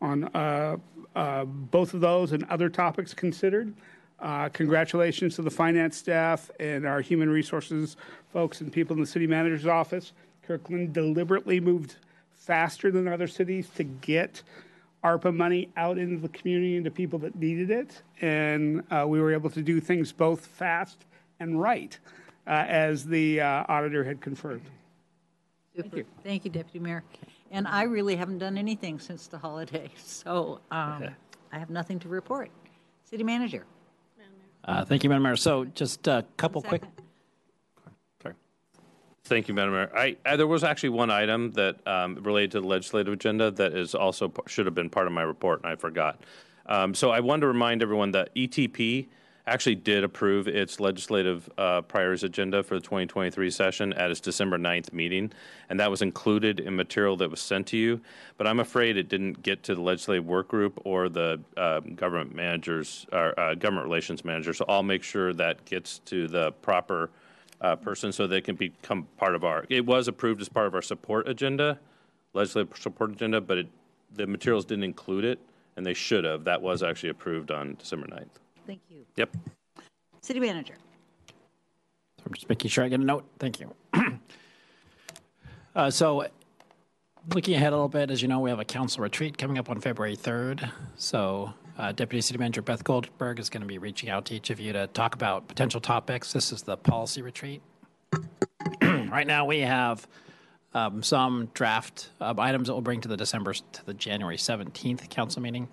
[0.00, 0.76] on uh, uh,
[1.14, 3.74] both of those and other topics considered.
[4.22, 7.96] Uh, congratulations to the finance staff and our human resources
[8.32, 10.12] folks and people in the city manager's office.
[10.46, 11.96] Kirkland deliberately moved
[12.30, 14.42] faster than other cities to get
[15.02, 18.02] ARPA money out into the community and to people that needed it.
[18.20, 21.04] And uh, we were able to do things both fast
[21.40, 21.98] and right,
[22.46, 24.62] uh, as the uh, auditor had confirmed.
[25.74, 26.04] Super.
[26.22, 27.02] Thank you, Deputy Mayor.
[27.52, 31.12] And I really haven't done anything since the holiday, so um, Okay.
[31.52, 32.50] I have nothing to report.
[33.04, 33.64] City Manager.
[34.64, 35.36] Uh, Thank you, Madam Mayor.
[35.36, 36.82] So just a couple quick,
[38.22, 38.34] Sorry.
[39.24, 39.90] Thank you, Madam Mayor.
[39.94, 43.74] I, I, there was actually one item that um, related to the legislative agenda that
[43.74, 46.22] is also p- should have been part of my report, and I forgot.
[46.66, 49.08] Um, so I wanted to remind everyone that ETP
[49.46, 54.56] actually did approve its legislative uh, priorities agenda for the 2023 session at its December
[54.56, 55.32] 9th meeting,
[55.68, 58.00] and that was included in material that was sent to you.
[58.36, 62.34] But I'm afraid it didn't get to the legislative work group or the uh, government
[62.34, 64.54] managers or uh, government relations manager.
[64.54, 67.10] So I'll make sure that gets to the proper
[67.60, 69.64] uh, person so they can become part of our.
[69.68, 71.78] It was approved as part of our support agenda,
[72.32, 73.68] legislative support agenda, but it,
[74.14, 75.40] the materials didn't include it,
[75.76, 76.44] and they should have.
[76.44, 78.38] That was actually approved on December 9th.
[78.66, 79.04] Thank you.
[79.16, 79.36] Yep.
[80.20, 80.74] City Manager.
[82.24, 83.24] I'm just making sure I get a note.
[83.38, 83.74] Thank you.
[85.74, 86.26] Uh, So
[87.34, 89.70] looking ahead a little bit, as you know, we have a council retreat coming up
[89.70, 90.70] on February 3rd.
[90.96, 94.50] So uh, Deputy City Manager Beth Goldberg is going to be reaching out to each
[94.50, 96.32] of you to talk about potential topics.
[96.32, 97.62] This is the policy retreat.
[98.82, 100.06] right now, we have
[100.74, 105.08] um, some draft uh, items that we'll bring to the December to the January 17th
[105.08, 105.68] council meeting.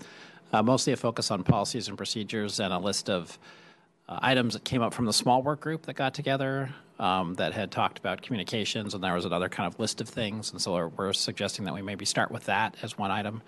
[0.51, 3.37] Uh, mostly a focus on policies and procedures and a list of
[4.07, 7.53] uh, items that came up from the small work group that got together um, that
[7.53, 10.51] had talked about communications, and there was another kind of list of things.
[10.51, 13.41] And so we're, we're suggesting that we maybe start with that as one item.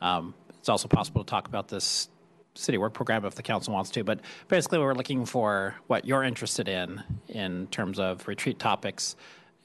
[0.00, 2.08] Um, it's also possible to talk about this
[2.54, 6.22] city work program if the council wants to, but basically we're looking for what you're
[6.22, 9.16] interested in in terms of retreat topics.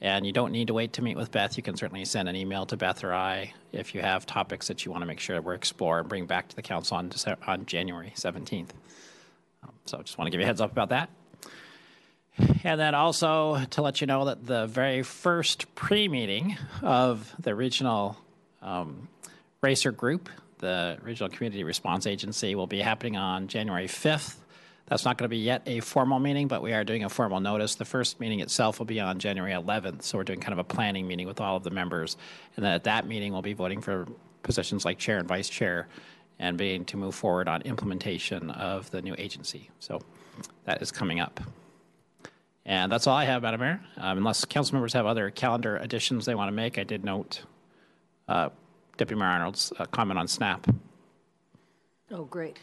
[0.02, 1.58] And you don't need to wait to meet with Beth.
[1.58, 4.86] You can certainly send an email to Beth or I if you have topics that
[4.86, 7.12] you want to make sure we explore and bring back to the council on,
[7.46, 8.70] on January 17th.
[9.64, 11.10] Um, so just want to give you a heads up about that.
[12.64, 17.54] And then also to let you know that the very first pre meeting of the
[17.54, 18.18] regional
[18.62, 19.10] um,
[19.62, 20.30] racer group,
[20.60, 24.36] the Regional Community Response Agency, will be happening on January 5th.
[24.90, 27.40] That's not going to be yet a formal meeting, but we are doing a formal
[27.40, 27.76] notice.
[27.76, 30.64] The first meeting itself will be on January 11th, so we're doing kind of a
[30.64, 32.18] planning meeting with all of the members.
[32.56, 34.08] And then at that meeting, we'll be voting for
[34.42, 35.88] positions like chair and vice chair
[36.40, 39.70] and being to move forward on implementation of the new agency.
[39.80, 40.02] So
[40.66, 41.40] that is coming up.
[42.66, 43.82] And that's all I have, Madam Mayor.
[43.98, 47.44] Um, unless council members have other calendar additions they want to make, I did note
[48.28, 48.50] uh,
[48.98, 50.68] Deputy Mayor Arnold's uh, comment on SNAP.
[52.12, 52.58] Oh, great.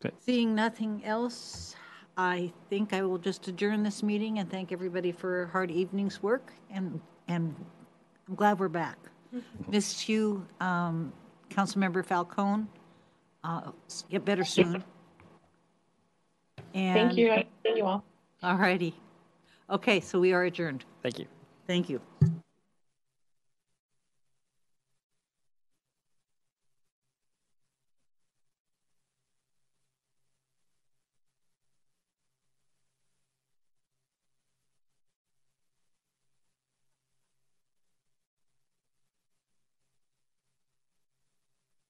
[0.00, 0.12] Good.
[0.20, 1.76] Seeing nothing else,
[2.16, 6.22] I think I will just adjourn this meeting and thank everybody for a hard evening's
[6.22, 6.52] work.
[6.70, 7.54] And, and
[8.28, 8.98] I'm glad we're back.
[9.68, 11.12] Missed you, um,
[11.50, 12.66] Councilmember Falcone.
[13.44, 13.72] Uh,
[14.08, 14.82] Get better soon.
[16.72, 17.28] Thank you.
[17.62, 18.04] Thank you all.
[18.42, 18.94] All righty.
[19.68, 20.84] Okay, so we are adjourned.
[21.02, 21.26] Thank you.
[21.66, 22.00] Thank you.